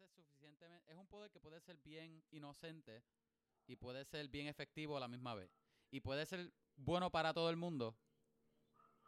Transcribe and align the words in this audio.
ser 0.00 0.10
suficientemente. 0.10 0.90
Es 0.90 0.96
un 0.96 1.06
poder 1.06 1.30
que 1.30 1.40
puede 1.40 1.60
ser 1.60 1.76
bien 1.84 2.22
inocente 2.30 3.02
y 3.66 3.76
puede 3.76 4.04
ser 4.04 4.28
bien 4.28 4.46
efectivo 4.46 4.96
a 4.96 5.00
la 5.00 5.08
misma 5.08 5.34
vez. 5.34 5.50
Y 5.90 6.00
puede 6.00 6.24
ser 6.26 6.52
bueno 6.76 7.10
para 7.10 7.34
todo 7.34 7.50
el 7.50 7.56
mundo 7.56 7.94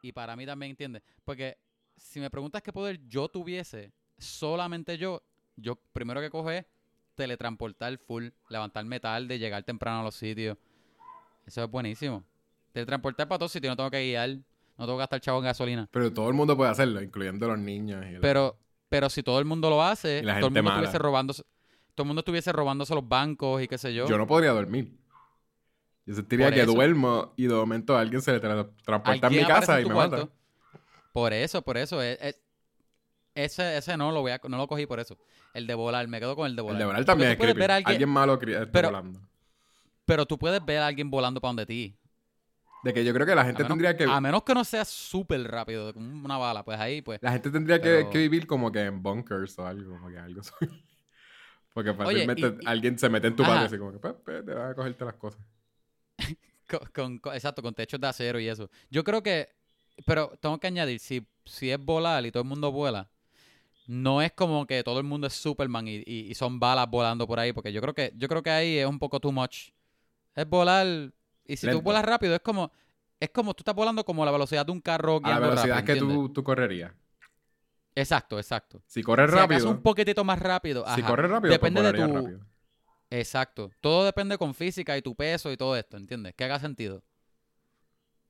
y 0.02 0.12
para 0.12 0.36
mí 0.36 0.44
también, 0.44 0.70
¿entiendes? 0.70 1.02
Porque 1.24 1.58
si 1.96 2.20
me 2.20 2.30
preguntas 2.30 2.62
qué 2.62 2.72
poder 2.72 3.00
yo 3.08 3.28
tuviese, 3.28 3.92
solamente 4.18 4.98
yo, 4.98 5.22
yo 5.56 5.76
primero 5.92 6.20
que 6.20 6.30
coge 6.30 6.58
es 6.58 6.66
teletransportar 7.14 7.96
full, 7.98 8.28
levantar 8.48 8.84
metal, 8.84 9.28
de 9.28 9.38
llegar 9.38 9.62
temprano 9.62 10.00
a 10.00 10.02
los 10.02 10.14
sitios. 10.14 10.58
Eso 11.46 11.64
es 11.64 11.70
buenísimo. 11.70 12.24
Teletransportar 12.72 13.28
para 13.28 13.38
todos 13.38 13.52
sitios, 13.52 13.70
no 13.70 13.76
tengo 13.76 13.90
que 13.90 14.04
guiar, 14.04 14.30
no 14.30 14.86
tengo 14.86 14.96
que 14.96 15.02
gastar 15.02 15.20
chavo 15.20 15.38
en 15.38 15.44
gasolina. 15.44 15.88
Pero 15.92 16.12
todo 16.12 16.28
el 16.28 16.34
mundo 16.34 16.56
puede 16.56 16.70
hacerlo, 16.70 17.00
incluyendo 17.02 17.46
los 17.48 17.58
niños. 17.58 18.04
Y 18.10 18.18
Pero, 18.18 18.58
pero 18.92 19.08
si 19.10 19.22
todo 19.22 19.38
el 19.38 19.44
mundo 19.46 19.70
lo 19.70 19.82
hace, 19.82 20.22
todo 20.22 20.46
el 20.48 20.52
mundo 20.52 20.70
estuviese 20.70 20.98
robándose, 20.98 21.42
todo 21.94 22.04
el 22.04 22.06
mundo 22.06 22.20
estuviese 22.20 22.52
robándose 22.52 22.94
los 22.94 23.08
bancos 23.08 23.62
y 23.62 23.66
qué 23.68 23.78
sé 23.78 23.94
yo. 23.94 24.06
yo 24.06 24.18
no 24.18 24.26
podría 24.26 24.50
dormir. 24.52 24.92
Yo 26.04 26.14
sentiría 26.14 26.46
Por 26.46 26.54
que 26.54 26.60
eso. 26.62 26.72
duermo 26.72 27.32
y 27.36 27.46
de 27.46 27.54
momento 27.54 27.96
alguien 27.96 28.20
se 28.20 28.32
le 28.32 28.40
tra- 28.42 28.68
transporta 28.84 29.26
a 29.26 29.30
mi 29.30 29.44
casa 29.44 29.78
en 29.80 29.86
y 29.86 29.88
me 29.88 29.94
cuarto. 29.94 30.16
mata. 30.16 30.32
Por 31.12 31.32
eso, 31.32 31.62
por 31.62 31.76
eso. 31.78 32.02
es- 32.02 32.18
es- 32.20 32.38
ese, 33.34 33.78
ese 33.78 33.96
no 33.96 34.12
lo 34.12 34.20
voy 34.20 34.32
a, 34.32 34.40
no 34.46 34.58
lo 34.58 34.66
cogí 34.68 34.84
por 34.84 35.00
eso. 35.00 35.16
El 35.54 35.66
de 35.66 35.74
volar, 35.74 36.06
me 36.08 36.20
quedo 36.20 36.36
con 36.36 36.46
el 36.46 36.54
de 36.56 36.60
volar. 36.62 36.74
El 36.76 36.78
de 36.80 36.84
volar 36.86 37.04
también 37.06 37.30
es 37.30 37.36
creepy. 37.38 37.58
ver 37.60 37.70
a 37.70 37.76
alguien- 37.76 37.90
Alguien 37.92 38.08
malo 38.10 38.38
pero- 38.70 38.88
volando. 38.88 39.20
Pero 40.04 40.26
tú 40.26 40.38
puedes 40.38 40.62
ver 40.64 40.78
a 40.78 40.88
alguien 40.88 41.08
volando 41.10 41.40
para 41.40 41.50
donde 41.50 41.64
ti. 41.66 41.96
De 42.82 42.92
que 42.92 43.04
yo 43.04 43.12
creo 43.14 43.26
que 43.26 43.34
la 43.34 43.44
gente 43.44 43.62
menos, 43.62 43.68
tendría 43.78 43.96
que... 43.96 44.04
a 44.04 44.20
menos 44.20 44.42
que 44.42 44.54
no 44.54 44.64
sea 44.64 44.84
súper 44.84 45.42
rápido, 45.44 45.92
como 45.94 46.24
una 46.24 46.36
bala, 46.36 46.64
pues 46.64 46.78
ahí, 46.80 47.00
pues. 47.02 47.20
La 47.22 47.30
gente 47.32 47.50
tendría 47.50 47.80
que, 47.80 47.88
Pero- 47.88 48.10
que 48.10 48.18
vivir 48.18 48.46
como 48.46 48.72
que 48.72 48.80
en 48.80 49.02
bunkers 49.02 49.58
o 49.58 49.66
algo, 49.66 49.92
como 49.94 50.08
que 50.08 50.18
algo. 50.18 50.40
Porque 51.74 51.90
Oye, 51.90 51.96
fácilmente 52.26 52.42
y- 52.60 52.64
y- 52.64 52.66
alguien 52.66 52.98
se 52.98 53.08
mete 53.08 53.28
en 53.28 53.36
tu 53.36 53.44
patio 53.44 53.66
así 53.66 53.78
como 53.78 53.92
que, 53.92 53.98
pues, 53.98 54.14
pues, 54.24 54.44
te 54.44 54.52
vas 54.52 54.72
a 54.72 54.74
cogerte 54.74 55.04
las 55.04 55.14
cosas. 55.14 55.40
Con, 56.68 56.80
con- 56.94 57.18
con- 57.18 57.34
exacto, 57.34 57.60
con 57.62 57.74
techos 57.74 58.00
de 58.00 58.06
acero 58.06 58.40
y 58.40 58.48
eso. 58.48 58.70
Yo 58.90 59.04
creo 59.04 59.22
que, 59.22 59.48
pero 60.06 60.32
tengo 60.40 60.58
que 60.58 60.68
añadir, 60.68 60.98
si, 61.00 61.26
si 61.44 61.70
es 61.70 61.78
volar 61.78 62.24
y 62.24 62.30
todo 62.32 62.42
el 62.42 62.48
mundo 62.48 62.72
vuela, 62.72 63.10
no 63.86 64.22
es 64.22 64.32
como 64.32 64.66
que 64.66 64.82
todo 64.82 64.98
el 64.98 65.04
mundo 65.04 65.26
es 65.26 65.34
Superman 65.34 65.86
y, 65.88 65.96
y- 66.06 66.30
y 66.30 66.34
son 66.34 66.58
balas 66.58 66.88
volando 66.88 67.26
por 67.26 67.38
ahí, 67.38 67.52
porque 67.52 67.72
yo 67.72 67.80
creo 67.82 67.92
que, 67.94 68.12
yo 68.16 68.26
creo 68.28 68.42
que 68.42 68.50
ahí 68.50 68.78
es 68.78 68.86
un 68.86 68.98
poco 68.98 69.20
too 69.20 69.32
much. 69.32 69.70
Es 70.34 70.48
volar, 70.48 71.12
y 71.44 71.56
si 71.56 71.66
Lento. 71.66 71.78
tú 71.80 71.84
vuelas 71.84 72.04
rápido, 72.04 72.34
es 72.34 72.40
como, 72.40 72.70
es 73.20 73.30
como 73.30 73.54
tú 73.54 73.60
estás 73.62 73.74
volando 73.74 74.04
como 74.04 74.22
a 74.22 74.26
la 74.26 74.32
velocidad 74.32 74.64
de 74.66 74.72
un 74.72 74.80
carro 74.80 75.20
A 75.22 75.28
la 75.30 75.38
velocidad 75.38 75.76
rápido, 75.76 75.94
que 75.94 76.00
tú, 76.14 76.28
tú 76.32 76.42
correrías. 76.44 76.92
Exacto, 77.94 78.38
exacto. 78.38 78.82
Si 78.86 79.02
corres 79.02 79.30
Si 79.30 79.36
rápido, 79.36 79.70
un 79.70 79.82
poquitito 79.82 80.24
más 80.24 80.38
rápido, 80.38 80.84
si 80.94 81.02
corres 81.02 81.30
rápido, 81.30 81.52
Depende 81.52 81.80
pues 81.82 81.92
de 81.92 81.98
tu- 81.98 82.12
rápido. 82.14 82.40
Exacto. 83.10 83.70
Todo 83.82 84.06
depende 84.06 84.38
con 84.38 84.54
física 84.54 84.96
y 84.96 85.02
tu 85.02 85.14
peso 85.14 85.52
y 85.52 85.56
todo 85.58 85.76
esto, 85.76 85.98
¿entiendes? 85.98 86.34
Que 86.34 86.44
haga 86.44 86.58
sentido. 86.58 87.02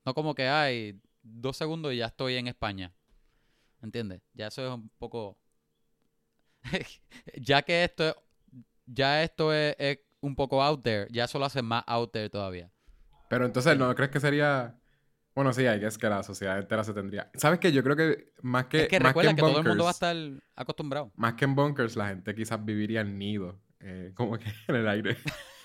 No 0.04 0.14
como 0.14 0.34
que 0.34 0.48
hay 0.48 1.00
dos 1.22 1.56
segundos 1.56 1.92
y 1.92 1.98
ya 1.98 2.06
estoy 2.06 2.34
en 2.34 2.48
España. 2.48 2.92
¿Entiendes? 3.80 4.22
Ya 4.34 4.48
eso 4.48 4.66
es 4.66 4.72
un 4.74 4.88
poco. 4.98 5.38
ya 7.40 7.62
que 7.62 7.84
esto 7.84 8.08
es. 8.08 8.14
Ya 8.86 9.22
esto 9.22 9.52
es, 9.54 9.76
es 9.78 10.00
un 10.20 10.34
poco 10.34 10.60
out 10.60 10.82
there, 10.82 11.06
ya 11.12 11.24
eso 11.24 11.38
lo 11.38 11.44
hace 11.44 11.62
más 11.62 11.84
out 11.86 12.10
there 12.10 12.28
todavía. 12.28 12.71
Pero 13.32 13.46
entonces, 13.46 13.78
¿no 13.78 13.94
crees 13.94 14.10
que 14.10 14.20
sería...? 14.20 14.74
Bueno, 15.34 15.54
sí, 15.54 15.64
hay 15.64 15.80
que 15.80 15.86
es 15.86 15.96
que 15.96 16.06
la 16.06 16.22
sociedad 16.22 16.58
entera 16.58 16.84
se 16.84 16.92
tendría... 16.92 17.30
¿Sabes 17.32 17.58
qué? 17.60 17.72
Yo 17.72 17.82
creo 17.82 17.96
que 17.96 18.30
más 18.42 18.66
que, 18.66 18.82
es 18.82 18.88
que 18.88 19.00
más 19.00 19.08
recuerda 19.08 19.30
en 19.30 19.36
que, 19.36 19.40
todo 19.40 19.58
el 19.58 19.64
mundo 19.66 19.84
va 19.84 19.88
a 19.90 19.92
estar 19.92 20.14
acostumbrado. 20.54 21.10
Más 21.16 21.32
que 21.32 21.46
en 21.46 21.54
bunkers, 21.54 21.96
la 21.96 22.08
gente 22.08 22.34
quizás 22.34 22.62
viviría 22.62 23.00
en 23.00 23.18
nido. 23.18 23.58
eh, 23.80 24.12
como 24.14 24.36
que 24.36 24.44
en 24.68 24.76
el 24.76 24.86
aire. 24.86 25.16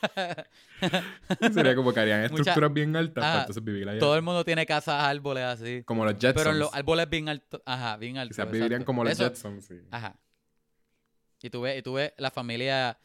Sería 1.53 1.75
como 1.75 1.91
que 1.93 1.99
harían 1.99 2.21
Mucha- 2.21 2.35
estructuras 2.35 2.71
bien 2.73 2.95
altas 2.95 3.21
para 3.21 3.39
entonces 3.41 3.61
vivir 3.61 3.89
allá. 3.89 3.99
todo 3.99 4.15
el 4.15 4.21
mundo 4.21 4.45
tiene 4.45 4.65
casas, 4.65 5.03
árboles 5.03 5.43
así. 5.43 5.83
Como 5.83 6.05
los 6.05 6.13
Jetsons. 6.13 6.35
Pero 6.35 6.51
en 6.51 6.59
los 6.59 6.73
árboles 6.73 7.09
bien 7.09 7.27
altos. 7.27 7.61
Ajá, 7.65 7.97
bien 7.97 8.17
altos. 8.17 8.37
Quizás 8.37 8.49
vivirían 8.49 8.85
como 8.85 9.03
los 9.03 9.11
Eso- 9.11 9.25
Jetsons, 9.25 9.65
sí. 9.65 9.81
Ajá. 9.91 10.15
Y 11.41 11.49
tú 11.49 11.59
ves, 11.59 11.77
y 11.79 11.81
tú 11.81 11.93
ves 11.95 12.13
la 12.17 12.31
familia, 12.31 12.97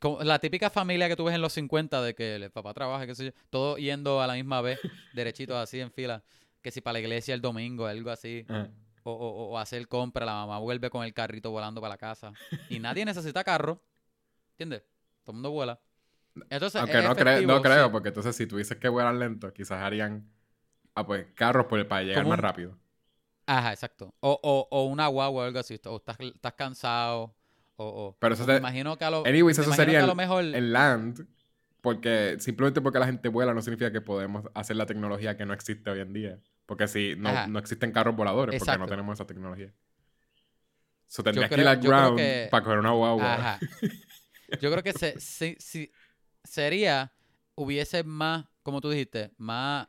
como 0.00 0.22
la 0.24 0.38
típica 0.40 0.70
familia 0.70 1.08
que 1.08 1.14
tú 1.16 1.24
ves 1.24 1.34
en 1.34 1.40
los 1.42 1.52
50 1.52 2.02
de 2.02 2.14
que 2.14 2.36
el 2.36 2.50
papá 2.50 2.74
trabaja, 2.74 3.06
qué 3.06 3.14
sé 3.14 3.26
yo, 3.26 3.30
todos 3.50 3.78
yendo 3.78 4.20
a 4.20 4.26
la 4.26 4.34
misma 4.34 4.60
vez, 4.60 4.80
derechitos 5.14 5.56
así 5.56 5.78
en 5.80 5.92
fila, 5.92 6.22
que 6.62 6.70
si 6.70 6.80
para 6.80 6.94
la 6.94 7.00
iglesia 7.00 7.34
el 7.34 7.40
domingo, 7.40 7.86
algo 7.86 8.10
así, 8.10 8.44
Ajá. 8.48 8.68
o, 9.04 9.12
o- 9.12 9.50
o 9.50 9.58
hacer 9.58 9.86
compra, 9.88 10.26
la 10.26 10.32
mamá 10.32 10.58
vuelve 10.58 10.90
con 10.90 11.04
el 11.04 11.14
carrito 11.14 11.50
volando 11.50 11.80
para 11.80 11.94
la 11.94 11.98
casa. 11.98 12.32
Y 12.68 12.78
nadie 12.80 13.04
necesita 13.04 13.44
carro, 13.44 13.82
¿entiendes? 14.52 14.82
Todo 15.24 15.32
el 15.32 15.34
mundo 15.36 15.50
vuela. 15.52 15.80
Entonces, 16.48 16.80
Aunque 16.80 17.02
no, 17.02 17.14
cre- 17.14 17.32
efectivo, 17.32 17.52
no 17.52 17.62
creo, 17.62 17.86
sí. 17.86 17.90
porque 17.92 18.08
entonces 18.08 18.36
si 18.36 18.46
tú 18.46 18.56
dices 18.56 18.78
que 18.78 18.88
vuelan 18.88 19.18
lento, 19.18 19.52
quizás 19.52 19.82
harían 19.82 20.30
ah, 20.94 21.04
pues, 21.06 21.26
carros 21.34 21.66
por- 21.66 21.86
para 21.88 22.02
llegar 22.02 22.22
Como 22.22 22.30
más 22.30 22.38
un- 22.38 22.42
rápido. 22.42 22.78
Ajá, 23.46 23.72
exacto. 23.72 24.14
O, 24.20 24.38
o, 24.42 24.68
o 24.70 24.84
una 24.84 25.08
guagua 25.08 25.42
o 25.42 25.46
algo 25.46 25.58
así, 25.58 25.78
o 25.84 25.96
estás, 25.96 26.16
estás 26.20 26.52
cansado, 26.54 27.34
o... 27.82 28.08
o- 28.08 28.16
Pero 28.18 28.34
eso 28.34 28.44
te- 28.46 28.56
imagino 28.56 28.96
que 28.98 29.04
a 29.04 29.10
lo, 29.10 29.24
Anyways, 29.26 29.58
eso 29.58 29.72
sería 29.72 30.00
el- 30.00 30.14
mejor... 30.14 30.44
En 30.44 30.72
land, 30.72 31.26
porque 31.80 32.36
simplemente 32.38 32.80
porque 32.80 32.98
la 32.98 33.06
gente 33.06 33.28
vuela 33.28 33.54
no 33.54 33.62
significa 33.62 33.90
que 33.90 34.00
podemos 34.00 34.44
hacer 34.54 34.76
la 34.76 34.86
tecnología 34.86 35.36
que 35.36 35.46
no 35.46 35.54
existe 35.54 35.88
hoy 35.90 36.00
en 36.00 36.12
día. 36.12 36.38
Porque 36.66 36.86
si 36.88 37.16
no, 37.16 37.46
no 37.48 37.58
existen 37.58 37.90
carros 37.90 38.14
voladores, 38.14 38.58
porque 38.58 38.78
no 38.78 38.86
tenemos 38.86 39.14
esa 39.18 39.26
tecnología. 39.26 39.72
So, 41.06 41.22
tendrías 41.24 41.48
que 41.50 41.60
ir 41.60 41.66
al 41.66 41.78
ground 41.80 42.16
que- 42.18 42.48
para 42.50 42.62
coger 42.64 42.78
una 42.78 42.92
guagua. 42.92 43.34
Ajá. 43.34 43.58
Yo 44.60 44.70
creo 44.70 44.82
que 44.82 44.92
se, 44.92 45.18
si, 45.18 45.56
si- 45.58 45.90
sería, 46.44 47.12
hubiese 47.54 48.04
más, 48.04 48.46
como 48.62 48.80
tú 48.80 48.90
dijiste, 48.90 49.32
más, 49.36 49.88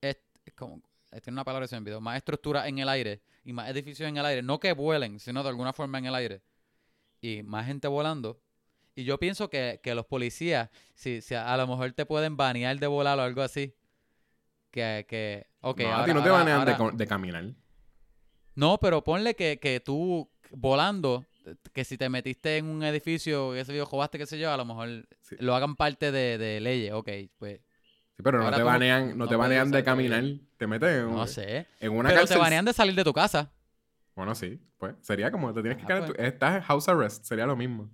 est- 0.00 0.24
como, 0.56 0.82
tiene 1.22 1.32
una 1.34 1.44
palabra 1.44 1.64
que 1.64 1.68
se 1.68 1.76
me 1.76 1.80
olvidó, 1.80 2.00
más 2.00 2.16
estructura 2.16 2.66
en 2.66 2.78
el 2.78 2.88
aire 2.88 3.20
y 3.44 3.52
más 3.52 3.68
edificios 3.68 4.08
en 4.08 4.16
el 4.16 4.24
aire. 4.26 4.42
No 4.42 4.58
que 4.58 4.72
vuelen, 4.72 5.20
sino 5.20 5.42
de 5.42 5.48
alguna 5.50 5.72
forma 5.72 5.98
en 5.98 6.06
el 6.06 6.14
aire. 6.14 6.42
Y 7.26 7.42
más 7.42 7.66
gente 7.66 7.88
volando. 7.88 8.40
Y 8.94 9.04
yo 9.04 9.18
pienso 9.18 9.50
que, 9.50 9.80
que 9.82 9.94
los 9.94 10.06
policías, 10.06 10.70
si, 10.94 11.20
si 11.20 11.34
a, 11.34 11.52
a 11.52 11.56
lo 11.56 11.66
mejor 11.66 11.92
te 11.92 12.06
pueden 12.06 12.36
banear 12.36 12.78
de 12.78 12.86
volar 12.86 13.18
o 13.18 13.22
algo 13.22 13.42
así. 13.42 13.74
Que, 14.70 15.06
que, 15.08 15.46
ok, 15.60 15.80
no, 15.80 15.88
a 15.88 15.92
ahora- 15.94 16.04
ti 16.06 16.14
no 16.14 16.22
te 16.22 16.28
ahora- 16.28 16.38
banean 16.44 16.64
de, 16.66 16.72
ahora- 16.72 16.90
co- 16.92 16.96
de 16.96 17.06
caminar. 17.06 17.44
no, 18.54 18.78
pero 18.78 19.02
ponle 19.02 19.34
que, 19.34 19.58
que 19.58 19.80
tú 19.80 20.30
volando, 20.50 21.24
que 21.72 21.84
si 21.84 21.96
te 21.98 22.08
metiste 22.08 22.58
en 22.58 22.66
un 22.66 22.82
edificio, 22.82 23.52
qué 23.52 23.64
sé 23.64 23.76
yo, 23.76 23.86
jodaste, 23.86 24.18
qué 24.18 24.26
sé 24.26 24.38
yo, 24.38 24.50
a 24.52 24.56
lo 24.56 24.64
mejor 24.64 25.06
Sí. 25.22 25.36
lo 25.40 25.54
hagan 25.54 25.76
parte 25.76 26.12
de, 26.12 26.38
de 26.38 26.60
leyes. 26.60 26.92
Ok, 26.92 27.08
pues 27.38 27.60
Sí, 28.16 28.22
pero 28.22 28.42
no 28.42 28.50
te 28.50 28.62
banean, 28.62 29.10
no, 29.10 29.24
no 29.24 29.28
te 29.28 29.36
banean 29.36 29.70
de 29.70 29.84
caminar. 29.84 30.24
Te 30.56 30.66
meten 30.66 30.88
en, 30.88 31.10
no 31.12 31.26
sé. 31.26 31.66
en 31.80 31.92
una 31.92 32.08
Pero 32.08 32.20
cárcel. 32.22 32.36
te 32.36 32.40
banean 32.40 32.64
de 32.64 32.72
salir 32.72 32.94
de 32.94 33.04
tu 33.04 33.12
casa. 33.12 33.50
Bueno, 34.16 34.34
sí, 34.34 34.60
pues 34.78 34.94
sería 35.02 35.30
como 35.30 35.52
te 35.54 35.60
tienes 35.60 35.78
que 35.78 35.84
Ah, 35.84 35.86
quedar 35.86 35.98
en 36.00 36.06
pues. 36.06 36.16
tu- 36.18 36.24
Estás 36.24 36.56
en 36.56 36.62
house 36.62 36.88
arrest, 36.88 37.24
sería 37.24 37.46
lo 37.46 37.54
mismo. 37.54 37.88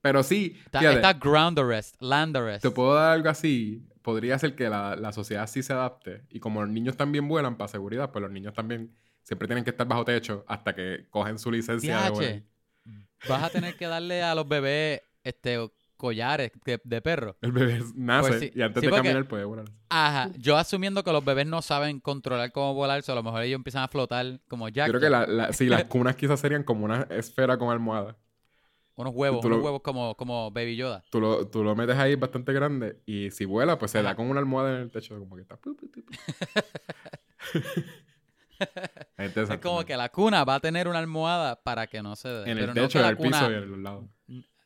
Pero 0.00 0.22
sí, 0.22 0.56
Está, 0.64 0.80
fíjate, 0.80 0.96
está 0.96 1.12
ground 1.12 1.58
arrest, 1.58 1.96
land 2.00 2.36
arrest. 2.36 2.62
te 2.62 2.70
puedo 2.70 2.94
dar 2.94 3.12
algo 3.12 3.28
así. 3.28 3.86
Podría 4.02 4.38
ser 4.38 4.56
que 4.56 4.68
la, 4.70 4.96
la 4.96 5.12
sociedad 5.12 5.46
sí 5.46 5.62
se 5.62 5.74
adapte. 5.74 6.24
Y 6.30 6.40
como 6.40 6.62
los 6.62 6.70
niños 6.70 6.96
también 6.96 7.28
vuelan 7.28 7.56
para 7.58 7.68
seguridad, 7.68 8.10
pues 8.10 8.22
los 8.22 8.30
niños 8.32 8.54
también 8.54 8.96
siempre 9.22 9.46
tienen 9.46 9.62
que 9.62 9.70
estar 9.70 9.86
bajo 9.86 10.04
techo 10.06 10.42
hasta 10.48 10.74
que 10.74 11.06
cogen 11.10 11.38
su 11.38 11.50
licencia 11.52 12.00
de 12.04 12.10
vuelo. 12.10 12.42
Vas 13.28 13.42
a 13.44 13.50
tener 13.50 13.74
que 13.76 13.86
darle 13.86 14.22
a 14.22 14.34
los 14.34 14.48
bebés 14.48 15.02
este 15.22 15.58
collares 16.00 16.50
de, 16.64 16.80
de 16.82 17.02
perro. 17.02 17.36
El 17.42 17.52
bebé 17.52 17.80
nace 17.94 18.28
Pues 18.28 18.40
sí, 18.40 18.50
y 18.54 18.62
antes 18.62 18.80
sí, 18.80 18.86
de 18.86 18.90
porque- 18.90 19.08
caminar 19.08 19.28
puede 19.28 19.44
volar. 19.44 19.66
Ajá, 19.90 20.30
yo 20.38 20.56
asumiendo 20.56 21.04
que 21.04 21.12
los 21.12 21.22
bebés 21.24 21.46
no 21.46 21.60
saben 21.62 22.00
controlar 22.00 22.50
cómo 22.52 22.72
volar, 22.74 23.02
so 23.02 23.12
a 23.12 23.16
lo 23.16 23.22
mejor 23.22 23.42
ellos 23.42 23.56
empiezan 23.56 23.82
a 23.82 23.88
flotar 23.88 24.40
como 24.48 24.68
Jack. 24.70 24.86
Yo 24.86 24.92
creo 24.92 25.00
que 25.02 25.10
la, 25.10 25.26
la- 25.26 25.52
sí, 25.52 25.66
las 25.66 25.84
cunas 25.92 26.16
quizás 26.16 26.40
serían 26.40 26.62
como 26.64 26.84
una 26.86 27.02
esfera 27.10 27.58
con 27.58 27.70
almohada. 27.70 28.16
Unos 28.96 29.12
huevos, 29.14 29.44
unos 29.44 29.58
lo- 29.58 29.64
huevos 29.64 29.82
como, 29.82 30.14
como 30.16 30.50
Baby 30.50 30.76
Yoda. 30.76 31.04
Tú 31.10 31.20
lo, 31.20 31.46
tú 31.46 31.62
lo 31.64 31.74
metes 31.76 31.96
ahí 31.96 32.14
bastante 32.16 32.52
grande 32.52 33.00
y 33.06 33.30
si 33.30 33.44
vuela, 33.44 33.78
pues 33.78 33.90
se 33.92 34.02
da 34.02 34.14
con 34.14 34.26
una 34.30 34.40
almohada 34.40 34.76
en 34.76 34.82
el 34.82 34.90
techo, 34.90 35.18
como 35.18 35.36
que 35.36 35.42
está. 35.42 35.58
Es 39.16 39.58
como 39.62 39.80
¿no? 39.80 39.86
que 39.86 39.96
la 39.96 40.10
cuna 40.10 40.44
va 40.44 40.56
a 40.56 40.60
tener 40.60 40.86
una 40.86 40.98
almohada 40.98 41.56
para 41.62 41.86
que 41.86 42.02
no 42.02 42.14
se 42.16 42.28
dé. 42.28 42.38
En 42.50 42.58
pero 42.58 42.60
el 42.60 42.66
no 42.68 42.74
techo, 42.74 42.92
que 42.92 42.98
en 42.98 43.02
la 43.04 43.08
el 43.10 43.16
cuna, 43.16 43.38
piso 43.38 43.50
y 43.50 43.54
en 43.54 43.70
los 43.70 43.78
lados. 43.78 44.04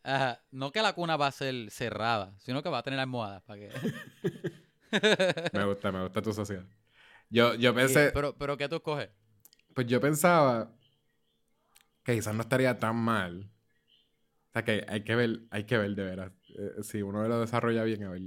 Ajá, 0.05 0.41
no 0.53 0.71
que 0.73 0.83
la 0.83 0.93
cuna 0.93 1.17
va 1.17 1.27
a 1.29 1.33
ser 1.33 1.71
cerrada, 1.71 2.35
sino 2.39 2.62
que 2.62 2.69
va 2.69 2.79
a 2.79 2.83
tener 2.83 3.01
almohadas 3.01 3.43
para 3.43 3.59
que. 3.61 3.71
Me 5.53 5.65
gusta, 5.65 5.91
me 5.93 6.03
gusta 6.03 6.23
tu 6.23 6.33
sociedad. 6.33 6.65
Yo, 7.31 7.55
yo 7.55 7.75
pensé, 7.75 8.11
pero, 8.15 8.37
pero 8.37 8.56
¿qué 8.56 8.69
tú 8.69 8.77
escoges? 8.77 9.11
pues 9.75 9.87
yo 9.87 10.01
pensaba 10.01 10.71
que 12.05 12.15
quizás 12.15 12.35
no 12.35 12.43
estaría 12.43 12.79
tan 12.79 12.97
mal. 12.97 13.51
O 14.51 14.53
sea 14.53 14.62
que 14.65 14.85
hay 14.89 15.03
que 15.03 15.17
ver, 15.17 15.41
hay 15.51 15.65
que 15.65 15.79
ver 15.79 15.95
de 15.95 16.05
veras. 16.05 16.33
eh, 16.57 16.83
si 16.83 17.03
uno 17.03 17.27
lo 17.27 17.41
desarrolla 17.41 17.83
bien, 17.85 18.05
a 18.05 18.11
ver 18.11 18.23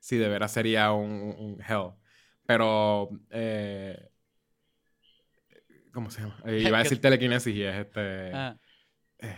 si 0.00 0.16
de 0.16 0.28
veras 0.28 0.52
sería 0.52 0.92
un, 0.92 1.58
hell. 1.68 1.90
Pero, 2.46 3.10
eh, 3.30 4.08
¿cómo 5.92 6.10
se 6.10 6.22
llama? 6.22 6.36
Eh, 6.46 6.62
iba 6.66 6.78
a 6.78 6.82
¿Qué- 6.82 6.84
decir 6.84 7.00
telequinesis 7.00 7.54
y 7.54 7.62
es 7.62 7.74
este... 7.76 8.32
Ah, 8.34 8.56
eh, 9.18 9.36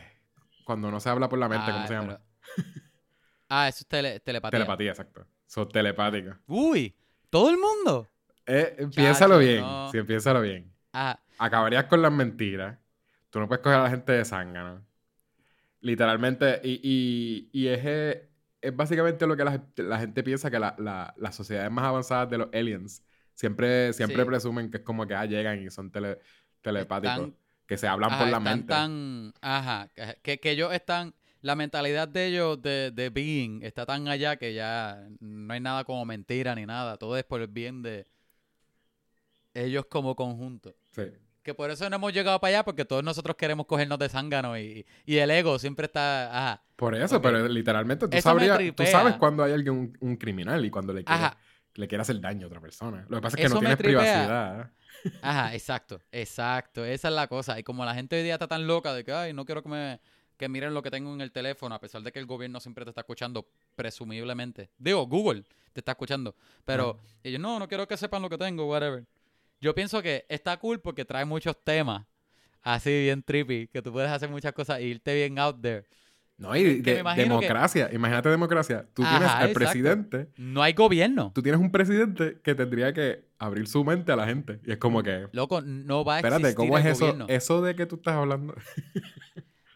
cuando 0.69 0.91
no 0.91 1.01
se 1.01 1.09
habla 1.09 1.29
por 1.31 1.39
la 1.39 1.49
mente, 1.49 1.65
¿cómo 1.73 1.83
Ay, 1.83 1.89
se 1.89 1.95
llama? 1.95 2.21
Ah, 3.49 3.67
eso 3.67 3.79
es 3.81 3.89
tele- 3.89 4.21
telepatía. 4.21 4.59
Telepatía, 4.59 4.91
exacto. 4.91 5.27
Son 5.47 5.67
telepáticos. 5.71 6.37
Uy, 6.47 6.95
todo 7.31 7.49
el 7.49 7.57
mundo. 7.57 8.07
Eh, 8.45 8.87
piénsalo 8.95 9.39
bien. 9.39 9.63
no. 9.63 9.91
Sí, 9.91 10.03
piénsalo 10.03 10.43
bien. 10.43 10.71
Ah, 10.93 11.19
Acabarías 11.39 11.85
con 11.85 12.03
las 12.03 12.13
mentiras. 12.13 12.77
Tú 13.31 13.41
no 13.41 13.49
puedes 13.49 13.63
coger 13.63 13.79
a 13.79 13.85
la 13.85 13.91
gente 13.91 14.13
de 14.13 14.25
zángano. 14.27 14.85
Literalmente. 15.81 16.61
Y, 16.63 16.81
y, 16.83 17.59
y 17.59 17.69
es, 17.69 17.81
eh, 17.85 18.29
es 18.61 18.77
básicamente 18.77 19.27
lo 19.27 19.35
que 19.35 19.45
la, 19.45 19.63
la 19.77 19.99
gente 19.99 20.23
piensa 20.23 20.51
que 20.51 20.59
la- 20.59 20.75
la- 20.79 21.15
las 21.17 21.35
sociedades 21.35 21.71
más 21.71 21.87
avanzadas 21.87 22.29
de 22.29 22.37
los 22.39 22.49
aliens 22.53 23.03
siempre, 23.35 23.95
siempre 23.95 24.23
Sí. 24.25 24.29
presumen 24.29 24.71
que 24.71 24.77
es 24.79 24.83
como 24.83 25.07
que 25.07 25.15
ah, 25.15 25.25
llegan 25.25 25.63
y 25.63 25.71
son 25.71 25.91
tele- 25.91 26.19
telepáticos. 26.61 27.17
Están- 27.17 27.37
que 27.69 27.77
se 27.77 27.87
hablan 27.87 28.11
ajá, 28.11 28.19
por 28.19 28.29
la 28.29 28.39
están 28.39 28.53
mente. 28.59 28.67
tan. 28.69 29.35
Ajá, 29.41 29.89
que- 30.23 30.41
que, 30.41 30.51
ellos 30.51 30.73
están. 30.73 31.15
La 31.41 31.55
mentalidad 31.55 32.09
de 32.09 32.27
ellos 32.27 32.61
de, 32.61 32.91
de 32.91 33.11
being 33.11 33.61
está 33.63 33.87
tan 33.87 34.09
allá 34.09 34.37
que 34.37 34.55
ya 34.55 35.07
no 35.21 35.53
hay 35.55 35.61
nada 35.61 35.85
como 35.85 36.05
mentira 36.05 36.53
ni 36.57 36.67
nada. 36.67 36.97
Todo 36.97 37.17
es 37.17 37.23
por 37.23 37.41
el 37.41 37.47
bien 37.47 37.81
de 37.83 38.09
ellos 39.55 39.85
como 39.89 40.17
conjunto. 40.17 40.75
Sí. 40.91 41.03
Que 41.43 41.55
por 41.55 41.71
eso 41.71 41.89
no 41.89 41.97
hemos 41.97 42.13
llegado 42.13 42.41
para 42.41 42.49
allá, 42.57 42.65
porque 42.65 42.85
todos 42.85 43.05
nosotros 43.05 43.37
queremos 43.37 43.67
cogernos 43.67 43.99
de 43.99 44.09
zángano 44.09 44.59
y, 44.59 44.85
y 45.07 45.17
el 45.19 45.31
ego 45.31 45.59
siempre 45.59 45.87
está. 45.87 46.27
Ajá. 46.37 46.63
Por 46.75 46.95
eso, 46.95 47.23
pero 47.23 47.47
literalmente 47.49 48.09
tú, 48.09 48.21
sabrías, 48.21 48.59
tú 48.75 48.85
sabes 48.87 49.15
cuando 49.17 49.45
hay 49.45 49.53
alguien, 49.53 49.75
un, 49.77 49.97
un 50.01 50.17
criminal 50.17 50.65
y 50.65 50.71
cuando 50.71 50.93
le 50.93 51.05
quiere, 51.05 51.23
Ajá. 51.23 51.39
Le 51.79 51.87
quiere 51.87 52.03
hacer 52.03 52.21
daño 52.21 52.47
a 52.47 52.49
otra 52.49 52.61
persona. 52.61 53.07
Lo 53.09 53.19
que 53.19 53.23
pasa 53.23 53.37
es 53.37 53.41
que 53.41 53.47
Eso 53.47 53.55
no 53.55 53.61
tienes 53.61 53.79
tripea. 53.79 54.01
privacidad. 54.01 54.73
Ajá, 55.23 55.55
exacto, 55.55 56.01
exacto. 56.11 56.85
Esa 56.85 57.09
es 57.09 57.15
la 57.15 57.29
cosa. 57.29 57.59
Y 57.59 57.63
como 57.63 57.85
la 57.85 57.95
gente 57.95 58.17
hoy 58.17 58.25
día 58.25 58.35
está 58.35 58.49
tan 58.49 58.67
loca 58.67 58.93
de 58.93 59.05
que, 59.05 59.13
ay, 59.13 59.33
no 59.33 59.45
quiero 59.45 59.63
que 59.63 59.69
me 59.69 60.01
que 60.37 60.49
miren 60.49 60.73
lo 60.73 60.83
que 60.83 60.91
tengo 60.91 61.13
en 61.13 61.21
el 61.21 61.33
teléfono, 61.33 61.75
a 61.75 61.81
pesar 61.81 62.01
de 62.03 62.13
que 62.13 62.19
el 62.21 62.27
gobierno 62.27 62.61
siempre 62.61 62.85
te 62.85 62.91
está 62.91 63.01
escuchando, 63.01 63.49
presumiblemente. 63.75 64.71
Digo, 64.79 65.05
Google 65.07 65.45
te 65.73 65.81
está 65.81 65.93
escuchando. 65.93 66.35
Pero 66.65 66.99
ellos, 67.25 67.41
no, 67.41 67.59
no 67.59 67.67
quiero 67.67 67.89
que 67.89 67.97
sepan 67.97 68.23
lo 68.23 68.29
que 68.31 68.39
tengo, 68.39 68.69
whatever. 68.69 69.05
Yo 69.61 69.75
pienso 69.75 70.01
que 70.01 70.27
está 70.29 70.57
cool 70.59 70.81
porque 70.81 71.05
trae 71.05 71.25
muchos 71.25 71.57
temas 71.65 72.07
así 72.63 72.91
bien 72.91 73.23
trippy, 73.23 73.67
que 73.69 73.83
tú 73.83 73.93
puedes 73.93 74.11
hacer 74.11 74.29
muchas 74.29 74.53
cosas 74.53 74.79
e 74.79 74.85
irte 74.85 75.15
bien 75.15 75.39
out 75.39 75.61
there. 75.61 75.85
No, 76.39 76.55
y 76.57 76.81
de- 76.81 77.01
imagino 77.01 77.15
que- 77.17 77.47
democracia. 77.47 77.91
Imagínate 77.93 78.29
democracia. 78.29 78.87
Tú 78.95 79.03
Ajá, 79.03 79.11
tienes 79.19 79.29
al 79.35 79.37
exacto. 79.51 79.55
presidente. 79.59 80.29
No 80.37 80.63
hay 80.63 80.73
gobierno. 80.73 81.33
Tú 81.35 81.43
tienes 81.43 81.61
un 81.61 81.71
presidente 81.73 82.39
que 82.45 82.55
tendría 82.55 82.93
que 82.93 83.25
abrir 83.41 83.67
su 83.67 83.85
mente 83.85 84.13
a 84.13 84.17
la 84.17 84.25
gente. 84.27 84.61
Y 84.65 84.71
es 84.73 84.79
como 84.79 85.03
que. 85.03 85.27
Loco, 85.33 85.61
no 85.63 86.05
va 86.05 86.15
a 86.15 86.19
existir 86.21 86.37
Espérate, 86.37 86.55
¿cómo 86.55 86.79
el 86.79 86.87
es 86.87 86.93
eso? 86.93 87.07
gobierno. 87.07 87.27
Eso 87.29 87.61
de 87.61 87.75
que 87.75 87.87
tú 87.87 87.97
estás 87.97 88.15
hablando. 88.15 88.55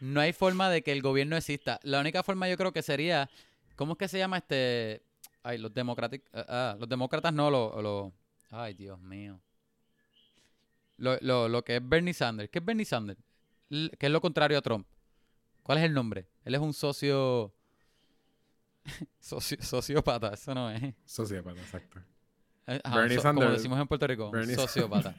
No 0.00 0.19
hay 0.20 0.32
forma 0.32 0.69
de 0.69 0.82
que 0.82 0.91
el 0.91 1.00
gobierno 1.00 1.37
exista. 1.37 1.79
La 1.85 2.00
única 2.00 2.25
forma 2.25 2.49
yo 2.49 2.56
creo 2.56 2.73
que 2.73 2.82
sería, 2.82 3.31
¿cómo 3.76 3.93
es 3.93 3.99
que 3.99 4.08
se 4.08 4.19
llama 4.19 4.38
este? 4.38 5.00
Ay, 5.44 5.58
los 5.58 5.73
demócratas, 5.73 6.19
ah, 6.35 6.75
los 6.76 6.88
demócratas 6.88 7.32
no, 7.32 7.53
lo, 7.53 7.81
lo- 7.81 8.12
ay, 8.50 8.75
Dios 8.75 8.99
mío. 9.00 9.38
Lo, 10.97 11.17
lo, 11.20 11.49
lo 11.49 11.62
que 11.65 11.76
es 11.76 11.88
Bernie 11.88 12.15
Sanders. 12.15 12.50
¿Qué 12.50 12.58
es 12.58 12.65
Bernie 12.65 12.85
Sanders? 12.85 13.20
¿Qué 13.70 14.06
es 14.06 14.11
lo 14.11 14.20
contrario 14.20 14.58
a 14.58 14.62
Trump? 14.62 14.88
¿Cuál 15.62 15.79
es 15.79 15.85
el 15.85 15.94
nombre? 15.94 16.26
Él 16.44 16.55
es 16.55 16.61
un 16.61 16.73
socio... 16.73 17.55
socio 19.21 19.59
sociópata, 19.62 20.35
eso 20.35 20.55
no 20.55 20.71
es. 20.71 20.94
Sociópata, 21.05 21.61
exacto. 21.61 22.00
Eh, 22.67 22.81
ajá, 22.83 22.97
Bernie 22.97 23.17
so- 23.17 23.23
Sanders. 23.23 23.44
Como 23.47 23.56
decimos 23.56 23.81
en 23.81 23.87
Puerto 23.89 24.06
Rico, 24.06 24.31
Bernie 24.31 24.55
sociópata. 24.55 25.15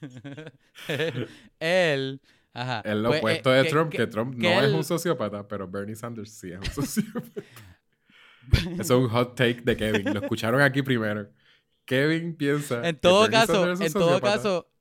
él, 1.60 2.20
ajá. 2.52 2.82
Es 2.84 2.94
lo 2.96 3.08
pues, 3.08 3.16
eh, 3.16 3.18
opuesto 3.20 3.50
de 3.50 3.62
que- 3.64 3.70
Trump, 3.70 3.90
que- 3.90 3.98
que, 3.98 4.06
Trump 4.06 4.40
que 4.40 4.54
no 4.54 4.60
es 4.60 4.72
un 4.72 4.84
sociópata, 4.84 5.46
pero 5.46 5.68
Bernie 5.68 5.96
Sanders 5.96 6.32
sí 6.32 6.52
es 6.52 6.58
un 6.58 6.64
sociópata. 6.86 7.42
Eso 8.78 8.80
es 8.80 8.90
un 8.90 9.08
hot 9.08 9.36
take 9.36 9.60
de 9.62 9.76
Kevin. 9.76 10.12
Lo 10.14 10.20
escucharon 10.20 10.60
aquí 10.60 10.82
primero. 10.82 11.30
Kevin 11.84 12.36
piensa. 12.36 12.76
En 12.88 12.94
que 12.96 13.00
todo 13.00 13.22
Bernie 13.22 13.38
caso, 13.38 13.52
Sanders 13.54 13.72
es 13.72 13.80
un 13.80 13.86
en 13.86 13.92
todo 13.92 14.02
sociópata 14.08 14.36
caso, 14.36 14.71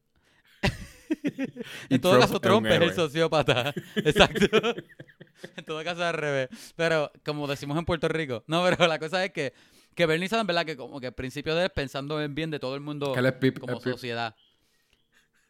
en 1.89 2.01
todo 2.01 2.19
caso 2.19 2.39
Trump 2.39 2.65
es 2.67 2.81
el 2.81 2.93
sociópata. 2.93 3.73
Exacto. 3.95 4.45
en 5.57 5.65
todo 5.65 5.83
caso 5.83 6.03
al 6.03 6.13
revés. 6.13 6.49
Pero 6.75 7.11
como 7.25 7.47
decimos 7.47 7.77
en 7.77 7.85
Puerto 7.85 8.07
Rico, 8.07 8.43
no, 8.47 8.63
pero 8.63 8.87
la 8.87 8.99
cosa 8.99 9.23
es 9.25 9.31
que 9.31 9.53
que 9.93 10.05
Bernie 10.05 10.29
Sanders, 10.29 10.47
¿verdad? 10.47 10.65
Que 10.65 10.77
como 10.77 11.01
que 11.01 11.07
al 11.07 11.13
principio 11.13 11.53
de 11.53 11.65
él 11.65 11.69
pensando 11.69 12.21
en 12.21 12.33
bien 12.33 12.49
de 12.49 12.59
todo 12.59 12.75
el 12.75 12.81
mundo 12.81 13.11
Que 13.13 13.21
pip- 13.33 13.59
como 13.59 13.79
sociedad. 13.81 14.33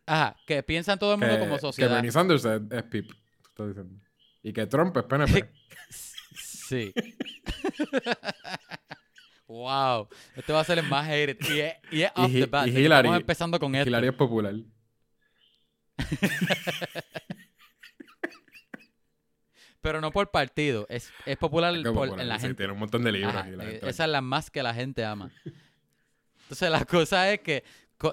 Ajá, 0.08 0.36
que 0.48 0.64
piensa 0.64 0.94
en 0.94 1.00
todo 1.00 1.14
el 1.14 1.20
mundo 1.20 1.36
que, 1.36 1.40
como 1.42 1.56
que 1.56 1.62
sociedad. 1.62 1.92
Bernie 1.94 2.12
Sanders 2.12 2.44
es, 2.46 2.62
es 2.72 2.84
pip. 2.84 3.12
tú 3.12 3.50
estás 3.50 3.68
diciendo. 3.68 4.04
Y 4.42 4.52
que 4.52 4.66
Trump 4.66 4.98
es 4.98 5.04
PNP. 5.04 5.52
Sí. 6.36 6.92
wow. 9.48 10.08
Este 10.36 10.54
va 10.54 10.62
a 10.62 10.64
ser 10.64 10.80
el 10.80 10.88
más 10.88 11.06
hated. 11.08 11.38
Y 11.50 11.60
es, 11.60 11.74
y 11.92 12.02
es 12.02 12.12
Y 12.16 12.22
off 12.22 12.32
Hi- 12.32 12.40
the 12.42 12.46
bat. 12.48 12.68
y 12.68 12.72
que 12.74 12.80
Hillary- 12.82 12.98
Estamos 13.06 13.18
empezando 13.22 13.60
con 13.60 13.76
esto. 13.76 13.90
Hillary 13.90 14.08
es 14.08 14.14
popular. 14.16 14.56
Pero 19.82 20.00
no 20.00 20.12
por 20.12 20.30
partido. 20.30 20.86
Es, 20.90 21.12
es 21.26 21.38
popular 21.38 21.74
Que 21.74 21.84
por- 21.84 21.94
popular, 21.94 22.20
en 22.22 22.30
la 22.30 22.40
gente. 22.40 22.56
Tiene 22.56 22.74
un 22.74 22.80
montón 22.80 23.04
de 23.04 23.12
libros. 23.12 23.34
Eh, 23.62 23.80
esa 23.84 24.04
es 24.06 24.10
la 24.12 24.22
más 24.22 24.52
que 24.52 24.62
la 24.62 24.74
gente 24.74 25.04
ama. 25.04 25.32
Entonces 26.44 26.70
la 26.70 26.86
cosa 26.86 27.32
es 27.32 27.40
que 27.40 27.64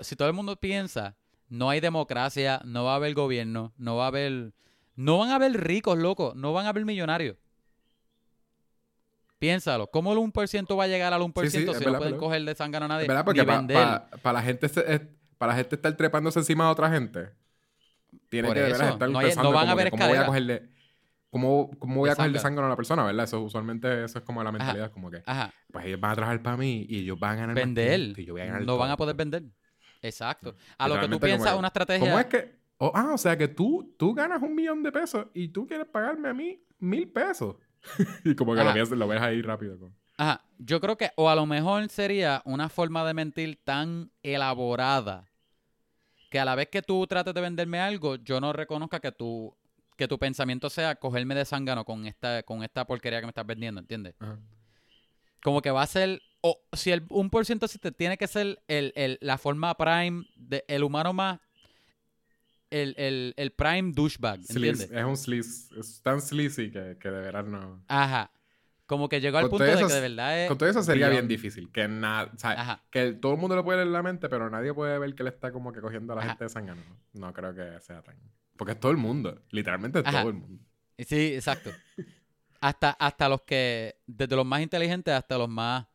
si 0.03 0.17
todo 0.17 0.29
el 0.29 0.35
mundo 0.35 0.57
piensa, 0.57 1.17
no 1.49 1.69
hay 1.69 1.81
democracia, 1.81 2.61
no 2.65 2.85
va 2.85 2.93
a 2.93 2.97
haber 2.97 3.15
gobierno, 3.15 3.73
no 3.77 3.97
va 3.97 4.05
a 4.05 4.09
haber... 4.09 4.53
No 4.97 5.19
van 5.19 5.31
a 5.31 5.37
haber 5.37 5.53
ricos, 5.53 5.97
loco, 5.99 6.33
no 6.35 6.53
van 6.53 6.67
a 6.67 6.71
haber 6.71 6.85
millonarios. 6.85 7.37
Piénsalo, 9.39 9.87
¿cómo 9.89 10.13
el 10.13 10.19
1% 10.19 10.77
va 10.77 10.85
a 10.85 10.89
llegar 10.89 11.13
al 11.13 11.21
1% 11.23 11.43
Sí, 11.43 11.51
sí, 11.51 11.59
si 11.59 11.59
es 11.59 11.67
no 11.67 11.73
verdad, 11.73 11.99
pueden 11.99 12.01
verdad. 12.15 12.19
coger 12.19 12.45
de 12.45 12.55
sangre 12.57 12.85
a 12.85 12.89
nadie? 12.89 13.07
¿Verdad? 13.07 13.25
Porque 13.25 13.45
para 13.45 14.33
la 14.33 14.43
gente 14.43 14.69
se- 14.69 14.93
es- 14.95 15.03
para 15.37 15.53
la 15.53 15.59
gente 15.59 15.77
estar 15.77 15.97
trepándose 15.97 16.41
encima 16.41 16.65
de 16.65 16.71
otra 16.73 16.91
gente, 16.91 17.29
tiene 18.29 18.49
Por 18.49 18.55
que 18.57 18.61
de 18.63 18.73
veras 18.73 18.89
estar 18.93 19.11
no 19.11 19.19
hay- 19.19 19.27
pensando 19.27 19.51
no 19.51 19.57
van 19.57 19.65
a 19.65 19.67
que 19.67 19.73
haber 19.73 19.91
cómo 19.91 20.07
voy 20.09 20.17
a 20.17 20.27
cogerle 20.27 20.69
cómo, 21.31 21.71
cómo 21.79 21.95
voy 21.97 22.11
a 22.11 22.15
cogerle 22.17 22.39
sangre 22.39 22.63
a 22.63 22.67
una 22.67 22.77
persona, 22.77 23.05
¿verdad? 23.05 23.25
Eso 23.25 23.41
usualmente 23.43 24.05
eso 24.05 24.19
es 24.19 24.25
como 24.25 24.43
la 24.43 24.51
mentalidad, 24.53 24.91
como 24.93 25.11
que 25.11 25.23
Ajá, 25.27 25.53
pues 25.73 25.85
ellos 25.87 26.01
van 26.01 26.13
a 26.13 26.15
trabajar 26.15 26.43
para 26.43 26.57
mí 26.57 26.87
y 26.89 27.01
ellos 27.01 27.19
van 27.19 27.33
a 27.33 27.35
ganar 27.41 27.55
más 27.57 27.65
vender. 27.65 28.01
esto 28.01 28.21
y 28.21 28.25
yo 28.25 28.33
voy 28.35 28.43
a 28.43 28.47
ganar 28.47 28.63
No 28.63 28.77
van 28.79 28.91
a 28.91 28.97
poder 28.97 29.15
vender. 29.17 29.43
Exacto. 30.03 30.55
A 30.79 30.89
lo 30.89 31.01
que 31.01 31.09
tú 31.09 31.19
piensas, 31.21 31.55
una 31.57 31.69
estrategia... 31.69 32.07
¿Cómo 32.07 32.19
es 32.21 32.27
que? 32.27 32.57
oh, 32.79 32.93
ah, 32.95 33.11
o 33.15 33.19
sea 33.19 33.37
que 33.37 33.49
tú, 33.49 33.95
tú 33.99 34.15
ganas 34.15 34.41
un 34.43 34.55
millón 34.55 34.83
de 34.83 34.93
pesos 34.93 35.27
y 35.35 35.49
tú 35.49 35.67
quieres 35.67 35.87
pagarme 35.89 36.29
a 36.29 36.35
mí 36.35 36.63
mil 36.79 37.09
pesos. 37.11 37.57
y 38.25 38.35
como 38.35 38.53
que 38.55 38.63
lo 38.63 38.71
Ajá. 38.71 38.79
ves, 38.79 38.91
lo 38.91 39.09
ves 39.09 39.21
ahí 39.21 39.43
rápido. 39.43 39.79
como- 39.79 39.95
Ajá, 40.17 40.43
yo 40.59 40.81
creo 40.81 40.97
que, 40.97 41.11
o 41.17 41.29
a 41.31 41.35
lo 41.37 41.47
mejor 41.47 41.89
sería 41.91 42.43
una 42.45 42.69
forma 42.69 43.05
de 43.07 43.15
mentir 43.15 43.59
tan 43.65 44.11
elaborada 44.23 45.28
que 46.29 46.39
a 46.39 46.45
la 46.45 46.55
vez 46.55 46.69
que 46.69 46.83
tú 46.83 47.07
trates 47.07 47.33
de 47.35 47.41
venderme 47.41 47.81
algo, 47.81 48.17
yo 48.17 48.41
no 48.41 48.53
reconozca 48.53 49.01
que 49.01 49.13
tu, 49.13 49.55
que 49.97 50.07
tu 50.09 50.19
pensamiento 50.19 50.69
sea 50.71 50.95
cogerme 50.97 51.35
de 51.35 51.45
zángano 51.45 51.85
con 51.85 52.07
esta, 52.07 52.43
con 52.43 52.63
esta 52.63 52.87
porquería 52.87 53.21
que 53.21 53.27
me 53.27 53.31
estás 53.31 53.47
vendiendo, 53.47 53.81
¿entiendes? 53.81 54.15
Como 55.43 55.63
que 55.63 55.71
va 55.71 55.83
a 55.83 55.87
ser, 55.87 56.21
o 56.41 56.61
si 56.73 56.91
el 56.91 57.07
1% 57.09 57.65
existe, 57.65 57.93
tiene 57.93 58.19
que 58.19 58.27
ser 58.27 58.61
el, 58.69 58.93
el- 58.97 59.19
la 59.21 59.39
forma 59.39 59.75
prime, 59.77 60.25
de, 60.37 60.65
el 60.69 60.83
humano 60.85 61.13
más, 61.13 61.41
el, 62.71 62.95
el, 62.99 63.35
el 63.37 63.51
prime 63.53 63.93
douchebag, 63.95 64.41
¿entiendes? 64.41 64.89
Sleaze, 64.89 64.99
es 65.01 65.05
un 65.07 65.17
sleaze. 65.17 65.81
Es 65.81 66.03
tan 66.03 66.21
sleazy 66.21 66.71
que, 66.71 66.99
que 67.01 67.09
de 67.11 67.21
veras 67.21 67.47
no. 67.47 67.83
Ajá. 67.89 68.31
Como 68.89 69.11
que 69.11 69.21
llegó 69.21 69.37
al 69.37 69.51
punto 69.51 69.65
de 69.65 69.75
eso 69.75 69.87
que 69.87 69.93
de 69.93 70.01
verdad 70.01 70.41
es... 70.41 70.49
Con 70.49 70.57
todo 70.57 70.67
eso 70.67 70.83
sería 70.83 71.11
bien 71.11 71.29
difícil. 71.29 71.71
Que 71.71 71.87
nada. 71.87 72.33
O 72.35 72.39
sea, 72.39 72.53
Ajá. 72.53 72.85
que 72.91 73.13
todo 73.13 73.35
el 73.35 73.39
mundo 73.39 73.55
lo 73.55 73.63
puede 73.63 73.77
leer 73.77 73.89
en 73.89 73.93
la 73.93 74.03
mente, 74.03 74.31
pero 74.31 74.49
nadie 74.49 74.73
puede 74.73 74.99
ver 74.99 75.15
que 75.15 75.25
él 75.25 75.29
está 75.29 75.53
como 75.53 75.73
que 75.73 75.83
cogiendo 75.83 76.15
a 76.15 76.17
la 76.17 76.23
Ajá. 76.23 76.31
gente 76.31 76.45
de 76.45 76.51
sangre. 76.51 76.75
No, 77.13 77.27
no 77.27 77.33
creo 77.35 77.55
que 77.55 77.79
sea 77.83 78.01
tan. 78.01 78.17
Porque 78.57 78.73
es 78.73 78.81
todo 78.81 78.91
el 78.91 78.97
mundo. 78.97 79.43
Literalmente 79.51 79.99
es 79.99 80.07
Ajá. 80.07 80.21
todo 80.21 80.31
el 80.31 80.37
mundo. 80.37 80.65
Sí, 80.99 81.35
exacto. 81.35 81.71
hasta, 82.63 82.93
hasta 82.93 83.29
los 83.29 83.43
que, 83.43 83.97
desde 84.07 84.35
los 84.35 84.47
más 84.47 84.63
inteligentes 84.63 85.13
hasta 85.13 85.37
los 85.37 85.51
más, 85.51 85.87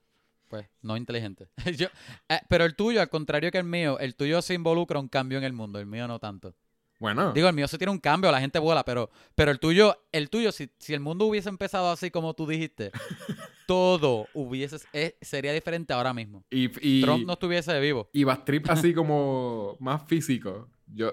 pues, 0.47 0.69
no 0.83 0.95
inteligentes. 0.95 1.49
Yo, 1.75 1.87
eh, 2.29 2.41
pero 2.47 2.63
el 2.63 2.75
tuyo, 2.75 3.01
al 3.01 3.09
contrario 3.09 3.49
que 3.49 3.57
el 3.57 3.63
mío, 3.63 3.97
el 3.97 4.15
tuyo 4.15 4.39
se 4.43 4.53
involucra 4.53 4.99
un 4.99 5.07
cambio 5.07 5.39
en 5.39 5.45
el 5.45 5.53
mundo, 5.53 5.79
el 5.79 5.87
mío 5.87 6.07
no 6.07 6.19
tanto. 6.19 6.55
Bueno, 7.03 7.33
Digo, 7.33 7.49
el 7.49 7.53
mío 7.53 7.67
se 7.67 7.77
tiene 7.77 7.91
un 7.91 7.99
cambio, 7.99 8.31
la 8.31 8.39
gente 8.39 8.59
vuela, 8.59 8.85
pero, 8.85 9.09
pero 9.35 9.51
el 9.51 9.59
tuyo, 9.59 10.05
el 10.13 10.29
tuyo, 10.29 10.53
si, 10.53 10.69
si 10.79 10.93
el 10.93 11.01
mundo 11.01 11.25
hubiese 11.25 11.49
empezado 11.49 11.91
así 11.91 12.09
como 12.09 12.33
tú 12.33 12.47
dijiste, 12.47 12.91
todo 13.67 14.29
hubiese, 14.33 14.77
eh, 14.93 15.17
sería 15.19 15.51
diferente 15.51 15.91
ahora 15.91 16.13
mismo. 16.13 16.45
y, 16.49 16.71
y, 16.79 17.01
Trump 17.01 17.25
no 17.27 17.33
estuviese 17.33 17.77
vivo. 17.81 18.09
y 18.13 18.23
Bastrip 18.23 18.69
así 18.69 18.93
como 18.95 19.75
más 19.81 20.07
físico. 20.07 20.69
Yo 20.87 21.11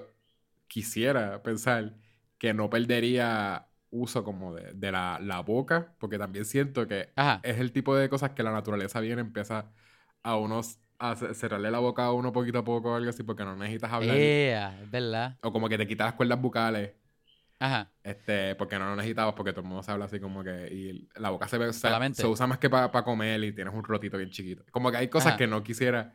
quisiera 0.69 1.43
pensar 1.43 1.97
que 2.39 2.55
no 2.55 2.71
perdería 2.71 3.67
uso 3.91 4.23
como 4.23 4.55
de, 4.55 4.73
de 4.73 4.93
la, 4.93 5.19
la 5.21 5.41
boca, 5.41 5.97
porque 5.99 6.19
también 6.19 6.45
siento 6.45 6.87
que 6.87 7.09
Ajá. 7.17 7.41
es 7.43 7.59
el 7.59 7.73
tipo 7.73 7.97
de 7.97 8.09
cosas 8.09 8.31
que 8.31 8.45
la 8.45 8.53
naturaleza 8.53 9.01
viene, 9.01 9.23
empieza 9.23 9.73
a 10.23 10.37
unos 10.37 10.79
a 11.01 11.17
ce- 11.17 11.35
cerrarle 11.35 11.71
la 11.71 11.79
boca 11.81 12.05
a 12.05 12.13
uno 12.13 12.33
poquito 12.33 12.59
a 12.59 12.65
poco 12.65 12.93
o 12.93 12.95
algo 12.95 13.11
así, 13.11 13.23
porque 13.23 13.43
no 13.45 13.57
necesitas 13.57 13.91
hablar. 13.93 14.17
Ea, 14.17 14.79
es 14.83 14.91
verdad. 14.91 15.39
O 15.43 15.53
como 15.53 15.69
que 15.69 15.77
te 15.79 15.87
quitas 15.87 16.07
las 16.09 16.15
cuerdas 16.15 16.41
bucales. 16.41 16.93
Ajá. 17.59 17.91
Este, 18.03 18.55
porque 18.55 18.79
no 18.79 18.87
lo 18.87 18.97
necesitabas, 18.97 19.35
porque 19.35 19.53
todo 19.53 19.61
el 19.63 19.67
mundo 19.67 19.83
se 19.83 19.91
habla 19.91 20.05
así 20.07 20.19
como 20.21 20.43
que. 20.45 20.69
Y 20.73 21.09
la 21.21 21.31
boca 21.31 21.47
se, 21.49 21.59
ve, 21.59 21.73
se, 21.73 22.27
usa 22.27 22.47
más 22.47 22.59
que 22.59 22.71
para 22.71 22.91
comer 23.03 23.43
y 23.45 23.53
tienes 23.53 23.75
un 23.75 23.83
rotito 23.83 24.17
bien 24.17 24.31
chiquito. 24.31 24.65
Como 24.71 24.91
que 24.91 24.97
hay 24.99 25.09
cosas 25.09 25.29
Ajá. 25.31 25.37
que 25.39 25.47
no 25.47 25.63
quisiera 25.63 26.15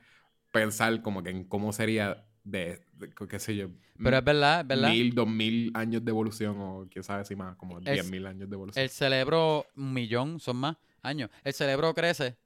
pensar 0.52 1.02
como 1.02 1.22
que 1.22 1.30
en 1.32 1.44
cómo 1.44 1.72
sería 1.74 2.26
de, 2.44 2.86
de- 2.94 3.12
qué 3.30 3.40
sé 3.40 3.56
yo. 3.56 3.70
Pero 4.02 4.18
es 4.18 4.24
verdad, 4.24 4.62
es 4.62 4.68
verdad. 4.68 4.90
Mil, 4.90 5.14
dos 5.14 5.28
mil 5.28 5.72
años 5.76 6.04
de 6.04 6.10
evolución 6.12 6.56
o 6.60 6.88
quién 6.90 7.04
sabe 7.04 7.26
si 7.26 7.36
más, 7.36 7.56
como 7.58 7.78
El- 7.80 7.84
diez 7.86 8.10
mil 8.10 8.26
años 8.26 8.50
de 8.50 8.56
evolución. 8.56 8.84
El 8.84 8.90
cerebro, 8.90 9.66
un 9.76 9.94
millón, 9.94 10.40
son 10.40 10.58
más 10.58 10.78
años. 11.02 11.30
El 11.44 11.54
cerebro 11.54 11.94
crece 11.94 12.38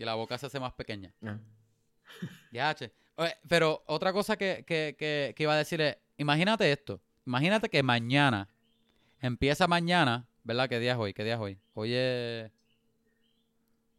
y 0.00 0.04
la 0.06 0.14
boca 0.14 0.38
se 0.38 0.46
hace 0.46 0.58
más 0.58 0.72
pequeña. 0.72 1.12
Ah. 1.22 1.36
Ya, 2.50 2.74
che. 2.74 2.90
Oye, 3.16 3.36
Pero 3.46 3.82
otra 3.86 4.14
cosa 4.14 4.34
que, 4.38 4.64
que, 4.66 4.96
que, 4.98 5.34
que 5.36 5.42
iba 5.42 5.52
a 5.52 5.58
decir 5.58 5.78
es, 5.82 5.98
imagínate 6.16 6.72
esto. 6.72 7.02
Imagínate 7.26 7.68
que 7.68 7.82
mañana, 7.82 8.48
empieza 9.20 9.68
mañana, 9.68 10.26
¿verdad? 10.42 10.70
¿Qué 10.70 10.78
día 10.78 10.92
es 10.92 10.98
hoy? 10.98 11.12
¿Qué 11.12 11.22
día 11.22 11.34
es 11.34 11.40
hoy? 11.40 11.58
Hoy 11.74 11.92
es 11.92 12.50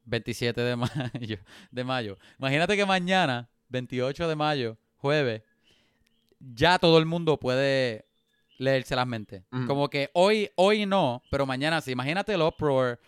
27 0.05 0.59
de 0.59 0.75
mayo. 0.75 1.37
De 1.71 1.83
mayo. 1.83 2.17
Imagínate 2.39 2.75
que 2.75 2.85
mañana, 2.85 3.47
28 3.69 4.27
de 4.27 4.35
mayo, 4.35 4.77
jueves, 4.97 5.43
ya 6.39 6.79
todo 6.79 6.97
el 6.97 7.05
mundo 7.05 7.37
puede 7.39 8.05
leerse 8.57 8.95
las 8.95 9.05
mentes. 9.05 9.43
Como 9.67 9.87
que 9.87 10.09
hoy, 10.13 10.49
hoy 10.55 10.87
no, 10.87 11.21
pero 11.29 11.45
mañana 11.45 11.79
sí. 11.79 11.91
Imagínate 11.91 12.33
el 12.33 12.41
uproar 12.41 12.99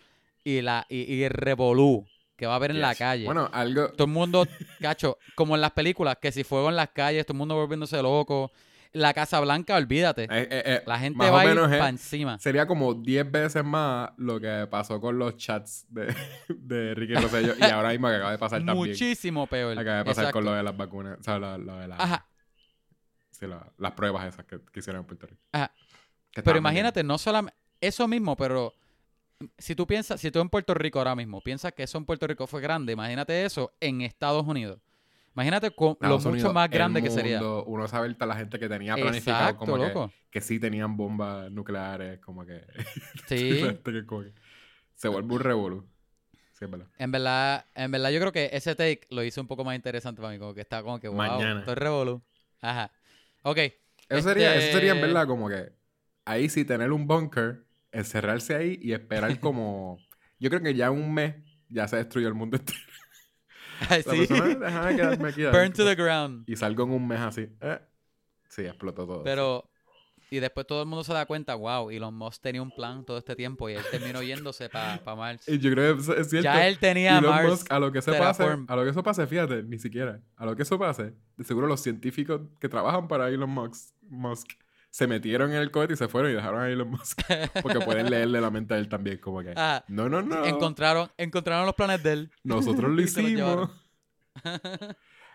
y, 0.44 0.60
la, 0.62 0.86
y, 0.88 1.12
y 1.12 1.28
revolú 1.28 2.06
que 2.36 2.46
va 2.46 2.54
a 2.54 2.56
haber 2.56 2.70
en 2.72 2.80
la 2.80 2.94
calle. 2.94 3.24
Bueno, 3.26 3.48
algo. 3.52 3.88
Todo 3.90 4.06
el 4.06 4.12
mundo, 4.12 4.46
cacho, 4.80 5.18
como 5.34 5.54
en 5.54 5.60
las 5.60 5.70
películas, 5.72 6.16
que 6.20 6.32
si 6.32 6.44
fuego 6.44 6.68
en 6.68 6.76
las 6.76 6.90
calles, 6.90 7.24
todo 7.26 7.34
el 7.34 7.38
mundo 7.38 7.54
volviéndose 7.56 8.00
loco. 8.02 8.50
La 8.92 9.12
Casa 9.12 9.40
Blanca, 9.40 9.74
olvídate. 9.74 10.22
eh, 10.24 10.28
eh, 10.30 10.62
eh, 10.66 10.82
La 10.86 11.00
gente 11.00 11.28
va 11.28 11.40
a 11.40 11.46
ir 11.46 11.56
para 11.56 11.88
encima. 11.88 12.38
Sería 12.38 12.64
como 12.64 12.94
10 12.94 13.28
veces 13.28 13.64
más 13.64 14.10
lo 14.18 14.38
que 14.40 14.68
pasó 14.70 15.00
con 15.00 15.18
los 15.18 15.36
chats 15.36 15.84
de, 15.88 16.14
de 16.48 16.94
Ricky 16.94 17.14
Rosselló 17.14 17.54
y 17.58 17.64
ahora 17.64 17.88
mismo 17.88 18.06
que 18.08 18.14
acaba 18.14 18.30
de 18.30 18.38
pasar 18.38 18.58
también. 18.64 18.76
Muchísimo 18.90 19.48
peor. 19.48 19.76
Acaba 19.76 19.98
de 19.98 20.04
pasar 20.04 20.24
Exacto. 20.26 20.38
con 20.38 20.44
lo 20.44 20.52
de 20.52 20.62
las 20.62 20.76
vacunas, 20.76 21.18
o 21.18 21.22
sea, 21.24 21.38
lo, 21.40 21.58
lo 21.58 21.76
de 21.78 21.88
la- 21.88 21.96
Ajá. 21.96 22.26
sí, 23.32 23.48
la- 23.48 23.66
las 23.78 23.92
pruebas 23.92 24.26
esas 24.32 24.44
que, 24.46 24.60
que 24.72 24.78
hicieron 24.78 25.00
en 25.02 25.06
Puerto 25.08 25.26
Rico. 25.26 25.42
Ajá. 25.50 25.72
Pero 26.44 26.58
imagínate, 26.58 27.02
no 27.02 27.18
solamente 27.18 27.58
eso 27.80 28.06
mismo, 28.06 28.36
pero 28.36 28.74
si 29.58 29.74
tú 29.74 29.86
piensas, 29.86 30.20
si 30.20 30.30
tú 30.30 30.40
en 30.40 30.48
Puerto 30.48 30.74
Rico 30.74 30.98
ahora 30.98 31.14
mismo 31.14 31.40
piensas 31.40 31.72
que 31.72 31.82
eso 31.84 31.98
en 31.98 32.04
Puerto 32.04 32.26
Rico 32.26 32.46
fue 32.46 32.60
grande, 32.60 32.92
imagínate 32.92 33.44
eso 33.44 33.72
en 33.80 34.00
Estados 34.02 34.46
Unidos. 34.46 34.78
Imagínate 35.34 35.70
co- 35.72 35.98
lo 36.00 36.16
mucho 36.16 36.28
Unidos, 36.28 36.54
más 36.54 36.70
grande 36.70 37.02
que 37.02 37.10
sería. 37.10 37.38
mundo, 37.40 37.64
Uno 37.66 37.88
sabe 37.88 38.14
la 38.18 38.36
gente 38.36 38.58
que 38.58 38.68
tenía 38.68 38.94
planificado 38.94 39.42
Exacto, 39.50 39.58
como 39.66 39.78
que, 39.78 39.88
loco. 39.88 40.12
que 40.30 40.40
sí 40.40 40.60
tenían 40.60 40.96
bombas 40.96 41.50
nucleares, 41.50 42.20
como 42.20 42.46
que... 42.46 42.62
Sí. 43.28 43.60
que 43.84 44.06
como 44.06 44.22
que 44.22 44.32
se 44.94 45.08
vuelve 45.08 45.34
un 45.34 45.40
revolú. 45.40 45.88
Sí. 46.52 46.66
En 46.98 47.10
verdad, 47.10 47.66
en 47.74 47.90
verdad 47.90 48.10
yo 48.10 48.20
creo 48.20 48.30
que 48.32 48.48
ese 48.52 48.76
take 48.76 49.00
lo 49.10 49.24
hizo 49.24 49.40
un 49.40 49.48
poco 49.48 49.64
más 49.64 49.74
interesante 49.74 50.22
para 50.22 50.32
mí, 50.32 50.38
como 50.38 50.54
que 50.54 50.60
está 50.60 50.82
como 50.84 51.00
que 51.00 51.08
wow, 51.08 51.16
Mañana. 51.16 51.60
esto 51.60 51.72
es 51.72 51.78
revolú. 51.78 52.22
Ajá. 52.60 52.92
Ok. 53.42 53.58
Eso, 54.08 54.28
sería, 54.28 54.54
eso 54.54 54.72
sería 54.72 54.92
en 54.92 54.98
Este- 54.98 55.06
verdad 55.08 55.26
como 55.26 55.48
que 55.48 55.72
ahí 56.24 56.48
sí 56.48 56.64
tener 56.64 56.92
un 56.92 57.08
bunker, 57.08 57.63
encerrarse 57.94 58.54
ahí 58.54 58.78
y 58.82 58.92
esperar 58.92 59.38
como... 59.40 59.98
Yo 60.38 60.50
creo 60.50 60.62
que 60.62 60.74
ya 60.74 60.90
un 60.90 61.14
mes 61.14 61.36
ya 61.68 61.88
se 61.88 61.96
destruyó 61.96 62.28
el 62.28 62.34
mundo 62.34 62.56
entero. 62.56 62.78
La 63.90 63.96
sí. 63.96 64.26
persona, 64.26 64.54
déjame 64.54 64.96
quedarme 64.96 65.28
aquí. 65.28 65.44
Burn 65.44 65.72
to 65.72 65.84
the 65.84 65.94
ground. 65.94 66.44
Y 66.48 66.56
salgo 66.56 66.84
en 66.84 66.90
un 66.90 67.08
mes 67.08 67.20
así. 67.20 67.48
Eh, 67.60 67.80
sí, 68.48 68.62
explotó 68.62 69.06
todo. 69.06 69.24
Pero, 69.24 69.68
y 70.30 70.38
después 70.38 70.66
todo 70.66 70.82
el 70.82 70.88
mundo 70.88 71.02
se 71.02 71.12
da 71.12 71.26
cuenta, 71.26 71.54
wow, 71.54 71.90
Elon 71.90 72.14
Musk 72.14 72.40
tenía 72.42 72.62
un 72.62 72.70
plan 72.70 73.04
todo 73.04 73.18
este 73.18 73.34
tiempo 73.34 73.68
y 73.68 73.74
él 73.74 73.82
terminó 73.90 74.22
yéndose 74.22 74.68
para 74.68 75.00
Mars. 75.16 75.48
Y 75.48 75.58
yo 75.58 75.70
creo 75.72 75.96
que 75.96 76.00
es, 76.20 76.30
cierto. 76.30 76.44
Ya 76.44 76.66
él 76.66 76.78
tenía 76.78 77.18
Elon 77.18 77.30
Mars. 77.30 77.48
Musk, 77.48 77.72
a 77.72 77.78
lo 77.78 77.90
que 77.90 77.98
eso 77.98 78.12
pase, 78.12 78.44
a 78.44 78.76
lo 78.76 78.84
que 78.84 78.90
eso 78.90 79.02
pase, 79.02 79.26
fíjate, 79.26 79.62
ni 79.64 79.78
siquiera. 79.78 80.20
A 80.36 80.46
lo 80.46 80.54
que 80.54 80.62
eso 80.62 80.78
pase, 80.78 81.14
de 81.36 81.44
seguro 81.44 81.66
los 81.66 81.80
científicos 81.80 82.42
que 82.60 82.68
trabajan 82.68 83.08
para 83.08 83.28
Elon 83.28 83.50
Musk, 83.50 83.92
Musk 84.02 84.52
se 84.94 85.08
metieron 85.08 85.50
en 85.50 85.56
el 85.56 85.72
cohete 85.72 85.94
y 85.94 85.96
se 85.96 86.06
fueron 86.06 86.30
y 86.30 86.34
dejaron 86.34 86.60
a 86.60 86.68
Elon 86.68 86.88
Musk. 86.88 87.20
Porque 87.64 87.80
pueden 87.80 88.08
leerle 88.08 88.40
la 88.40 88.48
mente 88.48 88.74
a 88.74 88.78
él 88.78 88.88
también, 88.88 89.18
como 89.18 89.42
que. 89.42 89.50
Ajá. 89.50 89.84
No, 89.88 90.08
no, 90.08 90.22
no. 90.22 90.44
Encontraron, 90.44 91.10
encontraron 91.18 91.66
los 91.66 91.74
planes 91.74 92.00
de 92.04 92.12
él. 92.12 92.30
Nosotros 92.44 92.92
lo 92.92 93.02
hicimos. 93.02 93.70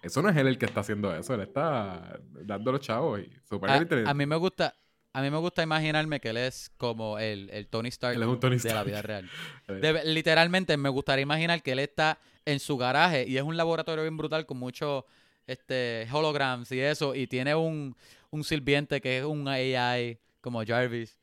Eso 0.02 0.22
no 0.22 0.30
es 0.30 0.38
él 0.38 0.48
el 0.48 0.58
que 0.58 0.66
está 0.66 0.80
haciendo 0.80 1.14
eso, 1.14 1.34
él 1.34 1.42
está 1.42 2.22
dando 2.46 2.72
los 2.72 2.80
chavos 2.80 3.20
y 3.20 3.30
super 3.50 3.70
A, 3.70 3.78
inteligente. 3.80 4.10
a 4.10 4.14
mí 4.14 4.26
me 4.26 4.38
gusta, 4.38 4.74
a 5.12 5.22
mí 5.22 5.30
me 5.30 5.38
gusta 5.40 5.62
imaginarme 5.62 6.22
que 6.22 6.30
él 6.30 6.38
es 6.38 6.72
como 6.78 7.20
el, 7.20 7.50
el 7.50 7.68
Tony 7.68 7.90
Stark 7.90 8.16
Él 8.16 8.22
es 8.22 8.28
un 8.30 8.40
Tony 8.40 8.56
de 8.60 8.74
la 8.74 8.84
vida 8.86 9.02
real. 9.02 9.30
De- 9.68 10.06
literalmente 10.06 10.78
me 10.78 10.88
gustaría 10.88 11.24
imaginar 11.24 11.62
que 11.62 11.74
él 11.74 11.80
está 11.80 12.18
en 12.46 12.62
su 12.62 12.78
garaje 12.78 13.26
y 13.28 13.36
es 13.36 13.44
un 13.44 13.58
laboratorio 13.58 14.04
bien 14.04 14.16
brutal 14.16 14.46
con 14.46 14.58
muchos 14.58 15.04
este, 15.48 16.08
holograms 16.14 16.72
y 16.72 16.80
eso 16.80 17.14
y 17.14 17.28
tiene 17.28 17.54
un, 17.56 17.94
un 18.32 18.44
sirviente 18.44 19.02
que 19.02 19.20
es 19.20 19.26
un 19.26 19.48
AI 19.48 20.20
como 20.42 20.64
Jarvis. 20.66 21.18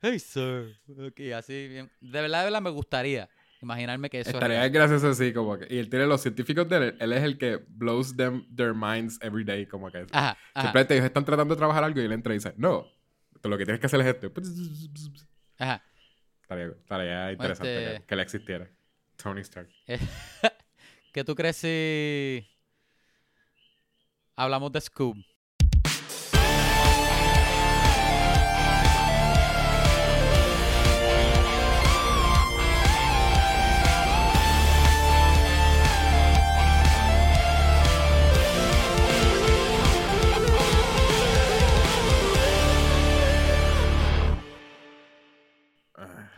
Hey, 0.00 0.18
sir. 0.18 0.76
Ok, 0.88 1.20
así 1.34 1.68
bien. 1.68 1.90
De 2.00 2.20
verdad, 2.20 2.40
de 2.40 2.44
verdad 2.44 2.60
me 2.62 2.70
gustaría 2.70 3.28
imaginarme 3.60 4.08
que 4.08 4.20
eso 4.20 4.30
es 4.30 4.34
Estaría 4.34 4.58
real. 4.60 4.70
gracioso 4.70 5.08
así, 5.08 5.32
como 5.32 5.58
que. 5.58 5.66
Y 5.74 5.78
él 5.78 5.88
tiene 5.88 6.06
los 6.06 6.20
científicos 6.20 6.68
de 6.68 6.76
él, 6.76 6.96
él 7.00 7.12
es 7.12 7.22
el 7.24 7.36
que 7.38 7.56
blows 7.68 8.16
them 8.16 8.46
their 8.54 8.74
minds 8.74 9.18
every 9.22 9.44
day, 9.44 9.66
como 9.66 9.90
que. 9.90 10.06
Ajá, 10.12 10.36
ajá, 10.54 10.62
Simplemente 10.62 10.94
ellos 10.94 11.06
están 11.06 11.24
tratando 11.24 11.54
de 11.54 11.58
trabajar 11.58 11.82
algo 11.82 12.00
y 12.00 12.04
él 12.04 12.12
entra 12.12 12.32
y 12.32 12.36
dice, 12.36 12.54
no, 12.56 12.86
lo 13.42 13.58
que 13.58 13.64
tienes 13.64 13.80
que 13.80 13.86
hacer 13.86 14.00
es 14.00 14.06
esto. 14.06 14.32
ajá. 15.58 15.82
Estaría, 16.42 16.66
estaría 16.68 17.32
interesante 17.32 17.84
Este- 17.84 18.00
que, 18.00 18.06
que 18.06 18.14
él 18.14 18.20
existiera. 18.20 18.70
Tony 19.16 19.40
Stark. 19.40 19.68
¿Qué 21.12 21.24
tú 21.24 21.34
crees 21.34 21.56
si 21.56 22.46
hablamos 24.36 24.70
de 24.70 24.80
Scoob? 24.80 25.16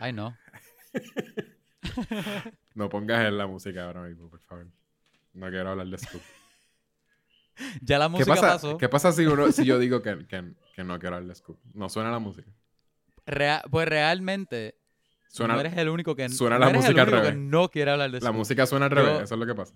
Ay, 0.01 0.13
no. 0.13 0.35
no 2.73 2.89
pongas 2.89 3.23
en 3.27 3.37
la 3.37 3.45
música 3.45 3.85
ahora 3.85 4.01
mismo, 4.01 4.29
por 4.29 4.39
favor. 4.41 4.65
No 5.33 5.47
quiero 5.49 5.69
hablar 5.69 5.87
de 5.87 5.97
Scoop. 5.97 6.21
Ya 7.81 7.99
la 7.99 8.05
¿Qué 8.05 8.11
música 8.11 8.33
pasa, 8.33 8.47
pasó. 8.53 8.77
¿Qué 8.77 8.89
pasa 8.89 9.11
si, 9.11 9.25
uno, 9.27 9.51
si 9.51 9.65
yo 9.65 9.77
digo 9.77 10.01
que, 10.01 10.25
que, 10.25 10.53
que 10.73 10.83
no 10.83 10.97
quiero 10.97 11.17
hablar 11.17 11.27
de 11.29 11.35
Scoop? 11.35 11.59
No 11.75 11.89
suena 11.89 12.09
la 12.09 12.17
música. 12.17 12.49
Pues 13.69 13.87
realmente 13.87 14.79
Suena, 15.27 15.53
no 15.53 15.59
eres 15.59 15.77
el 15.77 15.89
único 15.89 16.15
que 16.15 16.27
suena 16.29 16.55
no 16.57 16.61
la 16.65 16.71
el 16.71 16.77
música 16.77 17.01
al 17.03 17.07
único 17.09 17.21
que 17.23 17.29
revés. 17.31 17.37
no 17.45 17.69
quiere 17.69 17.91
hablar 17.91 18.09
de 18.09 18.19
la 18.19 18.25
Scoob. 18.29 18.35
música 18.35 18.65
suena 18.65 18.85
al 18.87 18.91
Yo- 18.91 18.95
revés, 19.03 19.21
eso 19.23 19.35
es 19.35 19.39
lo 19.39 19.45
que 19.45 19.53
pasa. 19.53 19.75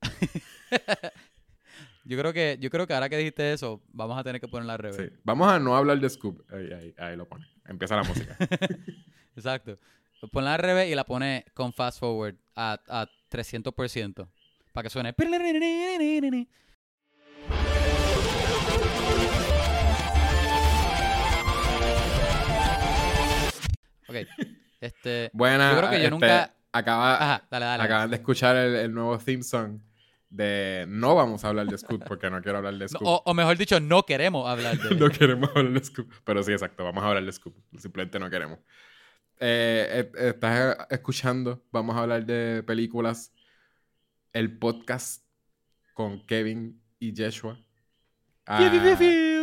Yo 2.06 2.18
creo 2.18 2.32
que 2.34 2.58
yo 2.60 2.70
creo 2.70 2.86
que 2.86 2.92
ahora 2.94 3.08
que 3.08 3.16
dijiste 3.16 3.52
eso, 3.52 3.82
vamos 3.92 4.18
a 4.18 4.22
tener 4.22 4.40
que 4.40 4.48
ponerla 4.48 4.74
al 4.74 4.78
revés. 4.78 4.96
Sí. 4.96 5.16
Vamos 5.24 5.50
a 5.50 5.58
no 5.58 5.74
hablar 5.76 5.98
de 5.98 6.10
Scoop. 6.10 6.42
Ahí, 6.52 6.70
ahí, 6.72 6.94
ahí 6.98 7.16
lo 7.16 7.26
pone. 7.26 7.46
Empieza 7.66 7.96
la 7.96 8.02
música. 8.02 8.36
Exacto. 9.36 9.78
Ponla 10.30 10.54
al 10.54 10.60
revés 10.60 10.90
y 10.90 10.94
la 10.94 11.04
pone 11.04 11.44
con 11.54 11.72
fast 11.72 11.98
forward 12.00 12.36
a, 12.56 12.78
a 12.88 13.06
300% 13.30 14.28
para 14.72 14.82
que 14.84 14.90
suene. 14.90 15.14
Ok. 24.08 24.16
Este, 24.80 25.30
Buena. 25.32 25.70
Yo 25.72 25.78
creo 25.78 25.90
que 25.90 25.96
yo 25.96 26.02
este, 26.04 26.10
nunca- 26.10 26.50
Acaba, 26.76 27.14
ajá, 27.14 27.46
dale, 27.52 27.66
dale. 27.66 27.82
acaban 27.84 28.10
de 28.10 28.16
escuchar 28.16 28.56
el, 28.56 28.74
el 28.74 28.92
nuevo 28.92 29.16
theme 29.16 29.44
song 29.44 29.78
de 30.34 30.84
no 30.88 31.14
vamos 31.14 31.44
a 31.44 31.48
hablar 31.48 31.66
de 31.66 31.78
Scoop 31.78 32.02
porque 32.06 32.28
no 32.28 32.42
quiero 32.42 32.58
hablar 32.58 32.74
de 32.74 32.88
Scoop. 32.88 33.06
o, 33.06 33.22
o 33.24 33.34
mejor 33.34 33.56
dicho, 33.56 33.78
no 33.78 34.04
queremos 34.04 34.48
hablar 34.48 34.76
de 34.76 34.94
no 34.96 35.08
queremos 35.08 35.50
hablar 35.54 35.72
de 35.72 35.84
Scoop. 35.84 36.12
Pero 36.24 36.42
sí, 36.42 36.52
exacto, 36.52 36.82
vamos 36.84 37.02
a 37.04 37.08
hablar 37.08 37.24
de 37.24 37.32
Scoop. 37.32 37.54
Simplemente 37.78 38.18
no 38.18 38.28
queremos. 38.28 38.58
Eh, 39.38 40.10
eh, 40.16 40.28
estás 40.28 40.76
escuchando, 40.90 41.64
vamos 41.70 41.96
a 41.96 42.00
hablar 42.00 42.24
de 42.26 42.62
películas. 42.64 43.32
El 44.32 44.58
podcast 44.58 45.24
con 45.92 46.26
Kevin 46.26 46.82
y 46.98 47.14
Joshua. 47.16 47.58
Ah, 48.46 48.58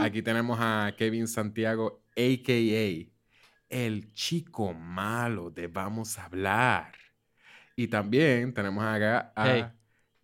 aquí 0.02 0.22
tenemos 0.22 0.60
a 0.62 0.94
Kevin 0.98 1.28
Santiago, 1.28 2.04
a.k.a. 2.18 3.12
el 3.70 4.14
chico 4.14 4.74
malo 4.74 5.50
de 5.50 5.68
Vamos 5.68 6.20
a 6.20 6.26
hablar. 6.26 6.92
Y 7.76 7.88
también 7.88 8.54
tenemos 8.54 8.84
acá 8.84 9.32
a 9.36 9.48
Hey. 9.48 9.66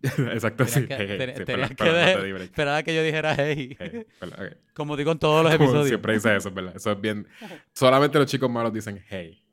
Exacto, 0.04 0.66
sí. 0.66 0.88
Esperaba 0.90 2.84
que 2.84 2.96
yo 2.96 3.04
dijera 3.04 3.36
hey. 3.36 3.78
Como 4.74 4.96
digo 4.96 5.12
en 5.12 5.20
todos 5.20 5.44
los 5.44 5.54
episodios. 5.54 5.88
Siempre 5.88 6.14
dice 6.14 6.36
eso, 6.36 6.52
¿verdad? 6.52 6.76
Eso 6.76 6.92
es 6.92 7.02
bien. 7.02 7.28
Solamente 7.74 8.18
los 8.20 8.28
chicos 8.28 8.50
malos 8.50 8.72
dicen 8.74 9.04
hey. 9.10 9.44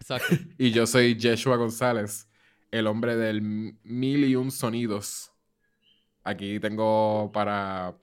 Exacto. 0.00 0.34
Y 0.58 0.70
yo 0.72 0.86
soy 0.86 1.16
Yeshua 1.16 1.56
González, 1.56 2.28
el 2.70 2.86
hombre 2.86 3.16
del 3.16 3.40
mil 3.42 4.24
y 4.24 4.34
un 4.36 4.50
sonidos. 4.50 5.32
Aquí 6.24 6.58
tengo 6.60 7.30
para, 7.32 7.94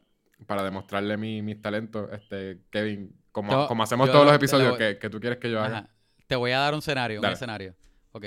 para 0.47 0.63
demostrarle 0.63 1.17
mi- 1.17 1.41
mis 1.41 1.61
talentos, 1.61 2.09
este, 2.13 2.61
Kevin, 2.71 3.13
como, 3.31 3.51
Yo- 3.51 3.67
como 3.67 3.83
hacemos 3.83 4.09
todos 4.11 4.25
los 4.25 4.33
episodios 4.35 4.77
que, 4.77 4.97
que 4.97 5.09
tú 5.09 5.19
quieres 5.19 5.37
que 5.39 5.51
yo 5.51 5.59
haga. 5.61 5.77
Ajá. 5.79 5.89
Te 6.27 6.35
voy 6.35 6.51
a 6.51 6.59
dar 6.59 6.73
un 6.73 6.79
escenario, 6.79 7.19
un 7.19 7.25
escenario. 7.25 7.75
Ok. 8.13 8.25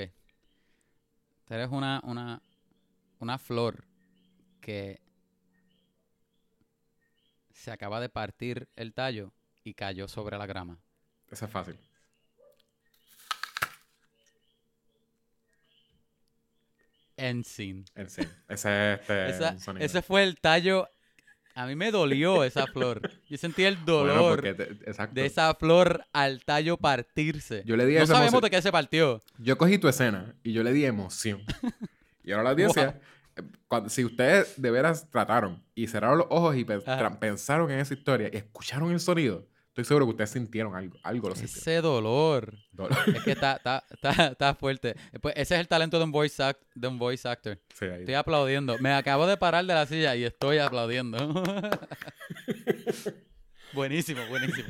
Eres 1.49 1.69
una, 1.71 1.99
una, 2.05 2.41
una 3.19 3.37
flor 3.37 3.85
que 4.61 5.01
se 7.53 7.71
acaba 7.71 7.99
de 7.99 8.09
partir 8.09 8.67
el 8.75 8.93
tallo 8.93 9.33
y 9.63 9.73
cayó 9.73 10.07
sobre 10.07 10.37
la 10.37 10.45
grama. 10.45 10.79
Eso 11.29 11.45
es 11.45 11.51
fácil. 11.51 11.75
Ensign. 17.17 17.85
En 17.95 18.09
sí. 18.09 18.21
Ese 18.47 18.93
es 18.93 18.99
este, 19.01 19.29
Esa- 19.29 19.55
ese 19.79 20.01
fue 20.01 20.23
el 20.23 20.39
tallo. 20.39 20.87
A 21.55 21.65
mí 21.65 21.75
me 21.75 21.91
dolió 21.91 22.45
esa 22.45 22.67
flor. 22.67 23.11
Yo 23.27 23.37
sentí 23.37 23.65
el 23.65 23.83
dolor 23.83 24.41
te- 24.41 24.53
de 25.11 25.25
esa 25.25 25.53
flor 25.55 26.05
al 26.13 26.45
tallo 26.45 26.77
partirse. 26.77 27.63
Yo 27.65 27.75
le 27.75 27.85
di 27.85 27.95
no 27.95 28.03
esa 28.03 28.13
sabemos 28.13 28.33
emoción. 28.33 28.41
de 28.43 28.49
qué 28.55 28.61
se 28.61 28.71
partió. 28.71 29.21
Yo 29.39 29.57
cogí 29.57 29.77
tu 29.77 29.89
escena 29.89 30.35
y 30.43 30.53
yo 30.53 30.63
le 30.63 30.71
di 30.71 30.85
emoción. 30.85 31.43
y 32.29 32.31
ahora 32.31 32.43
la 32.43 32.49
audiencia, 32.51 32.99
eh, 33.35 33.41
cuando- 33.67 33.89
si 33.89 34.05
ustedes 34.05 34.61
de 34.61 34.71
veras 34.71 35.09
trataron 35.09 35.63
y 35.75 35.87
cerraron 35.87 36.19
los 36.19 36.27
ojos 36.29 36.55
y 36.55 36.63
pe- 36.65 36.75
Ajá. 36.85 36.99
tra- 36.99 37.19
pensaron 37.19 37.71
en 37.71 37.79
esa 37.79 37.93
historia 37.93 38.29
y 38.31 38.37
escucharon 38.37 38.91
el 38.91 38.99
sonido, 38.99 39.47
estoy 39.69 39.85
seguro 39.85 40.05
que 40.05 40.11
ustedes 40.11 40.29
sintieron 40.31 40.75
algo. 40.75 40.97
Algo 41.03 41.29
lo 41.29 41.35
sintieron. 41.35 41.61
Ese 41.61 41.81
dolor. 41.81 42.53
Dolor. 42.71 42.97
Es 43.15 43.23
que 43.23 43.31
está, 43.31 43.55
está, 43.57 43.83
está, 43.89 44.27
está 44.27 44.55
fuerte. 44.55 44.95
Pues 45.21 45.33
ese 45.37 45.55
es 45.55 45.61
el 45.61 45.67
talento 45.67 45.97
de 45.97 46.03
un 46.05 46.11
voice, 46.11 46.41
act- 46.43 46.65
de 46.75 46.87
un 46.87 46.97
voice 46.99 47.27
actor. 47.27 47.59
Sí. 47.73 47.85
Estoy 47.85 48.13
aplaudiendo. 48.15 48.77
Me 48.79 48.93
acabo 48.93 49.25
de 49.27 49.37
parar 49.37 49.65
de 49.65 49.73
la 49.73 49.85
silla 49.85 50.15
y 50.15 50.23
estoy 50.25 50.57
aplaudiendo. 50.57 51.17
buenísimo, 53.73 54.21
buenísimo. 54.29 54.67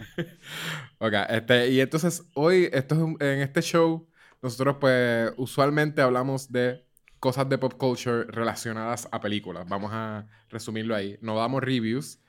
Ok, 0.99 1.13
este, 1.29 1.69
y 1.69 1.81
entonces 1.81 2.23
hoy, 2.33 2.69
esto 2.71 2.95
es 2.95 3.01
un- 3.01 3.17
en 3.19 3.41
este 3.41 3.61
show, 3.61 4.07
nosotros 4.41 4.77
pues 4.79 5.31
usualmente 5.37 6.01
hablamos 6.01 6.51
de 6.51 6.85
cosas 7.19 7.49
de 7.49 7.57
pop 7.57 7.73
culture 7.77 8.23
relacionadas 8.25 9.07
a 9.11 9.19
películas. 9.21 9.67
Vamos 9.67 9.91
a 9.93 10.27
resumirlo 10.49 10.95
ahí. 10.95 11.17
No 11.21 11.37
damos 11.37 11.61
reviews, 11.63 12.19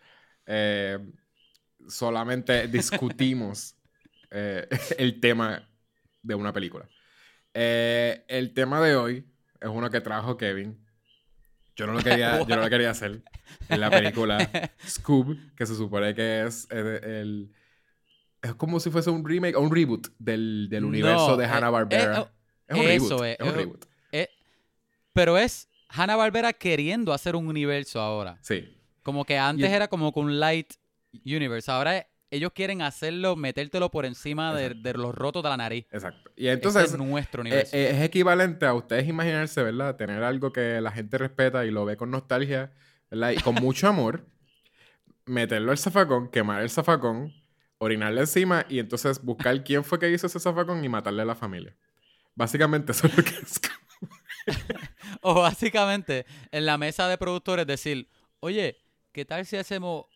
eh, 0.47 0.99
solamente 1.88 2.68
discutimos 2.68 3.76
eh, 4.30 4.68
el 4.99 5.20
tema 5.20 5.68
de 6.23 6.35
una 6.35 6.52
película. 6.52 6.88
Eh, 7.54 8.25
el 8.28 8.52
tema 8.54 8.80
de 8.80 8.97
hoy 8.97 9.26
es 9.61 9.68
uno 9.68 9.90
que 9.90 10.00
trajo 10.00 10.37
Kevin. 10.37 10.78
Yo 11.76 11.87
no 11.87 11.94
lo 11.94 12.00
quería, 12.02 12.38
yo 12.47 12.56
no 12.56 12.62
lo 12.62 12.70
quería 12.70 12.90
hacer 12.90 13.23
en 13.68 13.80
la 13.80 13.90
película 13.90 14.50
Scoob, 14.87 15.37
que 15.56 15.66
se 15.66 15.75
supone 15.75 16.14
que 16.14 16.44
es 16.47 16.68
el, 16.70 17.52
es 18.42 18.54
como 18.54 18.80
si 18.80 18.90
fuese 18.90 19.11
un 19.11 19.26
remake 19.26 19.56
o 19.56 19.61
un 19.61 19.75
reboot 19.75 20.09
del, 20.18 20.68
del 20.70 20.82
No, 20.82 20.88
universo 20.88 21.37
de 21.37 21.47
Hanna-Barbera. 21.47 22.20
eh, 22.23 22.26
es 22.68 22.76
un 22.78 22.88
eso 22.88 23.18
reboot. 23.18 23.25
es, 23.25 23.37
Es, 23.40 23.47
un 23.47 23.54
reboot. 23.54 23.85
Pero 25.20 25.36
es 25.36 25.68
Hanna 25.90 26.16
Barbera 26.16 26.54
queriendo 26.54 27.12
hacer 27.12 27.36
un 27.36 27.46
universo 27.46 28.00
ahora. 28.00 28.38
Sí. 28.40 28.74
Como 29.02 29.26
que 29.26 29.36
antes 29.36 29.68
Y- 29.68 29.72
era 29.74 29.86
como 29.86 30.12
con 30.14 30.24
un 30.24 30.40
light 30.40 30.72
universe. 31.26 31.70
Ahora 31.70 32.06
ellos 32.30 32.52
quieren 32.54 32.80
hacerlo, 32.80 33.36
metértelo 33.36 33.90
por 33.90 34.06
encima 34.06 34.54
de, 34.54 34.94
los 34.94 35.14
rotos 35.14 35.42
de 35.42 35.50
la 35.50 35.58
nariz. 35.58 35.84
Exacto. 35.90 36.30
Y 36.36 36.46
Entonces, 36.48 36.84
entonces 36.84 36.92
es 37.06 37.06
nuestro 37.12 37.42
eh, 37.42 37.45
universo. 37.49 37.76
eh, 37.76 37.90
es 37.90 38.02
equivalente 38.02 38.64
a 38.64 38.73
ustedes 38.73 39.06
imaginarse, 39.08 39.62
¿verdad? 39.62 39.95
Tener 39.97 40.23
algo 40.23 40.54
que 40.54 40.80
la 40.80 40.90
gente 40.90 41.18
respeta 41.18 41.66
y 41.66 41.71
lo 41.71 41.84
ve 41.84 41.99
con 41.99 42.10
nostalgia, 42.10 42.73
¿verdad? 43.10 43.32
Y 43.32 43.36
con 43.42 43.54
mucho 43.62 43.86
amor, 43.88 44.25
meterlo 45.26 45.71
al 45.71 45.76
zafacón, 45.76 46.28
quemar 46.30 46.62
el 46.62 46.71
zafacón, 46.71 47.34
orinarle 47.76 48.23
encima 48.23 48.64
y 48.71 48.78
entonces 48.78 49.23
buscar 49.23 49.62
quién 49.64 49.84
fue 49.84 49.99
que 49.99 50.10
hizo 50.10 50.28
ese 50.28 50.40
zafacón 50.40 50.82
y 50.82 50.88
matarle 50.88 51.21
a 51.21 51.26
la 51.26 51.34
familia. 51.34 51.76
Básicamente 52.34 52.92
eso 52.92 53.06
es 53.06 53.16
lo 53.18 53.23
que 53.23 53.30
es. 53.32 53.60
O 55.22 55.34
básicamente 55.34 56.26
en 56.50 56.66
la 56.66 56.78
mesa 56.78 57.08
de 57.08 57.18
productores 57.18 57.66
decir, 57.66 58.08
oye, 58.40 58.78
¿qué 59.12 59.24
tal 59.24 59.46
si 59.46 59.56
hacemos... 59.56 60.06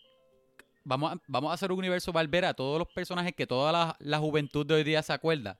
Vamos 0.85 1.13
a, 1.13 1.21
vamos 1.27 1.51
a 1.51 1.55
hacer 1.55 1.73
un 1.73 1.79
universo 1.79 2.13
Barbera, 2.13 2.53
todos 2.53 2.79
los 2.79 2.89
personajes 2.89 3.35
que 3.35 3.47
toda 3.47 3.73
la, 3.73 3.97
la 4.01 4.19
juventud 4.19 4.67
de 4.67 4.75
hoy 4.75 4.85
día 4.85 5.03
se 5.03 5.15
acuerda. 5.15 5.59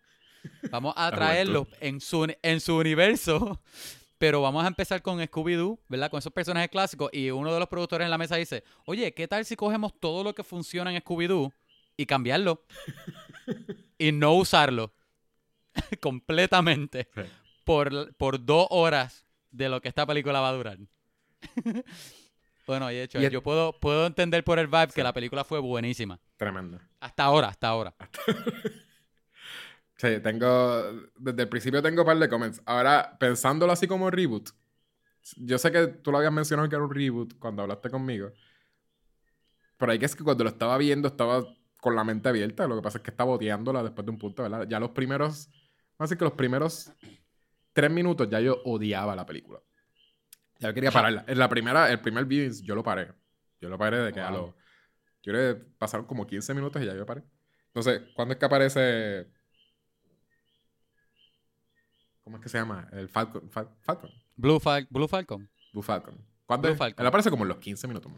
Vamos 0.71 0.93
a 0.99 1.11
traerlos 1.11 1.67
en 1.81 1.99
su, 1.99 2.31
en 2.43 2.61
su 2.61 2.77
universo, 2.77 3.63
pero 4.19 4.43
vamos 4.43 4.65
a 4.65 4.69
empezar 4.69 5.01
con 5.01 5.19
Scooby-Doo, 5.19 5.81
¿verdad? 5.89 6.11
Con 6.11 6.19
esos 6.19 6.33
personajes 6.33 6.69
clásicos. 6.69 7.09
Y 7.13 7.31
uno 7.31 7.55
de 7.55 7.59
los 7.59 7.69
productores 7.69 8.05
en 8.05 8.11
la 8.11 8.19
mesa 8.19 8.37
dice, 8.37 8.65
oye, 8.85 9.15
¿qué 9.15 9.27
tal 9.27 9.47
si 9.47 9.57
cogemos 9.57 9.99
todo 9.99 10.23
lo 10.23 10.35
que 10.35 10.45
funciona 10.45 10.95
en 10.95 11.01
Scooby-Doo 11.03 11.53
y 11.97 12.05
cambiarlo? 12.05 12.63
y 13.99 14.13
no 14.13 14.35
usarlo 14.35 14.93
completamente 16.01 17.09
Sí. 17.15 17.23
Por, 17.65 18.15
por 18.17 18.45
dos 18.45 18.67
horas 18.71 19.25
de 19.51 19.69
lo 19.69 19.81
que 19.81 19.89
esta 19.89 20.07
película 20.07 20.41
va 20.41 20.51
a 20.51 20.53
durar. 20.53 20.79
bueno, 22.67 22.91
y 22.91 22.95
de 22.95 23.03
hecho, 23.05 23.21
Y 23.21 23.29
yo 23.31 23.43
puedo, 23.43 23.79
puedo 23.79 24.07
entender 24.07 24.45
por 24.45 24.59
el 24.59 24.67
vibe 24.67 24.87
Sí. 24.89 24.95
que 24.95 25.03
la 25.03 25.13
película 25.13 25.45
fue 25.45 25.59
buenísima. 25.61 26.19
Tremendo. 26.37 26.79
Hasta 27.01 27.25
ahora, 27.25 27.49
hasta 27.49 27.69
ahora. 27.69 27.95
Sí, 29.97 30.09
tengo. 30.23 30.83
Desde 31.17 31.43
el 31.43 31.49
principio 31.49 31.81
tengo 31.81 32.03
un 32.03 32.07
par 32.07 32.19
de 32.19 32.29
comments. 32.29 32.61
Ahora, 32.67 33.17
pensándolo 33.19 33.73
así 33.73 33.87
como 33.87 34.11
reboot. 34.11 34.51
Yo 35.37 35.57
sé 35.57 35.71
que 35.71 35.87
tú 35.87 36.11
lo 36.11 36.19
habías 36.19 36.33
mencionado 36.33 36.69
que 36.69 36.75
era 36.75 36.85
un 36.85 36.93
reboot 36.93 37.39
cuando 37.39 37.63
hablaste 37.63 37.91
conmigo. 37.91 38.33
Pero 39.77 39.93
hay 39.93 39.99
que 40.01 40.07
es 40.07 40.17
que 40.17 40.25
cuando 40.25 40.45
lo 40.45 40.51
estaba 40.51 40.77
viendo 40.79 41.09
estaba 41.09 41.45
con 41.81 41.95
la 41.95 42.03
mente 42.03 42.29
abierta. 42.29 42.67
Lo 42.67 42.77
que 42.77 42.83
pasa 42.83 42.99
es 42.99 43.05
que 43.05 43.11
estaba 43.13 43.31
odiándola 43.33 43.83
después 43.85 44.05
de 44.05 44.11
un 44.11 44.19
punto, 44.19 44.43
¿verdad? 44.43 44.67
Ya 44.69 44.81
los 44.81 44.91
primeros. 44.91 45.49
Así 45.97 46.17
que 46.17 46.25
los 46.25 46.35
primeros 46.35 46.91
tres 47.75 47.91
minutos 47.91 48.29
ya 48.31 48.41
yo 48.41 48.63
odiaba 48.65 49.15
la 49.15 49.27
película. 49.27 49.61
Ya 50.61 50.73
quería 50.73 50.91
pararla. 50.91 51.25
En 51.29 51.39
la 51.39 51.49
primera, 51.51 51.91
el 51.91 52.01
primer 52.01 52.25
viewing 52.25 52.63
yo 52.65 52.75
lo 52.75 52.83
paré. 52.83 53.13
Yo 53.61 53.69
lo 53.69 53.77
paré 53.77 53.99
de 53.99 54.13
que 54.13 54.21
a 54.21 54.31
Wow. 54.31 54.39
lo. 54.39 54.57
Yo 55.23 55.33
que 55.33 55.55
pasaron 55.79 56.07
como 56.07 56.27
15 56.27 56.55
minutos 56.55 56.81
y 56.83 56.87
ya 56.87 56.95
yo 56.95 57.05
paré. 57.05 57.23
Entonces, 57.67 58.03
¿cuándo 58.15 58.33
es 58.33 58.39
que 58.39 58.47
aparece 58.47 59.27
¿Cómo 62.23 62.37
es 62.39 62.43
que 62.43 62.49
se 62.49 62.57
llama? 62.59 62.89
El 62.93 63.09
Falcon. 63.09 63.51
Fal- 63.51 63.69
Falcon. 63.83 64.11
Blue, 64.37 64.59
Fal- 64.59 64.87
Blue 64.89 65.07
Falcon. 65.09 65.51
Blue 65.73 65.83
Falcon. 65.83 66.17
¿Cuándo 66.47 66.69
Blue? 66.69 66.77
Falcon. 66.77 67.03
Él 67.03 67.07
aparece 67.07 67.31
como 67.31 67.45
en 67.45 67.49
los 67.49 67.59
15 67.59 67.87
minutos. 67.87 68.11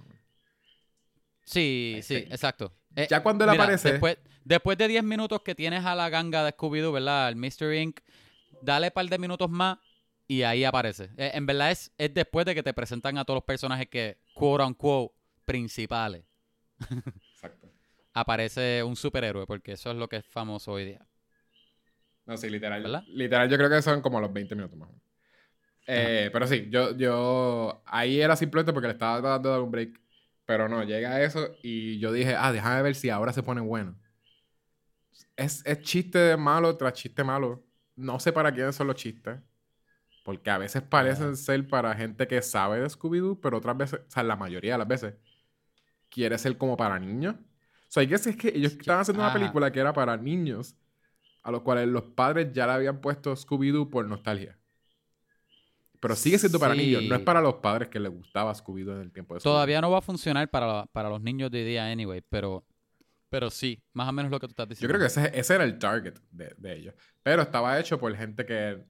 Sí, 1.45 1.99
sí, 2.03 2.15
exacto. 2.17 2.73
Eh, 2.95 3.07
Ya 3.11 3.23
cuando 3.23 3.45
él 3.45 3.51
mira, 3.51 3.65
aparece. 3.65 3.93
Después, 3.93 4.19
después 4.45 4.79
de 4.79 4.89
10 4.89 5.03
minutos 5.05 5.43
que 5.43 5.55
tienes 5.55 5.85
a 5.85 5.95
la 5.95 6.09
ganga 6.09 6.45
de 6.45 6.53
Scooby-Doo, 6.57 6.93
¿verdad? 6.93 7.29
El 7.29 7.37
Mr. 7.37 7.75
Inc., 7.75 8.01
dale 8.63 8.89
un 8.89 8.93
par 8.93 9.07
de 9.07 9.19
minutos 9.19 9.51
más 9.51 9.79
y 10.29 10.43
ahí 10.43 10.65
aparece. 10.65 11.11
Eh, 11.17 11.31
en 11.35 11.47
verdad 11.47 11.71
es, 11.71 11.93
es 11.99 12.13
después 12.13 12.47
de 12.47 12.55
que 12.55 12.63
te 12.63 12.75
presentan 12.75 13.19
a 13.19 13.25
todos 13.25 13.37
los 13.37 13.45
personajes 13.45 13.89
que, 13.89 14.19
quote 14.35 14.65
unquote, 14.65 15.15
principales. 15.45 16.25
Exacto. 17.33 17.69
Aparece 18.13 18.83
un 18.83 18.97
superhéroe, 18.97 19.47
porque 19.47 19.73
eso 19.73 19.91
es 19.91 19.97
lo 19.97 20.09
que 20.09 20.17
es 20.17 20.27
famoso 20.27 20.73
hoy 20.73 20.87
día. 20.87 21.07
No, 22.25 22.37
sí, 22.37 22.51
literal. 22.51 22.83
¿Verdad? 22.83 23.05
Literal, 23.09 23.49
yo 23.49 23.57
creo 23.57 23.71
que 23.71 23.83
son 23.83 24.01
como 24.01 24.21
los 24.21 24.33
20 24.33 24.55
minutos 24.57 24.77
más 24.77 24.89
o 24.89 24.93
menos. 24.93 25.07
Eh, 25.87 26.31
pero 26.33 26.47
sí, 26.49 26.67
yo, 26.69 26.97
yo. 26.97 27.83
Ahí 27.87 28.21
era 28.21 28.35
simplemente 28.35 28.73
porque 28.73 28.89
le 28.89 28.95
estaba 28.95 29.21
dando 29.21 29.53
de 29.55 29.61
un 29.61 29.71
break. 29.71 30.01
Pero 30.45 30.69
no, 30.69 30.83
llega 30.85 31.23
eso 31.23 31.57
y 31.63 31.99
yo 31.99 32.13
dije, 32.13 32.35
ah, 32.37 32.53
déjame 32.53 32.83
ver 32.83 32.95
si 32.95 33.11
ahora 33.11 33.33
se 33.33 33.43
pone 33.43 33.61
bueno. 33.61 33.97
Es, 35.37 35.65
es 35.67 35.81
chiste 35.83 36.37
malo 36.37 36.77
tras 36.77 36.95
chiste 36.95 37.25
malo. 37.25 37.66
No 37.97 38.21
sé 38.21 38.33
para 38.33 38.53
quiénes 38.53 38.77
son 38.77 38.87
los 38.87 38.97
chistes. 38.97 39.39
Porque 40.25 40.51
a 40.51 40.59
veces 40.59 40.83
parecen 40.83 41.31
Ah. 41.33 41.37
ser 41.37 41.67
para 41.69 41.95
gente 41.95 42.27
que 42.27 42.43
sabe 42.43 42.81
de 42.81 42.89
Scooby-Doo, 42.91 43.41
pero 43.41 43.59
otras 43.59 43.77
veces, 43.77 44.01
o 44.07 44.11
sea, 44.11 44.23
la 44.23 44.37
mayoría 44.37 44.73
de 44.73 44.79
las 44.79 44.89
veces, 44.89 45.15
quiere 46.11 46.37
ser 46.39 46.59
como 46.59 46.77
para 46.77 46.99
niños. 46.99 47.35
O 47.37 47.89
sea, 47.89 48.01
hay 48.01 48.09
que 48.09 48.15
es 48.17 48.37
que 48.37 48.49
ellos 48.49 48.73
estaban 48.73 49.03
haciendo 49.03 49.23
una 49.23 49.31
ajá. 49.31 49.39
película 49.39 49.71
que 49.71 49.79
era 49.81 49.93
para 49.93 50.17
niños, 50.17 50.75
a 51.43 51.51
los 51.53 51.63
cuales 51.63 51.87
los 51.87 52.03
padres 52.03 52.53
ya 52.53 52.67
le 52.67 52.73
habían 52.73 53.01
puesto 53.01 53.35
Scooby-Doo 53.37 53.89
por 53.89 54.05
nostalgia. 54.07 54.59
Pero 56.01 56.15
sigue 56.17 56.39
siendo 56.39 56.59
para 56.59 56.75
niños, 56.75 57.05
no 57.05 57.15
es 57.15 57.23
para 57.23 57.41
los 57.41 57.55
padres 57.55 57.89
que 57.89 57.99
les 58.01 58.11
gustaba 58.13 58.53
Scooby-Doo 58.53 58.97
en 58.97 59.01
el 59.03 59.13
tiempo 59.13 59.35
de 59.35 59.41
Scooby-Doo. 59.41 59.53
Todavía 59.53 59.81
no 59.81 59.91
va 59.93 59.99
a 59.99 60.03
funcionar 60.03 60.49
para, 60.51 60.87
para 60.87 61.09
los 61.09 61.21
niños 61.23 61.51
de 61.53 61.59
hoy 61.61 61.65
día, 61.65 61.87
anyway, 61.91 62.21
pero, 62.29 62.65
pero 63.37 63.51
sí, 63.51 63.83
más 63.93 64.09
o 64.09 64.13
menos 64.13 64.31
lo 64.33 64.41
que 64.41 64.47
tú 64.47 64.53
estás 64.53 64.67
Yo 64.67 64.71
diciendo. 64.71 64.95
creo 64.95 65.01
que 65.01 65.07
ese, 65.09 65.31
ese 65.39 65.55
era 65.57 65.65
el 65.65 65.79
target 65.79 66.15
de, 66.31 66.55
de 66.57 66.75
ellos. 66.75 66.95
Pero 67.23 67.43
estaba 67.43 67.79
hecho 67.79 67.99
por 67.99 68.17
gente 68.17 68.47
que 68.47 68.83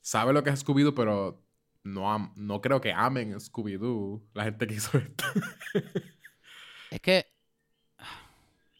sabe 0.00 0.32
lo 0.32 0.44
que 0.44 0.50
es 0.50 0.64
Scooby-Doo, 0.64 0.94
pero 0.94 1.42
no, 1.82 2.12
am- 2.12 2.32
no 2.36 2.60
creo 2.60 2.80
que 2.80 2.92
amen 2.92 3.34
Scooby-Doo, 3.40 4.22
la 4.34 4.44
gente 4.44 4.68
que 4.68 4.74
hizo 4.74 4.96
esto. 4.98 5.24
Es 6.90 7.00
que, 7.00 7.26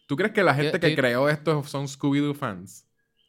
¿Tú 0.07 0.15
crees 0.15 0.31
que 0.33 0.43
la 0.43 0.53
gente 0.55 0.79
que 0.79 0.89
yo- 0.91 0.95
creó 0.95 1.29
esto 1.29 1.63
son 1.63 1.85
Scooby-Doo 1.87 2.33
fans? 2.33 2.85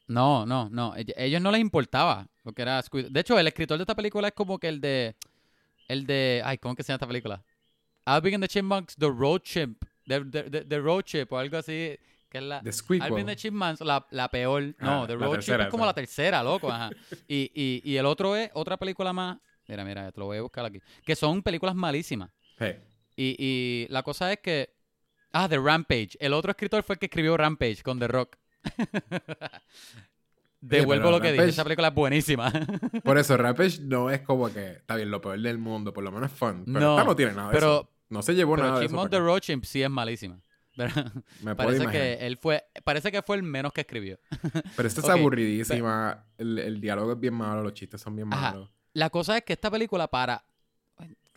no, 0.06 0.44
no, 0.46 0.68
no. 0.70 0.94
ell- 0.94 1.14
Ellos 1.16 1.40
no 1.40 1.50
les 1.50 1.60
importaba 1.60 2.28
lo 2.44 2.52
que 2.52 2.62
era 2.62 2.80
Scooby- 2.82 3.08
De 3.08 3.20
hecho, 3.20 3.36
el 3.38 3.46
escritor 3.48 3.78
de 3.78 3.82
esta 3.82 3.94
película 3.96 4.28
es 4.28 4.34
como 4.34 4.58
que 4.58 4.68
el 4.68 4.80
de. 4.80 5.16
El 5.88 6.06
de. 6.06 6.40
Ay, 6.44 6.58
¿cómo 6.58 6.74
que 6.76 6.82
se 6.82 6.88
llama 6.92 6.96
esta 6.96 7.06
película? 7.08 7.44
Alvin 8.04 8.34
and 8.34 8.44
the 8.44 8.48
Chipmunks, 8.48 8.94
The 8.96 9.08
Road 9.08 9.40
Chimp. 9.42 9.84
The, 10.20 10.42
the, 10.42 10.50
the- 10.50 10.64
the 10.64 10.78
Road 10.80 11.02
Chip 11.04 11.32
o 11.32 11.38
algo 11.38 11.56
así. 11.58 11.96
Que 12.28 12.38
es 12.38 12.44
la. 12.44 12.58
Alvin 12.58 13.20
and 13.20 13.28
the 13.28 13.36
Chipmunks, 13.36 13.80
la, 13.82 14.06
la 14.10 14.28
peor. 14.30 14.62
No, 14.78 15.02
Ah, 15.02 15.06
The 15.06 15.16
la 15.16 15.26
Road 15.26 15.38
Chip 15.40 15.60
es 15.60 15.66
como 15.68 15.84
esa. 15.84 15.88
la 15.90 15.94
tercera, 15.94 16.42
loco. 16.42 16.70
Ajá. 16.72 16.90
Y, 17.28 17.50
y, 17.54 17.82
y 17.84 17.96
el 17.96 18.06
otro 18.06 18.34
es 18.36 18.50
otra 18.54 18.76
película 18.78 19.12
más. 19.12 19.38
Mira, 19.68 19.84
mira, 19.84 20.10
te 20.10 20.18
lo 20.18 20.26
voy 20.26 20.38
a 20.38 20.42
buscar 20.42 20.64
aquí. 20.64 20.80
Que 21.04 21.14
son 21.14 21.42
películas 21.42 21.74
malísimas. 21.74 22.30
Sí. 22.58 22.66
Y, 23.16 23.36
y 23.38 23.86
la 23.90 24.02
cosa 24.02 24.32
es 24.32 24.38
que. 24.40 24.74
Ah, 25.32 25.48
The 25.48 25.58
Rampage. 25.58 26.10
El 26.20 26.32
otro 26.34 26.50
escritor 26.50 26.82
fue 26.82 26.94
el 26.94 26.98
que 26.98 27.06
escribió 27.06 27.36
Rampage 27.36 27.82
con 27.82 27.98
The 27.98 28.08
Rock. 28.08 28.36
Devuelvo 30.60 31.10
lo 31.10 31.20
que 31.20 31.32
dije. 31.32 31.46
Esa 31.48 31.64
película 31.64 31.88
es 31.88 31.94
buenísima. 31.94 32.52
Por 33.04 33.18
eso, 33.18 33.36
Rampage 33.36 33.80
no 33.82 34.10
es 34.10 34.20
como 34.20 34.52
que 34.52 34.72
está 34.72 34.94
bien 34.96 35.10
lo 35.10 35.20
peor 35.20 35.40
del 35.40 35.58
mundo, 35.58 35.92
por 35.92 36.04
lo 36.04 36.12
menos 36.12 36.30
es 36.30 36.38
fun. 36.38 36.62
Pero 36.66 36.80
No, 36.96 37.04
no 37.04 37.16
tiene 37.16 37.32
nada 37.32 37.48
de 37.48 37.54
pero- 37.54 37.74
eso. 37.80 37.88
No 38.12 38.22
se 38.22 38.34
llevó 38.34 38.54
Pero 38.56 38.68
nada 38.68 38.80
de. 38.80 38.86
Chipmunk. 38.86 39.12
Road 39.12 39.40
Chimp 39.40 39.64
sí 39.64 39.82
es 39.82 39.90
malísima. 39.90 40.40
Pero 40.76 40.92
Me 41.42 41.54
parece 41.56 41.86
que 41.88 42.14
él 42.26 42.38
fue. 42.38 42.64
Parece 42.84 43.10
que 43.12 43.22
fue 43.22 43.36
el 43.36 43.42
menos 43.42 43.72
que 43.72 43.80
escribió. 43.82 44.18
Pero 44.76 44.88
esta 44.88 45.00
es 45.00 45.08
aburridísima. 45.08 46.26
El, 46.38 46.58
el 46.58 46.80
diálogo 46.80 47.12
es 47.12 47.20
bien 47.20 47.34
malo, 47.34 47.62
los 47.62 47.74
chistes 47.74 48.00
son 48.00 48.16
bien 48.16 48.32
Ajá. 48.32 48.52
malos. 48.52 48.70
La 48.94 49.10
cosa 49.10 49.36
es 49.38 49.44
que 49.44 49.54
esta 49.54 49.70
película 49.70 50.08
para... 50.08 50.44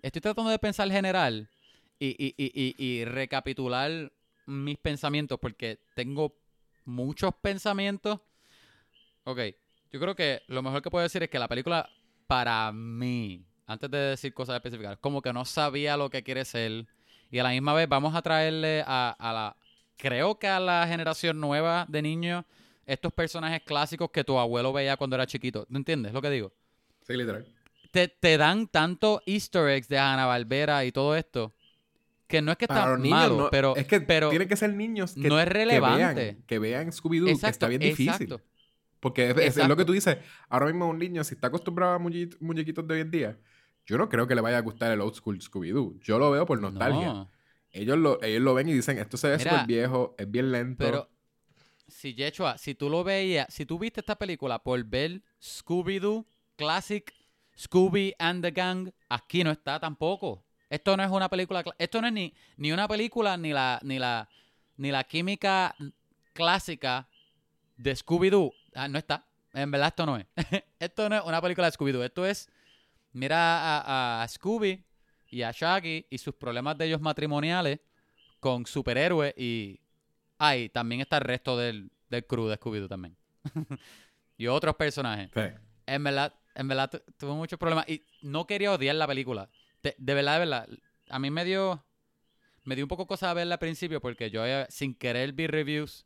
Estoy 0.02 0.22
tratando 0.22 0.52
de 0.52 0.60
pensar 0.60 0.90
general 0.92 1.50
y, 1.98 2.08
y- 2.10 2.36
y- 2.38 2.52
y- 2.78 2.86
y 2.86 3.06
recapitular 3.06 4.12
mis 4.46 4.78
pensamientos 4.78 5.40
porque 5.40 5.80
tengo 5.96 6.38
muchos 6.84 7.34
pensamientos. 7.42 8.20
Ok, 9.24 9.40
yo 9.92 10.00
creo 10.00 10.16
que 10.16 10.42
lo 10.48 10.62
mejor 10.62 10.82
que 10.82 10.92
puedo 10.92 11.04
decir 11.04 11.24
es 11.24 11.30
que 11.30 11.40
la 11.40 11.48
película 11.48 11.90
para 12.28 12.72
mí, 12.72 13.46
antes 13.68 13.90
de 13.90 13.98
decir 13.98 14.34
cosas 14.34 14.56
específicas, 14.56 14.98
como 15.00 15.22
que 15.22 15.34
no 15.34 15.46
sabía 15.46 15.98
lo 15.98 16.10
que 16.10 16.24
quiere 16.24 16.46
ser 16.46 16.86
y 17.32 17.40
a 17.40 17.44
la 17.44 17.50
misma 17.50 17.74
vez 17.74 17.88
vamos 17.90 18.16
a 18.16 18.22
traerle 18.22 18.84
a, 18.86 19.16
a 19.18 19.34
la... 19.34 19.56
Creo 19.98 20.38
que 20.38 20.48
a 20.48 20.60
la 20.60 20.86
generación 20.88 21.40
nueva 21.40 21.86
de 21.88 22.02
niños 22.02 22.44
estos 22.86 23.12
personajes 23.14 23.62
clásicos 23.64 24.10
que 24.12 24.24
tu 24.24 24.38
abuelo 24.38 24.72
veía 24.74 24.98
cuando 24.98 25.16
era 25.16 25.26
chiquito. 25.26 25.66
¿Tú 25.66 25.76
entiendes 25.78 26.14
lo 26.14 26.22
que 26.22 26.30
digo? 26.30 26.52
Sí, 27.08 27.14
literal. 27.16 27.46
te, 27.92 28.08
te 28.10 28.38
dan 28.38 28.68
tanto 28.68 29.22
easter 29.26 29.70
eggs 29.70 29.88
de 29.88 29.98
Hanna 29.98 30.26
Barbera 30.26 30.84
y 30.86 30.92
todo 30.92 31.16
esto 31.16 31.54
que 32.28 32.42
no 32.42 32.52
es 32.52 32.58
que 32.58 32.66
está 32.66 32.98
malo, 32.98 33.38
no- 33.38 33.50
pero, 33.52 33.76
es 33.76 33.86
que 33.88 34.02
pero 34.02 34.30
tienen 34.30 34.48
que 34.48 34.56
ser 34.56 34.74
niños 34.74 35.14
que, 35.14 35.30
no 35.30 35.40
es 35.40 35.48
relevante. 35.48 36.38
que 36.48 36.58
vean 36.60 36.92
Scooby-Doo, 36.92 37.30
está 37.48 37.68
bien 37.68 37.82
difícil. 37.82 38.10
exacto. 38.10 38.42
Porque 39.00 39.30
es, 39.30 39.58
es 39.58 39.68
lo 39.68 39.76
que 39.78 39.86
tú 39.86 39.94
dices. 39.94 40.18
Ahora 40.50 40.66
mismo 40.66 40.88
un 40.90 40.98
niño, 40.98 41.24
si 41.24 41.36
está 41.36 41.48
acostumbrado 41.48 41.94
a 41.94 42.00
muñequi- 42.00 42.36
muñequitos 42.40 42.88
de 42.88 42.96
hoy 42.96 43.02
en 43.02 43.12
día, 43.12 43.38
yo 43.86 43.98
no 43.98 44.10
creo 44.10 44.28
que 44.28 44.36
le 44.36 44.42
vaya 44.42 44.58
a 44.58 44.62
gustar 44.62 44.92
el 44.92 45.02
old 45.02 45.16
school 45.16 45.40
Scooby-Doo. 45.40 46.00
Yo 46.02 46.20
lo 46.20 46.32
veo 46.32 46.46
por 46.46 46.60
nostalgia. 46.60 47.14
No, 47.14 47.32
Ellos, 47.72 47.98
lo, 47.98 48.22
ellos 48.24 48.42
lo 48.42 48.54
ven 48.54 48.70
y 48.70 48.74
dicen, 48.74 48.98
esto 48.98 49.18
se 49.18 49.30
ve 49.30 49.40
súper 49.40 49.66
viejo, 49.68 50.16
es 50.18 50.30
bien 50.30 50.52
lento. 50.52 50.84
pero 50.84 51.10
si 51.88 52.14
Yechua, 52.16 52.58
si 52.58 52.74
tú 52.74 52.90
lo 52.90 53.04
veías, 53.04 53.54
si 53.54 53.66
tú 53.66 53.78
viste 53.78 54.00
esta 54.00 54.16
película 54.18 54.60
por 54.64 54.84
ver 54.84 55.22
Scooby-Doo 55.42 56.26
Classic, 56.56 57.14
Scooby 57.58 58.14
and 58.18 58.44
the 58.44 58.52
Gang, 58.52 58.92
aquí 59.10 59.44
no 59.44 59.52
está 59.52 59.80
tampoco. 59.80 60.44
Esto 60.70 60.98
no 60.98 61.04
es 61.04 61.12
una 61.12 61.30
película, 61.30 61.64
esto 61.78 62.02
no 62.02 62.08
es 62.08 62.14
ni, 62.14 62.34
ni 62.58 62.72
una 62.72 62.88
película 62.88 63.38
ni 63.38 63.54
la 63.54 63.80
ni 63.84 64.00
la 64.00 64.28
ni 64.78 64.92
la 64.92 65.04
química 65.04 65.76
clásica 66.34 67.08
de 67.78 67.96
Scooby-Doo. 67.96 68.52
Ah, 68.74 68.88
no 68.88 68.98
está. 68.98 69.26
En 69.54 69.72
verdad 69.72 69.90
esto 69.90 70.06
no 70.06 70.18
es. 70.18 70.26
esto 70.80 71.08
no 71.08 71.16
es 71.18 71.24
una 71.24 71.42
película 71.42 71.70
de 71.70 71.78
Scooby-Doo. 71.78 72.04
Esto 72.04 72.26
es 72.26 72.50
mira 73.16 73.80
a, 73.80 74.24
a 74.24 74.28
Scooby 74.28 74.84
y 75.28 75.42
a 75.42 75.52
Shaggy 75.52 76.06
y 76.10 76.18
sus 76.18 76.36
problemas 76.36 76.78
de 76.78 76.86
ellos 76.86 77.02
matrimoniales 77.02 77.80
con 78.40 78.66
superhéroes 78.66 79.34
y 79.38 79.80
ay, 80.38 80.70
también 80.70 81.02
está 81.02 81.18
el 81.18 81.24
resto 81.24 81.58
del, 81.58 81.92
del 82.10 82.26
crew 82.26 82.48
de 82.48 82.60
Scooby-Doo 82.60 82.88
también. 82.90 83.16
y 84.38 84.48
otros 84.48 84.76
personajes. 84.76 85.30
Sí. 85.34 85.42
En 85.88 86.04
verdad, 86.04 86.34
en 86.56 86.68
verdad 86.68 86.90
tu- 86.90 87.02
tuve 87.18 87.32
muchos 87.34 87.58
problemas 87.58 87.88
y 87.88 88.04
no 88.22 88.46
quería 88.46 88.72
odiar 88.74 88.96
la 88.96 89.08
película. 89.08 89.50
De, 89.82 89.96
de 89.98 90.14
verdad, 90.14 90.34
de 90.34 90.40
verdad. 90.40 90.70
A 91.10 91.20
mí 91.20 91.30
me 91.32 91.46
dio 91.46 91.84
me 92.64 92.76
dio 92.76 92.84
un 92.84 92.90
poco 92.90 93.06
cosa 93.06 93.32
verla 93.34 93.56
al 93.56 93.60
principio 93.60 94.02
porque 94.02 94.30
yo 94.32 94.44
eh, 94.46 94.66
sin 94.70 94.96
querer 94.96 95.34
vi 95.34 95.46
reviews 95.48 96.06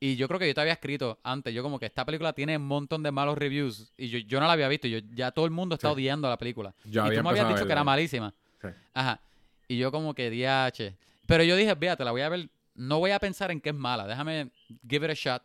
y 0.00 0.16
yo 0.16 0.28
creo 0.28 0.38
que 0.38 0.46
yo 0.48 0.54
te 0.54 0.60
había 0.60 0.72
escrito 0.74 1.18
antes, 1.22 1.52
yo 1.54 1.62
como 1.62 1.78
que 1.78 1.86
esta 1.86 2.04
película 2.04 2.32
tiene 2.32 2.56
un 2.56 2.66
montón 2.66 3.02
de 3.02 3.10
malos 3.10 3.36
reviews 3.36 3.92
y 3.96 4.08
yo, 4.08 4.18
yo 4.18 4.40
no 4.40 4.46
la 4.46 4.52
había 4.52 4.68
visto, 4.68 4.86
y 4.86 4.90
yo 4.92 4.98
ya 5.14 5.30
todo 5.32 5.44
el 5.44 5.50
mundo 5.50 5.74
está 5.74 5.88
Sí. 5.88 5.94
odiando 5.94 6.28
la 6.28 6.38
película. 6.38 6.74
Yo 6.84 7.02
y 7.02 7.06
había 7.08 7.18
tú 7.20 7.24
me 7.24 7.30
habías 7.30 7.48
dicho 7.48 7.66
que 7.66 7.72
era 7.72 7.84
malísima. 7.84 8.32
Sí. 8.62 8.68
Ajá. 8.94 9.20
Y 9.66 9.76
yo 9.78 9.90
como 9.92 10.14
que 10.14 10.30
DH. 10.30 10.94
Pero 11.26 11.44
yo 11.44 11.56
dije, 11.56 11.74
fíjate, 11.76 12.04
la 12.04 12.10
voy 12.12 12.22
a 12.22 12.28
ver. 12.28 12.48
No 12.74 12.98
voy 13.00 13.10
a 13.10 13.18
pensar 13.18 13.50
en 13.50 13.60
que 13.60 13.68
es 13.70 13.74
mala. 13.74 14.06
Déjame 14.06 14.50
give 14.88 15.04
it 15.04 15.10
a 15.10 15.14
shot. 15.14 15.42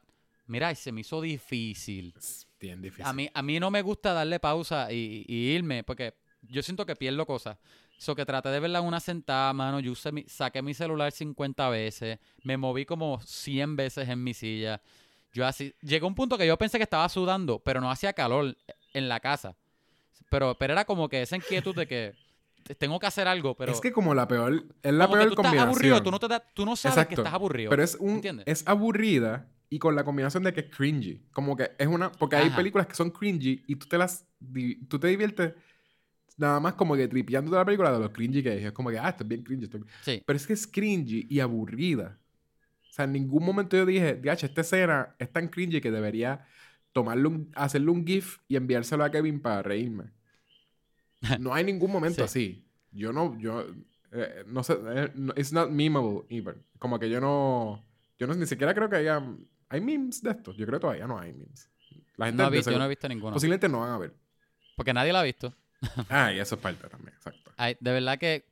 Mira, 0.47 0.73
se 0.75 0.91
me 0.91 1.01
hizo 1.01 1.19
difícil. 1.19 2.13
Es 2.17 2.47
bien 2.59 2.81
difícil. 2.81 3.05
A 3.05 3.11
mí, 3.13 3.29
a 3.33 3.41
mí 3.41 3.59
no 3.59 3.69
me 3.71 3.81
gusta 3.81 4.13
darle 4.13 4.39
pausa 4.39 4.91
y, 4.91 5.25
y 5.27 5.49
irme 5.51 5.83
porque 5.83 6.13
yo 6.43 6.61
siento 6.61 6.85
que 6.85 6.95
pierdo 6.95 7.25
cosas. 7.25 7.57
So 7.97 8.15
que 8.15 8.25
traté 8.25 8.49
de 8.49 8.59
verla 8.59 8.79
en 8.79 8.85
una 8.85 8.99
sentada, 8.99 9.53
mano. 9.53 9.79
Yo 9.79 9.91
usé 9.93 10.11
mi- 10.11 10.25
saqué 10.27 10.61
mi 10.61 10.73
celular 10.73 11.11
50 11.11 11.69
veces. 11.69 12.19
Me 12.43 12.57
moví 12.57 12.85
como 12.85 13.19
100 13.21 13.75
veces 13.75 14.09
en 14.09 14.23
mi 14.23 14.33
silla. 14.33 14.81
Yo 15.31 15.45
así... 15.45 15.73
Llegó 15.81 16.07
un 16.07 16.15
punto 16.15 16.37
que 16.37 16.45
yo 16.45 16.57
pensé 16.57 16.77
que 16.77 16.83
estaba 16.83 17.07
sudando, 17.09 17.59
pero 17.59 17.79
no 17.81 17.89
hacía 17.89 18.13
calor 18.13 18.57
en 18.93 19.07
la 19.09 19.19
casa. 19.19 19.55
Pero, 20.29 20.55
pero 20.57 20.73
era 20.73 20.85
como 20.85 21.07
que 21.09 21.21
esa 21.21 21.35
inquietud 21.37 21.75
de 21.75 21.87
que 21.87 22.13
te- 22.63 22.75
tengo 22.75 22.99
que 22.99 23.07
hacer 23.07 23.27
algo, 23.27 23.55
pero... 23.55 23.71
es 23.71 23.79
que 23.81 23.91
como 23.91 24.13
la 24.13 24.27
peor, 24.27 24.65
es 24.83 24.93
la 24.93 25.05
como 25.05 25.17
que 25.17 25.19
peor 25.25 25.35
tú 25.35 25.41
estás 25.41 25.45
combinación. 25.51 25.69
aburrido, 25.69 26.03
tú 26.03 26.11
no, 26.11 26.19
te 26.19 26.27
da- 26.27 26.39
tú 26.53 26.65
no 26.65 26.75
sabes 26.75 26.95
que 26.95 27.01
Exacto. 27.01 27.21
estás 27.21 27.33
aburrido. 27.33 27.69
Pero 27.69 27.83
es 27.83 27.95
un 27.99 28.11
¿entiendes? 28.15 28.45
es 28.47 28.67
aburrida 28.67 29.47
y 29.69 29.79
con 29.79 29.95
la 29.95 30.03
combinación 30.03 30.43
de 30.43 30.53
que 30.53 30.61
es 30.61 30.69
cringy. 30.75 31.21
Como 31.31 31.55
que 31.55 31.71
es 31.77 31.87
una 31.87 32.11
porque 32.11 32.35
hay 32.35 32.47
Ajá. 32.47 32.55
películas 32.57 32.87
que 32.87 32.95
son 32.95 33.11
cringy 33.11 33.63
y 33.67 33.75
tú 33.75 33.87
te 33.87 33.97
las 33.97 34.25
tú 34.89 34.99
te 34.99 35.07
diviertes 35.07 35.53
nada 36.37 36.59
más 36.59 36.73
como 36.73 36.95
que 36.95 37.07
tripeando 37.07 37.51
de 37.51 37.57
la 37.57 37.65
película 37.65 37.91
de 37.91 37.99
lo 37.99 38.11
cringy 38.11 38.41
que 38.43 38.57
es. 38.57 38.63
Es 38.65 38.71
como 38.71 38.89
que 38.89 38.99
ah, 38.99 39.09
esto 39.09 39.23
es 39.23 39.29
bien 39.29 39.43
cringy, 39.43 39.65
esto 39.65 39.77
es 39.77 39.83
bien-". 39.83 39.95
Sí. 40.01 40.23
Pero 40.25 40.37
es 40.37 40.47
que 40.47 40.53
es 40.53 40.67
cringy 40.67 41.27
y 41.29 41.39
aburrida. 41.39 42.17
O 42.89 42.93
sea, 42.93 43.05
en 43.05 43.13
ningún 43.13 43.43
momento 43.43 43.75
yo 43.77 43.85
dije, 43.85 44.15
"Diache, 44.15 44.45
esta 44.47 44.61
escena 44.61 45.15
es 45.19 45.31
tan 45.31 45.47
cringy 45.47 45.81
que 45.81 45.89
debería 45.91 46.45
tomarle 46.91 47.27
un, 47.27 47.51
hacerle 47.55 47.89
un 47.91 48.05
GIF 48.05 48.37
y 48.47 48.55
enviárselo 48.55 49.03
a 49.03 49.09
Kevin 49.11 49.39
para 49.41 49.61
reírme." 49.63 50.11
No 51.39 51.53
hay 51.53 51.63
ningún 51.63 51.91
momento 51.91 52.17
Sí. 52.17 52.23
así. 52.23 52.65
Yo 52.91 53.11
no, 53.11 53.37
yo, 53.39 53.65
eh, 54.11 54.43
no 54.45 54.63
sé, 54.63 54.73
eh, 54.85 55.11
no- 55.15 55.33
it's 55.35 55.51
not 55.53 55.69
memeable 55.71 56.23
even. 56.29 56.55
Como 56.77 56.99
que 56.99 57.09
yo 57.09 57.19
no, 57.19 57.83
yo 58.19 58.27
no, 58.27 58.35
ni 58.35 58.45
siquiera 58.45 58.73
creo 58.73 58.89
que 58.89 58.97
haya, 58.97 59.23
hay 59.69 59.81
memes 59.81 60.21
de 60.21 60.31
esto. 60.31 60.51
Yo 60.53 60.65
creo 60.65 60.79
que 60.79 60.81
todavía 60.81 61.07
no 61.07 61.17
hay 61.17 61.33
memes. 61.33 61.69
La 62.17 62.27
gente 62.27 62.43
No 62.43 62.49
de 62.51 62.57
visto, 62.57 62.71
yo 62.71 62.77
no 62.77 62.85
he 62.85 62.89
visto 62.89 63.07
ninguno. 63.07 63.33
posiblemente 63.33 63.67
no 63.67 63.79
van 63.79 63.91
a 63.91 63.97
ver. 63.97 64.13
Porque 64.75 64.93
nadie 64.93 65.11
la 65.11 65.21
ha 65.21 65.23
visto. 65.23 65.55
Ah, 66.09 66.31
y 66.33 66.39
eso 66.39 66.55
es 66.55 66.61
parte 66.61 66.87
también, 66.87 67.13
exacto. 67.15 67.51
De 67.57 67.91
verdad 67.91 68.17
que 68.17 68.45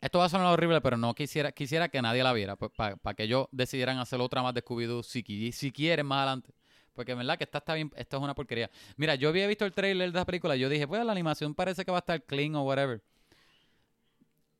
esto 0.00 0.18
va 0.18 0.26
a 0.26 0.28
sonar 0.28 0.46
horrible, 0.52 0.80
pero 0.80 0.96
no 0.96 1.14
quisiera 1.14 1.52
quisiera 1.52 1.88
que 1.88 2.00
nadie 2.02 2.22
la 2.22 2.32
viera. 2.32 2.56
Para 2.56 3.14
que 3.16 3.24
ellos 3.24 3.46
decidieran 3.52 3.98
hacer 3.98 4.20
otra 4.20 4.42
más 4.42 4.54
de 4.54 4.62
Scooby-Doo 4.64 5.02
si, 5.02 5.22
qui- 5.22 5.52
si 5.52 5.70
quieren 5.72 6.06
más 6.06 6.18
adelante. 6.18 6.52
Porque 6.94 7.12
en 7.12 7.18
verdad 7.18 7.38
que 7.38 7.44
esta 7.44 7.58
está 7.58 7.74
bien, 7.74 7.92
esto 7.96 8.16
es 8.16 8.22
una 8.22 8.34
porquería. 8.34 8.70
Mira, 8.96 9.14
yo 9.14 9.28
había 9.28 9.46
visto 9.46 9.64
el 9.64 9.72
trailer 9.72 10.10
de 10.10 10.18
la 10.18 10.24
película 10.26 10.56
yo 10.56 10.68
dije, 10.68 10.86
pues 10.88 11.04
la 11.04 11.12
animación 11.12 11.54
parece 11.54 11.84
que 11.84 11.92
va 11.92 11.98
a 11.98 12.00
estar 12.00 12.22
clean 12.24 12.54
o 12.56 12.62
whatever. 12.62 13.00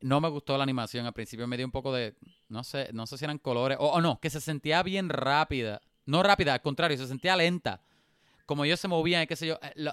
No 0.01 0.21
me 0.21 0.29
gustó 0.29 0.57
la 0.57 0.63
animación. 0.63 1.07
Al 1.07 1.13
principio 1.13 1.47
me 1.49 1.57
dio 1.57 1.67
un 1.67 1.73
poco 1.73 1.93
de, 1.93 2.15
no 2.49 2.63
sé, 2.63 2.91
no 2.93 3.07
sé 3.07 3.19
si 3.19 3.25
eran 3.25 3.39
colores. 3.39 3.79
O, 3.81 3.89
o 3.89 4.01
no, 4.01 4.21
que 4.21 4.31
se 4.31 4.41
sentía 4.41 4.83
bien 4.85 5.09
rápida. 5.09 5.81
No 6.07 6.23
rápida, 6.23 6.55
al 6.55 6.63
contrario, 6.63 6.97
se 6.97 7.09
sentía 7.09 7.37
lenta. 7.37 7.81
Como 8.47 8.65
ellos 8.65 8.79
se 8.81 8.89
movían 8.89 9.27
qué 9.27 9.35
sé 9.37 9.47
yo. 9.49 9.59
eh, 9.61 9.73
eh, 9.77 9.91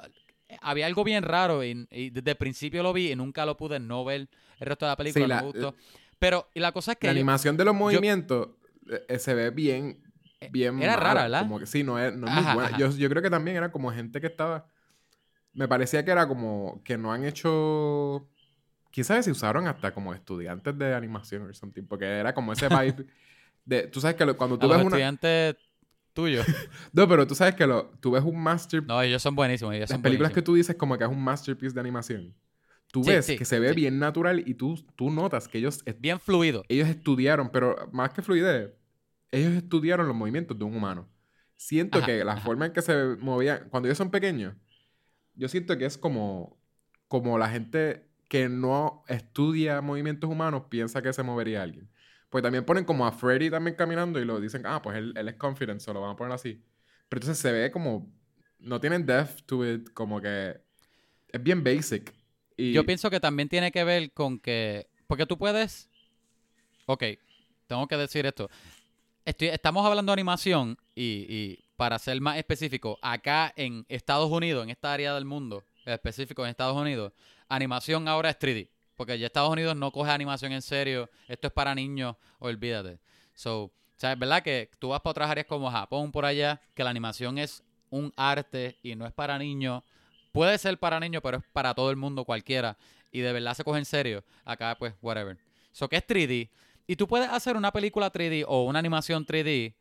había 0.62 0.86
algo 0.88 1.03
bien 1.03 1.23
raro 1.23 1.63
y, 1.63 1.88
y 1.91 2.10
desde 2.12 2.31
el 2.31 2.38
principio 2.38 2.84
lo 2.84 2.93
vi 2.93 3.12
y 3.12 3.15
nunca 3.15 3.45
lo 3.45 3.58
pude 3.58 3.79
no 3.79 4.03
ver 4.05 4.29
el 4.60 4.67
resto 4.67 4.86
de 4.86 4.91
la 4.91 4.95
película. 4.97 5.25
Sí, 5.25 5.29
la- 5.29 5.38
me 5.38 5.43
gustó. 5.43 5.75
Pero 6.19 6.49
y 6.53 6.60
la 6.60 6.71
cosa 6.71 6.93
es 6.93 6.97
que 6.97 7.08
La 7.08 7.12
animación 7.12 7.58
de 7.58 7.65
los 7.65 7.75
movimientos 7.75 8.49
eh, 8.89 9.05
eh, 9.10 9.19
se 9.19 9.34
ve 9.34 9.49
bien, 9.51 10.01
Eh, 10.41 10.49
bien 10.51 10.75
era 10.77 10.93
mala, 10.93 10.97
rara, 10.97 11.23
¿verdad? 11.23 11.39
Como 11.39 11.60
que 11.60 11.65
sí, 11.65 11.84
no 11.84 11.99
es, 11.99 12.13
no 12.15 12.27
es 12.27 12.34
muy 12.34 12.43
buena. 12.45 12.77
Yo, 12.77 12.89
yo 12.91 13.10
creo 13.10 13.21
que 13.21 13.29
también 13.29 13.58
era 13.58 13.71
como 13.71 13.91
gente 13.91 14.21
que 14.21 14.27
estaba, 14.27 14.67
me 15.53 15.67
parecía 15.67 16.05
que 16.05 16.12
era 16.12 16.27
como 16.27 16.81
que 16.84 16.97
no 16.97 17.13
han 17.13 17.25
hecho, 17.25 18.29
quién 18.91 19.05
sabe 19.05 19.23
si 19.23 19.31
usaron 19.31 19.67
hasta 19.67 19.93
como 19.93 20.13
estudiantes 20.13 20.77
de 20.77 20.95
animación 20.95 21.49
o 21.49 21.53
something, 21.53 21.84
porque 21.88 22.05
era 22.05 22.34
como 22.34 22.53
ese 22.53 22.69
vibe 22.69 23.08
de, 23.65 23.88
tú 23.88 24.01
sabes 24.01 24.17
que 24.17 24.25
lo- 24.25 24.38
cuando 24.38 24.60
a 24.60 24.60
tú 24.60 24.67
los 24.67 24.77
ves 24.77 24.81
una, 24.81 24.99
estudiantes 24.99 25.55
tuyo. 26.15 26.41
No, 26.93 27.08
pero 27.08 27.28
tú 27.28 27.36
sabes 27.36 27.54
que 27.56 27.67
lo, 27.67 27.91
tú 27.99 28.12
ves 28.12 28.23
un 28.23 28.41
masterpiece. 28.41 28.88
No, 28.93 29.01
ellos 29.01 29.21
son 29.21 29.36
buenísimos. 29.36 29.73
Ellos 29.75 29.89
las 29.89 29.97
son 29.97 30.01
películas 30.01 30.32
que 30.32 30.41
tú 30.41 30.56
dices 30.56 30.75
como 30.75 30.97
que 30.97 31.04
es 31.04 31.10
un 31.10 31.23
masterpiece 31.23 31.75
de 31.75 31.82
animación. 31.82 32.34
Tú 32.91 33.04
Sí, 33.04 33.12
ves 33.12 33.25
sí, 33.25 33.38
que 33.38 33.45
se 33.45 33.60
ve 33.60 33.69
sí. 33.69 33.75
bien 33.75 33.99
natural 33.99 34.43
y 34.47 34.54
tú, 34.56 34.75
tú 34.95 35.12
notas 35.12 35.47
que 35.47 35.58
ellos, 35.58 35.84
Bien 35.99 36.19
fluido. 36.19 36.63
ellos 36.69 36.88
estudiaron, 36.88 37.49
pero 37.51 37.75
más 37.91 38.12
que 38.13 38.21
fluidez, 38.21 38.71
ellos 39.32 39.54
estudiaron 39.54 40.08
los 40.08 40.15
movimientos 40.15 40.58
de 40.58 40.63
un 40.63 40.75
humano. 40.75 41.10
Siento 41.58 41.99
Ajá, 41.99 42.08
que 42.08 42.23
la 42.23 42.34
ajá. 42.34 42.41
forma 42.41 42.65
en 42.67 42.73
que 42.73 42.82
se 42.82 43.17
movían, 43.19 43.69
cuando 43.69 43.88
ellos 43.88 43.97
son 43.97 44.12
pequeños, 44.12 44.56
yo 45.36 45.47
siento 45.49 45.78
que 45.78 45.86
es 45.86 45.97
como, 45.97 46.58
como 47.08 47.38
la 47.38 47.49
gente 47.49 48.10
que 48.30 48.49
no 48.49 49.04
estudia 49.08 49.82
movimientos 49.82 50.30
humanos 50.30 50.63
piensa 50.69 51.01
que 51.01 51.13
se 51.13 51.23
movería 51.23 51.63
alguien. 51.63 51.89
Pues 52.36 52.43
también 52.43 52.65
ponen 52.65 52.84
como 52.84 53.08
a 53.08 53.13
Freddy 53.13 53.50
también 53.50 53.78
caminando 53.78 54.19
y 54.19 54.26
lo 54.26 54.41
dicen, 54.41 54.63
ah, 54.65 54.82
pues 54.82 54.98
él, 54.98 55.13
él 55.15 55.30
es 55.30 55.36
confident, 55.36 55.80
se 55.80 55.93
lo 55.93 56.02
van 56.02 56.12
a 56.12 56.15
poner 56.17 56.34
así. 56.34 56.62
Pero 57.08 57.21
entonces 57.21 57.38
se 57.41 57.50
ve 57.50 57.71
como, 57.71 58.12
no 58.60 58.82
tienen 58.82 59.06
depth 59.06 59.45
to 59.45 59.65
it, 59.65 59.89
como 59.93 60.19
que 60.19 60.60
es 61.30 61.41
bien 61.41 61.63
basic. 61.63 62.13
Yo 62.58 62.86
pienso 62.86 63.10
que 63.10 63.21
también 63.21 63.48
tiene 63.48 63.71
que 63.71 63.86
ver 63.86 64.12
con 64.12 64.38
que. 64.38 64.89
Porque 65.08 65.26
tú 65.26 65.38
puedes. 65.38 65.89
Ok, 66.88 67.06
tengo 67.67 67.88
que 67.88 67.95
decir 67.95 68.26
esto. 68.26 68.50
Estoy- 69.24 69.48
estamos 69.48 69.86
hablando 69.86 70.10
de 70.12 70.15
animación 70.15 70.78
y, 70.93 71.26
y 71.30 71.63
para 71.78 71.98
ser 72.00 72.19
más 72.19 72.38
específico, 72.38 73.00
acá 73.02 73.54
en 73.56 73.86
Estados 73.88 74.30
Unidos, 74.30 74.62
en 74.65 74.71
esta 74.71 74.91
área 74.91 75.13
del 75.15 75.24
mundo, 75.24 75.63
específico 75.86 76.43
en 76.43 76.50
Estados 76.50 76.76
Unidos, 76.76 77.13
animación 77.48 78.10
ahora 78.10 78.30
es 78.30 78.38
3D. 78.38 78.74
Porque 78.95 79.17
ya 79.19 79.27
Estados 79.27 79.49
Unidos 79.49 79.75
no 79.75 79.91
coge 79.91 80.12
animación 80.12 80.51
en 80.51 80.62
serio. 80.62 81.10
Esto 81.27 81.47
es 81.47 81.53
para 81.53 81.75
niños, 81.75 82.15
olvídate. 82.39 82.99
So, 83.34 83.63
o 83.65 83.71
sea, 83.97 84.13
es 84.13 84.19
verdad 84.19 84.43
que 84.43 84.69
tú 84.79 84.89
vas 84.89 85.01
para 85.01 85.12
otras 85.12 85.29
áreas 85.29 85.47
como 85.47 85.69
Japón, 85.69 86.12
por 86.12 86.25
allá, 86.25 86.62
que 86.73 86.84
la 86.84 86.89
animación 86.89 87.38
es 87.38 87.63
un 87.89 88.13
arte 88.15 88.77
y 88.84 88.95
no 88.95 89.05
es 89.05 89.13
para 89.13 89.38
niños. 89.38 89.84
Puede 90.31 90.58
ser 90.58 90.77
para 90.77 90.99
niños, 90.99 91.21
pero 91.23 91.38
es 91.38 91.43
para 91.53 91.73
todo 91.73 91.89
el 91.91 91.95
mundo, 91.95 92.25
cualquiera. 92.25 92.77
Y 93.12 93.21
de 93.21 93.31
verdad 93.31 93.53
se 93.53 93.63
coge 93.63 93.79
en 93.79 93.86
serio. 93.86 94.23
Acá, 94.43 94.75
pues, 94.77 94.93
whatever. 95.01 95.38
So, 95.71 95.88
que 95.88 95.97
es 95.97 96.05
3D. 96.05 96.49
Y 96.88 96.95
tú 96.95 97.08
puedes 97.08 97.29
hacer 97.29 97.55
una 97.55 97.71
película 97.71 98.12
3D 98.12 98.45
o 98.47 98.63
una 98.63 98.79
animación 98.79 99.25
3D, 99.25 99.73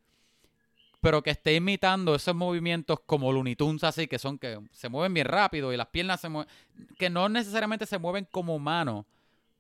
pero 1.05 1.23
que 1.23 1.31
esté 1.31 1.55
imitando 1.55 2.15
esos 2.15 2.35
movimientos 2.35 2.99
como 3.05 3.31
Looney 3.31 3.57
Tunes, 3.57 3.85
así, 3.85 4.07
que 4.09 4.19
son 4.19 4.39
que 4.39 4.59
se 4.73 4.89
mueven 4.89 5.13
bien 5.13 5.27
rápido 5.27 5.71
y 5.71 5.77
las 5.77 5.89
piernas 5.89 6.19
se 6.21 6.31
mueven. 6.31 6.51
Que 6.99 7.11
no 7.11 7.29
necesariamente 7.29 7.85
se 7.85 7.99
mueven 7.99 8.27
como 8.31 8.55
humanos, 8.57 9.05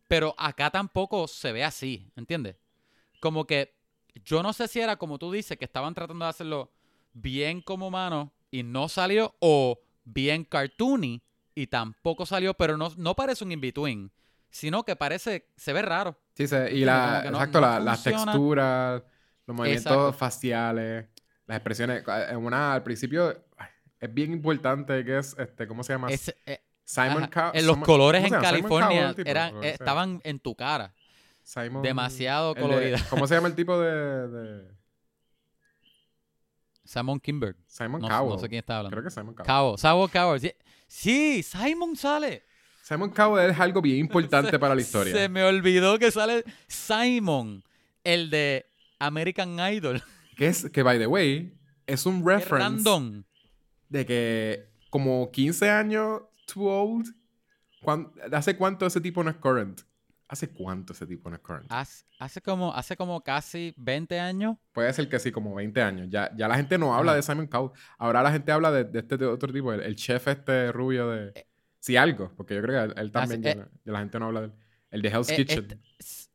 pero 0.08 0.34
acá 0.38 0.70
tampoco 0.70 1.28
se 1.28 1.52
ve 1.52 1.62
así, 1.62 2.10
¿entiendes? 2.16 2.56
Como 3.20 3.46
que 3.46 3.74
yo 4.24 4.42
no 4.42 4.54
sé 4.54 4.68
si 4.68 4.80
era 4.80 4.96
como 4.96 5.18
tú 5.18 5.30
dices, 5.30 5.58
que 5.58 5.66
estaban 5.66 5.92
tratando 5.92 6.24
de 6.24 6.30
hacerlo 6.30 6.72
bien 7.12 7.60
como 7.60 7.88
humano 7.88 8.32
y 8.50 8.62
no 8.62 8.88
salió, 8.88 9.34
o 9.40 9.78
bien 10.04 10.44
cartoony 10.44 11.20
y 11.54 11.66
tampoco 11.66 12.24
salió, 12.24 12.54
pero 12.54 12.78
no, 12.78 12.90
no 12.96 13.14
parece 13.14 13.44
un 13.44 13.52
in-between, 13.52 14.10
sino 14.50 14.82
que 14.84 14.96
parece, 14.96 15.48
se 15.56 15.72
ve 15.74 15.82
raro. 15.82 16.18
Sí, 16.34 16.48
se- 16.48 16.72
y 16.74 16.84
la, 16.86 17.22
no- 17.24 17.36
exacto, 17.38 17.60
no 17.60 17.66
la- 17.66 17.80
las 17.80 18.02
texturas, 18.02 19.02
los 19.46 19.56
movimientos 19.56 19.92
Exacto. 19.92 20.12
faciales, 20.14 21.06
las 21.46 21.56
expresiones. 21.58 22.02
En 22.28 22.36
una, 22.38 22.74
al 22.74 22.82
principio, 22.82 23.44
es 24.00 24.12
bien 24.14 24.32
importante 24.32 25.04
que 25.04 25.18
es, 25.18 25.36
este, 25.38 25.66
¿cómo 25.66 25.82
se 25.82 25.92
llama? 25.94 26.08
Ese- 26.10 26.36
eh, 26.46 26.60
Simon 26.84 27.24
ajá, 27.24 27.30
Cow- 27.30 27.58
en 27.58 27.66
los 27.66 27.74
Simon- 27.76 27.86
colores 27.86 28.22
¿cómo 28.24 28.34
en 28.36 28.40
California 28.42 29.12
Cowell, 29.14 29.26
eran, 29.28 29.64
eh, 29.64 29.70
estaban 29.70 30.20
en 30.24 30.38
tu 30.38 30.54
cara. 30.54 30.92
Simon- 31.42 31.82
demasiado 31.82 32.54
de- 32.54 32.60
colorida. 32.60 32.98
¿Cómo 33.10 33.26
se 33.26 33.34
llama 33.34 33.48
el 33.48 33.54
tipo 33.54 33.78
de, 33.80 34.28
de- 34.28 34.74
Simon 36.84 37.18
Kimberg. 37.20 37.56
Simon 37.66 38.00
No, 38.02 38.08
Cowell? 38.08 38.30
no 38.34 38.38
sé 38.38 38.48
quién 38.48 38.58
está 38.58 38.76
hablando. 38.78 38.94
Creo 38.94 39.02
que 39.02 39.08
es 39.08 39.14
Simon 39.14 39.34
Cowell. 39.34 39.46
Cowell. 39.46 39.78
Simon 39.78 40.08
Cowell. 40.08 40.40
Sí, 40.40 40.52
sí, 40.86 41.42
Simon 41.42 41.96
sale. 41.96 42.42
Simon 42.82 43.08
Cowell 43.10 43.50
es 43.50 43.58
algo 43.58 43.80
bien 43.80 43.98
importante 43.98 44.50
Se- 44.50 44.58
para 44.58 44.74
la 44.74 44.80
historia. 44.82 45.14
Se 45.14 45.28
me 45.30 45.42
olvidó 45.44 45.98
que 45.98 46.10
sale 46.10 46.44
Simon, 46.68 47.64
el 48.04 48.28
de 48.28 48.66
American 48.98 49.58
Idol. 49.72 50.02
Que 50.36 50.48
es, 50.48 50.68
que 50.70 50.82
by 50.82 50.98
the 50.98 51.06
way, 51.06 51.56
es 51.86 52.06
un 52.06 52.26
reference 52.26 52.82
de 53.88 54.06
que 54.06 54.68
como 54.90 55.30
15 55.30 55.70
años 55.70 56.22
too 56.52 56.66
old. 56.68 57.06
¿Cuán- 57.82 58.10
¿Hace 58.32 58.56
cuánto 58.56 58.86
ese 58.86 59.00
tipo 59.00 59.22
no 59.22 59.30
es 59.30 59.36
current? 59.36 59.80
¿Hace 60.26 60.48
cuánto 60.48 60.94
ese 60.94 61.06
tipo 61.06 61.28
no 61.28 61.36
es 61.36 61.42
current? 61.42 61.66
Hace, 61.70 62.06
hace 62.18 62.40
como, 62.40 62.74
hace 62.74 62.96
como 62.96 63.22
casi 63.22 63.74
20 63.76 64.18
años. 64.18 64.56
Puede 64.72 64.90
ser 64.94 65.08
que 65.08 65.18
sí, 65.18 65.30
como 65.30 65.54
20 65.54 65.82
años. 65.82 66.08
Ya, 66.10 66.34
ya 66.34 66.48
la 66.48 66.56
gente 66.56 66.78
no 66.78 66.94
habla 66.94 67.14
de 67.14 67.22
Simon 67.22 67.46
Cowell. 67.46 67.72
Ahora 67.98 68.22
la 68.22 68.32
gente 68.32 68.50
habla 68.50 68.72
de, 68.72 68.84
de 68.84 69.00
este 69.00 69.22
otro 69.26 69.52
tipo, 69.52 69.72
el, 69.72 69.80
el 69.82 69.96
chef 69.96 70.26
este 70.28 70.72
rubio 70.72 71.10
de... 71.10 71.46
Sí, 71.78 71.96
algo, 71.98 72.32
porque 72.34 72.54
yo 72.54 72.62
creo 72.62 72.86
que 72.88 72.92
él, 72.94 72.98
él 72.98 73.12
también, 73.12 73.42
ya, 73.42 73.50
eh, 73.50 73.56
la- 73.56 73.68
ya 73.84 73.92
la 73.92 73.98
gente 73.98 74.18
no 74.18 74.26
habla 74.26 74.40
de 74.40 74.46
él. 74.46 74.52
El 74.90 75.02
de 75.02 75.08
Hell's 75.10 75.28
Eh, 75.28 75.36
Kitchen. 75.36 75.58
este- 75.98 76.30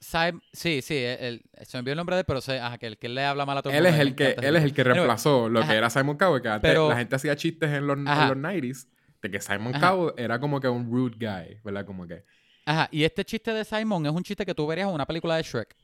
S- 0.00 0.18
Sim- 0.30 0.40
sí, 0.52 0.82
sí, 0.82 0.94
el- 0.96 1.42
el- 1.54 1.66
se 1.66 1.76
me 1.76 1.80
olvidó 1.80 1.92
el 1.92 1.96
nombre 1.98 2.16
de 2.16 2.20
él, 2.20 2.24
pero 2.26 2.40
sé, 2.40 2.58
ajá, 2.60 2.78
que 2.78 2.86
el 2.86 2.98
que 2.98 3.08
le 3.08 3.24
habla 3.24 3.44
mal 3.46 3.58
a 3.58 3.62
todo 3.62 3.72
él 3.72 3.82
mundo, 3.82 3.88
es 3.90 3.96
me 3.96 4.02
el 4.02 4.14
que, 4.14 4.36
él 4.42 4.56
es 4.56 4.62
el 4.64 4.72
que 4.74 4.80
Anyway, 4.82 4.94
reemplazó 4.98 5.48
lo 5.48 5.60
ajá. 5.60 5.70
que 5.70 5.76
era 5.78 5.90
Simon 5.90 6.16
Cowell, 6.16 6.42
que 6.42 6.48
antes 6.48 6.70
Pero- 6.70 6.88
la 6.88 6.96
gente 6.96 7.16
hacía 7.16 7.36
chistes 7.36 7.70
en 7.70 7.86
los, 7.86 7.96
en 7.98 8.04
los 8.04 8.36
90s 8.36 8.88
de 9.22 9.30
que 9.30 9.40
Simon. 9.40 9.72
Cowell 9.74 10.14
era 10.16 10.38
como 10.40 10.60
que 10.60 10.68
un 10.68 10.90
rude 10.90 11.16
guy, 11.18 11.58
¿verdad? 11.64 11.84
Como 11.86 12.06
que... 12.06 12.24
Ajá, 12.66 12.88
y 12.90 13.04
este 13.04 13.24
chiste 13.24 13.52
de 13.52 13.64
Simon 13.64 14.06
es 14.06 14.12
un 14.12 14.22
chiste 14.22 14.44
que 14.46 14.54
tú 14.54 14.66
verías 14.66 14.88
en 14.88 14.94
una 14.94 15.06
película 15.06 15.36
de 15.36 15.42
Shrek. 15.42 15.76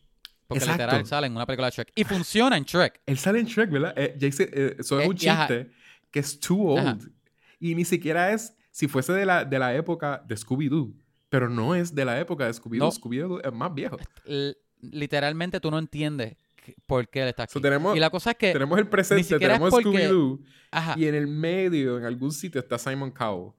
Porque 0.46 0.64
Exacto. 0.64 0.82
literal 0.84 1.06
sale 1.06 1.26
en 1.26 1.36
una 1.36 1.44
película 1.44 1.66
de 1.68 1.72
Shrek. 1.76 1.92
Y 1.94 2.04
funciona 2.04 2.56
en 2.56 2.64
Shrek. 2.64 3.00
Él 3.04 3.18
sale 3.18 3.38
en 3.40 3.46
Shrek, 3.46 3.70
¿verdad? 3.70 3.92
Eh, 3.96 4.16
Jason, 4.18 4.46
eh, 4.52 4.76
eso 4.78 4.98
es 4.98 5.04
Eh, 5.04 5.08
un 5.08 5.14
chiste 5.16 5.70
que 6.10 6.20
es 6.20 6.40
too 6.40 6.68
old. 6.70 7.12
Y 7.60 7.74
ni 7.74 7.84
siquiera 7.84 8.32
es 8.32 8.56
si 8.70 8.88
fuese 8.88 9.12
de 9.12 9.26
la, 9.26 9.44
de 9.44 9.58
la 9.58 9.74
época 9.74 10.22
de 10.26 10.36
Scooby-Doo. 10.36 10.94
Pero 11.28 11.48
no 11.48 11.74
es 11.74 11.94
de 11.94 12.04
la 12.04 12.18
época 12.20 12.46
de 12.46 12.52
Scooby-Doo. 12.54 12.78
No. 12.86 12.90
Scooby-Doo 12.90 13.40
es 13.44 13.52
más 13.52 13.74
viejo. 13.74 13.98
L- 14.24 14.56
literalmente 14.80 15.60
tú 15.60 15.70
no 15.70 15.78
entiendes 15.78 16.36
por 16.86 17.08
qué 17.08 17.22
él 17.22 17.28
está 17.28 17.42
aquí. 17.44 17.52
So, 17.52 17.60
tenemos, 17.60 17.96
y 17.96 18.00
la 18.00 18.10
cosa 18.10 18.30
es 18.32 18.36
que... 18.36 18.52
tenemos 18.52 18.78
el 18.78 18.88
presente, 18.88 19.38
tenemos 19.38 19.70
porque- 19.70 19.88
Scooby-Doo. 20.08 20.40
Y 20.96 21.06
en 21.06 21.14
el 21.14 21.26
medio, 21.26 21.98
en 21.98 22.04
algún 22.04 22.32
sitio, 22.32 22.60
está 22.60 22.78
Simon 22.78 23.10
Cowell. 23.10 23.52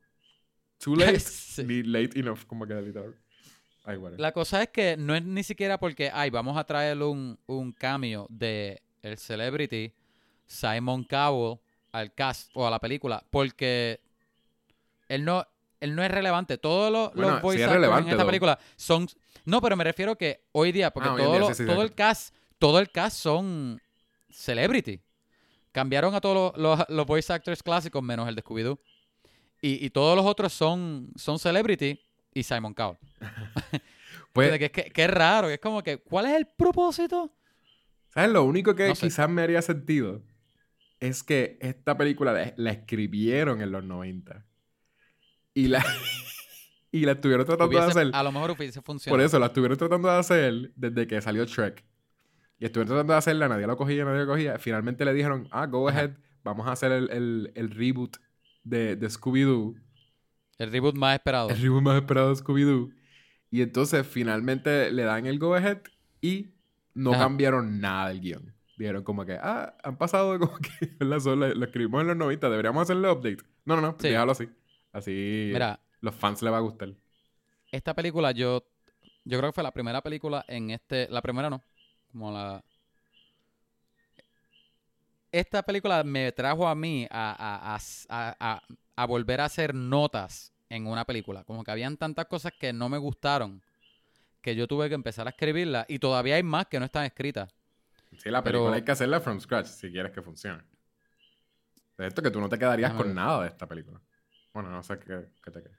Too 0.77 0.95
late, 0.95 1.19
Sí. 1.19 1.83
late 1.83 2.19
enough, 2.19 2.45
como 2.47 2.65
que 2.65 2.73
literal. 2.81 3.15
Ay, 3.83 3.97
whatever. 3.97 4.19
La 4.19 4.31
cosa 4.31 4.61
es 4.63 4.69
que 4.69 4.95
no 4.97 5.15
es 5.15 5.23
ni 5.23 5.43
siquiera 5.43 5.79
porque, 5.79 6.11
ay, 6.13 6.29
vamos 6.29 6.55
a 6.57 6.63
traer 6.63 7.01
un, 7.01 7.37
un 7.47 7.71
cameo 7.71 8.27
de 8.29 8.81
el 9.01 9.17
celebrity 9.17 9.91
Simon 10.45 11.03
Cowell 11.03 11.59
al 11.91 12.13
cast 12.13 12.51
o 12.53 12.67
a 12.67 12.69
la 12.71 12.79
película, 12.79 13.23
porque 13.31 13.99
él 15.07 15.25
no, 15.25 15.45
él 15.79 15.95
no 15.95 16.03
es 16.03 16.11
relevante. 16.11 16.57
Todos 16.57 16.91
los, 16.91 17.13
Bueno, 17.13 17.33
los 17.33 17.41
voice 17.41 17.63
sí 17.65 17.69
actors 17.69 17.99
en 18.01 18.03
esta 18.09 18.17
though. 18.17 18.25
película 18.27 18.59
son... 18.75 19.07
No, 19.45 19.61
pero 19.61 19.75
me 19.77 19.83
refiero 19.83 20.17
que 20.17 20.45
hoy 20.51 20.71
día, 20.71 20.91
porque 20.91 21.09
Ah, 21.09 21.15
todo, 21.17 21.31
día, 21.31 21.39
lo- 21.39 21.47
sí, 21.47 21.55
sí, 21.55 21.65
todo 21.65 21.81
el 21.81 21.93
cast, 21.95 22.35
todo 22.57 22.79
el 22.79 22.91
cast 22.91 23.17
son 23.17 23.81
celebrity. 24.29 25.01
Cambiaron 25.71 26.13
a 26.15 26.21
todos 26.21 26.57
los, 26.57 26.77
los, 26.79 26.89
los 26.89 27.05
voice 27.05 27.31
actors 27.31 27.63
clásicos 27.63 28.01
menos 28.03 28.27
el 28.27 28.35
de 28.35 28.43
Scooby-Doo. 28.43 28.79
Y, 29.61 29.85
y 29.85 29.89
todos 29.89 30.15
los 30.15 30.25
otros 30.25 30.53
son, 30.53 31.11
son 31.15 31.37
celebrity 31.39 31.99
y 32.33 32.43
Simon 32.43 32.73
Cowell. 32.73 32.97
Pues, 34.33 34.51
que, 34.59 34.69
que, 34.71 34.83
que 34.85 35.03
es 35.05 35.09
raro, 35.09 35.49
es 35.49 35.59
como 35.59 35.81
que, 35.81 35.97
¿cuál 35.97 36.27
es 36.27 36.33
el 36.33 36.45
propósito? 36.47 37.31
¿sabes? 38.13 38.29
Lo 38.31 38.43
único 38.43 38.75
que 38.75 38.87
No 38.87 38.95
sé. 38.95 39.07
quizás 39.07 39.27
me 39.29 39.41
haría 39.41 39.61
sentido 39.61 40.21
es 40.99 41.23
que 41.23 41.57
esta 41.61 41.97
película 41.97 42.33
la, 42.33 42.53
la 42.57 42.71
escribieron 42.71 43.61
en 43.61 43.71
los 43.71 43.83
90. 43.83 44.45
Y 45.59 45.67
la, 45.67 45.83
y 46.91 47.01
la 47.05 47.11
estuvieron 47.13 47.45
tratando 47.45 47.77
de 47.79 47.85
hacer. 47.85 48.09
a 48.13 48.23
lo 48.23 48.31
mejor 48.31 48.51
hubiese 48.51 48.81
funcionado. 48.81 49.17
Por 49.17 49.25
eso 49.25 49.39
la 49.39 49.47
estuvieron 49.47 49.77
tratando 49.77 50.07
de 50.09 50.15
hacer 50.17 50.71
desde 50.75 51.07
que 51.07 51.21
salió 51.21 51.45
Shrek. 51.45 51.83
Y 52.59 52.65
estuvieron 52.65 52.87
tratando 52.89 53.13
de 53.13 53.19
hacerla, 53.19 53.47
nadie 53.47 53.67
lo 53.67 53.77
cogía, 53.77 54.03
nadie 54.05 54.19
lo 54.21 54.27
cogía. 54.27 54.57
Finalmente 54.59 55.05
le 55.05 55.13
dijeron, 55.13 55.47
ah, 55.51 55.65
go 55.67 55.87
Ajá. 55.89 55.99
ahead, 55.99 56.11
vamos 56.43 56.67
a 56.67 56.71
hacer 56.73 56.91
el, 56.91 57.09
el- 57.11 57.51
el 57.55 57.71
reboot 57.71 58.17
de, 58.63 58.95
de 58.95 59.07
Scooby-Doo. 59.07 59.75
El 60.57 60.71
reboot 60.71 60.95
más 60.95 61.13
esperado. 61.15 61.49
El 61.49 61.61
reboot 61.61 61.81
más 61.83 61.95
esperado 61.95 62.29
de 62.29 62.35
Scooby-Doo. 62.35 62.93
Y 63.51 63.61
entonces 63.61 64.05
finalmente 64.05 64.91
le 64.91 65.03
dan 65.03 65.25
el 65.25 65.39
go 65.39 65.55
ahead 65.55 65.79
y 66.21 66.53
no 66.93 67.11
Ajá. 67.13 67.21
cambiaron 67.23 67.79
nada 67.79 68.09
del 68.09 68.19
guion. 68.19 68.53
Dijeron 68.77 69.03
como 69.03 69.25
que, 69.25 69.33
ah, 69.41 69.75
han 69.83 69.97
pasado 69.97 70.37
como 70.39 70.57
que, 70.57 70.69
¿verdad? 70.99 71.19
Solo 71.19 71.47
lo, 71.47 71.55
lo 71.55 71.65
escribimos 71.65 72.01
en 72.01 72.07
los 72.07 72.17
90, 72.17 72.49
deberíamos 72.49 72.81
hacerle 72.83 73.09
update. 73.09 73.37
No, 73.65 73.75
no, 73.75 73.81
no, 73.81 73.95
Sí. 73.99 74.09
déjalo 74.09 74.31
así. 74.33 74.49
Así 74.91 75.49
Mira, 75.53 75.79
los 76.01 76.15
fans 76.15 76.41
le 76.41 76.49
va 76.49 76.57
a 76.57 76.61
gustar. 76.61 76.89
esta 77.71 77.93
película 77.93 78.31
yo, 78.31 78.63
yo 79.25 79.37
creo 79.37 79.51
que 79.51 79.55
fue 79.55 79.63
la 79.63 79.71
primera 79.71 80.01
película 80.01 80.43
en 80.47 80.71
este, 80.71 81.07
la 81.09 81.21
primera 81.21 81.49
no, 81.49 81.61
como 82.11 82.31
la... 82.31 82.63
Esta 85.31 85.61
película 85.61 86.03
me 86.03 86.31
trajo 86.31 86.67
a 86.67 86.73
mí 86.73 87.07
a, 87.11 87.75
a- 88.09 88.35
a- 88.39 88.61
a- 88.95 89.05
volver 89.05 89.41
a 89.41 89.45
hacer 89.45 89.75
notas 89.75 90.51
en 90.69 90.87
una 90.87 91.05
película. 91.05 91.43
Como 91.43 91.63
que 91.63 91.69
habían 91.71 91.97
tantas 91.97 92.25
cosas 92.25 92.51
que 92.59 92.73
no 92.73 92.89
me 92.89 92.97
gustaron 92.97 93.61
que 94.41 94.55
yo 94.55 94.67
tuve 94.67 94.89
que 94.89 94.95
empezar 94.95 95.27
a 95.27 95.29
escribirlas 95.29 95.85
y 95.87 95.99
todavía 95.99 96.35
hay 96.35 96.43
más 96.43 96.65
que 96.67 96.79
no 96.79 96.85
están 96.85 97.05
escritas. 97.05 97.53
Sí, 98.17 98.29
la 98.31 98.43
película 98.43 98.69
Pero- 98.69 98.73
hay 98.75 98.81
que 98.83 98.91
hacerla 98.91 99.19
from 99.19 99.39
scratch 99.39 99.67
si 99.67 99.91
quieres 99.91 100.11
que 100.11 100.21
funcione. 100.23 100.63
De 101.97 102.07
esto 102.07 102.21
que 102.23 102.31
tú 102.31 102.39
no 102.41 102.49
te 102.49 102.57
quedarías 102.57 102.93
con 102.93 103.13
nada 103.13 103.43
de 103.43 103.49
esta 103.49 103.67
película. 103.67 104.01
Bueno, 104.53 104.69
no 104.69 104.81
sé 104.83 104.97
qué, 104.99 105.25
qué 105.43 105.51
te 105.51 105.61
queda. 105.61 105.77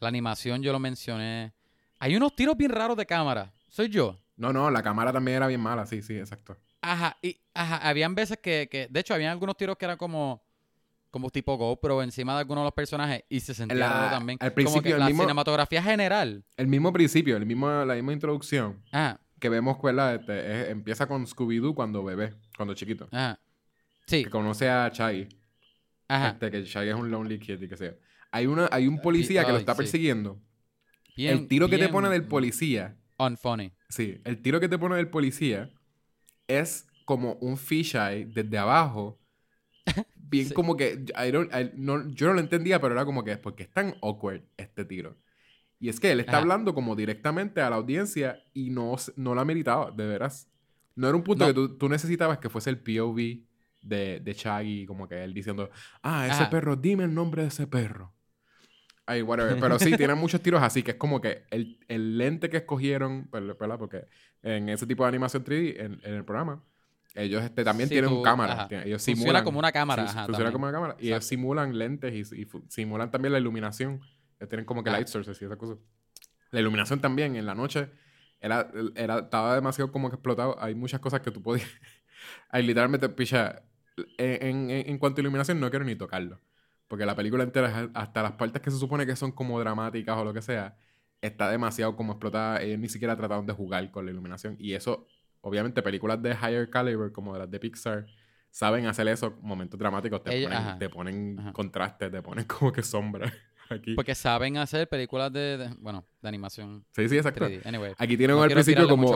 La 0.00 0.08
animación 0.08 0.62
yo 0.62 0.72
lo 0.72 0.78
mencioné. 0.78 1.52
Hay 1.98 2.16
unos 2.16 2.34
tiros 2.36 2.56
bien 2.56 2.70
raros 2.70 2.96
de 2.96 3.04
cámara. 3.06 3.52
Soy 3.68 3.88
yo. 3.88 4.18
No, 4.36 4.52
no, 4.52 4.70
la 4.70 4.82
cámara 4.82 5.12
también 5.12 5.38
era 5.38 5.46
bien 5.48 5.60
mala, 5.60 5.84
sí, 5.86 6.00
sí, 6.00 6.16
exacto. 6.16 6.56
Ajá, 6.80 7.16
y 7.20 7.40
ajá, 7.54 7.78
habían 7.88 8.14
veces 8.14 8.38
que, 8.38 8.68
que, 8.70 8.86
de 8.88 9.00
hecho, 9.00 9.12
habían 9.12 9.32
algunos 9.32 9.56
tiros 9.56 9.76
que 9.76 9.84
eran 9.84 9.96
como, 9.98 10.40
como 11.10 11.28
tipo 11.30 11.56
GoPro 11.56 12.02
encima 12.04 12.34
de 12.34 12.38
algunos 12.40 12.62
de 12.62 12.66
los 12.66 12.72
personajes 12.74 13.24
y 13.28 13.40
se 13.40 13.52
sentía 13.52 13.76
La- 13.78 13.88
raro 13.88 14.10
también. 14.10 14.38
al 14.40 14.50
como 14.50 14.54
principio, 14.54 14.82
que 14.82 14.92
el 14.94 15.00
la 15.00 15.06
mismo- 15.06 15.22
cinematografía 15.24 15.82
general. 15.82 16.44
El 16.56 16.68
mismo 16.68 16.92
principio, 16.92 17.36
el 17.36 17.46
mismo, 17.46 17.68
la 17.84 17.94
misma 17.96 18.12
introducción 18.12 18.80
Ajá, 18.92 19.18
que 19.40 19.48
vemos, 19.48 19.76
¿verdad? 19.82 20.14
Este, 20.14 20.62
es- 20.62 20.68
empieza 20.70 21.08
con 21.08 21.26
Scooby-Doo 21.26 21.74
cuando 21.74 22.04
bebé, 22.04 22.34
cuando 22.56 22.74
chiquito. 22.74 23.08
ajá. 23.10 23.40
Sí, 24.06 24.22
Que 24.24 24.30
conoce 24.30 24.70
a 24.70 24.88
Shaggy. 24.88 25.28
Ajá. 26.08 26.28
Este, 26.30 26.50
que 26.50 26.62
Shaggy 26.64 26.88
es 26.90 26.94
un 26.96 27.10
lonely 27.10 27.38
kid 27.38 27.60
y 27.62 27.68
que 27.68 27.76
sea. 27.76 27.94
Hay, 28.30 28.46
una, 28.46 28.68
hay 28.72 28.86
un 28.86 29.00
policía 29.00 29.44
que 29.44 29.52
lo 29.52 29.58
está 29.58 29.72
sí. 29.74 29.78
persiguiendo. 29.78 30.40
Bien, 31.16 31.38
el 31.38 31.48
tiro 31.48 31.68
que 31.68 31.78
te 31.78 31.88
pone 31.88 32.08
del 32.10 32.24
policía, 32.26 32.96
Unfunny. 33.18 33.72
sí, 33.88 34.20
el 34.24 34.40
tiro 34.42 34.60
que 34.60 34.68
te 34.68 34.78
pone 34.78 34.96
del 34.96 35.08
policía 35.08 35.70
es 36.46 36.86
como 37.04 37.34
un 37.34 37.56
fisheye 37.56 38.26
desde 38.26 38.58
abajo. 38.58 39.18
Bien 40.14 40.48
Sí. 40.48 40.54
como 40.54 40.76
que, 40.76 41.04
I 41.16 41.32
don't- 41.32 41.50
I- 41.52 41.72
no- 41.76 42.06
yo 42.10 42.26
no 42.28 42.34
lo 42.34 42.40
entendía, 42.40 42.80
pero 42.80 42.92
era 42.94 43.04
como 43.06 43.24
que, 43.24 43.36
porque 43.38 43.62
es 43.64 43.70
tan 43.72 43.94
awkward 44.02 44.42
este 44.58 44.84
tiro? 44.84 45.16
Y 45.80 45.88
es 45.88 45.98
que 46.00 46.10
él 46.12 46.20
está 46.20 46.32
Ajá. 46.32 46.40
hablando 46.42 46.74
como 46.74 46.94
directamente 46.94 47.60
a 47.62 47.70
la 47.70 47.76
audiencia 47.76 48.42
y 48.52 48.70
no, 48.70 48.94
no 49.16 49.34
la 49.34 49.44
meritaba, 49.44 49.90
de 49.90 50.06
veras. 50.06 50.48
No 50.96 51.08
era 51.08 51.16
un 51.16 51.22
punto 51.22 51.44
No. 51.44 51.48
que 51.48 51.54
tú, 51.54 51.78
tú 51.78 51.88
necesitabas 51.88 52.38
que 52.38 52.50
fuese 52.50 52.68
el 52.70 52.78
POV 52.78 53.40
de, 53.80 54.20
de 54.20 54.32
Shaggy, 54.32 54.86
como 54.86 55.08
que 55.08 55.22
él 55.24 55.32
diciendo, 55.34 55.70
ah, 56.02 56.26
ese 56.26 56.42
Ajá. 56.42 56.50
perro, 56.50 56.76
dime 56.76 57.04
el 57.04 57.14
nombre 57.14 57.42
de 57.42 57.48
ese 57.48 57.66
perro. 57.66 58.12
Ay, 59.06 59.22
whatever. 59.22 59.58
Pero 59.58 59.78
sí, 59.78 59.96
tienen 59.96 60.18
muchos 60.18 60.42
tiros 60.42 60.62
así, 60.62 60.82
que 60.82 60.90
es 60.90 60.96
como 60.98 61.20
que 61.20 61.44
el, 61.50 61.78
el 61.88 62.18
lente 62.18 62.50
que 62.50 62.58
escogieron, 62.58 63.28
¿verdad? 63.32 63.78
Porque 63.78 64.06
en 64.42 64.68
ese 64.68 64.86
tipo 64.86 65.04
de 65.04 65.08
animación 65.08 65.44
3D, 65.44 65.76
en, 65.80 66.00
en 66.04 66.14
el 66.14 66.24
programa, 66.26 66.62
ellos 67.14 67.42
este, 67.42 67.64
también 67.64 67.88
Sí, 67.88 67.94
tienen 67.94 68.10
tú- 68.10 68.22
cámara. 68.22 68.64
ajá. 68.64 68.68
Ellos 68.84 69.02
Funciona 69.02 69.16
simulan, 69.22 69.44
como 69.44 69.58
una 69.60 69.72
cámara, 69.72 70.02
ajá, 70.04 70.26
funciona 70.26 70.52
como 70.52 70.64
una 70.66 70.72
cámara. 70.72 70.96
Y 71.00 71.06
ellos 71.08 71.24
simulan 71.24 71.76
lentes 71.78 72.32
y, 72.32 72.42
y 72.42 72.46
simulan 72.68 73.10
también 73.10 73.32
la 73.32 73.38
iluminación. 73.38 74.00
Ellos 74.38 74.48
tienen 74.50 74.66
como 74.66 74.84
que 74.84 74.90
Ah. 74.90 74.94
light 74.94 75.06
sources 75.08 75.40
y 75.40 75.44
esas 75.46 75.56
cosas. 75.56 75.78
La 76.50 76.60
iluminación 76.60 77.00
también 77.00 77.34
en 77.36 77.46
la 77.46 77.54
noche 77.54 77.88
era, 78.40 78.70
era, 78.94 79.20
estaba 79.20 79.54
demasiado 79.54 79.90
como 79.90 80.10
que 80.10 80.16
explotado. 80.16 80.62
Hay 80.62 80.74
muchas 80.74 81.00
cosas 81.00 81.20
que 81.20 81.30
tú 81.30 81.42
podías... 81.42 81.66
Hay 82.50 82.62
literalmente, 82.66 83.08
picha, 83.08 83.62
en, 84.16 84.70
en, 84.70 84.88
en 84.88 84.98
cuanto 84.98 85.20
a 85.20 85.22
iluminación 85.22 85.60
no 85.60 85.70
quiero 85.70 85.84
ni 85.84 85.94
tocarlo. 85.96 86.40
Porque 86.86 87.04
la 87.04 87.14
película 87.14 87.44
entera, 87.44 87.90
hasta 87.94 88.22
las 88.22 88.32
partes 88.32 88.62
que 88.62 88.70
se 88.70 88.78
supone 88.78 89.04
que 89.04 89.14
son 89.16 89.32
como 89.32 89.60
dramáticas 89.60 90.16
o 90.16 90.24
lo 90.24 90.32
que 90.32 90.40
sea, 90.42 90.76
está 91.20 91.50
demasiado 91.50 91.94
como 91.96 92.12
explotada. 92.12 92.62
Ellos 92.62 92.78
ni 92.78 92.88
siquiera 92.88 93.16
trataron 93.16 93.44
de 93.46 93.52
jugar 93.52 93.90
con 93.90 94.06
la 94.06 94.10
iluminación. 94.12 94.56
Y 94.58 94.72
eso, 94.72 95.06
obviamente, 95.42 95.82
películas 95.82 96.22
de 96.22 96.30
higher 96.30 96.70
caliber, 96.70 97.12
como 97.12 97.36
las 97.36 97.50
de 97.50 97.60
Pixar, 97.60 98.06
saben 98.50 98.86
hacer 98.86 99.06
eso, 99.08 99.36
momentos 99.42 99.78
dramáticos. 99.78 100.22
Te 100.24 100.30
ponen, 100.42 100.52
ajá. 100.58 100.78
te 100.78 100.88
ponen 100.88 101.38
Ajá. 101.38 101.52
contrastes, 101.52 102.10
te 102.10 102.22
ponen 102.22 102.44
como 102.46 102.72
que 102.72 102.82
sombra 102.82 103.30
aquí. 103.68 103.94
Porque 103.94 104.14
saben 104.14 104.56
hacer 104.56 104.88
películas 104.88 105.30
de, 105.30 105.58
de- 105.58 105.74
bueno, 105.80 106.06
de 106.22 106.28
animación 106.28 106.86
Sí, 106.92 107.06
sí, 107.10 107.18
exacto. 107.18 107.46
3D. 107.46 107.66
Anyway. 107.66 107.92
Aquí 107.98 108.16
tienen 108.16 108.34
no 108.36 108.42
al 108.42 108.50
principio 108.50 108.88
como... 108.88 109.08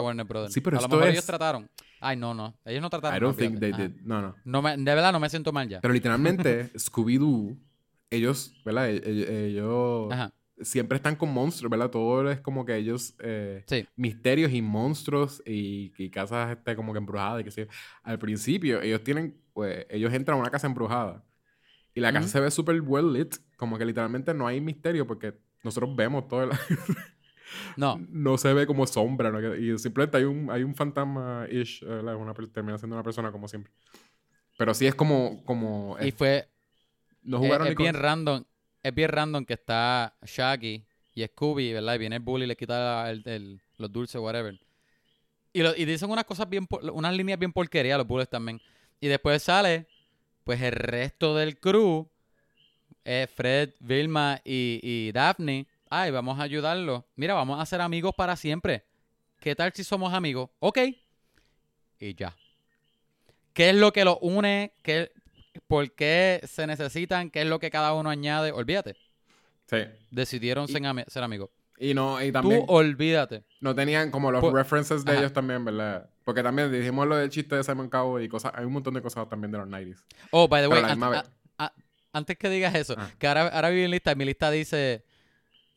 Sí, 0.50 0.60
pero 0.60 0.76
a 0.76 0.80
lo 0.80 0.84
esto 0.84 0.88
mejor 0.96 1.04
es- 1.04 1.12
ellos 1.14 1.24
trataron. 1.24 1.70
Ay, 2.02 2.16
no, 2.16 2.34
no. 2.34 2.54
Ellos 2.64 2.82
no 2.82 2.90
trataron. 2.90 3.16
I 3.16 3.20
don't 3.20 3.36
no, 3.38 3.38
think 3.46 3.60
they 3.60 3.72
did. 3.72 3.92
Ajá. 3.96 4.02
No, 4.04 4.20
no. 4.22 4.34
No 4.44 4.60
me- 4.62 4.76
de 4.76 4.82
verdad 4.94 5.12
no 5.12 5.20
me 5.20 5.28
siento 5.30 5.52
mal 5.52 5.68
ya. 5.68 5.80
Pero 5.80 5.94
literalmente, 5.94 6.70
Scooby-Doo, 6.78 7.56
ellos, 8.10 8.52
¿verdad? 8.64 8.90
E- 8.90 9.02
e- 9.04 9.46
Ellos 9.46 10.12
Ajá. 10.12 10.32
siempre 10.60 10.96
están 10.96 11.16
con 11.16 11.32
monstruos, 11.32 11.70
¿verdad? 11.70 11.90
Todo 11.90 12.30
es 12.30 12.40
como 12.40 12.64
que 12.64 12.76
ellos... 12.76 13.14
eh, 13.20 13.64
Sí. 13.66 13.86
misterios 13.96 14.52
y 14.52 14.60
monstruos 14.62 15.42
y, 15.46 15.92
y 15.96 16.10
casas 16.10 16.50
este, 16.56 16.76
como 16.76 16.92
que 16.92 16.98
embrujadas 16.98 17.40
y 17.40 17.44
que 17.44 17.50
sé 17.50 17.66
yo. 17.66 17.72
Al 18.02 18.18
principio, 18.18 18.82
ellos 18.82 19.02
tienen... 19.04 19.40
Pues, 19.52 19.86
ellos 19.90 20.12
entran 20.12 20.38
a 20.38 20.40
una 20.40 20.50
casa 20.50 20.66
embrujada. 20.66 21.24
Y 21.94 22.00
la 22.00 22.10
casa 22.12 22.24
Ujú. 22.24 22.32
se 22.32 22.40
ve 22.40 22.50
súper 22.50 22.80
well 22.80 23.12
lit. 23.12 23.36
Como 23.56 23.78
que 23.78 23.84
literalmente 23.84 24.32
no 24.34 24.46
hay 24.46 24.60
misterio 24.60 25.06
porque 25.06 25.34
nosotros 25.62 25.94
vemos 25.94 26.26
todo 26.26 26.42
el... 26.44 26.50
No. 27.76 28.00
no 28.10 28.38
se 28.38 28.52
ve 28.52 28.66
como 28.66 28.86
sombra. 28.86 29.30
¿no? 29.30 29.56
Y 29.56 29.78
simplemente 29.78 30.16
hay 30.18 30.24
un, 30.24 30.50
hay 30.50 30.62
un 30.62 30.74
fantasma-ish. 30.74 31.80
per- 32.34 32.48
termina 32.48 32.78
siendo 32.78 32.96
una 32.96 33.02
persona 33.02 33.30
como 33.32 33.48
siempre. 33.48 33.72
Pero 34.58 34.74
sí 34.74 34.86
es 34.86 34.94
como... 34.94 35.42
como 35.44 35.96
Y 36.00 36.08
es- 36.08 36.14
fue. 36.14 36.48
no 37.22 37.38
Es, 37.38 37.42
jugaron 37.44 37.66
es 37.68 37.74
con- 37.74 37.84
bien 37.84 37.94
random. 37.94 38.44
Es 38.82 38.94
bien 38.94 39.08
random 39.10 39.44
que 39.44 39.54
está 39.54 40.14
Shaggy 40.24 40.84
y 41.14 41.24
Scooby, 41.24 41.72
¿verdad? 41.72 41.94
Y 41.94 41.98
viene 41.98 42.16
el 42.16 42.22
bully 42.22 42.44
y 42.44 42.48
le 42.48 42.56
quita 42.56 43.10
el- 43.10 43.22
el- 43.26 43.60
los 43.78 43.92
dulces, 43.92 44.20
whatever. 44.20 44.58
Y, 45.52 45.62
lo- 45.62 45.76
y 45.76 45.84
dicen 45.84 46.10
unas 46.10 46.24
cosas 46.24 46.48
bien, 46.48 46.66
unas 46.92 47.14
líneas 47.16 47.38
bien 47.38 47.52
porquerías 47.52 47.98
los 47.98 48.06
bullies 48.06 48.28
también. 48.28 48.60
Y 49.00 49.08
después 49.08 49.42
sale, 49.42 49.86
pues 50.44 50.60
el 50.62 50.72
resto 50.72 51.34
del 51.36 51.58
crew, 51.58 52.08
eh, 53.04 53.26
Fred, 53.32 53.70
Vilma 53.80 54.40
y, 54.44 54.80
y 54.82 55.12
Daphne. 55.12 55.66
Ay, 55.94 56.11
vamos 56.11 56.40
a 56.40 56.44
ayudarlo. 56.44 57.07
Mira, 57.16 57.35
vamos 57.35 57.61
a 57.61 57.66
ser 57.66 57.83
amigos 57.83 58.14
para 58.16 58.35
siempre. 58.35 58.87
¿Qué 59.40 59.55
tal 59.55 59.72
si 59.74 59.85
somos 59.85 60.14
amigos? 60.14 60.48
Ok. 60.59 60.78
Y 61.98 62.14
ya. 62.14 62.35
¿Qué 63.52 63.68
es 63.68 63.76
lo 63.76 63.92
que 63.92 64.02
los 64.07 64.16
une? 64.22 64.72
¿Qué, 64.83 65.12
¿Por 65.66 65.92
qué 65.92 66.40
se 66.44 66.66
necesitan? 66.66 67.28
¿Qué 67.28 67.42
es 67.42 67.46
lo 67.46 67.59
que 67.59 67.70
cada 67.70 67.92
uno 67.92 68.09
añade? 68.09 68.52
Olvídate. 68.52 68.96
Sí. 69.66 69.85
Decidieron 70.11 70.64
Y- 70.66 70.72
ser, 70.72 70.81
ami- 70.83 71.05
ser 71.09 71.22
amigos. 71.24 71.50
Y 71.78 71.92
no, 71.92 72.22
y 72.22 72.28
Tú 72.28 72.33
también... 72.33 72.64
olvídate. 72.68 73.44
No 73.61 73.74
tenían 73.74 74.11
como 74.11 74.31
los 74.31 74.40
Pues- 74.40 74.55
references 74.55 75.05
de 75.05 75.12
Ajá. 75.12 75.20
ellos 75.20 75.33
también, 75.35 75.62
¿verdad? 75.62 76.09
Porque 76.24 76.42
también 76.42 76.72
dijimos 76.72 77.07
lo 77.07 77.16
del 77.16 77.28
chiste 77.28 77.55
de 77.57 77.64
Simon 77.64 77.90
Cowell 77.90 78.24
y 78.24 78.28
cosas. 78.31 78.52
Hay 78.55 78.64
un 78.64 78.72
montón 78.72 78.94
de 78.94 79.02
cosas 79.02 79.28
también 79.28 79.50
de 79.52 79.59
los 79.59 79.68
90s. 79.68 80.02
Oh, 80.31 80.48
by 80.48 80.62
the 80.62 80.68
way, 80.68 80.83
an- 80.85 81.02
a- 81.02 81.24
a- 81.59 81.72
antes 82.14 82.38
que 82.38 82.48
digas 82.48 82.74
eso, 82.76 82.94
Ah. 82.96 83.11
que 83.18 83.26
ahora, 83.26 83.48
ahora 83.48 83.68
vi 83.68 83.83
en 83.83 83.90
lista, 83.90 84.14
mi 84.14 84.24
lista 84.24 84.50
dice 84.50 85.05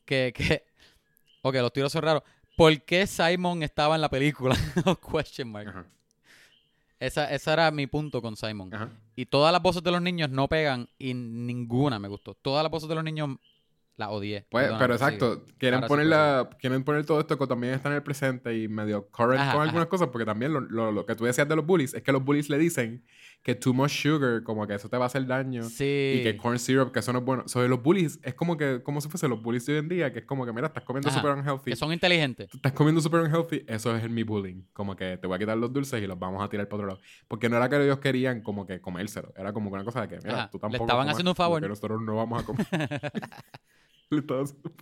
que, 0.06 0.32
que, 0.34 0.64
ok, 1.42 1.54
los 1.56 1.72
tiros 1.72 1.92
son 1.92 2.02
raros. 2.02 2.22
¿Por 2.56 2.80
qué 2.82 3.06
Simon 3.06 3.62
estaba 3.62 3.96
en 3.96 4.00
la 4.00 4.08
película? 4.08 4.56
Question 5.12 5.52
mark. 5.52 5.68
Ajá. 5.68 5.86
Esa, 6.98 7.30
esa 7.30 7.52
era 7.52 7.70
mi 7.70 7.86
punto 7.86 8.22
con 8.22 8.36
Simon. 8.36 8.72
Ajá. 8.72 8.88
Y 9.14 9.26
todas 9.26 9.52
las 9.52 9.60
voces 9.60 9.82
de 9.82 9.90
los 9.90 10.00
niños 10.00 10.30
no 10.30 10.48
pegan 10.48 10.88
y 10.98 11.12
ninguna 11.12 11.98
me 11.98 12.08
gustó. 12.08 12.34
Todas 12.34 12.62
las 12.62 12.70
voces 12.70 12.88
de 12.88 12.94
los 12.94 13.04
niños 13.04 13.38
las 13.96 14.08
odié. 14.10 14.46
Pues, 14.50 14.70
pero 14.78 14.98
sí. 14.98 15.04
exacto, 15.04 15.44
quieren 15.58 15.76
Ahora 15.78 15.86
sí 15.86 15.88
poner, 15.88 16.06
puedo 16.08 16.44
la, 16.44 16.50
quieren 16.58 16.84
poner 16.84 17.06
todo 17.06 17.18
esto 17.20 17.38
que 17.38 17.46
también 17.46 17.72
está 17.74 17.88
en 17.88 17.94
el 17.96 18.02
presente 18.02 18.56
y 18.56 18.68
medio 18.68 19.08
current 19.08 19.40
Ajá, 19.40 19.52
con 19.52 19.60
ajá. 19.62 19.68
algunas 19.70 19.86
cosas, 19.88 20.08
porque 20.08 20.24
también 20.26 20.52
lo, 20.52 20.60
lo- 20.60 20.92
lo 20.92 21.06
que 21.06 21.14
tú 21.14 21.24
decías 21.24 21.48
de 21.48 21.56
los 21.56 21.64
bullies 21.64 21.94
es 21.94 22.02
que 22.02 22.12
los 22.12 22.22
bullies 22.24 22.50
le 22.50 22.58
dicen 22.58 23.04
que 23.42 23.54
too 23.54 23.72
much 23.72 23.92
sugar, 24.02 24.42
como 24.42 24.66
que 24.66 24.74
eso 24.74 24.88
te 24.88 24.96
va 24.96 25.04
a 25.04 25.06
hacer 25.06 25.24
daño. 25.24 25.62
Sí. 25.62 26.16
Y 26.18 26.22
que 26.24 26.36
corn 26.36 26.58
syrup, 26.58 26.90
que 26.92 26.98
eso 26.98 27.12
no 27.12 27.20
es 27.20 27.24
bueno. 27.24 27.44
Sobre 27.46 27.68
los 27.68 27.80
bullies, 27.80 28.18
es 28.24 28.34
como 28.34 28.56
que, 28.56 28.82
como 28.82 29.00
si 29.00 29.08
fuese 29.08 29.28
los 29.28 29.40
bullies 29.40 29.64
de 29.66 29.74
hoy 29.74 29.78
en 29.78 29.88
día, 29.88 30.12
que 30.12 30.18
es 30.20 30.24
como 30.24 30.44
que, 30.44 30.52
mira, 30.52 30.66
estás 30.66 30.82
comiendo 30.82 31.08
Ajá, 31.10 31.18
super 31.20 31.32
unhealthy. 31.36 31.70
que 31.70 31.76
son 31.76 31.92
inteligentes. 31.92 32.52
Estás 32.52 32.72
comiendo 32.72 33.00
super 33.00 33.20
unhealthy, 33.20 33.64
eso 33.68 33.94
es 33.96 34.10
mi 34.10 34.24
bullying. 34.24 34.62
Como 34.72 34.96
que 34.96 35.16
te 35.16 35.26
voy 35.28 35.36
a 35.36 35.38
quitar 35.38 35.56
los 35.56 35.72
dulces 35.72 36.02
y 36.02 36.06
los 36.08 36.18
vamos 36.18 36.42
a 36.44 36.48
tirar 36.48 36.66
para 36.66 36.76
otro 36.82 36.86
lado. 36.88 37.00
Porque 37.28 37.48
no 37.48 37.56
era 37.56 37.68
que 37.68 37.76
ellos 37.82 37.98
querían 38.00 38.40
como 38.42 38.66
que 38.66 38.80
comérselo. 38.80 39.32
Era 39.36 39.52
como 39.52 39.70
que 39.70 39.74
una 39.76 39.84
cosa 39.84 40.00
de 40.02 40.08
que, 40.08 40.16
mira, 40.24 40.38
Ajá, 40.42 40.50
tú 40.50 40.56
le 40.58 40.60
tampoco. 40.62 40.84
estaban 40.84 41.02
comas 41.04 41.14
haciendo 41.14 41.30
un 41.30 41.36
favor. 41.36 41.62
Que 41.62 41.68
nosotros 41.68 42.02
no 42.02 42.16
vamos 42.16 42.42
a 42.42 42.46
comer. 42.46 42.66
Le 44.10 44.18
estaban 44.20 44.44
haciendo- 44.44 44.72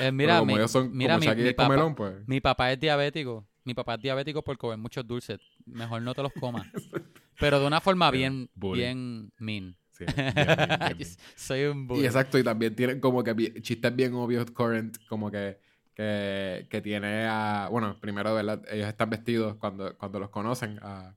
Eh, 0.00 0.12
mira, 0.12 0.38
como 0.38 0.46
mi, 0.52 0.58
ellos 0.58 0.70
son, 0.70 0.94
mira 0.96 1.14
como 1.14 1.20
mi, 1.20 1.26
Shaggy 1.26 1.42
mi 1.42 1.48
es 1.48 1.54
papá, 1.54 1.68
comelón, 1.68 1.94
pues. 1.94 2.28
mi 2.28 2.40
papá 2.40 2.72
es 2.72 2.80
diabético. 2.80 3.46
Mi 3.64 3.74
papá 3.74 3.94
es 3.94 4.02
diabético 4.02 4.42
por 4.42 4.58
comer 4.58 4.76
muchos 4.78 5.06
dulces. 5.06 5.40
Mejor 5.66 6.02
no 6.02 6.14
te 6.14 6.22
los 6.22 6.32
comas. 6.32 6.66
Pero 7.38 7.58
de 7.60 7.66
una 7.66 7.80
forma 7.80 8.10
bien, 8.10 8.50
bien 8.54 9.32
mean. 9.38 9.76
Sí, 9.92 10.04
bien, 10.04 10.34
bien, 10.34 10.46
bien, 10.78 10.98
bien. 10.98 11.10
Soy 11.36 11.64
un 11.64 11.86
bully. 11.86 12.02
Y 12.02 12.06
exacto, 12.06 12.38
y 12.38 12.42
también 12.44 12.74
tienen 12.74 13.00
como 13.00 13.22
que 13.24 13.34
chistes 13.62 13.94
bien 13.96 14.14
obvios, 14.14 14.50
current, 14.50 14.96
como 15.08 15.30
que, 15.30 15.58
que, 15.94 16.66
que 16.68 16.80
tiene 16.82 17.26
a. 17.28 17.68
Bueno, 17.70 17.98
primero, 18.00 18.34
¿verdad? 18.34 18.62
Ellos 18.70 18.88
están 18.88 19.10
vestidos 19.10 19.56
cuando, 19.56 19.96
cuando 19.96 20.18
los 20.20 20.30
conocen. 20.30 20.78
A, 20.82 21.14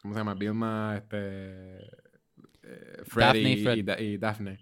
¿Cómo 0.00 0.14
se 0.14 0.20
llama? 0.20 0.34
Vilma, 0.34 0.94
este. 0.96 1.78
eh, 2.62 3.02
Freddy 3.04 3.42
Daphne 3.42 3.50
y 3.50 3.52
y, 3.60 3.64
Fred. 3.64 3.84
Da- 3.84 4.00
y 4.00 4.16
Daphne. 4.18 4.58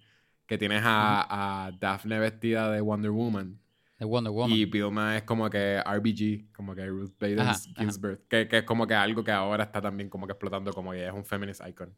Que 0.47 0.59
tienes 0.59 0.83
a, 0.85 1.67
a 1.67 1.73
Daphne 1.73 2.19
vestida 2.19 2.71
de 2.71 2.81
Wonder 2.81 3.11
Woman. 3.11 3.59
De 3.99 4.05
Wonder 4.05 4.33
Woman. 4.33 4.57
Y 4.57 4.65
Vilma 4.67 5.17
es 5.17 5.25
como 5.25 5.51
que 5.51 5.81
RBG, 5.81 6.53
como 6.55 6.75
que 6.75 6.87
Ruth 6.87 7.15
Bader. 7.19 7.55
Ginsburg. 7.77 8.21
Que, 8.29 8.47
que 8.47 8.59
es 8.59 8.65
como 8.65 8.87
que 8.87 8.95
algo 8.95 9.25
que 9.25 9.33
ahora 9.33 9.65
está 9.65 9.81
también 9.81 10.09
como 10.09 10.27
que 10.27 10.33
explotando, 10.33 10.73
como 10.73 10.93
que 10.93 11.07
es 11.07 11.13
un 11.13 11.25
feminist 11.25 11.63
icon. 11.67 11.93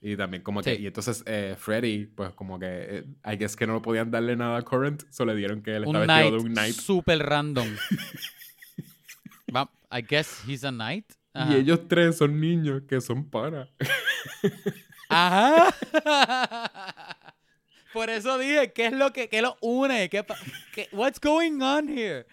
Y 0.00 0.16
también 0.16 0.42
como 0.42 0.62
que... 0.62 0.76
Sí. 0.76 0.82
Y 0.82 0.86
entonces 0.86 1.22
eh, 1.26 1.56
Freddy, 1.58 2.06
pues 2.06 2.32
como 2.32 2.58
que... 2.58 2.66
eh, 2.70 3.04
I 3.30 3.36
guess 3.36 3.54
que 3.54 3.66
no 3.66 3.74
lo 3.74 3.82
podían 3.82 4.10
darle 4.10 4.34
nada 4.34 4.58
a 4.58 4.62
Current, 4.62 5.02
solo 5.10 5.34
le 5.34 5.38
dieron 5.38 5.62
que 5.62 5.76
él 5.76 5.84
está 5.84 5.98
vestido 5.98 6.38
de 6.38 6.38
un 6.38 6.54
knight. 6.54 6.74
super 6.74 7.18
random. 7.18 7.68
I 9.92 10.02
guess 10.02 10.42
he's 10.46 10.64
a 10.64 10.70
knight. 10.70 11.04
Ajá. 11.34 11.52
Y 11.52 11.56
ellos 11.56 11.80
tres 11.88 12.18
son 12.18 12.40
niños 12.40 12.82
que 12.88 13.00
son 13.00 13.28
panas. 13.28 13.68
Ajá. 15.08 15.74
Por 17.92 18.08
eso 18.10 18.38
dije, 18.38 18.72
¿qué 18.72 18.86
es 18.86 18.92
lo 18.92 19.12
que 19.12 19.28
qué 19.28 19.42
los 19.42 19.54
une? 19.60 20.08
¿Qué, 20.08 20.24
qué- 20.74 20.88
what's 20.92 21.20
going 21.20 21.60
on 21.60 21.88
here? 21.88 22.26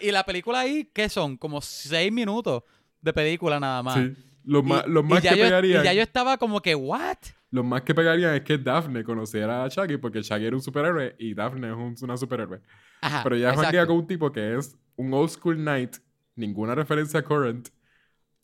Y 0.00 0.10
la 0.10 0.24
película 0.24 0.60
ahí, 0.60 0.88
¿qué 0.92 1.08
son? 1.08 1.36
Como 1.36 1.60
seis 1.60 2.10
minutos 2.12 2.62
de 3.00 3.12
película 3.12 3.58
nada 3.60 3.82
más. 3.82 3.94
Sí. 3.94 4.14
Los 4.44 4.64
Y- 4.64 4.66
más, 4.68 4.86
los 4.86 5.04
y 5.04 5.08
más 5.08 5.20
que 5.22 5.28
yo, 5.36 5.44
pegarían. 5.44 5.80
Y 5.82 5.84
ya 5.84 5.92
yo 5.92 6.02
estaba 6.02 6.36
como 6.38 6.60
que, 6.60 6.74
¿what? 6.74 7.16
Los 7.52 7.64
más 7.64 7.82
que 7.82 7.94
pegarían 7.94 8.34
es 8.34 8.42
que 8.42 8.58
Daphne 8.58 9.02
conociera 9.04 9.64
a 9.64 9.68
Shaggy 9.68 9.96
porque 9.96 10.22
Shaggy 10.22 10.46
era 10.46 10.56
un 10.56 10.62
superhéroe 10.62 11.14
y 11.18 11.34
Daphne 11.34 11.68
es 11.68 11.74
un- 11.74 11.96
una 12.02 12.16
superhéroe. 12.16 12.60
Ajá, 13.00 13.22
Pero 13.22 13.36
ya 13.36 13.54
janguea 13.56 13.86
con 13.86 13.96
un 13.96 14.06
tipo 14.06 14.30
que 14.30 14.56
es 14.56 14.76
un 14.96 15.12
old 15.14 15.30
school 15.30 15.56
knight, 15.56 15.96
ninguna 16.36 16.74
referencia 16.74 17.20
a 17.20 17.22
current, 17.22 17.68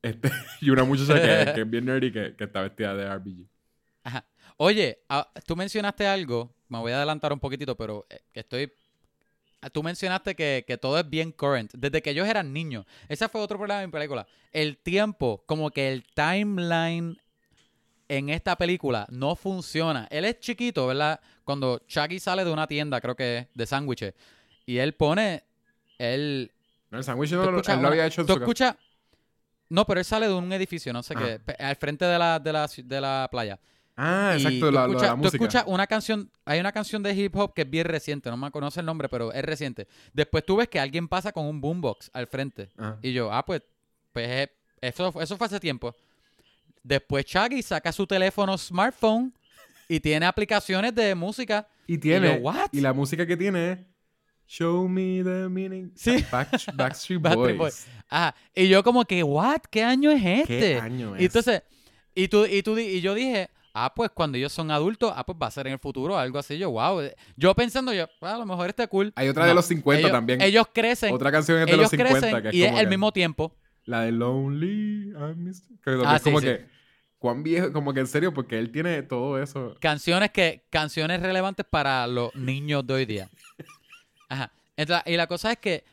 este, 0.03 0.31
y 0.61 0.71
una 0.71 0.85
muchacha 0.85 1.15
que, 1.15 1.53
que 1.55 1.61
es 1.63 1.71
bien 1.71 1.85
nerdy 1.85 2.11
que, 2.13 2.35
que 2.37 2.45
está 2.45 2.63
vestida 2.63 2.95
de 2.95 3.05
RBG. 3.17 3.47
Oye, 4.59 5.01
ah, 5.09 5.31
tú 5.47 5.55
mencionaste 5.57 6.07
algo, 6.07 6.55
me 6.69 6.79
voy 6.79 6.93
a 6.93 6.97
adelantar 6.97 7.33
un 7.33 7.41
poquitito, 7.41 7.77
pero 7.77 8.07
eh, 8.09 8.21
estoy... 8.35 8.73
ah, 9.61 9.71
Tú 9.71 9.83
mencionaste 9.83 10.35
que, 10.35 10.65
que 10.67 10.79
todo 10.79 10.99
es 10.99 11.09
bien 11.09 11.33
current, 11.33 11.71
desde 11.75 12.01
que 12.03 12.11
ellos 12.11 12.27
eran 12.27 12.53
niños. 12.53 12.87
Ese 13.09 13.29
fue 13.29 13.41
otro 13.41 13.59
problema 13.59 13.81
de 13.81 13.87
mi 13.87 13.93
película. 13.93 14.27
El 14.53 14.79
tiempo, 14.79 15.43
como 15.47 15.71
que 15.71 15.93
el 15.93 16.05
timeline 16.15 17.21
en 18.09 18.29
esta 18.31 18.57
película 18.57 19.07
no 19.11 19.37
funciona. 19.37 20.07
Él 20.11 20.25
es 20.25 20.39
chiquito, 20.41 20.87
¿verdad? 20.87 21.21
Cuando 21.45 21.79
Chucky 21.87 22.19
sale 22.21 22.45
de 22.45 22.51
una 22.53 22.67
tienda, 22.67 23.01
creo 23.01 23.17
que 23.17 23.39
es, 23.39 23.47
de 23.55 23.67
sándwiches, 23.67 24.15
y 24.65 24.79
él 24.79 24.95
pone... 24.95 25.45
Él, 25.99 26.53
No, 26.91 26.99
el 26.99 27.05
sándwich 27.05 27.33
no, 27.33 27.51
lo- 27.51 27.63
él 27.63 27.83
lo 27.83 27.89
había 27.89 28.07
hecho 28.07 28.21
en 28.23 28.27
tú 28.27 28.35
su 28.35 28.39
casa. 28.41 28.45
escuchas- 28.51 28.77
No, 29.69 29.85
pero 29.87 29.99
él 30.01 30.05
sale 30.05 30.29
de 30.29 30.35
un 30.35 30.53
edificio, 30.53 30.93
no 30.93 31.03
sé 31.03 31.15
Ah. 31.17 31.39
qué, 31.47 31.53
al 31.63 31.77
frente 31.77 32.05
de 32.05 32.19
la, 32.19 32.39
de 32.39 32.53
la, 32.53 32.69
de 32.77 33.01
la 33.01 33.29
playa. 33.31 33.59
Ah, 33.97 34.35
Y 34.39 34.43
exacto, 34.43 34.67
tú 34.67 34.73
la, 34.73 34.87
lo 34.87 34.93
de 34.95 35.07
la 35.07 35.11
tú 35.13 35.17
música. 35.17 35.37
escuchas 35.37 35.65
una 35.67 35.87
canción, 35.87 36.31
hay 36.45 36.61
una 36.61 36.71
canción 36.73 37.03
de 37.03 37.15
hip 37.15 37.35
hop 37.37 37.55
que 37.55 37.63
es 37.63 37.71
bien 37.71 37.87
reciente, 37.87 38.29
no 38.31 38.37
me 38.37 38.51
conoce 38.51 38.81
el 38.81 38.87
nombre, 38.87 39.09
pero 39.09 39.33
es 39.33 39.43
reciente. 39.45 39.89
Después 40.13 40.45
tú 40.45 40.57
ves 40.57 40.69
que 40.69 40.79
alguien 40.79 41.09
pasa 41.09 41.33
con 41.33 41.47
un 41.47 41.61
boombox 41.61 42.11
al 42.13 42.27
frente. 42.27 42.69
Ajá. 42.77 42.99
Y 43.03 43.13
yo, 43.13 43.33
ah, 43.33 43.45
pues, 43.45 43.63
pues 44.13 44.29
eh, 44.29 44.53
eso, 44.83 45.13
eso 45.21 45.37
fue 45.39 45.47
hace 45.47 45.59
tiempo. 45.61 45.95
Después 46.83 47.25
Chucky 47.25 47.63
saca 47.63 47.91
su 47.91 48.07
teléfono 48.07 48.57
smartphone 48.59 49.33
y 49.89 49.99
tiene 50.01 50.27
aplicaciones 50.27 50.95
de 50.95 51.15
música. 51.15 51.67
Y 51.87 51.99
tiene. 51.99 52.37
yo, 52.37 52.43
¿what? 52.43 52.69
Y 52.73 52.81
la 52.81 52.93
música 52.93 53.27
que 53.27 53.37
tiene 53.37 53.73
es 53.73 53.79
Show 54.49 54.89
me 54.89 55.23
the 55.25 55.49
meaning. 55.49 55.91
Sí. 55.97 56.25
Back- 56.31 56.73
Backstreet 56.75 57.21
Boys. 57.57 57.87
Ajá. 58.09 58.35
Y 58.55 58.69
yo 58.69 58.85
como 58.85 59.05
que, 59.05 59.23
what? 59.23 59.63
¿Qué 59.71 59.83
año 59.83 60.11
es 60.11 60.23
este? 60.25 60.47
¿Qué 60.75 60.79
año 60.79 61.17
es? 61.17 61.23
Y 61.23 61.25
entonces, 61.25 61.63
y 62.15 62.29
tú, 62.29 62.45
y 62.47 62.63
tú, 62.63 62.79
y 62.79 63.01
yo 63.01 63.15
dije, 63.15 63.51
ah, 63.77 63.93
pues 63.95 64.11
cuando 64.13 64.39
ellos 64.39 64.53
son 64.53 64.71
adultos, 64.71 65.13
ah, 65.15 65.25
pues 65.27 65.37
va 65.41 65.47
a 65.49 65.51
ser 65.51 65.67
en 65.67 65.75
el 65.75 65.79
futuro, 65.79 66.19
algo 66.19 66.39
así. 66.39 66.57
Yo, 66.59 66.71
wow. 66.71 67.03
Yo 67.37 67.55
pensando, 67.55 67.93
yo, 67.93 68.07
ah, 68.23 68.35
a 68.35 68.39
lo 68.39 68.47
mejor 68.47 68.69
está 68.71 68.87
cool. 68.87 69.13
Hay 69.17 69.29
otra 69.29 69.43
No, 69.45 69.49
de 69.51 69.55
los 69.55 69.67
50 69.67 70.01
ellos, 70.01 70.11
también. 70.13 70.41
Ellos 70.41 70.67
crecen, 70.73 71.13
Otra 71.15 71.31
canción 71.31 71.59
es 71.61 71.67
de 71.67 71.77
los 71.77 71.91
50 71.91 72.19
crecen 72.21 72.43
que 72.43 72.49
es 72.49 72.55
y 72.55 72.63
es 72.63 72.69
como 72.69 72.79
el 72.81 72.85
que- 72.87 72.91
mismo 72.91 73.13
tiempo. 73.13 73.55
La 73.85 74.01
de 74.01 74.13
Lonely. 74.13 75.13
Que 75.85 75.91
Ah, 76.05 76.17
es 76.17 76.23
como 76.23 76.41
sí, 76.41 76.47
que. 76.47 76.67
Cuán 77.19 77.43
viejo, 77.43 77.73
como 77.73 77.95
que 77.95 78.01
en 78.01 78.07
serio, 78.07 78.35
porque 78.35 78.59
él 78.59 78.71
tiene 78.73 79.03
todo 79.03 79.41
eso. 79.43 79.75
Canciones 79.81 80.31
que, 80.33 80.67
canciones 80.71 81.21
relevantes 81.23 81.65
para 81.69 82.07
los 82.07 82.35
niños 82.35 82.87
de 82.87 82.95
hoy 82.95 83.07
día. 83.07 83.31
Ajá. 84.29 84.53
Entonces, 84.77 85.05
y 85.13 85.17
la 85.17 85.27
cosa 85.27 85.53
es 85.53 85.59
que 85.59 85.85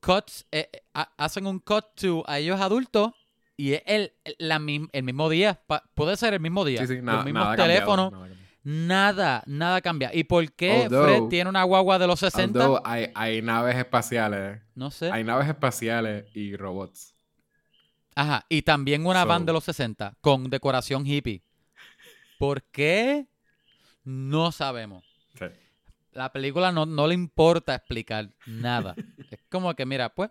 cuts, 0.00 0.46
eh, 0.50 0.68
eh, 0.72 0.82
ha- 0.94 1.12
hacen 1.16 1.46
un 1.46 1.58
cut 1.60 1.84
to 1.94 2.24
a 2.26 2.38
ellos 2.38 2.60
adultos 2.60 3.12
y 3.60 3.74
es 3.74 3.82
el, 3.86 4.12
la 4.38 4.56
el 4.92 5.02
mismo 5.02 5.28
día. 5.28 5.60
Puede 5.94 6.16
ser 6.16 6.34
el 6.34 6.40
mismo 6.40 6.64
día. 6.64 6.80
Sí, 6.80 6.86
sí, 6.96 7.02
nada, 7.02 7.18
los 7.18 7.24
mismos 7.26 7.44
nada 7.44 7.56
teléfonos. 7.56 8.12
nada 8.12 8.24
cambiado. 8.26 8.40
Nada, 8.62 9.42
nada 9.46 9.80
cambia. 9.80 10.10
¿Y 10.14 10.24
por 10.24 10.52
qué 10.52 10.86
Although- 10.86 11.04
Fred 11.04 11.22
tiene 11.28 11.48
una 11.50 11.62
guagua 11.64 11.98
de 11.98 12.06
los 12.06 12.20
60? 12.20 12.58
Although 12.58 12.82
hay, 12.84 13.10
hay 13.14 13.42
naves 13.42 13.76
espaciales. 13.76 14.60
no 14.74 14.90
sé. 14.90 15.10
Hay 15.10 15.24
naves 15.24 15.48
espaciales 15.48 16.26
y 16.34 16.56
robots. 16.56 17.14
Ajá. 18.14 18.44
Y 18.48 18.62
también 18.62 19.06
una 19.06 19.22
So- 19.22 19.28
van 19.28 19.46
de 19.46 19.52
los 19.52 19.64
60 19.64 20.14
con 20.20 20.50
decoración 20.50 21.06
hippie. 21.06 21.42
¿Por 22.38 22.62
qué? 22.64 23.26
No 24.04 24.52
sabemos. 24.52 25.04
Sí. 25.38 25.46
La 26.12 26.32
película 26.32 26.72
no, 26.72 26.86
no 26.86 27.06
le 27.06 27.14
importa 27.14 27.74
explicar 27.74 28.30
nada. 28.46 28.94
es 29.30 29.40
como 29.50 29.74
que, 29.74 29.86
mira, 29.86 30.08
pues, 30.14 30.30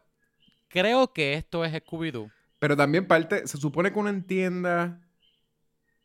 creo 0.68 1.14
que 1.14 1.34
esto 1.36 1.64
es 1.66 1.74
Scooby-Doo. 1.74 2.32
Pero 2.60 2.76
también 2.76 3.08
parte, 3.08 3.48
se 3.48 3.58
supone 3.58 3.92
que 3.92 4.00
uno 4.00 4.10
entienda 4.10 5.02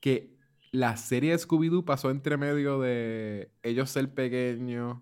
que 0.00 0.36
la 0.70 0.96
serie 0.96 1.32
de 1.32 1.38
Scooby-Doo 1.38 1.84
pasó 1.84 2.10
entre 2.10 2.36
medio 2.36 2.80
de 2.80 3.50
ellos 3.62 3.90
ser 3.90 4.12
pequeños. 4.14 4.98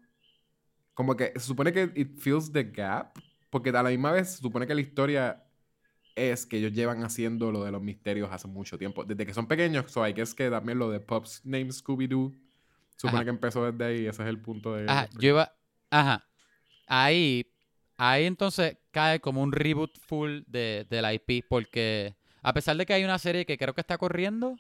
Como 0.95 1.17
que 1.17 1.33
se 1.35 1.41
supone 1.41 1.73
que 1.73 1.93
it 1.95 2.19
fills 2.19 2.53
the 2.53 2.65
gap. 2.65 3.19
Porque 3.51 3.71
a 3.71 3.83
la 3.83 3.91
misma 3.91 4.13
vez 4.13 4.31
se 4.31 4.39
supone 4.39 4.67
que 4.67 4.75
la 4.75 4.81
historia 4.81 5.45
es 6.15 6.47
que 6.47 6.59
ellos 6.59 6.73
llevan 6.73 7.05
haciendo 7.05 7.53
lo 7.53 7.65
de 7.65 7.71
los 7.71 7.83
misterios 7.83 8.31
hace 8.31 8.49
mucho 8.49 8.79
tiempo. 8.79 9.05
Desde 9.05 9.27
que 9.27 9.35
son 9.35 9.47
pequeños, 9.47 9.91
so 9.91 10.07
I 10.07 10.13
guess 10.13 10.35
que 10.35 10.49
también 10.51 10.79
lo 10.79 10.91
de 10.91 11.01
Pop's 11.01 11.43
Name 11.45 11.69
Scooby-Doo 11.69 12.35
supone 12.97 13.17
Ajá. 13.17 13.25
que 13.25 13.31
empezó 13.31 13.71
desde 13.71 13.85
ahí. 13.85 14.07
Ese 14.07 14.23
es 14.23 14.29
el 14.29 14.41
punto 14.41 14.75
de... 14.75 14.91
Ajá, 14.91 15.09
yo 15.19 15.29
iba. 15.29 15.53
Ajá. 15.91 16.27
Ahí. 16.87 17.52
Ahí 17.97 18.25
entonces 18.25 18.79
cae 18.91 19.21
como 19.21 19.43
un 19.43 19.53
reboot 19.53 19.99
full 19.99 20.41
de, 20.47 20.87
del 20.89 21.07
IP. 21.15 21.45
Porque 21.49 22.15
a 22.43 22.53
pesar 22.53 22.77
de 22.77 22.87
que 22.87 22.95
hay 22.95 23.05
una 23.05 23.19
serie 23.19 23.47
que 23.47 23.59
creo 23.59 23.75
que 23.75 23.81
está 23.81 23.99
corriendo. 23.99 24.57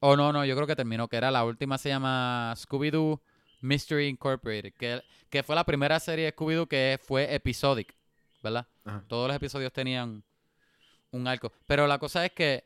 O 0.00 0.16
no, 0.16 0.32
no, 0.32 0.44
yo 0.44 0.54
creo 0.54 0.66
que 0.66 0.76
terminó. 0.76 1.08
Que 1.08 1.16
era 1.16 1.30
la 1.30 1.44
última, 1.44 1.78
se 1.78 1.88
llama 1.88 2.54
Scooby-Doo 2.56 3.20
Mystery 3.60 4.08
Incorporated. 4.08 4.72
Que, 4.74 5.02
que 5.30 5.42
fue 5.42 5.54
la 5.54 5.64
primera 5.64 5.98
serie 6.00 6.26
de 6.26 6.34
Scooby-Doo 6.34 6.66
que 6.66 6.98
fue 7.02 7.34
episodic. 7.34 7.94
¿Verdad? 8.42 8.66
Ajá. 8.84 9.02
Todos 9.08 9.28
los 9.28 9.36
episodios 9.36 9.72
tenían 9.72 10.22
un 11.10 11.26
arco. 11.26 11.52
Pero 11.66 11.86
la 11.86 11.98
cosa 11.98 12.24
es 12.24 12.32
que. 12.32 12.64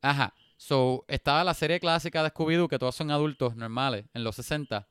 Ajá. 0.00 0.34
So, 0.56 1.04
estaba 1.08 1.42
la 1.44 1.54
serie 1.54 1.80
clásica 1.80 2.22
de 2.22 2.30
Scooby-Doo, 2.30 2.68
que 2.68 2.78
todos 2.78 2.94
son 2.94 3.10
adultos 3.10 3.56
normales, 3.56 4.06
en 4.14 4.24
los 4.24 4.36
60. 4.36 4.86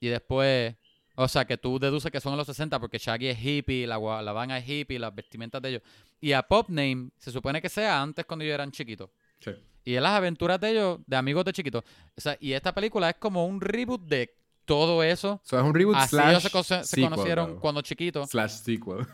Y 0.00 0.08
después. 0.08 0.74
O 1.14 1.28
sea, 1.28 1.44
que 1.44 1.58
tú 1.58 1.78
deduces 1.78 2.10
que 2.10 2.20
son 2.20 2.32
en 2.32 2.38
los 2.38 2.46
60 2.46 2.78
porque 2.80 2.98
Shaggy 2.98 3.28
es 3.28 3.38
hippie, 3.44 3.86
la, 3.86 3.98
la 4.22 4.32
van 4.32 4.50
es 4.50 4.66
hippie, 4.68 4.98
las 4.98 5.14
vestimentas 5.14 5.60
de 5.60 5.68
ellos. 5.70 5.82
Y 6.20 6.32
a 6.32 6.42
Pop 6.42 6.68
Name 6.70 7.10
se 7.18 7.30
supone 7.30 7.60
que 7.60 7.68
sea 7.68 8.00
antes 8.00 8.24
cuando 8.24 8.44
ellos 8.44 8.54
eran 8.54 8.70
chiquitos. 8.72 9.10
Sí. 9.40 9.50
Y 9.84 9.94
es 9.94 10.00
las 10.02 10.12
aventuras 10.12 10.60
de 10.60 10.70
ellos, 10.70 11.00
de 11.06 11.16
amigos 11.16 11.44
de 11.44 11.52
chiquitos. 11.52 11.82
O 12.16 12.20
sea, 12.20 12.36
y 12.40 12.52
esta 12.52 12.72
película 12.72 13.10
es 13.10 13.16
como 13.16 13.44
un 13.46 13.60
reboot 13.60 14.00
de 14.02 14.34
todo 14.64 15.02
eso. 15.02 15.40
So 15.44 15.58
es 15.58 15.64
un 15.64 15.74
reboot 15.74 15.96
Así 15.96 16.10
slash 16.16 16.30
ellos 16.30 16.42
se, 16.44 16.50
cono- 16.50 16.62
se 16.64 16.84
sequel, 16.84 17.10
conocieron 17.10 17.58
cuando 17.58 17.82
chiquitos. 17.82 18.30
Slash 18.30 18.50
sequel. 18.62 19.06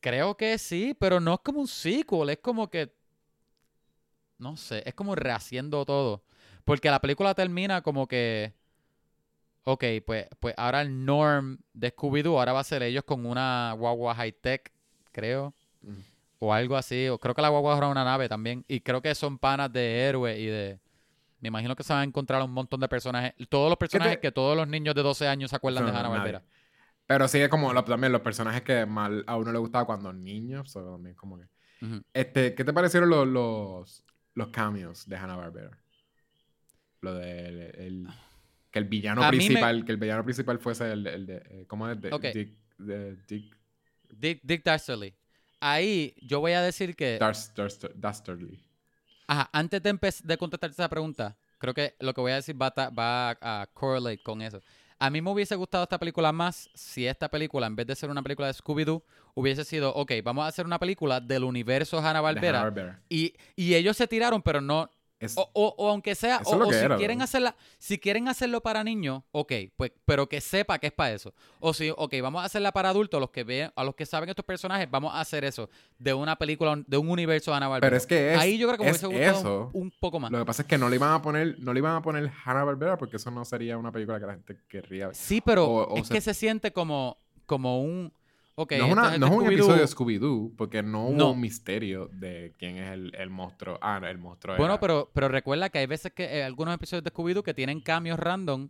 Creo 0.00 0.36
que 0.36 0.58
sí, 0.58 0.94
pero 0.98 1.20
no 1.20 1.34
es 1.34 1.40
como 1.40 1.60
un 1.60 1.68
sequel, 1.68 2.30
es 2.30 2.38
como 2.38 2.68
que. 2.68 2.92
No 4.38 4.56
sé, 4.56 4.82
es 4.86 4.94
como 4.94 5.14
rehaciendo 5.14 5.84
todo. 5.84 6.24
Porque 6.64 6.90
la 6.90 7.00
película 7.00 7.34
termina 7.34 7.82
como 7.82 8.06
que. 8.06 8.52
Ok, 9.64 9.84
pues, 10.06 10.26
pues 10.40 10.54
ahora 10.58 10.82
el 10.82 11.04
norm 11.04 11.58
de 11.72 11.94
Scooby-Doo 11.94 12.38
ahora 12.38 12.52
va 12.52 12.60
a 12.60 12.64
ser 12.64 12.82
ellos 12.82 13.02
con 13.04 13.24
una 13.24 13.72
guagua 13.78 14.14
high-tech, 14.14 14.70
creo. 15.12 15.54
O 16.38 16.52
algo 16.52 16.76
así. 16.76 17.08
O 17.08 17.18
creo 17.18 17.34
que 17.34 17.40
la 17.42 17.48
guagua 17.48 17.76
era 17.78 17.88
una 17.88 18.04
nave 18.04 18.28
también. 18.28 18.64
Y 18.68 18.80
creo 18.80 19.00
que 19.00 19.14
son 19.14 19.38
panas 19.38 19.72
de 19.72 20.00
héroes 20.02 20.38
y 20.38 20.46
de. 20.46 20.78
Me 21.40 21.48
imagino 21.48 21.74
que 21.76 21.82
se 21.82 21.92
van 21.92 22.02
a 22.02 22.04
encontrar 22.04 22.42
un 22.42 22.50
montón 22.52 22.80
de 22.80 22.88
personajes. 22.88 23.32
Todos 23.48 23.68
los 23.70 23.78
personajes 23.78 24.18
que 24.18 24.32
todos 24.32 24.56
los 24.56 24.68
niños 24.68 24.94
de 24.94 25.02
12 25.02 25.26
años 25.28 25.50
se 25.50 25.56
acuerdan 25.56 25.84
de 25.86 25.90
Hanna 25.98 26.08
Barbera. 26.18 26.42
Pero 27.06 27.28
sí 27.28 27.38
es 27.38 27.48
como 27.50 27.72
lo- 27.72 27.84
también 27.84 28.12
los 28.12 28.22
personajes 28.22 28.62
que 28.62 28.86
mal 28.86 29.24
a 29.26 29.36
uno 29.36 29.52
le 29.52 29.58
gustaba 29.58 29.84
cuando 29.86 30.12
niño. 30.12 30.64
so 30.66 30.82
también 30.92 31.14
como 31.14 31.38
que... 31.38 31.44
Este, 32.14 32.54
¿qué 32.54 32.64
te 32.64 32.72
parecieron 32.72 33.10
los, 33.10 33.26
los, 33.26 34.04
los 34.34 34.48
cameos 34.48 35.06
de 35.06 35.16
Hanna 35.16 35.36
Barbera? 35.36 35.78
Lo 37.02 37.14
del 37.14 37.60
el- 37.76 38.08
que 38.74 38.80
el 38.80 38.86
villano 38.86 39.22
A 39.22 39.30
mí 39.30 39.36
me- 39.38 39.44
principal, 39.44 39.84
que 39.84 39.92
el 39.92 39.98
villano 39.98 40.24
principal 40.24 40.58
fuese 40.58 40.90
el, 40.90 41.06
el 41.06 41.26
de, 41.26 41.36
eh, 41.48 41.64
¿cómo 41.68 41.88
es? 41.88 42.00
De. 42.00 42.10
Dick, 42.34 42.56
de 42.76 43.16
Dick 43.28 43.56
Dick, 44.10 44.40
Dick 44.42 44.64
Dastardly. 44.64 45.14
Ahí 45.60 46.12
yo 46.20 46.40
voy 46.40 46.52
a 46.52 46.60
decir 46.60 46.96
que. 46.96 47.16
Dastardly. 47.94 48.60
Ajá, 49.28 49.48
antes 49.52 49.80
de, 49.80 49.96
de 50.24 50.36
contestarte 50.36 50.74
esa 50.74 50.88
pregunta, 50.88 51.36
creo 51.58 51.72
que 51.72 51.94
lo 52.00 52.12
que 52.12 52.20
voy 52.20 52.32
a 52.32 52.34
decir 52.34 52.60
va, 52.60 52.66
a 52.76 52.90
va 52.90 53.30
a, 53.30 53.62
a 53.62 53.66
correlate 53.68 54.22
con 54.24 54.42
eso. 54.42 54.60
A 54.98 55.08
mí 55.08 55.22
me 55.22 55.30
hubiese 55.30 55.54
gustado 55.54 55.84
esta 55.84 55.98
película 55.98 56.32
más 56.32 56.68
si 56.74 57.06
esta 57.06 57.28
película, 57.28 57.68
en 57.68 57.76
vez 57.76 57.86
de 57.86 57.94
ser 57.94 58.10
una 58.10 58.22
película 58.24 58.48
de 58.48 58.54
Scooby-Doo, 58.54 59.04
hubiese 59.34 59.64
sido, 59.64 59.94
ok, 59.94 60.12
vamos 60.24 60.44
a 60.44 60.48
hacer 60.48 60.66
una 60.66 60.80
película 60.80 61.20
del 61.20 61.44
universo. 61.44 62.00
Hanna-Barbera. 62.00 63.02
Y, 63.08 63.34
y 63.54 63.74
ellos 63.74 63.96
se 63.96 64.08
tiraron, 64.08 64.42
pero 64.42 64.60
no, 64.60 64.90
Es- 65.24 65.36
O, 65.36 65.50
o- 65.54 65.74
o 65.78 65.88
aunque 65.88 66.14
sea, 66.14 66.40
o, 66.44 66.72
si 66.72 66.78
era, 66.84 66.96
quieren 66.96 67.22
hacerla, 67.22 67.54
si 67.78 67.98
quieren 67.98 68.28
hacerlo 68.28 68.60
para 68.62 68.84
niños, 68.84 69.22
ok, 69.32 69.52
pues, 69.76 69.92
pero 70.04 70.28
que 70.28 70.40
sepa 70.40 70.78
que 70.78 70.88
es 70.88 70.92
para 70.92 71.12
eso. 71.12 71.32
O 71.60 71.72
si, 71.74 71.90
ok, 71.90 72.14
vamos 72.22 72.42
a 72.42 72.44
hacerla 72.46 72.72
para 72.72 72.90
adultos, 72.90 73.20
los 73.20 73.30
que 73.30 73.44
vean, 73.44 73.72
a 73.76 73.84
los 73.84 73.94
que 73.94 74.06
saben 74.06 74.28
estos 74.28 74.44
personajes, 74.44 74.90
vamos 74.90 75.14
a 75.14 75.20
hacer 75.20 75.44
eso 75.44 75.68
de 75.98 76.12
una 76.14 76.36
película, 76.36 76.82
de 76.86 76.96
un 76.96 77.10
universo 77.10 77.50
de 77.50 77.56
Ana 77.56 77.68
Barbera. 77.68 77.86
Pero 77.90 77.96
es 77.96 78.06
que 78.06 78.34
es, 78.34 78.38
Ahí 78.40 78.58
yo 78.58 78.66
creo 78.68 78.78
que 78.78 78.84
me 78.84 78.90
es 78.90 79.02
hubiese 79.02 79.30
gustado 79.32 79.70
un, 79.72 79.82
un 79.84 79.92
poco 80.00 80.20
más. 80.20 80.30
Lo 80.30 80.38
que 80.38 80.44
pasa 80.44 80.62
es 80.62 80.68
que 80.68 80.78
no 80.78 80.88
le 80.88 80.96
iban 80.96 81.12
a 81.12 81.22
poner, 81.22 81.56
no 81.60 81.72
le 81.72 81.78
iban 81.80 81.96
a 81.96 82.02
poner 82.02 82.30
Hanna 82.44 82.64
Barbera 82.64 82.96
porque 82.98 83.16
eso 83.16 83.30
no 83.30 83.44
sería 83.44 83.76
una 83.78 83.90
película 83.92 84.18
que 84.20 84.26
la 84.26 84.32
gente 84.34 84.58
querría 84.68 85.06
ver. 85.08 85.16
Sí, 85.16 85.40
pero 85.40 85.88
es 85.96 86.06
se- 86.08 86.14
que 86.14 86.20
se 86.20 86.34
siente 86.34 86.72
como, 86.72 87.18
como 87.46 87.80
un, 87.82 88.12
no 88.56 88.64
es, 88.86 88.92
una- 88.92 89.26
un 89.28 89.46
episodio 89.46 89.80
de 89.80 89.86
Scooby-Doo 89.88 90.54
porque 90.56 90.82
no 90.82 91.06
hubo 91.08 91.16
No. 91.16 91.30
un 91.32 91.40
misterio 91.40 92.08
de 92.12 92.52
quién 92.58 92.76
es 92.76 92.90
el, 92.92 93.14
el 93.16 93.30
monstruo. 93.30 93.78
Ah, 93.82 93.98
no, 94.00 94.06
el 94.06 94.18
monstruo 94.18 94.56
Bueno, 94.56 94.74
era- 94.74 94.80
pero, 94.80 95.10
pero 95.12 95.28
recuerda 95.28 95.68
que 95.70 95.78
hay 95.78 95.86
veces 95.86 96.12
que 96.12 96.24
eh, 96.38 96.44
algunos 96.44 96.74
episodios 96.74 97.02
de 97.04 97.12
Scooby-Doo 97.12 97.42
que 97.42 97.54
tienen 97.54 97.80
cambios 97.80 98.18
random 98.18 98.68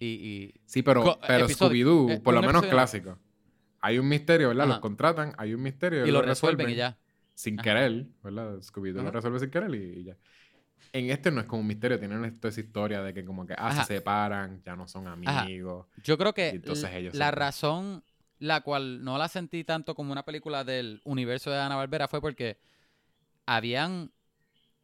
y... 0.00 0.06
y 0.06 0.54
Sí, 0.66 0.82
pero, 0.82 1.18
pero 1.26 1.48
Scooby-Doo, 1.48 2.10
eh, 2.12 2.20
por 2.20 2.34
lo 2.34 2.42
menos 2.42 2.64
clásico. 2.66 3.18
Hay 3.80 3.98
un 3.98 4.08
misterio, 4.08 4.48
¿verdad? 4.48 4.66
Los 4.66 4.78
contratan, 4.78 5.34
hay 5.36 5.52
un 5.52 5.62
misterio. 5.62 6.06
y 6.06 6.10
lo 6.10 6.22
resuelven 6.22 6.70
y 6.70 6.74
ya. 6.74 6.96
Sin 7.34 7.54
Ajá. 7.58 7.62
querer, 7.64 8.06
¿verdad? 8.22 8.56
Scooby-Doo 8.62 9.02
lo 9.02 9.10
resuelve 9.10 9.38
sin 9.40 9.50
querer 9.50 9.74
y, 9.74 10.00
y 10.00 10.04
ya. 10.04 10.16
En 10.92 11.10
este 11.10 11.30
no 11.32 11.40
es 11.40 11.46
como 11.46 11.60
un 11.62 11.66
misterio, 11.66 11.98
tienen 11.98 12.24
esto 12.24 12.46
esa 12.48 12.60
historia 12.60 13.02
de 13.02 13.12
que 13.12 13.24
como 13.24 13.44
que, 13.46 13.52
ah, 13.54 13.68
Ajá. 13.68 13.84
se 13.84 13.94
separan, 13.96 14.62
ya 14.64 14.76
no 14.76 14.86
son 14.86 15.08
amigos. 15.08 15.86
Yo 16.04 16.16
creo 16.16 16.32
que 16.32 16.50
entonces 16.50 16.88
ellos 16.92 17.14
la 17.16 17.32
razón 17.32 18.04
la 18.46 18.60
cual 18.60 19.02
no 19.04 19.16
la 19.18 19.28
sentí 19.28 19.64
tanto 19.64 19.94
como 19.94 20.12
una 20.12 20.24
película 20.24 20.64
del 20.64 21.00
universo 21.04 21.50
de 21.50 21.58
Ana 21.58 21.76
Barbera 21.76 22.08
fue 22.08 22.20
porque 22.20 22.58
habían 23.46 24.10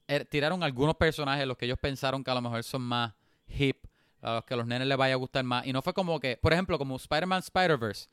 er- 0.08 0.26
tiraron 0.28 0.62
algunos 0.62 0.96
personajes 0.96 1.46
los 1.46 1.56
que 1.56 1.66
ellos 1.66 1.78
pensaron 1.78 2.24
que 2.24 2.30
a 2.30 2.34
lo 2.34 2.42
mejor 2.42 2.62
son 2.62 2.82
más 2.82 3.14
hip, 3.48 3.84
a 4.22 4.34
los 4.36 4.44
que 4.44 4.54
a 4.54 4.56
los 4.56 4.66
nenes 4.66 4.86
les 4.88 4.96
vaya 4.98 5.14
a 5.14 5.16
gustar 5.18 5.44
más 5.44 5.66
y 5.66 5.72
no 5.72 5.82
fue 5.82 5.92
como 5.94 6.18
que, 6.20 6.36
por 6.36 6.52
ejemplo, 6.52 6.78
como 6.78 6.96
Spider-Man 6.96 7.40
Spider-Verse, 7.40 8.08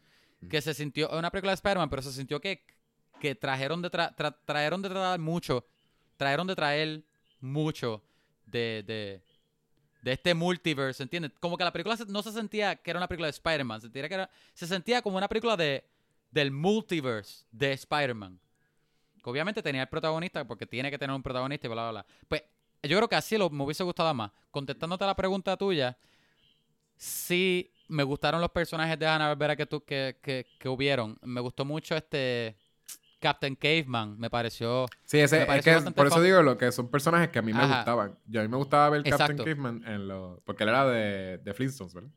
que 0.49 0.61
se 0.61 0.73
sintió 0.73 1.09
es 1.11 1.17
una 1.17 1.31
película 1.31 1.51
de 1.51 1.55
Spider-Man, 1.55 1.89
pero 1.89 2.01
se 2.01 2.11
sintió 2.11 2.39
que 2.41 2.63
que 3.19 3.33
trajeron 3.33 3.81
de 3.81 3.89
tra- 3.89 4.15
tra- 4.15 4.37
trajeron 4.45 4.81
de 4.83 4.89
traer 4.89 5.19
mucho, 5.19 5.65
trajeron 6.17 6.45
de 6.45 6.55
traer 6.55 7.03
mucho 7.39 8.03
de, 8.45 8.83
de 8.85 9.23
de 10.01 10.13
este 10.13 10.33
multiverse, 10.33 11.03
¿entiendes? 11.03 11.31
Como 11.39 11.57
que 11.57 11.63
la 11.63 11.71
película 11.71 11.97
no 12.07 12.21
se 12.23 12.31
sentía 12.31 12.75
que 12.75 12.91
era 12.91 12.99
una 12.99 13.07
película 13.07 13.27
de 13.27 13.31
Spider-Man, 13.31 13.81
se 13.81 13.87
sentía, 13.87 14.07
que 14.07 14.13
era, 14.13 14.29
se 14.53 14.67
sentía 14.67 15.01
como 15.01 15.17
una 15.17 15.27
película 15.27 15.57
de, 15.57 15.83
del 16.31 16.51
multiverse 16.51 17.45
de 17.51 17.73
Spider-Man. 17.73 18.39
Obviamente 19.23 19.61
tenía 19.61 19.81
el 19.81 19.89
protagonista, 19.89 20.45
porque 20.47 20.65
tiene 20.65 20.89
que 20.89 20.97
tener 20.97 21.13
un 21.13 21.21
protagonista 21.21 21.67
y 21.67 21.69
bla, 21.69 21.89
bla, 21.89 21.91
bla. 21.91 22.05
Pues 22.29 22.43
yo 22.83 22.95
creo 22.97 23.09
que 23.09 23.15
así 23.15 23.37
lo, 23.37 23.49
me 23.49 23.63
hubiese 23.63 23.83
gustado 23.83 24.13
más. 24.13 24.31
Contestándote 24.51 25.03
a 25.03 25.07
la 25.07 25.15
pregunta 25.15 25.57
tuya, 25.57 25.97
sí 26.95 27.73
me 27.89 28.03
gustaron 28.03 28.39
los 28.39 28.51
personajes 28.51 28.97
de 28.97 29.05
Hanna 29.05 29.27
Barbera 29.27 29.55
que, 29.55 29.65
tú, 29.65 29.83
que, 29.83 30.17
que, 30.21 30.45
que 30.57 30.69
hubieron. 30.69 31.17
Me 31.21 31.41
gustó 31.41 31.65
mucho 31.65 31.95
este 31.95 32.55
Captain 33.19 33.55
Caveman, 33.55 34.17
me 34.19 34.29
pareció... 34.29 34.85
Sí, 35.05 35.19
ese, 35.19 35.45
Me 35.45 35.57
es 35.57 35.63
que 35.65 35.91
por 35.91 36.07
eso 36.07 36.15
fun. 36.17 36.23
digo 36.23 36.41
lo 36.43 36.57
que 36.57 36.71
son 36.71 36.89
personajes 36.89 37.29
que 37.29 37.39
a 37.39 37.41
mí 37.41 37.53
me 37.53 37.61
Ajá. 37.63 37.77
gustaban. 37.77 38.19
Yo 38.25 38.41
a 38.41 38.43
mí 38.43 38.49
me 38.49 38.57
gustaba 38.57 38.89
ver 38.91 39.03
Captain. 39.03 39.37
Caveman 39.37 39.83
en 39.87 40.07
los... 40.07 40.39
Porque 40.43 40.63
él 40.63 40.69
era 40.69 40.85
de, 40.87 41.37
de 41.39 41.53
Flintstones, 41.53 41.93
¿verdad? 41.93 42.09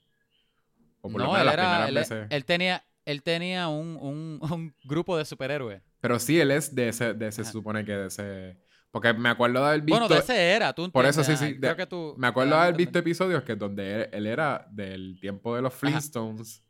O 1.01 1.11
por 1.11 1.21
lo 1.21 1.27
No, 1.27 1.33
menos 1.33 1.41
él, 1.41 1.47
las 1.47 1.55
era, 1.55 1.63
primeras 1.65 1.89
él, 1.89 1.95
veces. 1.95 2.27
él 2.31 2.45
tenía, 2.45 2.85
él 3.07 3.23
tenía 3.23 3.69
un, 3.69 3.97
un, 4.01 4.39
un 4.51 4.75
grupo 4.85 5.17
de 5.17 5.25
superhéroes. 5.25 5.81
Pero 6.01 6.19
sí, 6.19 6.39
él 6.41 6.51
es 6.51 6.75
de 6.75 6.89
ese, 6.91 7.15
de 7.15 7.29
ese 7.29 7.45
se 7.45 7.53
supone 7.53 7.85
que 7.85 7.93
de 7.93 8.07
ese... 8.09 8.59
Porque 8.91 9.13
me 9.15 9.29
acuerdo 9.29 9.61
de 9.61 9.67
haber 9.69 9.81
visto... 9.83 9.99
Bueno, 10.01 10.15
de 10.15 10.21
ese 10.21 10.51
era, 10.53 10.73
tú 10.73 10.91
Por 10.91 11.07
eso 11.07 11.23
sí, 11.25 11.37
sí, 11.37 11.59
Creo 11.59 11.77
que 11.77 11.87
tú... 11.87 12.15
Me 12.19 12.27
acuerdo 12.27 12.55
de 12.57 12.61
haber 12.63 12.75
visto 12.77 12.99
episodios 12.99 13.43
que 13.45 13.55
donde 13.57 14.03
él, 14.03 14.09
él 14.13 14.27
era 14.27 14.67
del 14.71 15.19
tiempo 15.21 15.55
de 15.57 15.63
los 15.63 15.73
Flintstones. 15.73 16.59
Ajá. 16.61 16.70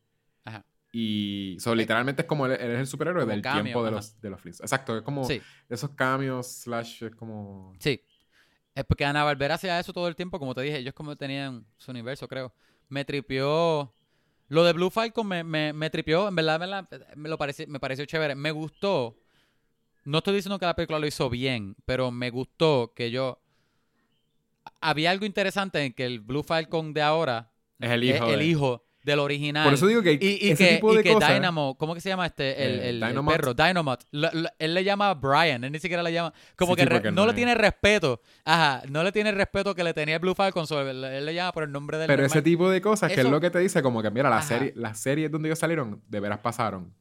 Y 0.93 1.57
so, 1.61 1.75
literalmente 1.75 2.23
es 2.23 2.29
como 2.29 2.47
él, 2.47 2.53
él 2.53 2.73
es 2.73 2.81
el 2.81 2.87
superhéroe 2.87 3.23
Como 3.23 3.33
del 3.33 3.43
tiempo 3.43 3.85
de 3.85 3.91
los, 3.93 4.21
de 4.21 4.31
los 4.31 4.41
Flintstones. 4.41 4.73
Exacto, 4.73 4.97
es 4.97 5.03
como 5.03 5.25
Sí, 5.25 5.41
esos 5.69 5.91
cambios, 5.91 6.47
slash, 6.63 7.05
es 7.05 7.15
como... 7.15 7.73
sí. 7.79 8.03
Es 8.75 8.85
porque 8.85 9.05
Ana 9.05 9.25
Barbera 9.25 9.55
hacía 9.57 9.79
eso 9.81 9.93
todo 9.93 10.07
el 10.09 10.15
tiempo, 10.17 10.39
como 10.39 10.55
te 10.55 10.63
dije, 10.63 10.79
ellos 10.79 10.95
como 10.95 11.17
tenían 11.17 11.67
su 11.77 11.91
universo, 11.91 12.29
creo. 12.29 12.53
Me 12.89 13.05
tripió... 13.05 13.93
Lo 14.49 14.65
de 14.65 14.73
Blue 14.73 14.91
Falcon 14.91 15.27
me, 15.29 15.45
me, 15.45 15.73
me 15.73 15.91
tripió, 15.91 16.27
en 16.29 16.35
verdad, 16.35 16.55
en 16.57 16.61
verdad, 16.61 17.15
me, 17.17 17.29
lo 17.29 17.39
pareció, 17.39 17.67
me 17.69 17.79
pareció 17.79 18.05
chévere. 18.05 18.35
Me 18.35 18.51
gustó. 18.51 19.17
No 20.05 20.19
estoy 20.19 20.35
diciendo 20.35 20.59
que 20.59 20.67
la 20.67 20.75
película 20.75 20.99
lo 20.99 21.07
hizo 21.07 21.31
bien, 21.31 21.77
pero 21.85 22.11
me 22.11 22.31
gustó 22.31 22.93
que 22.95 23.11
yo... 23.13 23.41
Había 24.81 25.11
algo 25.11 25.27
interesante 25.27 25.85
en 25.85 25.93
que 25.93 26.05
el 26.07 26.21
Blue 26.21 26.43
Falcon 26.43 26.93
de 26.93 27.03
ahora 27.03 27.53
Es 27.79 27.91
el 27.91 28.09
es 28.09 28.17
hijo. 28.17 28.31
el 28.33 28.39
de- 28.39 28.45
hijo 28.47 28.85
del 29.03 29.19
original. 29.19 29.65
Por 29.65 29.75
eso 29.75 29.87
digo 29.87 30.03
que 30.03 30.13
Y, 30.21 30.47
y 30.49 30.51
ese 30.51 30.69
que, 30.69 30.75
tipo 30.75 30.93
y 30.93 30.97
de 30.99 31.03
que 31.03 31.13
cosas... 31.15 31.33
Dynamo, 31.35 31.77
¿cómo 31.79 31.95
que 31.95 32.01
se 32.01 32.09
llama 32.11 32.27
este? 32.27 32.65
El, 32.65 32.81
Eh, 32.81 32.89
el- 32.91 33.01
perro, 33.27 33.55
lo- 34.11 34.31
él 34.59 34.75
le 34.75 34.85
llama 34.85 35.15
Brian, 35.15 35.65
él 35.65 35.73
ni 35.73 35.79
siquiera 35.79 36.03
le 36.03 36.13
llama. 36.13 36.33
Como 36.57 36.75
Sí, 36.75 36.81
que 36.81 36.85
re- 36.87 37.01
no 37.11 37.13
no 37.13 37.27
le 37.27 37.33
tiene 37.35 37.55
respeto. 37.55 38.21
Ajá, 38.45 38.83
no 38.89 39.03
le 39.03 39.13
tiene 39.13 39.33
respeto 39.33 39.75
que 39.75 39.83
le 39.85 39.95
tenía 39.95 40.17
el 40.17 40.21
Blue 40.21 40.35
Falcon. 40.35 40.67
él, 40.89 41.05
él 41.05 41.27
le 41.27 41.35
llama 41.35 41.53
por 41.53 41.63
el 41.63 41.73
nombre 41.73 41.97
del 41.99 42.07
Pero 42.07 42.23
normal. 42.23 42.39
ese 42.39 42.43
tipo 42.43 42.69
de 42.71 42.81
cosas, 42.81 43.13
que 43.13 43.21
es 43.21 43.27
lo 43.27 43.41
que 43.41 43.51
te 43.51 43.59
dice, 43.59 43.83
como 43.83 44.03
que 44.03 44.11
mira, 44.11 44.29
la 44.29 44.43
serie, 44.43 44.73
las 44.77 44.99
series 44.99 45.31
donde 45.31 45.49
ellos 45.49 45.59
salieron, 45.59 46.03
de 46.09 46.21
veras 46.21 46.39
pasaron. 46.41 46.93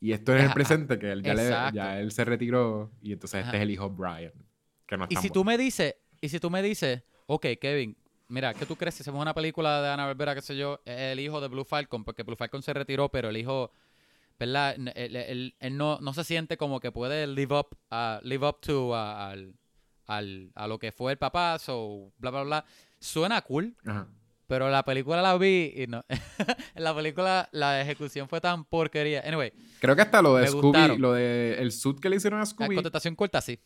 Y 0.00 0.12
esto 0.12 0.32
es 0.32 0.38
Ajá, 0.42 0.48
el 0.50 0.54
presente, 0.54 0.96
que 0.98 1.10
él 1.10 1.22
ya, 1.24 1.34
le- 1.34 1.72
ya 1.74 1.98
él 1.98 2.12
se 2.12 2.24
retiró, 2.24 2.92
y 3.02 3.12
entonces 3.12 3.44
este 3.44 3.56
es 3.56 3.62
el 3.64 3.70
hijo 3.72 3.90
Brian. 3.90 4.32
Que 4.86 4.96
no 4.96 5.04
es 5.04 5.10
Y 5.10 5.16
si 5.16 5.28
tú 5.30 5.44
me 5.44 5.58
dices, 5.58 5.96
y 6.20 6.28
si 6.28 6.38
tú 6.38 6.50
me 6.50 6.62
dices, 6.62 7.02
ok, 7.26 7.46
Kevin, 7.60 7.96
mira, 8.28 8.54
¿qué 8.54 8.66
tú 8.66 8.76
crees 8.76 8.94
si 8.94 9.02
hacemos 9.02 9.20
una 9.20 9.34
película 9.34 9.82
de 9.82 9.88
Ana 9.90 10.06
Barbera, 10.06 10.34
qué 10.34 10.42
sé 10.42 10.56
yo, 10.56 10.80
el 10.84 11.18
hijo 11.20 11.40
de 11.40 11.48
Blue 11.48 11.64
Falcon? 11.64 12.04
Porque 12.04 12.22
Blue 12.22 12.36
Falcon 12.36 12.62
se 12.62 12.72
retiró, 12.72 13.08
pero 13.10 13.28
el 13.30 13.36
hijo, 13.36 13.70
¿verdad? 14.38 14.74
Él, 14.94 15.16
él- 15.16 15.54
él 15.58 15.76
no, 15.76 15.98
no 16.00 16.12
se 16.14 16.24
siente 16.24 16.56
como 16.56 16.80
que 16.80 16.92
puede 16.92 17.26
live 17.26 17.54
up, 17.58 17.76
a 17.90 18.20
live 18.22 18.46
up 18.46 18.60
to 18.60 18.94
a, 18.94 19.30
al, 19.30 19.54
al- 20.06 20.50
a 20.54 20.66
lo 20.66 20.78
que 20.78 20.92
fue 20.92 21.12
el 21.12 21.18
papá, 21.18 21.58
so, 21.58 22.12
bla, 22.18 22.30
bla, 22.30 22.42
bla. 22.42 22.64
Suena 23.00 23.40
cool, 23.42 23.76
Ajá. 23.86 24.08
pero 24.46 24.68
la 24.70 24.84
película 24.84 25.22
la 25.22 25.36
vi 25.38 25.72
y 25.76 25.86
no. 25.86 26.04
en 26.08 26.18
la 26.82 26.94
película 26.94 27.48
la 27.52 27.80
ejecución 27.80 28.28
fue 28.28 28.40
tan 28.40 28.64
porquería. 28.64 29.22
Anyway, 29.26 29.52
Creo 29.80 29.94
que 29.96 30.02
hasta 30.02 30.20
lo 30.22 30.34
de 30.36 30.48
Scooby, 30.48 30.62
gustaron. 30.66 31.00
lo 31.00 31.12
de 31.12 31.56
el 31.60 31.70
suit 31.72 32.00
que 32.00 32.08
le 32.08 32.16
hicieron 32.16 32.38
a 32.38 32.42
la 32.42 32.46
Scooby. 32.46 32.74
contestación 32.74 33.14
corta 33.14 33.40
sí. 33.40 33.58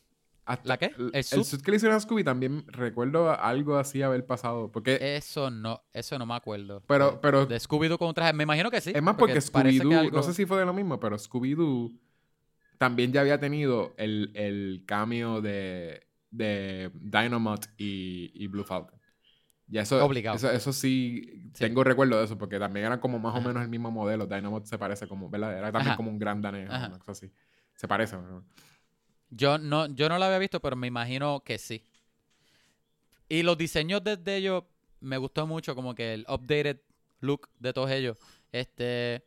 Hasta- 0.45 0.69
¿La 0.69 0.77
qué? 0.79 0.87
El, 0.99 1.11
¿El 1.15 1.63
que 1.63 1.71
le 1.71 1.77
hicieron 1.77 1.97
a 1.97 2.01
Scooby 2.01 2.25
también 2.25 2.65
recuerdo 2.67 3.31
algo 3.39 3.77
así 3.77 4.03
haber 4.03 4.27
pasado. 4.27 4.71
Porque, 4.73 5.17
Eso 5.17 5.51
no, 5.51 5.83
eso 5.93 6.19
no 6.19 6.27
me 6.27 6.35
acuerdo. 6.35 6.83
pero, 6.87 7.13
De- 7.13 7.19
pero 7.19 7.47
De 7.47 7.57
Scooby-Doo 7.61 7.99
con 7.99 8.09
un 8.09 8.15
traje. 8.15 8.33
Me 8.33 8.43
imagino 8.43 8.71
que 8.71 8.81
sí. 8.81 8.93
es 8.95 9.03
más 9.03 9.15
porque, 9.17 9.41
parece 9.53 9.79
que 9.79 9.85
Scooby-Doo, 9.85 9.99
algo- 10.01 10.17
no 10.17 10.23
sé 10.23 10.35
si 10.35 10.47
fue 10.47 10.59
de 10.59 10.65
lo 10.67 10.73
mismo, 10.73 10.99
pero 11.01 11.17
Scooby-Doo 11.17 11.93
también 12.79 13.13
ya 13.13 13.21
había 13.21 13.39
tenido 13.39 13.95
el, 13.97 14.33
el 14.35 14.83
cameo 14.87 15.41
de, 15.41 16.07
de 16.31 16.91
Dynamite 16.95 17.69
y, 17.77 18.33
y 18.35 18.47
Blue 18.49 18.65
Falcon. 18.65 18.99
Ya 19.69 19.83
eso, 19.83 20.05
Obligado. 20.05 20.37
Eso, 20.37 20.51
eso 20.51 20.73
sí, 20.73 21.31
Sí. 21.55 21.65
tengo 21.65 21.85
recuerdo 21.85 22.19
de 22.19 22.25
eso, 22.25 22.37
porque 22.37 22.59
también 22.59 22.87
eran 22.87 22.99
como 22.99 23.19
más 23.19 23.35
o 23.37 23.41
menos 23.41 23.63
el 23.63 23.69
mismo 23.69 23.91
modelo. 23.91 24.27
Dynamite 24.27 24.67
se 24.67 24.77
parece 24.79 25.07
como, 25.07 25.31
¿verdad? 25.31 25.57
Era 25.57 25.71
también 25.73 25.91
Ajá. 25.91 25.97
como 25.97 26.11
un 26.11 26.19
gran 26.19 26.43
danés 26.43 26.69
una 26.69 26.99
cosa 26.99 27.13
así. 27.13 27.33
Se 27.77 27.87
parece, 27.89 28.17
¿no? 28.17 28.45
Yo 29.35 29.57
no, 29.57 29.87
yo 29.87 30.09
no 30.11 30.19
la 30.19 30.27
había 30.27 30.39
visto, 30.39 30.61
pero 30.61 30.77
me 30.77 30.87
imagino 30.87 31.41
que 31.45 31.57
sí. 31.59 31.83
Y 33.29 33.43
los 33.43 33.57
diseños 33.57 34.05
de, 34.05 34.17
de 34.19 34.37
ellos 34.37 34.65
me 35.01 35.17
gustó 35.17 35.47
mucho, 35.47 35.75
como 35.75 35.95
que 35.95 36.13
el 36.13 36.27
updated 36.29 36.79
look 37.21 37.49
de 37.59 37.73
todos 37.73 37.91
ellos. 37.91 38.19
Este. 38.53 39.25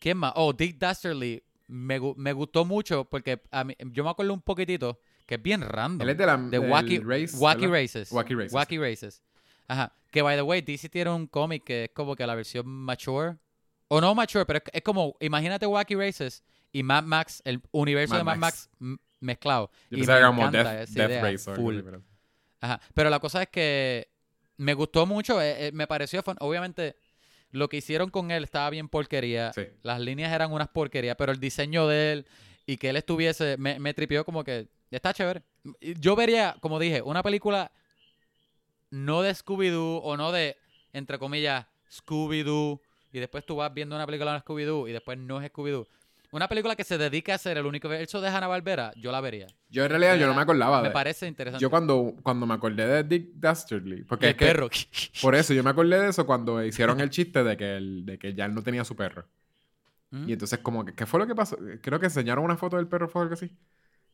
¿Quién 0.00 0.16
más? 0.18 0.32
Oh, 0.34 0.52
Dick 0.52 0.78
Dastardly. 0.78 1.42
Me, 1.68 1.98
me 2.16 2.32
gustó 2.32 2.64
mucho 2.64 3.04
porque 3.04 3.40
a 3.50 3.64
mí- 3.64 3.76
yo 3.92 4.02
me 4.04 4.10
acuerdo 4.10 4.34
un 4.34 4.42
poquitito 4.42 5.00
que 5.26 5.36
es 5.36 5.42
bien 5.42 5.62
random. 5.62 6.02
Él 6.02 6.10
es 6.10 6.18
de 6.18 6.26
la 6.26 6.36
de 6.36 6.58
Wacky, 6.58 6.98
race, 6.98 7.36
Wacky. 7.38 7.66
Races. 7.66 8.10
Wacky 8.12 8.34
Races. 8.34 8.52
Wacky 8.52 8.78
Races. 8.78 9.22
Ajá. 9.68 9.92
Que, 10.10 10.20
by 10.22 10.36
the 10.36 10.42
way, 10.42 10.60
DC 10.60 10.88
tiene 10.90 11.10
un 11.10 11.26
cómic 11.28 11.62
que 11.64 11.84
es 11.84 11.90
como 11.94 12.16
que 12.16 12.26
la 12.26 12.34
versión 12.34 12.66
mature. 12.66 13.36
O 13.88 14.00
no 14.00 14.14
mature, 14.14 14.44
pero 14.44 14.58
es, 14.58 14.64
es 14.72 14.82
como, 14.82 15.16
imagínate 15.20 15.66
Wacky 15.66 15.94
Races 15.94 16.42
y 16.72 16.82
Mad 16.82 17.04
Max, 17.04 17.42
el 17.44 17.60
universo 17.70 18.14
Mad 18.14 18.20
de 18.20 18.24
Mad 18.24 18.36
Max. 18.36 18.70
Mezclado. 19.20 19.70
Yo 19.90 19.98
y 19.98 20.00
me 20.00 20.06
que 20.06 20.12
era 20.12 20.26
como 20.26 20.42
encanta 20.42 20.72
Death, 20.72 20.88
esa 20.88 21.06
Death 21.06 21.24
idea, 21.30 21.54
full. 21.54 21.80
Ajá. 22.60 22.80
Pero 22.94 23.08
la 23.08 23.20
cosa 23.20 23.42
es 23.42 23.48
que 23.48 24.08
me 24.56 24.74
gustó 24.74 25.06
mucho, 25.06 25.40
eh, 25.40 25.68
eh, 25.68 25.72
me 25.72 25.86
pareció 25.86 26.22
fun. 26.22 26.36
Obviamente, 26.40 26.96
lo 27.50 27.68
que 27.68 27.76
hicieron 27.76 28.10
con 28.10 28.30
él 28.30 28.44
estaba 28.44 28.68
bien 28.70 28.88
porquería. 28.88 29.52
Sí. 29.52 29.62
Las 29.82 30.00
líneas 30.00 30.32
eran 30.32 30.52
unas 30.52 30.68
porquerías, 30.68 31.16
pero 31.16 31.30
el 31.30 31.38
diseño 31.38 31.86
de 31.86 32.12
él 32.12 32.26
y 32.66 32.78
que 32.78 32.90
él 32.90 32.96
estuviese, 32.96 33.56
me, 33.58 33.78
me 33.78 33.94
tripió 33.94 34.24
como 34.24 34.42
que 34.42 34.68
está 34.90 35.12
chévere. 35.12 35.42
Yo 35.80 36.16
vería, 36.16 36.56
como 36.60 36.78
dije, 36.78 37.02
una 37.02 37.22
película 37.22 37.70
no 38.90 39.22
de 39.22 39.32
Scooby-Doo 39.32 40.00
o 40.02 40.16
no 40.16 40.32
de, 40.32 40.56
entre 40.92 41.18
comillas, 41.18 41.66
Scooby-Doo. 41.90 42.80
Y 43.12 43.18
después 43.18 43.44
tú 43.44 43.56
vas 43.56 43.72
viendo 43.72 43.94
una 43.94 44.06
película 44.06 44.32
de 44.32 44.40
Scooby-Doo 44.40 44.88
y 44.88 44.92
después 44.92 45.18
no 45.18 45.40
es 45.40 45.52
Scooby-Doo. 45.52 45.86
Una 46.32 46.48
película 46.48 46.74
que 46.74 46.82
se 46.84 46.98
dedica 46.98 47.34
a 47.34 47.38
ser 47.38 47.56
el 47.58 47.66
único 47.66 47.88
verso 47.88 48.20
de 48.20 48.28
Hanna 48.28 48.48
Barbera, 48.48 48.92
yo 48.96 49.12
la 49.12 49.20
vería. 49.20 49.46
Yo 49.68 49.84
en 49.84 49.90
realidad 49.90 50.16
yo 50.16 50.26
no 50.26 50.34
me 50.34 50.42
acordaba 50.42 50.82
Me 50.82 50.88
de... 50.88 50.92
parece 50.94 51.26
interesante. 51.28 51.62
Yo 51.62 51.70
cuando, 51.70 52.14
cuando 52.22 52.44
me 52.46 52.54
acordé 52.54 52.86
de 52.86 53.04
Dick 53.04 53.30
Dastardly, 53.34 54.02
porque 54.04 54.26
el 54.26 54.30
es 54.32 54.36
que- 54.36 54.46
perro. 54.46 54.68
por 55.22 55.34
eso 55.34 55.54
yo 55.54 55.62
me 55.62 55.70
acordé 55.70 56.00
de 56.00 56.08
eso 56.08 56.26
cuando 56.26 56.64
hicieron 56.64 57.00
el 57.00 57.10
chiste 57.10 57.44
de 57.44 57.56
que, 57.56 57.76
el, 57.76 58.04
de 58.04 58.18
que 58.18 58.34
Jan 58.34 58.54
no 58.54 58.62
tenía 58.62 58.84
su 58.84 58.96
perro. 58.96 59.26
Mm. 60.10 60.28
Y 60.28 60.32
entonces 60.32 60.58
como 60.58 60.84
que, 60.84 60.94
¿qué 60.94 61.06
fue 61.06 61.20
lo 61.20 61.26
que 61.26 61.34
pasó? 61.34 61.56
Creo 61.80 62.00
que 62.00 62.06
enseñaron 62.06 62.44
una 62.44 62.56
foto 62.56 62.76
del 62.76 62.88
perro, 62.88 63.08
fue 63.08 63.22
algo 63.22 63.34
así. 63.34 63.50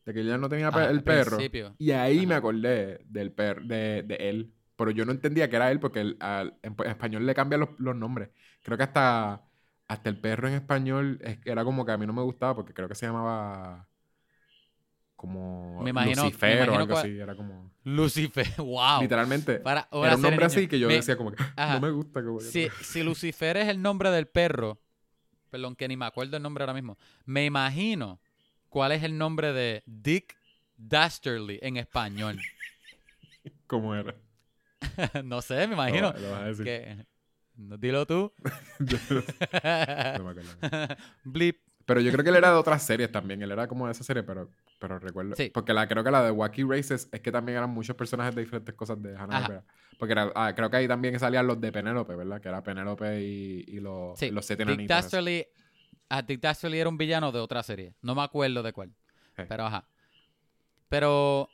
De 0.05 0.13
que 0.13 0.23
Jan 0.23 0.39
no 0.41 0.47
tenía 0.49 0.69
Ajá, 0.69 0.89
el 0.89 1.03
perro. 1.03 1.37
principio. 1.37 1.75
Y 1.77 1.91
ahí 1.91 2.25
me 2.25 2.35
acordé 2.35 3.01
del 3.05 3.31
per 3.31 3.61
de, 3.63 4.03
de 4.03 4.15
él. 4.29 4.53
Pero 4.75 4.91
yo 4.91 5.03
no 5.05 5.11
entendía 5.11 5.49
que 5.49 5.57
era 5.57 5.71
él 5.71 5.79
porque 5.81 5.99
el- 5.99 6.17
al- 6.21 6.53
en, 6.63 6.75
en 6.77 6.89
español 6.89 7.25
le 7.25 7.33
cambian 7.35 7.59
los, 7.61 7.69
los 7.79 7.95
nombres. 7.95 8.29
Creo 8.63 8.77
que 8.77 8.83
hasta, 8.83 9.41
hasta 9.89 10.09
el 10.09 10.17
perro 10.17 10.47
en 10.47 10.53
español 10.53 11.19
es- 11.21 11.39
era 11.45 11.65
como 11.65 11.85
que 11.85 11.91
a 11.91 11.97
mí 11.97 12.07
no 12.07 12.13
me 12.13 12.21
gustaba 12.21 12.55
porque 12.55 12.73
creo 12.73 12.87
que 12.87 12.95
se 12.95 13.05
llamaba 13.07 13.87
como 15.15 15.81
Me 15.83 15.89
imagino- 15.89 16.23
me 16.23 16.29
Lucifer 16.29 16.69
o 16.69 16.75
algo 16.77 16.97
así. 16.97 17.19
Era 17.19 17.35
como... 17.35 17.69
Lucifer, 17.83 18.47
wow. 18.57 19.01
Literalmente. 19.01 19.55
Para, 19.59 19.89
Era 19.91 20.15
un 20.15 20.21
nombre 20.21 20.45
así 20.45 20.67
que 20.67 20.79
yo 20.79 20.87
Me- 20.87 20.93
decía 20.95 21.17
como 21.17 21.31
que 21.31 21.43
Ajá. 21.57 21.73
no 21.73 21.81
me 21.81 21.91
gusta. 21.91 22.21
Que- 22.21 22.39
Si, 22.39 22.69
si 22.83 23.03
Lucifer 23.03 23.57
es 23.57 23.67
el 23.67 23.81
nombre 23.81 24.11
del 24.11 24.27
perro, 24.27 24.79
perdón, 25.49 25.75
que 25.75 25.87
ni 25.87 25.97
me 25.97 26.05
acuerdo 26.05 26.37
el 26.37 26.43
nombre 26.43 26.63
ahora 26.63 26.73
mismo, 26.73 26.97
me 27.25 27.43
imagino 27.45 28.21
cuál 28.69 28.93
es 28.93 29.03
el 29.03 29.17
nombre 29.17 29.51
de 29.51 29.83
Dick 29.85 30.37
Dastardly 30.77 31.59
en 31.61 31.75
español. 31.77 32.39
¿Cómo 33.67 33.93
era? 33.95 34.15
no 35.25 35.41
sé, 35.41 35.67
me 35.67 35.73
imagino. 35.73 36.13
Lo, 36.13 36.19
lo 36.19 36.31
vas 36.31 36.41
a 36.41 36.45
decir. 36.45 36.63
que, 36.63 37.05
dilo 37.77 38.05
tú. 38.05 38.31
No 38.79 40.23
me 40.23 40.29
acuerdo. 40.31 40.51
Blip. 41.23 41.57
Pero 41.85 42.01
yo 42.01 42.11
creo 42.11 42.23
que 42.23 42.29
él 42.29 42.35
era 42.35 42.49
de 42.51 42.55
otras 42.55 42.83
series 42.85 43.11
también. 43.11 43.41
Él 43.41 43.51
era 43.51 43.67
como 43.67 43.87
de 43.87 43.93
esa 43.93 44.03
serie, 44.03 44.21
pero, 44.21 44.51
pero 44.77 44.99
recuerdo. 44.99 45.35
Sí. 45.35 45.49
Porque 45.51 45.73
la, 45.73 45.87
creo 45.87 46.03
que 46.03 46.11
la 46.11 46.23
de 46.23 46.29
Wacky 46.31 46.63
Races 46.63 47.09
es 47.11 47.19
que 47.21 47.31
también 47.31 47.57
eran 47.57 47.71
muchos 47.71 47.95
personajes 47.95 48.35
de 48.35 48.41
diferentes 48.43 48.75
cosas 48.75 49.01
de 49.01 49.15
Hanna 49.15 49.37
Ajá. 49.37 49.39
Barbera. 49.41 49.63
Porque 49.97 50.11
era- 50.11 50.31
ah, 50.35 50.53
creo 50.55 50.69
que 50.69 50.77
ahí 50.77 50.87
también 50.87 51.19
salían 51.19 51.47
los 51.47 51.59
de 51.59 51.71
Penélope, 51.71 52.15
¿verdad? 52.15 52.39
Que 52.39 52.47
era 52.49 52.61
Penélope 52.61 53.21
y, 53.21 53.65
y 53.67 53.79
los, 53.79 54.17
Sí, 54.19 54.29
los 54.29 54.45
siete 54.45 54.65
Dick. 54.65 54.87
Dastardly, 54.87 55.47
ah, 56.09 56.21
Dick 56.21 56.39
Dastardly 56.39 56.77
era 56.79 56.89
un 56.89 56.97
villano 56.97 57.31
de 57.31 57.39
otra 57.39 57.63
serie. 57.63 57.95
No 58.03 58.13
me 58.13 58.21
acuerdo 58.21 58.61
de 58.61 58.71
cuál. 58.71 58.93
Sí. 59.35 59.43
Pero 59.49 59.65
ajá. 59.65 59.87
Pero 60.89 61.49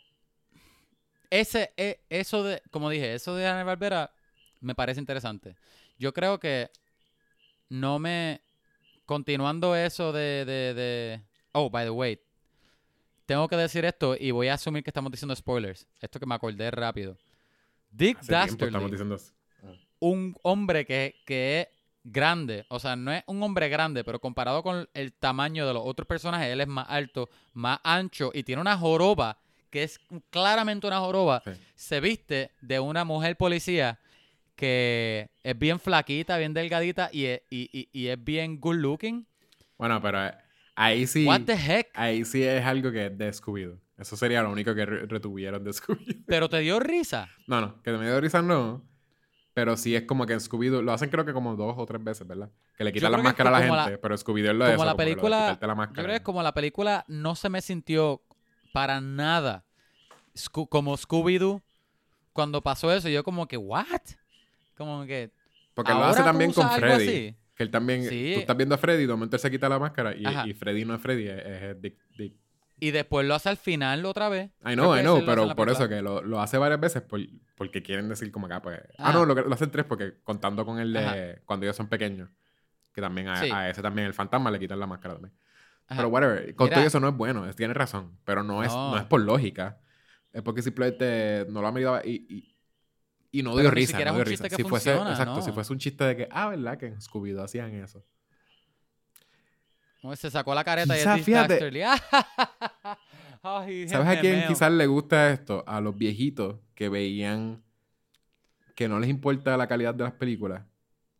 ese, 1.29 1.71
e- 1.77 2.01
eso 2.09 2.43
de, 2.43 2.61
como 2.71 2.89
dije, 2.89 3.13
eso 3.15 3.35
de 3.35 3.47
Ana 3.47 3.63
Barbera 3.63 4.11
me 4.59 4.75
parece 4.75 4.99
interesante. 4.99 5.55
Yo 5.97 6.13
creo 6.13 6.39
que 6.39 6.69
no 7.69 7.99
me. 7.99 8.41
Continuando 9.05 9.75
eso 9.75 10.11
de, 10.11 10.45
de, 10.45 10.73
de. 10.73 11.21
Oh, 11.51 11.69
by 11.69 11.85
the 11.85 11.91
way. 11.91 12.19
Tengo 13.25 13.47
que 13.47 13.55
decir 13.55 13.85
esto 13.85 14.15
y 14.19 14.31
voy 14.31 14.47
a 14.49 14.55
asumir 14.55 14.83
que 14.83 14.89
estamos 14.89 15.11
diciendo 15.11 15.35
spoilers. 15.35 15.87
Esto 15.99 16.19
que 16.19 16.25
me 16.25 16.35
acordé 16.35 16.69
rápido. 16.71 17.17
Dick 17.89 18.19
Hace 18.19 18.31
Dastardly 18.31 18.67
estamos 18.67 18.91
diciendo 18.91 19.15
eso. 19.15 19.33
un 19.99 20.35
hombre 20.43 20.85
que, 20.85 21.15
que 21.25 21.61
es 21.61 21.67
grande, 22.03 22.65
o 22.69 22.79
sea, 22.79 22.95
no 22.95 23.11
es 23.11 23.23
un 23.25 23.41
hombre 23.41 23.67
grande, 23.67 24.03
pero 24.03 24.19
comparado 24.19 24.61
con 24.61 24.87
el 24.93 25.11
tamaño 25.13 25.65
de 25.65 25.73
los 25.73 25.83
otros 25.85 26.07
personajes, 26.07 26.49
él 26.49 26.61
es 26.61 26.67
más 26.67 26.85
alto, 26.87 27.29
más 27.53 27.79
ancho 27.83 28.31
y 28.33 28.43
tiene 28.43 28.61
una 28.61 28.77
joroba 28.77 29.39
que 29.71 29.83
es 29.83 29.99
claramente 30.29 30.85
una 30.87 30.99
joroba. 30.99 31.41
Sí. 31.43 31.51
Se 31.75 31.99
viste 31.99 32.51
de 32.61 32.79
una 32.79 33.03
mujer 33.05 33.37
policía 33.37 33.99
que 34.55 35.29
es 35.43 35.57
bien 35.59 35.79
flaquita, 35.79 36.37
bien 36.37 36.53
delgadita 36.53 37.09
y 37.11 37.25
es, 37.25 37.41
y, 37.49 37.69
y- 37.71 37.89
y 37.91 38.07
es 38.07 38.23
bien 38.23 38.59
good 38.59 38.75
looking. 38.77 39.27
Bueno, 39.77 40.01
pero 40.01 40.25
eh, 40.27 40.33
ahí 40.75 41.05
sí. 41.07 41.25
What 41.25 41.41
the 41.45 41.53
heck? 41.53 41.87
Ahí 41.93 42.23
sí 42.25 42.43
es 42.43 42.63
algo 42.65 42.91
que 42.91 43.07
es 43.07 43.17
de 43.17 43.29
Scooby-Doo. 43.33 43.79
Eso 43.97 44.15
sería 44.17 44.41
lo 44.41 44.51
único 44.51 44.73
que 44.75 44.85
re- 44.85 45.05
retuvieron 45.05 45.63
de 45.63 45.71
Scooby-Doo. 45.71 46.23
Pero 46.27 46.49
te 46.49 46.59
dio 46.59 46.79
risa. 46.79 47.29
No, 47.47 47.61
no, 47.61 47.81
que 47.81 47.91
me 47.91 48.05
dio 48.05 48.19
risa 48.19 48.41
no. 48.41 48.83
Pero 49.53 49.77
sí 49.77 49.95
es 49.95 50.01
como 50.03 50.25
que 50.25 50.33
en 50.33 50.39
Scooby-Doo 50.41 50.81
lo 50.81 50.91
hacen 50.91 51.09
creo 51.09 51.23
que 51.25 51.31
como 51.31 51.55
dos 51.55 51.75
o 51.77 51.85
tres 51.85 52.03
veces, 52.03 52.27
¿verdad? 52.27 52.51
Que 52.77 52.83
le 52.83 52.91
quitan 52.91 53.11
la 53.13 53.19
es 53.19 53.23
máscara 53.23 53.49
a 53.49 53.53
la 53.53 53.65
como 53.67 53.75
gente, 53.79 53.91
la- 53.91 54.01
pero 54.01 54.17
Scooby-Doo 54.17 54.51
es 54.51 54.57
lo 54.57 54.65
de 54.65 54.71
como 54.71 54.83
eso, 54.83 54.85
la 54.85 54.91
como 54.91 54.97
película- 54.97 55.37
quitarte 55.43 55.67
la 55.67 55.73
Yo 55.73 55.77
máscara. 55.77 56.03
creo 56.03 56.17
que 56.19 56.23
como 56.23 56.43
la 56.43 56.53
película 56.53 57.05
no 57.07 57.35
se 57.35 57.47
me 57.49 57.61
sintió 57.61 58.21
para 58.73 58.99
nada 58.99 59.63
Sco- 60.35 60.67
como 60.67 60.97
Scooby-Doo, 60.97 61.61
cuando 62.33 62.61
pasó 62.61 62.91
eso, 62.91 63.07
yo 63.07 63.23
como 63.23 63.47
que, 63.47 63.55
¿what? 63.55 63.85
Como 64.75 65.05
que... 65.05 65.31
Porque 65.73 65.91
él 65.91 65.97
lo 65.97 66.03
¿ahora 66.03 66.15
hace 66.15 66.23
también 66.23 66.51
con 66.53 66.69
Freddy. 66.71 67.07
así? 67.07 67.35
Que 67.55 67.63
él 67.63 67.71
también, 67.71 68.03
Sí. 68.03 68.31
tú 68.35 68.39
estás 68.41 68.57
viendo 68.57 68.75
a 68.75 68.77
Freddy, 68.77 69.05
de 69.05 69.13
momento 69.13 69.35
él 69.35 69.39
se 69.41 69.49
quita 69.51 69.69
la 69.69 69.79
máscara 69.79 70.13
y, 70.15 70.25
y 70.49 70.53
Freddy 70.53 70.83
no 70.85 70.95
es 70.95 71.01
Freddy, 71.01 71.27
es, 71.27 71.37
es 71.45 71.81
Dick, 71.81 71.97
Dick. 72.17 72.33
Y 72.79 72.91
después 72.91 73.25
lo 73.25 73.33
hace 73.35 73.47
al 73.47 73.55
final 73.57 74.05
otra 74.05 74.27
vez. 74.27 74.51
I 74.65 74.73
know, 74.73 74.95
I 74.97 75.01
know, 75.01 75.23
pero 75.25 75.55
por 75.55 75.69
eso 75.69 75.87
que 75.87 76.01
lo, 76.01 76.21
lo 76.21 76.41
hace 76.41 76.57
varias 76.57 76.79
veces 76.81 77.01
por- 77.01 77.21
porque 77.55 77.81
quieren 77.81 78.09
decir 78.09 78.29
como 78.31 78.49
que, 78.49 78.53
ah, 78.53 78.61
pues... 78.61 78.79
Ah, 78.97 79.09
Ah. 79.09 79.13
no, 79.13 79.25
lo, 79.25 79.33
lo 79.33 79.53
hacen 79.53 79.71
tres 79.71 79.85
porque 79.85 80.15
contando 80.23 80.65
con 80.65 80.79
el 80.79 80.91
de 80.91 80.99
Ajá. 80.99 81.41
cuando 81.45 81.65
ellos 81.65 81.77
son 81.77 81.87
pequeños. 81.87 82.29
Que 82.93 82.99
también 83.01 83.29
a, 83.29 83.37
Sí. 83.37 83.49
a 83.51 83.69
ese 83.69 83.81
también, 83.81 84.07
el 84.07 84.13
fantasma, 84.13 84.51
le 84.51 84.59
quitan 84.59 84.79
la 84.79 84.87
máscara 84.87 85.13
también. 85.15 85.33
Ajá. 85.87 85.97
Pero 86.01 86.09
whatever, 86.09 86.53
con 86.55 86.65
Mira. 86.65 86.75
todo 86.77 86.85
eso 86.87 86.99
no 86.99 87.07
es 87.09 87.15
bueno, 87.15 87.47
es- 87.47 87.55
tiene 87.55 87.73
razón, 87.73 88.17
pero 88.25 88.43
no 88.43 88.61
es, 88.63 88.73
no. 88.73 88.91
No. 88.91 88.97
es 88.97 89.03
por 89.05 89.21
lógica. 89.21 89.79
Es 90.33 90.41
porque 90.41 90.61
simplemente 90.61 91.45
no 91.49 91.61
lo 91.61 91.67
ameritaba 91.67 92.01
y, 92.03 92.25
y, 92.27 92.54
y 93.39 93.43
no 93.43 93.55
dio 93.57 93.69
risa, 93.71 93.99
no 94.03 94.15
dio 94.15 94.23
risa. 94.23 94.47
Si 94.49 94.63
fuese, 94.63 94.93
exacto, 94.93 95.35
¿no? 95.35 95.41
si 95.41 95.51
fuese 95.51 95.73
un 95.73 95.79
chiste 95.79 96.03
de 96.03 96.15
que, 96.15 96.27
ah, 96.31 96.49
¿verdad? 96.49 96.77
Que 96.77 96.87
en 96.87 97.01
Scooby-Doo 97.01 97.43
hacían 97.43 97.73
eso. 97.75 98.03
Se 100.15 100.29
sacó 100.29 100.53
la 100.53 100.63
careta 100.63 100.95
y 100.95 100.99
Dick 101.03 101.23
fíjate. 101.25 101.59
Ay, 103.41 103.87
¿Sabes 103.87 104.07
a 104.07 104.19
quién 104.19 104.47
quizás 104.47 104.71
le 104.71 104.85
gusta 104.87 105.31
esto? 105.31 105.63
A 105.67 105.81
los 105.81 105.95
viejitos 105.97 106.57
que 106.73 106.89
veían 106.89 107.63
que 108.75 108.87
no 108.87 108.99
les 108.99 109.09
importa 109.09 109.55
la 109.57 109.67
calidad 109.67 109.93
de 109.95 110.03
las 110.03 110.13
películas 110.13 110.63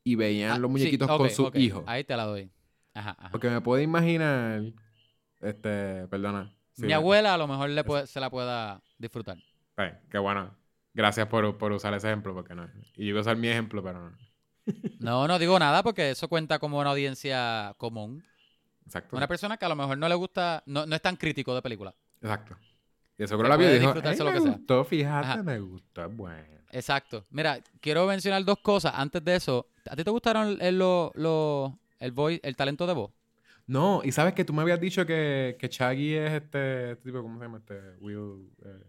y 0.03 0.15
veían 0.15 0.51
Ah, 0.51 0.57
los 0.59 0.69
sí, 0.69 0.71
muñequitos 0.71 1.07
con 1.07 1.29
sus 1.29 1.47
ok, 1.47 1.55
hijos. 1.55 1.83
Ahí 1.87 2.03
te 2.03 2.15
la 2.15 2.25
doy. 2.25 2.51
Ajá, 2.93 3.15
ajá. 3.17 3.29
Porque 3.31 3.49
me 3.49 3.61
puedo 3.61 3.81
imaginar, 3.81 4.61
este, 5.41 6.07
perdona. 6.07 6.51
sí, 6.73 6.85
Mi 6.85 6.93
abuela 6.93 7.33
a 7.33 7.37
lo 7.37 7.47
mejor 7.47 7.69
le 7.69 7.83
puede- 7.83 8.07
se 8.07 8.19
la 8.19 8.29
pueda 8.29 8.81
disfrutar. 8.97 9.37
Ay, 9.77 9.91
qué 10.09 10.17
bueno. 10.17 10.55
Gracias 10.95 11.27
por, 11.27 11.57
por 11.59 11.71
usar 11.71 11.93
ese 11.93 12.07
ejemplo, 12.07 12.33
porque 12.33 12.55
no. 12.55 12.67
Y 12.95 13.03
yo 13.03 13.09
iba 13.09 13.19
a 13.19 13.21
usar 13.21 13.37
mi 13.37 13.47
ejemplo, 13.49 13.83
pero 13.83 14.09
no. 14.09 14.17
No, 14.99 15.27
no 15.27 15.37
digo 15.37 15.59
nada 15.59 15.83
porque 15.83 16.09
eso 16.11 16.27
cuenta 16.27 16.57
como 16.57 16.79
una 16.79 16.89
audiencia 16.89 17.75
común. 17.77 18.23
Exacto. 18.85 19.15
Una 19.15 19.27
persona 19.27 19.57
que 19.57 19.65
a 19.65 19.69
lo 19.69 19.75
mejor 19.75 19.97
no 19.97 20.07
le 20.09 20.15
gusta, 20.15 20.63
no, 20.65 20.85
no 20.87 20.95
es 20.95 21.01
tan 21.01 21.17
crítico 21.17 21.53
de 21.53 21.61
película. 21.61 21.93
Exacto. 22.21 22.55
Y 23.17 23.23
de 23.23 23.27
seguro 23.27 23.45
Que 23.47 23.49
la 23.49 23.57
vio 23.57 23.69
y 23.69 23.79
dijo, 23.79 23.93
"Ay, 24.03 24.17
lo 24.17 24.25
me 24.25 24.33
que 24.33 24.41
sea". 24.41 24.51
gustó, 24.51 24.83
fíjate, 24.85 25.27
Ajá. 25.27 25.43
me 25.43 25.59
gustó, 25.59 26.09
bueno. 26.09 26.43
Exacto. 26.71 27.25
Mira, 27.29 27.59
quiero 27.79 28.05
mencionar 28.07 28.43
dos 28.43 28.57
cosas. 28.59 28.93
Antes 28.95 29.23
de 29.23 29.35
eso, 29.35 29.67
¿a 29.89 29.95
ti 29.95 30.03
te 30.03 30.09
gustaron 30.11 30.57
el, 30.59 30.77
lo- 30.79 31.11
lo- 31.15 31.77
el, 31.99 32.11
voice- 32.11 32.41
el 32.43 32.55
talento 32.55 32.85
de 32.87 32.93
voz? 32.93 33.11
No, 33.67 34.01
y 34.03 34.11
sabes 34.11 34.33
que 34.33 34.43
tú 34.45 34.53
me 34.53 34.61
habías 34.61 34.79
dicho 34.79 35.05
que, 35.05 35.55
que 35.59 35.67
Shaggy 35.67 36.13
es 36.15 36.31
este, 36.33 36.91
este 36.91 37.03
tipo, 37.05 37.21
¿cómo 37.21 37.37
se 37.39 37.45
llama? 37.45 37.57
Este, 37.59 37.79
Will, 37.99 38.49
eh, 38.63 38.83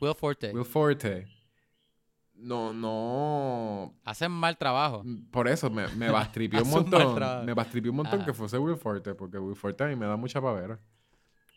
Will 0.00 0.14
Forte. 0.14 0.52
Will 0.52 0.64
Forte. 0.64 1.26
No, 2.38 2.72
no. 2.72 3.94
Hacen 4.04 4.30
mal 4.30 4.56
trabajo. 4.58 5.02
Por 5.30 5.48
eso 5.48 5.70
me, 5.70 5.88
me 5.88 6.10
bastripió 6.10 6.62
un 6.62 6.70
montón. 6.70 7.46
Me 7.46 7.54
bastripió 7.54 7.90
un 7.90 7.96
montón 7.98 8.20
Ajá. 8.20 8.26
que 8.26 8.34
fuese 8.34 8.58
Will 8.58 8.76
Forte, 8.76 9.14
porque 9.14 9.38
Will 9.38 9.56
Forte 9.56 9.84
a 9.84 9.86
mí 9.88 9.96
me 9.96 10.06
da 10.06 10.16
mucha 10.16 10.40
pavera. 10.40 10.78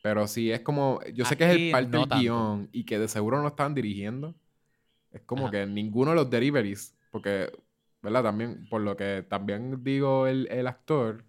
Pero 0.02 0.28
sí 0.28 0.52
es 0.52 0.62
como. 0.62 1.00
Yo 1.14 1.26
sé 1.26 1.36
que 1.38 1.44
es 1.46 1.50
el 1.52 1.56
Aquí 1.58 1.72
parte 1.72 1.90
no 1.90 2.00
del 2.00 2.10
tanto. 2.10 2.22
guion 2.22 2.70
y 2.72 2.86
que 2.86 2.98
de 3.00 3.08
seguro 3.08 3.42
no 3.42 3.48
estaban 3.50 3.74
dirigiendo. 3.76 4.34
Es 5.12 5.22
como 5.24 5.44
Ajá. 5.44 5.52
que 5.52 5.66
ninguno 5.66 6.12
de 6.12 6.16
los 6.16 6.30
deliveries, 6.30 6.96
porque, 7.12 7.52
¿verdad? 8.02 8.24
También, 8.24 8.68
por 8.70 8.82
lo 8.82 8.96
que 8.96 9.26
también 9.28 9.84
digo 9.84 10.28
el, 10.28 10.48
el 10.52 10.68
actor, 10.68 11.26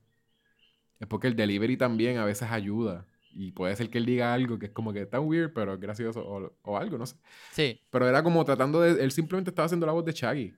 es 1.01 1.07
porque 1.09 1.27
el 1.29 1.35
delivery 1.35 1.77
también 1.77 2.19
a 2.19 2.25
veces 2.25 2.51
ayuda. 2.51 3.07
Y 3.33 3.53
puede 3.53 3.77
ser 3.77 3.91
que 3.91 3.99
él 3.99 4.07
diga 4.07 4.35
algo 4.35 4.59
que 4.59 4.67
es 4.67 4.73
como 4.73 4.93
que 4.93 5.07
tan 5.07 5.27
weird, 5.27 5.53
pero 5.53 5.75
es 5.75 5.81
gracioso 5.81 6.21
o, 6.21 6.53
o 6.63 6.77
algo, 6.77 6.99
no 6.99 7.07
sé. 7.07 7.17
Sí. 7.53 7.81
Pero 7.91 8.09
era 8.09 8.23
como 8.23 8.45
tratando 8.45 8.81
de. 8.81 9.03
Él 9.03 9.13
simplemente 9.13 9.51
estaba 9.51 9.67
haciendo 9.67 9.87
la 9.87 9.93
voz 9.93 10.05
de 10.05 10.13
Shaggy. 10.13 10.55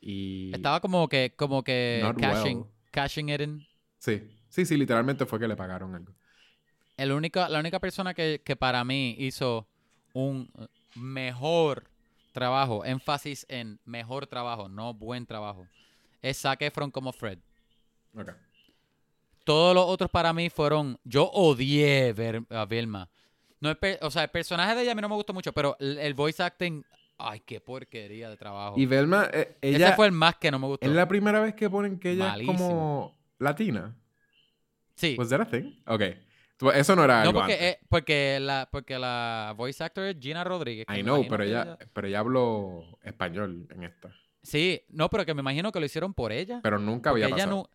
Y. 0.00 0.52
Estaba 0.54 0.80
como 0.80 1.08
que, 1.08 1.34
como 1.36 1.62
que 1.62 2.02
cashing, 2.18 2.58
well. 2.58 2.66
cashing 2.90 3.28
it 3.28 3.40
in. 3.40 3.66
Sí. 3.98 4.22
Sí, 4.48 4.64
sí, 4.64 4.76
literalmente 4.76 5.26
fue 5.26 5.38
que 5.38 5.48
le 5.48 5.56
pagaron 5.56 5.94
algo. 5.94 6.14
El 6.96 7.12
único, 7.12 7.46
la 7.46 7.60
única 7.60 7.78
persona 7.78 8.14
que, 8.14 8.40
que 8.42 8.56
para 8.56 8.82
mí 8.84 9.14
hizo 9.18 9.68
un 10.14 10.50
mejor 10.94 11.84
trabajo, 12.32 12.84
énfasis 12.84 13.44
en 13.48 13.78
mejor 13.84 14.26
trabajo, 14.26 14.68
no 14.68 14.94
buen 14.94 15.26
trabajo, 15.26 15.66
es 16.22 16.40
Zac 16.40 16.62
Efron 16.62 16.90
como 16.90 17.12
Fred. 17.12 17.38
Ok. 18.14 18.30
Todos 19.46 19.74
los 19.76 19.84
otros 19.86 20.10
para 20.10 20.32
mí 20.32 20.50
fueron. 20.50 20.98
Yo 21.04 21.30
odié 21.30 22.12
ver 22.12 22.42
a 22.50 22.64
Vilma. 22.66 23.08
No 23.60 23.72
per- 23.76 23.98
o 24.02 24.10
sea, 24.10 24.24
el 24.24 24.30
personaje 24.30 24.74
de 24.74 24.82
ella 24.82 24.90
a 24.90 24.94
mí 24.96 25.00
no 25.00 25.08
me 25.08 25.14
gustó 25.14 25.32
mucho, 25.32 25.52
pero 25.52 25.76
el, 25.78 25.98
el 25.98 26.14
voice 26.14 26.42
acting. 26.42 26.82
Ay, 27.16 27.40
qué 27.46 27.60
porquería 27.60 28.28
de 28.28 28.36
trabajo. 28.36 28.74
Y 28.76 28.86
Velma, 28.86 29.30
eh, 29.32 29.56
ella. 29.62 29.86
Ese 29.86 29.96
fue 29.96 30.06
el 30.06 30.12
más 30.12 30.34
que 30.34 30.50
no 30.50 30.58
me 30.58 30.66
gustó. 30.66 30.84
Es 30.84 30.92
la 30.92 31.06
primera 31.08 31.40
vez 31.40 31.54
que 31.54 31.70
ponen 31.70 31.98
que 31.98 32.10
ella 32.10 32.24
Malísimo. 32.30 32.52
es 32.52 32.58
como 32.60 33.18
latina. 33.38 33.94
Sí. 34.96 35.14
¿Was 35.18 35.28
that 35.28 35.40
a 35.42 35.46
thing? 35.46 35.72
Ok. 35.86 36.02
Tú- 36.56 36.70
Eso 36.70 36.96
no 36.96 37.04
era 37.04 37.22
No, 37.22 37.28
algo 37.28 37.40
porque, 37.40 37.52
antes. 37.54 37.66
eh, 37.72 37.78
porque, 37.88 38.38
la, 38.40 38.68
porque 38.72 38.98
la 38.98 39.54
voice 39.56 39.84
actor 39.84 40.04
es 40.06 40.16
Gina 40.20 40.42
Rodríguez. 40.42 40.86
I 40.94 41.02
know, 41.02 41.24
pero 41.28 41.44
ella, 41.44 41.78
pero 41.92 42.08
ella 42.08 42.18
habló 42.18 42.98
español 43.02 43.68
en 43.70 43.84
esta. 43.84 44.10
Sí, 44.42 44.82
no, 44.88 45.08
pero 45.08 45.24
que 45.24 45.34
me 45.34 45.40
imagino 45.40 45.70
que 45.72 45.80
lo 45.80 45.86
hicieron 45.86 46.14
por 46.14 46.32
ella. 46.32 46.60
Pero 46.62 46.78
nunca 46.78 47.10
había 47.10 47.26
ella 47.26 47.36
pasado. 47.36 47.56
no. 47.56 47.70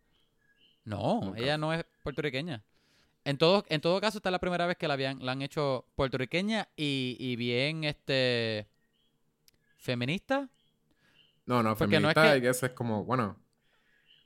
No, 0.85 1.21
Nunca. 1.21 1.39
ella 1.39 1.57
no 1.57 1.73
es 1.73 1.85
puertorriqueña. 2.03 2.63
En 3.23 3.37
todo, 3.37 3.63
en 3.69 3.81
todo 3.81 4.01
caso, 4.01 4.17
esta 4.17 4.29
es 4.29 4.31
la 4.31 4.39
primera 4.39 4.65
vez 4.65 4.77
que 4.77 4.87
la, 4.87 4.95
habían, 4.95 5.23
la 5.23 5.33
han 5.33 5.41
hecho 5.43 5.85
puertorriqueña 5.95 6.67
y, 6.75 7.17
y 7.19 7.35
bien 7.35 7.83
este 7.83 8.67
feminista. 9.77 10.49
No, 11.45 11.61
no, 11.63 11.75
porque 11.75 11.99
no 11.99 12.09
es 12.09 12.13
feminista, 12.15 12.33
que- 12.35 12.39
guess, 12.47 12.63
es 12.63 12.71
como, 12.71 13.03
bueno, 13.03 13.37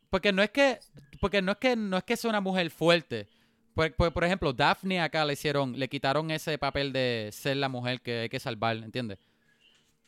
Porque 0.09 0.31
no 0.31 0.41
es 0.43 0.49
que, 0.51 0.79
porque 1.19 1.41
no 1.41 1.53
es 1.53 1.57
que, 1.57 1.75
no 1.75 1.97
es 1.97 2.03
que 2.03 2.15
sea 2.17 2.29
una 2.29 2.41
mujer 2.41 2.69
fuerte. 2.69 3.27
Por, 3.73 3.93
por- 3.95 4.13
por 4.13 4.23
ejemplo, 4.23 4.53
Daphne 4.53 5.01
acá 5.01 5.25
le 5.25 5.33
hicieron, 5.33 5.77
le 5.77 5.89
quitaron 5.89 6.31
ese 6.31 6.57
papel 6.57 6.93
de 6.93 7.29
ser 7.33 7.57
la 7.57 7.67
mujer 7.67 8.01
que 8.01 8.21
hay 8.21 8.29
que 8.29 8.39
salvar, 8.39 8.77
¿entiendes? 8.77 9.17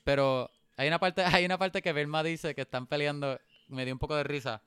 Pero 0.04 0.50
hay 0.78 0.88
una 0.88 1.00
parte, 1.00 1.24
hay 1.42 1.46
una 1.46 1.58
parte 1.58 1.82
que 1.82 1.92
Velma 1.92 2.24
dice 2.24 2.56
que 2.56 2.62
están 2.62 2.88
peleando, 2.88 3.40
me 3.68 3.84
dio 3.84 3.94
un 3.94 4.00
poco 4.00 4.16
de 4.16 4.24
risa. 4.24 4.62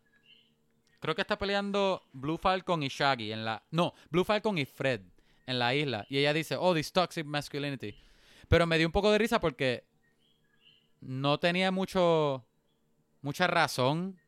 Creo 1.01 1.14
que 1.14 1.22
está 1.22 1.38
peleando 1.38 2.03
Blue 2.12 2.36
Falcon 2.36 2.82
y 2.82 2.88
Shaggy 2.88 3.32
en 3.32 3.44
la, 3.44 3.62
no, 3.70 3.94
Blue 4.11 4.24
Falcon 4.24 4.59
y 4.59 4.66
Fred 4.66 5.01
en 5.46 5.59
la 5.59 5.74
isla. 5.74 6.07
Y 6.09 6.18
ella 6.18 6.32
dice, 6.32 6.57
oh, 6.59 6.74
this 6.74 6.92
toxic 6.92 7.24
masculinity. 7.26 7.94
Pero 8.48 8.66
me 8.66 8.76
dio 8.78 8.86
un 8.86 8.92
poco 8.92 9.11
de 9.11 9.18
risa 9.18 9.40
porque 9.40 9.84
no 11.01 11.38
tenía 11.38 11.70
mucho, 11.70 12.44
mucha 13.22 13.46
razón. 13.46 14.18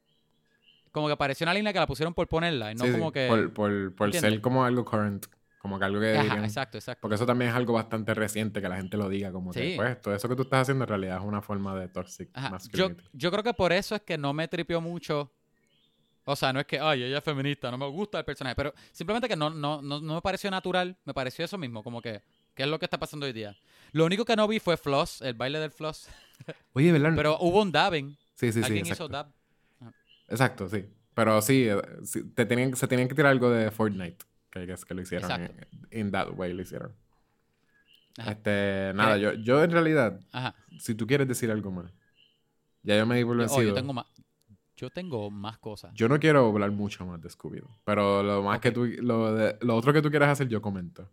Como 0.92 1.08
que 1.08 1.16
pareció 1.16 1.44
una 1.44 1.54
línea 1.54 1.72
que 1.72 1.78
la 1.78 1.86
pusieron 1.86 2.12
por 2.14 2.28
ponerla 2.28 2.72
y 2.72 2.74
no 2.74 2.84
sí, 2.84 2.90
sí, 2.92 2.98
como 2.98 3.12
que... 3.12 3.26
por, 3.28 3.52
por, 3.52 3.94
por 3.94 4.12
ser 4.12 4.40
como 4.42 4.64
algo 4.64 4.84
current, 4.84 5.26
como 5.58 5.78
que 5.78 5.84
algo 5.86 6.00
que 6.00 6.12
Ajá, 6.12 6.22
dirían. 6.22 6.44
exacto, 6.44 6.76
exacto. 6.78 7.00
Porque 7.00 7.14
eso 7.14 7.24
también 7.26 7.50
es 7.50 7.56
algo 7.56 7.72
bastante 7.74 8.12
reciente 8.14 8.60
que 8.60 8.68
la 8.68 8.76
gente 8.76 8.96
lo 8.98 9.08
diga, 9.08 9.32
como 9.32 9.52
que, 9.52 9.70
Sí. 9.72 9.72
pues, 9.76 10.00
todo 10.02 10.14
eso 10.14 10.28
que 10.28 10.36
tú 10.36 10.42
estás 10.42 10.62
haciendo 10.62 10.84
en 10.84 10.88
realidad 10.88 11.18
es 11.18 11.24
una 11.24 11.40
forma 11.40 11.74
de 11.78 11.88
toxic 11.88 12.28
Ajá, 12.34 12.48
Yo, 12.48 12.52
masculinity. 12.52 13.04
yo 13.12 13.30
creo 13.30 13.42
que 13.42 13.54
por 13.54 13.72
eso 13.72 13.94
es 13.94 14.02
que 14.02 14.18
no 14.18 14.32
me 14.34 14.48
tripió 14.48 14.80
mucho. 14.82 15.32
O 16.24 16.36
sea, 16.36 16.52
no 16.52 16.60
es 16.60 16.66
que, 16.66 16.78
ay, 16.78 17.02
ella 17.02 17.18
es 17.18 17.24
feminista, 17.24 17.70
no 17.70 17.78
me 17.78 17.88
gusta 17.88 18.18
el 18.18 18.24
personaje, 18.24 18.54
pero 18.54 18.72
simplemente 18.92 19.28
que 19.28 19.34
no, 19.36 19.50
no, 19.50 19.82
no, 19.82 20.00
no 20.00 20.14
me 20.14 20.20
pareció 20.22 20.50
natural, 20.50 20.96
me 21.04 21.12
pareció 21.12 21.44
eso 21.44 21.58
mismo, 21.58 21.82
como 21.82 22.00
que, 22.00 22.22
¿qué 22.54 22.62
es 22.62 22.68
lo 22.68 22.78
que 22.78 22.86
está 22.86 22.98
pasando 22.98 23.26
hoy 23.26 23.32
día? 23.32 23.56
Lo 23.90 24.04
único 24.04 24.24
que 24.24 24.36
no 24.36 24.46
vi 24.46 24.60
fue 24.60 24.76
Floss, 24.76 25.20
el 25.22 25.34
baile 25.34 25.58
del 25.58 25.72
Floss, 25.72 26.08
Oye, 26.74 26.92
¿verdad? 26.92 27.12
pero 27.16 27.38
hubo 27.40 27.62
un 27.62 27.72
dabbing, 27.72 28.16
sí, 28.34 28.52
sí, 28.52 28.60
sí, 28.60 28.64
alguien 28.64 28.86
exacto. 28.86 29.04
hizo 29.04 29.12
dab. 29.12 29.32
Exacto, 30.28 30.68
sí. 30.68 30.84
Pero 31.14 31.42
sí, 31.42 31.68
eh, 31.68 31.76
sí, 32.04 32.24
te 32.24 32.46
tenían, 32.46 32.74
se 32.74 32.86
tenían 32.86 33.08
que 33.08 33.14
tirar 33.14 33.32
algo 33.32 33.50
de 33.50 33.70
Fortnite, 33.70 34.24
que, 34.50 34.66
que 34.66 34.94
lo 34.94 35.02
hicieron. 35.02 35.30
Exacto. 35.30 35.64
En, 35.90 36.06
in 36.06 36.10
that 36.12 36.28
way 36.34 36.52
lo 36.52 36.62
hicieron. 36.62 36.94
Ajá. 38.16 38.30
Este, 38.32 38.92
nada, 38.94 39.16
yo, 39.16 39.32
yo 39.34 39.62
en 39.62 39.70
realidad, 39.70 40.20
Ajá. 40.32 40.54
si 40.78 40.94
tú 40.94 41.06
quieres 41.06 41.26
decir 41.28 41.50
algo 41.50 41.70
más, 41.70 41.92
ya 42.82 42.96
yo 42.96 43.06
me 43.06 43.16
di 43.16 43.24
por 43.24 43.36
Yo, 43.36 43.44
oh, 43.44 43.46
vencido. 43.46 43.62
yo 43.62 43.74
tengo 43.74 43.92
más, 43.92 44.06
yo 44.82 44.90
tengo 44.90 45.30
más 45.30 45.58
cosas. 45.58 45.92
Yo 45.94 46.08
no 46.08 46.18
quiero 46.18 46.44
hablar 46.48 46.72
mucho 46.72 47.06
más 47.06 47.20
de 47.22 47.28
Scooby-Doo, 47.28 47.70
pero 47.84 48.20
lo 48.24 48.42
más 48.42 48.58
que 48.58 48.72
tú, 48.72 48.84
lo, 48.84 49.32
de- 49.32 49.56
lo 49.60 49.76
otro 49.76 49.92
que 49.92 50.02
tú 50.02 50.10
quieras 50.10 50.30
hacer, 50.30 50.48
yo 50.48 50.60
comento. 50.60 51.08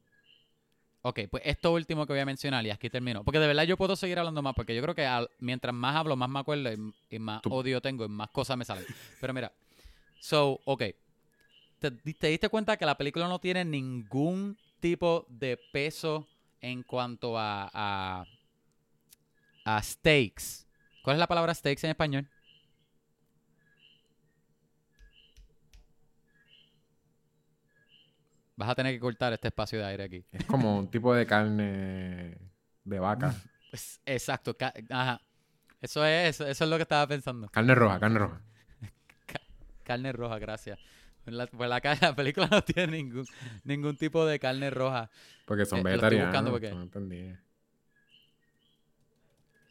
Ok, 1.03 1.19
pues 1.29 1.43
esto 1.45 1.71
último 1.71 2.07
que 2.07 2.13
voy 2.13 2.19
a 2.19 2.25
mencionar 2.25 2.65
y 2.65 2.71
aquí 2.71 2.89
termino. 2.89 3.23
Porque 3.23 3.39
de 3.39 3.45
verdad 3.45 3.63
yo 3.63 3.77
puedo 3.77 3.95
seguir 3.95 4.17
hablando 4.17 4.41
más, 4.41 4.55
porque 4.55 4.75
yo 4.75 4.81
creo 4.81 4.95
que 4.95 5.05
al- 5.05 5.29
mientras 5.37 5.73
más 5.73 5.95
hablo, 5.95 6.15
más 6.15 6.29
me 6.29 6.39
acuerdo 6.39 6.73
y, 6.73 7.15
y 7.15 7.19
más 7.19 7.43
Tú- 7.43 7.53
odio 7.53 7.79
tengo 7.79 8.03
y 8.05 8.09
más 8.09 8.31
cosas 8.31 8.57
me 8.57 8.65
salen. 8.65 8.85
Pero 9.21 9.33
mira, 9.33 9.53
so, 10.19 10.59
ok. 10.65 10.83
¿Te, 11.77 11.91
te 11.91 12.27
diste 12.27 12.49
cuenta 12.49 12.75
que 12.75 12.85
la 12.87 12.97
película 12.97 13.27
no 13.27 13.37
tiene 13.39 13.63
ningún 13.63 14.57
tipo 14.79 15.25
de 15.29 15.57
peso 15.71 16.27
en 16.59 16.81
cuanto 16.81 17.37
a, 17.37 17.69
a, 17.71 18.25
a 19.63 19.83
stakes? 19.83 20.65
¿Cuál 21.03 21.15
es 21.17 21.19
la 21.19 21.27
palabra 21.27 21.53
stakes 21.53 21.85
en 21.85 21.91
español? 21.91 22.27
Vas 28.59 28.67
a 28.71 28.75
tener 28.75 28.93
que 28.93 28.99
cortar 28.99 29.31
este 29.31 29.47
espacio 29.47 29.79
de 29.79 29.85
aire 29.85 30.03
aquí. 30.03 30.25
Es 30.33 30.43
como 30.43 30.77
un 30.77 30.91
tipo 30.91 31.15
de 31.15 31.25
carne 31.25 32.37
de 32.83 32.99
vaca. 32.99 33.33
Pues, 33.69 34.01
exacto, 34.05 34.53
ajá. 34.89 35.21
Eso 35.79 36.03
es, 36.05 36.41
eso 36.41 36.63
es 36.65 36.69
lo 36.69 36.75
que 36.75 36.81
estaba 36.81 37.07
pensando. 37.07 37.47
Carne 37.47 37.73
roja, 37.73 37.97
carne 38.01 38.19
roja. 38.19 38.41
Carne 39.85 40.11
roja, 40.11 40.37
gracias. 40.39 40.77
La, 41.25 41.47
pues 41.47 41.69
la, 41.69 41.79
la 42.01 42.13
película 42.15 42.47
no 42.51 42.61
tiene 42.61 42.97
ningún, 42.97 43.25
ningún 43.63 43.95
tipo 43.95 44.25
de 44.25 44.39
carne 44.39 44.69
roja. 44.69 45.09
Porque 45.45 45.65
son 45.65 45.79
Eh, 45.79 45.83
vegetarianos. 45.83 46.49
porque- 46.51 46.71
No 46.71 46.81
entendí. 46.81 47.33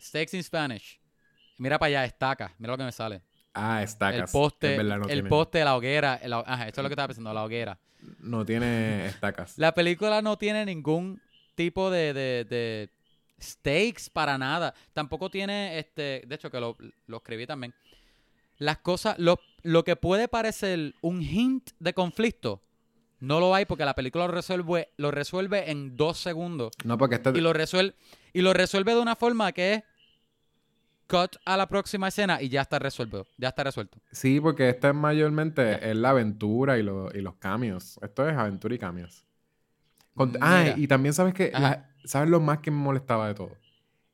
Steaks 0.01 0.32
in 0.32 0.43
Spanish. 0.43 0.99
Mira 1.59 1.78
para 1.78 1.89
allá, 1.89 2.05
estaca. 2.07 2.55
Mira 2.59 2.72
lo 2.72 2.78
que 2.78 2.84
me 2.84 2.93
sale. 2.93 3.20
Ah, 3.59 3.83
estacas. 3.83 4.19
el 4.19 4.25
Es 4.25 4.31
poste, 4.31 4.77
verdad, 4.77 4.99
no 4.99 5.05
el 5.07 5.13
tiene, 5.13 5.29
poste, 5.29 5.65
la 5.65 5.77
hoguera. 5.77 6.15
el- 6.23 6.33
ajá, 6.33 6.69
esto 6.69 6.81
es 6.81 6.83
lo 6.83 6.89
que 6.89 6.93
estaba 6.95 7.09
pensando, 7.09 7.33
la 7.35 7.45
hoguera. 7.45 7.79
No 8.21 8.45
tiene 8.45 9.07
estacas. 9.07 9.59
La 9.59 9.75
película 9.75 10.23
no 10.23 10.39
tiene 10.39 10.65
ningún 10.65 11.21
tipo 11.55 11.91
de, 11.91 12.13
de, 12.13 12.45
de 12.45 12.91
stakes 13.43 14.09
para 14.13 14.39
nada. 14.39 14.75
Tampoco 14.93 15.31
tiene, 15.31 15.79
este, 15.79 16.23
de 16.27 16.35
hecho 16.35 16.51
que 16.51 16.61
lo, 16.61 16.77
lo 17.07 17.17
escribí 17.17 17.47
también. 17.47 17.75
Las 18.59 18.79
cosas, 18.79 19.19
lo, 19.19 19.39
lo 19.63 19.85
que 19.85 19.97
puede 19.97 20.29
parecer 20.29 20.95
un 21.01 21.23
hint 21.23 21.71
de 21.79 21.95
conflicto, 21.95 22.61
no 23.21 23.41
lo 23.41 23.55
hay 23.55 23.65
porque 23.67 23.85
la 23.85 23.95
película 23.95 24.27
lo 24.27 24.33
resuelve, 24.33 24.89
lo 24.97 25.11
resuelve 25.11 25.71
en 25.71 25.97
dos 25.97 26.19
segundos. 26.19 26.73
No, 26.85 26.99
porque 26.99 27.17
esta... 27.17 27.31
Y 27.31 27.41
lo 27.41 27.53
resuelve, 27.53 27.95
y 28.33 28.43
lo 28.43 28.53
resuelve 28.53 28.95
de 28.95 29.01
una 29.01 29.17
forma 29.17 29.51
que 29.53 29.75
es 29.75 29.83
cut 31.09 31.37
a 31.45 31.57
la 31.57 31.69
próxima 31.69 32.09
escena 32.09 32.41
y 32.43 32.49
ya 32.49 32.61
está 32.63 32.79
resuelto. 32.79 33.27
Ya 33.39 33.49
está 33.49 33.65
resuelto. 33.65 33.99
Sí, 34.13 34.41
porque 34.41 34.69
esta 34.69 34.89
es 34.91 34.95
mayormente 34.95 35.91
es 35.91 35.97
la 35.97 36.11
aventura 36.11 36.79
y, 36.79 36.83
lo- 36.83 37.11
y 37.15 37.21
los 37.23 37.37
cambios. 37.37 37.99
Esto 38.03 38.29
es 38.29 38.37
aventura 38.37 38.75
y 38.75 38.79
cambios. 38.79 39.25
Con- 40.15 40.37
ah, 40.41 40.75
y 40.77 40.87
también 40.87 41.15
sabes 41.15 41.35
que... 41.35 41.51
La- 41.53 41.85
¿Sabes 42.05 42.31
lo 42.31 42.41
más 42.41 42.59
que 42.61 42.71
me 42.71 42.77
molestaba 42.79 43.27
de 43.29 43.35
todo? 43.35 43.51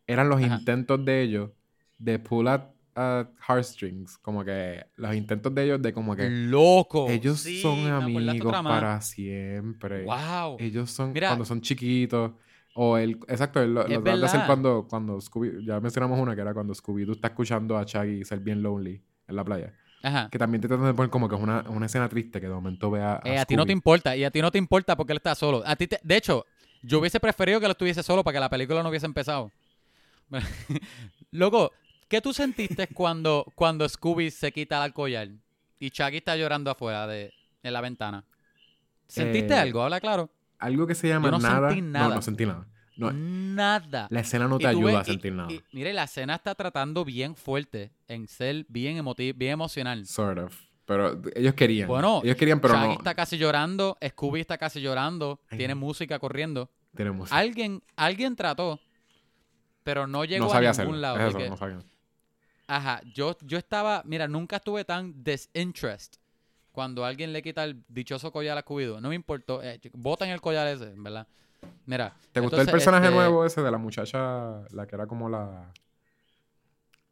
Eran 0.07 0.29
los 0.29 0.43
Ajá. 0.43 0.57
intentos 0.57 1.05
de 1.05 1.23
ellos 1.23 1.51
de 1.99 2.19
pull 2.19 2.49
at, 2.49 2.63
at 2.95 3.27
heartstrings. 3.49 4.19
Como 4.19 4.45
que... 4.45 4.85
Los 4.97 5.15
intentos 5.15 5.55
de 5.55 5.65
ellos 5.65 5.83
de 5.83 5.93
como 5.93 6.17
que... 6.17 6.29
Loco. 6.29 7.09
Ellos 7.09 7.41
Sí, 7.41 7.61
son 7.63 7.87
amigos 7.87 8.53
para 8.63 9.01
siempre. 9.01 10.05
Wow. 10.05 10.57
Ellos 10.59 10.91
son 10.91 11.13
Mira. 11.13 11.29
cuando 11.29 11.45
son 11.45 11.61
chiquitos. 11.61 12.33
O 12.75 12.97
el, 12.99 13.13
exacto, 13.29 13.63
el- 13.63 13.73
lo, 13.75 13.83
lo 13.83 14.03
tratan 14.03 14.21
de 14.21 14.27
hacer 14.27 14.41
cuando, 14.47 14.87
cuando 14.89 15.21
Scooby, 15.21 15.65
ya 15.65 15.81
mencionamos 15.81 16.19
una 16.19 16.35
que 16.35 16.41
era 16.41 16.53
cuando 16.53 16.75
Scooby, 16.75 17.07
tú 17.07 17.13
estás 17.13 17.31
escuchando 17.31 17.79
a 17.79 17.85
Shaggy 17.85 18.25
ser 18.25 18.41
bien 18.41 18.63
lonely 18.63 19.01
en 19.29 19.37
la 19.37 19.45
playa. 19.45 19.73
Ajá. 20.03 20.29
Que 20.31 20.39
también 20.39 20.61
te 20.61 20.69
tratan 20.69 20.87
de 20.87 20.93
poner 20.95 21.09
como 21.11 21.29
que 21.29 21.37
es 21.37 21.41
una, 21.41 21.63
una 21.69 21.87
escena 21.87 22.09
triste 22.09 22.41
que 22.41 22.49
de 22.49 22.53
momento 22.53 22.91
vea 22.91 23.21
a, 23.25 23.29
Eh, 23.29 23.39
a 23.39 23.45
ti 23.47 23.57
no 23.57 23.65
te 23.65 23.73
importa, 23.73 24.15
y 24.17 24.25
a 24.25 24.31
ti 24.31 24.43
no 24.43 24.51
te 24.51 24.59
importa 24.59 24.97
porque 24.97 25.13
él 25.13 25.17
está 25.19 25.35
solo. 25.35 25.63
A 25.65 25.77
ti 25.77 25.87
te- 25.87 26.01
de 26.03 26.17
hecho, 26.17 26.45
yo 26.83 26.99
hubiese 26.99 27.21
preferido 27.21 27.59
que 27.61 27.67
él 27.67 27.73
estuviese 27.73 28.03
solo 28.03 28.23
para 28.25 28.35
que 28.35 28.41
la 28.41 28.51
película 28.51 28.83
no 28.83 28.89
hubiese 28.91 29.07
empezado. 29.07 29.51
Luego, 31.31 31.71
¿qué 32.09 32.21
tú 32.21 32.33
sentiste 32.33 32.89
cuando, 32.89 33.47
cuando 33.55 33.89
Scooby 33.89 34.31
se 34.31 34.53
quita 34.53 34.85
el 34.85 34.93
collar 34.93 35.29
y 35.79 35.91
Chucky 35.91 36.19
está 36.19 36.37
llorando 36.37 36.71
afuera 36.71 37.07
de, 37.07 37.33
en 37.63 37.73
la 37.73 37.81
ventana? 37.81 38.25
¿Sentiste 39.07 39.55
Eh, 39.55 39.59
algo? 39.59 39.83
Habla 39.83 40.01
claro. 40.01 40.31
Algo 40.65 40.87
que 40.87 40.95
se 40.95 41.09
llama 41.09 41.31
no 41.31 41.39
nada. 41.39 41.69
sentí 41.71 41.83
No, 41.83 41.89
nada. 41.91 42.15
no 42.17 42.23
sentí 42.23 42.47
nada. 42.47 42.67
No, 42.97 43.11
Nada. 43.13 44.07
la 44.11 44.21
escena 44.21 44.47
no 44.47 44.57
te 44.59 44.69
ayuda 44.69 44.93
ves- 44.93 45.01
a 45.01 45.05
sentir 45.05 45.33
y- 45.33 45.37
nada. 45.37 45.53
y- 45.53 45.61
mire, 45.73 45.93
la 45.93 46.05
escena 46.05 46.37
está 46.37 46.55
tratando 46.55 47.05
bien 47.05 47.35
fuerte 47.35 47.91
en 48.07 48.29
ser 48.29 48.65
bien 48.69 48.97
emotivo, 48.97 49.37
bien 49.37 49.53
emocional. 49.53 50.07
Sort 50.07 50.39
of. 50.39 50.57
Pero 50.85 51.21
ellos 51.35 51.55
querían. 51.55 51.89
Bueno, 51.89 52.21
ellos 52.23 52.37
querían, 52.37 52.61
pero 52.61 52.75
Shaggy 52.75 52.87
no. 52.89 52.93
está 52.95 53.15
casi 53.15 53.37
llorando, 53.37 53.97
Scooby 54.07 54.41
está 54.41 54.59
casi 54.59 54.81
llorando, 54.81 55.41
Ay, 55.51 55.59
tiene 55.59 55.75
música 55.75 56.19
corriendo. 56.21 56.71
Tenemos. 56.95 57.33
Alguien, 57.33 57.83
alguien 57.97 58.37
trató, 58.37 58.79
pero 59.83 60.07
no 60.07 60.25
llegó 60.25 60.45
no 60.45 60.51
sabía 60.53 60.69
a 60.69 60.71
hacerlo. 60.71 60.93
ningún 60.93 61.03
lado. 61.03 61.17
Es 61.17 61.23
de 61.23 61.29
eso, 61.31 61.39
que- 61.39 61.51
no 61.51 61.57
sabía. 61.57 61.79
Ajá, 62.69 63.01
yo, 63.13 63.37
yo 63.43 63.59
estaba, 63.59 64.03
mira, 64.07 64.29
nunca 64.29 64.57
estuve 64.57 64.85
tan 64.85 65.23
disinterest 65.25 66.17
cuando 66.75 67.05
alguien 67.05 67.33
le 67.33 67.41
quita 67.41 67.63
el 67.63 67.85
dichoso 67.89 68.33
collar 68.33 68.59
a 68.59 68.65
Scooby-Doo. 68.65 69.01
No 69.01 69.09
me 69.09 69.15
importó, 69.15 69.63
eh, 69.63 69.81
botan 69.93 70.29
el 70.31 70.41
collar 70.41 70.67
ese, 70.67 70.93
verdad. 70.97 71.29
Mira. 71.87 72.17
¿Te 72.33 72.41
gustó 72.41 72.61
el 72.61 72.67
personaje 72.67 73.07
este, 73.07 73.17
nuevo 73.17 73.47
ese 73.47 73.63
de 73.63 73.71
la 73.71 73.79
muchacha, 73.79 74.61
la 74.73 74.85
que 74.85 74.97
era 74.97 75.07
como 75.07 75.29
la. 75.29 75.73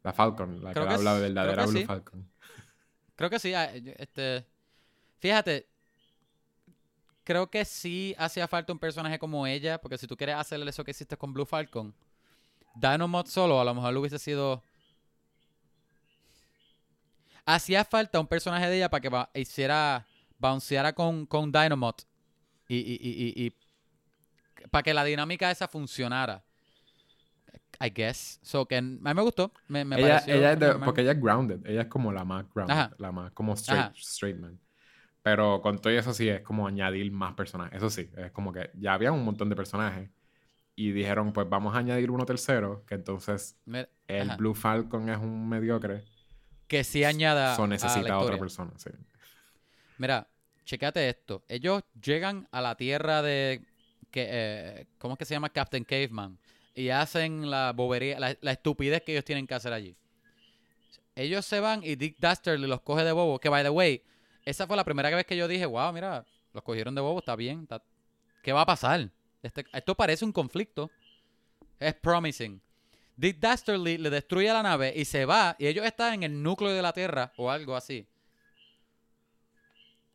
La 0.03 0.11
Falcon, 0.11 0.61
la 0.61 0.71
que 0.71 0.73
Creo 0.73 0.87
que 0.89 0.93
habla 0.95 1.13
verdadera 1.13 1.65
Blue 1.65 1.79
sí. 1.79 1.85
Falcon. 1.85 2.29
Creo 3.15 3.29
que 3.29 3.39
sí, 3.39 3.53
ah, 3.53 3.71
este, 3.73 4.45
fíjate, 5.19 5.69
creo 7.23 7.49
que 7.49 7.63
sí 7.63 8.13
hacía 8.17 8.49
falta 8.49 8.73
un 8.73 8.79
personaje 8.79 9.17
como 9.17 9.47
ella, 9.47 9.79
porque 9.79 9.97
si 9.97 10.07
tú 10.07 10.17
quieres 10.17 10.35
hacerle 10.35 10.69
eso 10.71 10.83
que 10.83 10.91
hiciste 10.91 11.15
con 11.15 11.31
Blue 11.31 11.45
Falcon, 11.45 11.93
Dynamod 12.75 13.27
solo 13.27 13.61
a 13.61 13.63
lo 13.63 13.73
mejor 13.73 13.93
lo 13.93 14.01
hubiese 14.01 14.19
sido... 14.19 14.61
Hacía 17.45 17.83
falta 17.83 18.19
un 18.19 18.27
personaje 18.27 18.67
de 18.69 18.77
ella 18.77 18.89
para 18.89 19.01
que 19.01 19.39
hiciera 19.39 20.05
bounceara 20.39 20.93
con, 20.93 21.25
con 21.25 21.51
Dynamite 21.51 22.03
y, 22.67 22.77
y, 22.77 22.99
y, 23.01 23.45
y, 23.45 23.53
para 24.69 24.83
que 24.83 24.93
la 24.93 25.03
dinámica 25.03 25.51
esa 25.51 25.67
funcionara. 25.67 26.43
I 27.81 27.89
guess. 27.93 28.39
So 28.43 28.65
que 28.65 28.77
a 28.77 28.81
mí 28.81 28.99
me 29.01 29.21
gustó. 29.21 29.51
Me, 29.67 29.83
me 29.83 29.97
ella, 29.97 30.07
pareció 30.15 30.35
ella 30.35 30.53
es 30.53 30.59
de- 30.59 30.67
normal. 30.67 30.85
porque 30.85 31.01
ella 31.01 31.11
es 31.11 31.21
grounded. 31.21 31.59
Ella 31.65 31.81
es 31.81 31.87
como 31.87 32.13
la 32.13 32.23
más 32.23 32.45
grounded. 32.53 32.73
Ajá. 32.75 32.95
La 32.97 33.11
más 33.11 33.31
como 33.31 33.53
straight, 33.53 33.81
Ajá. 33.85 33.93
straight 33.97 34.37
man. 34.37 34.59
Pero 35.21 35.61
con 35.61 35.79
todo 35.79 35.91
eso 35.91 36.13
sí 36.13 36.29
es 36.29 36.41
como 36.41 36.67
añadir 36.67 37.11
más 37.11 37.33
personajes. 37.33 37.77
Eso 37.77 37.89
sí, 37.89 38.09
es 38.17 38.31
como 38.31 38.53
que 38.53 38.69
ya 38.75 38.93
había 38.93 39.11
un 39.11 39.23
montón 39.25 39.49
de 39.49 39.55
personajes. 39.55 40.09
Y 40.75 40.91
dijeron, 40.91 41.33
pues 41.33 41.47
vamos 41.49 41.75
a 41.75 41.79
añadir 41.79 42.09
uno 42.09 42.25
tercero. 42.25 42.83
Que 42.85 42.95
entonces 42.95 43.57
Me- 43.65 43.89
el. 44.07 44.35
Blue 44.37 44.53
Falcon 44.55 45.09
es 45.09 45.17
un 45.17 45.47
mediocre. 45.49 46.05
Que 46.77 46.83
sí 46.83 47.03
añada. 47.03 47.55
So 47.55 47.63
a 47.63 47.67
la 47.67 47.69
necesita 47.75 48.17
otra 48.17 48.37
persona. 48.39 48.71
Sí. 48.77 48.89
Mira, 49.99 50.27
checate 50.65 51.07
esto. 51.07 51.43
Ellos 51.47 51.83
llegan 52.01 52.47
a 52.51 52.61
la 52.61 52.75
tierra 52.75 53.21
de. 53.21 53.61
Que, 54.09 54.27
eh, 54.29 54.87
¿Cómo 54.97 55.13
es 55.13 55.19
que 55.19 55.25
se 55.25 55.35
llama? 55.35 55.49
Captain 55.49 55.83
Caveman. 55.83 56.37
Y 56.75 56.89
hacen 56.89 57.49
la 57.51 57.71
bobería, 57.73 58.19
la, 58.19 58.35
la 58.41 58.51
estupidez 58.51 59.03
que 59.03 59.11
ellos 59.11 59.23
tienen 59.25 59.45
que 59.45 59.53
hacer 59.53 59.71
allí. 59.73 59.95
Ellos 61.15 61.45
se 61.45 61.59
van 61.59 61.83
y 61.83 61.95
Dick 61.95 62.17
Dastardly 62.19 62.65
los 62.67 62.81
coge 62.81 63.03
de 63.03 63.11
bobo. 63.11 63.39
Que, 63.39 63.49
by 63.49 63.61
the 63.63 63.69
way, 63.69 64.01
esa 64.45 64.65
fue 64.65 64.75
la 64.75 64.83
primera 64.83 65.09
vez 65.15 65.25
que 65.27 65.37
yo 65.37 65.47
dije, 65.47 65.67
wow, 65.67 65.93
mira, 65.93 66.25
los 66.53 66.63
cogieron 66.63 66.95
de 66.95 67.01
bobo, 67.01 67.19
está 67.19 67.35
bien. 67.35 67.61
está- 67.63 67.83
¿Qué 68.41 68.51
va 68.51 68.61
a 68.61 68.65
pasar? 68.65 69.09
Este- 69.43 69.65
esto 69.71 69.93
parece 69.95 70.25
un 70.25 70.31
conflicto. 70.31 70.89
Es 71.79 71.93
promising. 71.93 72.59
Dick 73.23 73.39
Dastardly 73.39 73.97
le 73.97 74.09
destruye 74.09 74.51
la 74.51 74.61
nave 74.61 74.91
y 74.93 75.05
se 75.05 75.23
va. 75.23 75.55
Y 75.57 75.67
ellos 75.67 75.85
están 75.85 76.15
en 76.15 76.23
el 76.23 76.43
núcleo 76.43 76.73
de 76.73 76.81
la 76.81 76.91
Tierra 76.91 77.31
o 77.37 77.49
algo 77.49 77.73
así. 77.73 78.05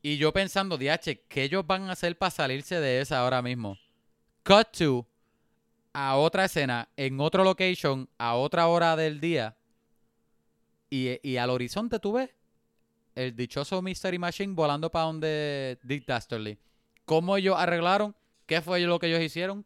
Y 0.03 0.19
yo 0.19 0.31
pensando, 0.31 0.77
DH, 0.77 1.23
¿qué 1.27 1.45
ellos 1.45 1.67
van 1.67 1.89
a 1.89 1.93
hacer 1.93 2.19
para 2.19 2.31
salirse 2.31 2.79
de 2.79 3.01
esa 3.01 3.21
ahora 3.21 3.41
mismo? 3.41 3.79
Cut 4.43 4.77
to 4.77 5.07
a 5.95 6.17
otra 6.17 6.45
escena, 6.45 6.87
en 6.99 7.19
otro 7.19 7.45
location, 7.45 8.11
a 8.19 8.35
otra 8.35 8.67
hora 8.67 8.95
del 8.95 9.21
día. 9.21 9.57
Y, 10.91 11.19
y 11.27 11.39
al 11.39 11.49
horizonte 11.49 11.99
tú 11.99 12.13
ves 12.13 12.29
el 13.15 13.35
dichoso 13.35 13.81
Mystery 13.81 14.19
Machine 14.19 14.53
volando 14.53 14.93
para 14.93 15.07
donde 15.07 15.79
Dick 15.83 16.05
Dastardly. 16.05 16.59
¿Cómo 17.07 17.39
ellos 17.39 17.57
arreglaron? 17.59 18.15
¿Qué 18.45 18.61
fue 18.61 18.81
lo 18.81 18.99
que 18.99 19.07
ellos 19.07 19.23
hicieron? 19.23 19.65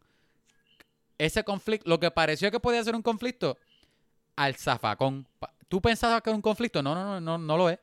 Ese 1.24 1.44
conflicto, 1.44 1.88
lo 1.88 2.00
que 2.00 2.10
pareció 2.10 2.50
que 2.50 2.58
podía 2.58 2.82
ser 2.82 2.96
un 2.96 3.02
conflicto, 3.02 3.56
al 4.34 4.56
zafacón. 4.56 5.26
¿Tú 5.68 5.80
pensabas 5.80 6.20
que 6.20 6.30
era 6.30 6.34
un 6.36 6.42
conflicto? 6.42 6.82
No, 6.82 6.94
no, 6.96 7.04
no, 7.04 7.20
no, 7.20 7.38
no 7.38 7.56
lo 7.56 7.70
es. 7.70 7.78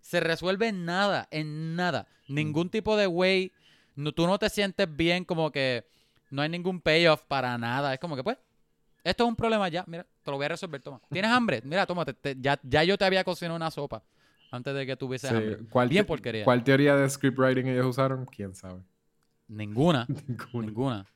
Se 0.00 0.20
resuelve 0.20 0.68
en 0.68 0.84
nada, 0.86 1.28
en 1.30 1.76
nada. 1.76 2.06
Ningún 2.28 2.70
tipo 2.70 2.96
de 2.96 3.06
way. 3.06 3.52
No, 3.94 4.12
tú 4.12 4.26
no 4.26 4.38
te 4.38 4.48
sientes 4.48 4.88
bien 4.96 5.24
como 5.26 5.50
que 5.52 5.84
no 6.30 6.40
hay 6.40 6.48
ningún 6.48 6.80
payoff 6.80 7.22
para 7.26 7.58
nada. 7.58 7.92
Es 7.92 8.00
como 8.00 8.16
que, 8.16 8.24
pues, 8.24 8.38
esto 9.04 9.24
es 9.24 9.28
un 9.28 9.36
problema 9.36 9.68
ya. 9.68 9.84
Mira, 9.86 10.06
te 10.22 10.30
lo 10.30 10.38
voy 10.38 10.46
a 10.46 10.48
resolver, 10.48 10.80
toma. 10.80 10.98
¿Tienes 11.10 11.30
hambre? 11.38 11.60
Mira, 11.64 11.84
toma, 11.86 12.06
te- 12.06 12.14
te- 12.14 12.36
ya, 12.40 12.58
ya 12.62 12.84
yo 12.84 12.96
te 12.96 13.04
había 13.04 13.22
cocinado 13.22 13.56
una 13.56 13.70
sopa 13.70 14.02
antes 14.50 14.74
de 14.74 14.86
que 14.86 14.96
tuvieses 14.96 15.28
Sí. 15.28 15.36
hambre. 15.36 15.58
¿Cuál, 15.68 15.88
Bien 15.90 16.06
porquería. 16.06 16.44
¿Cuál 16.44 16.64
teoría 16.64 16.96
de 16.96 17.08
scriptwriting 17.10 17.68
ellos 17.68 17.84
usaron? 17.86 18.24
¿Quién 18.24 18.54
sabe? 18.54 18.80
Ninguna, 19.48 20.06
Ninguna. 20.26 20.66
ninguna. 20.66 21.06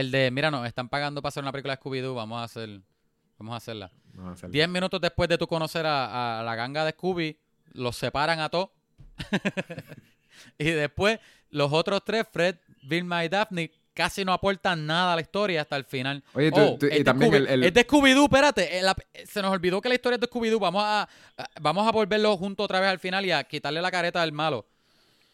El 0.00 0.10
de, 0.10 0.30
mira, 0.30 0.50
nos 0.50 0.66
están 0.66 0.88
pagando 0.88 1.22
para 1.22 1.28
hacer 1.30 1.42
una 1.42 1.52
película 1.52 1.74
de 1.76 1.80
Scooby-Doo, 1.82 2.14
vamos 2.14 2.40
a 2.40 2.44
hacer, 2.44 2.80
vamos 3.38 3.54
a 3.54 3.56
hacerla. 3.56 3.90
Diez 4.52 4.68
minutos 4.68 5.00
después 5.00 5.28
de 5.28 5.38
tú 5.38 5.46
conocer 5.46 5.86
a, 5.86 6.40
a 6.40 6.42
la 6.42 6.54
ganga 6.54 6.84
de 6.84 6.92
Scooby, 6.92 7.38
los 7.72 7.96
separan 7.96 8.40
a 8.40 8.48
todos. 8.48 8.70
y 10.58 10.64
después, 10.70 11.18
los 11.50 11.72
otros 11.72 12.02
tres, 12.04 12.26
Fred, 12.30 12.56
Vilma 12.82 13.24
y 13.24 13.28
Daphne, 13.28 13.70
casi 13.94 14.24
no 14.24 14.32
aportan 14.32 14.86
nada 14.86 15.12
a 15.12 15.16
la 15.16 15.22
historia 15.22 15.62
hasta 15.62 15.76
el 15.76 15.84
final. 15.84 16.22
Oye, 16.34 16.50
tú- 16.50 16.60
Oh, 16.60 16.76
tú- 16.78 16.86
y 16.86 17.02
también 17.02 17.32
Scooby- 17.32 17.36
el- 17.36 17.46
el- 17.48 17.64
Es 17.64 17.74
de 17.74 17.86
Scooby-Doo, 17.86 18.24
espérate. 18.24 18.78
eh, 18.78 18.82
la- 18.82 18.96
se 19.24 19.40
nos 19.42 19.52
olvidó 19.52 19.80
que 19.80 19.88
la 19.88 19.94
historia 19.94 20.16
es 20.16 20.20
de 20.20 20.28
Scooby-Doo. 20.28 20.58
Vamos 20.60 20.82
a, 20.84 21.02
a- 21.02 21.08
vamos 21.60 21.86
a 21.88 21.92
volverlo 21.92 22.36
junto 22.36 22.62
otra 22.64 22.80
vez 22.80 22.90
al 22.90 22.98
final 22.98 23.24
y 23.24 23.30
a 23.32 23.42
quitarle 23.44 23.80
la 23.80 23.90
careta 23.90 24.22
al 24.22 24.32
malo. 24.32 24.66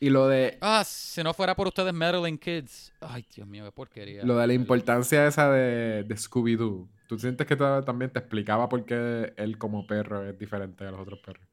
Y 0.02 0.10
lo 0.10 0.26
de, 0.26 0.58
Ah, 0.60 0.82
si 0.84 1.22
no 1.22 1.32
fuera 1.32 1.54
por 1.54 1.68
ustedes, 1.68 1.94
Meddling 1.94 2.36
Kids. 2.36 2.92
Ay, 3.00 3.24
Dios 3.32 3.46
mío, 3.46 3.64
qué 3.64 3.70
porquería. 3.70 4.24
lo 4.24 4.36
de 4.36 4.48
la 4.48 4.52
importancia 4.52 5.28
esa 5.28 5.48
de, 5.52 6.02
de 6.02 6.16
Scooby-Doo. 6.16 6.88
¿Tú 7.06 7.18
sientes 7.20 7.46
que 7.46 7.54
ta- 7.54 7.84
también 7.84 8.10
te 8.10 8.18
explicaba 8.18 8.68
por 8.68 8.84
qué 8.84 9.32
él 9.36 9.58
como 9.58 9.86
perro 9.86 10.28
es 10.28 10.36
diferente 10.36 10.84
a 10.84 10.90
los 10.90 10.98
otros 11.00 11.20
perros? 11.20 11.46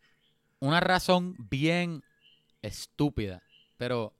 Una 0.62 0.80
razón 0.80 1.36
bien 1.50 2.02
estúpida, 2.64 3.44
pero 3.78 4.16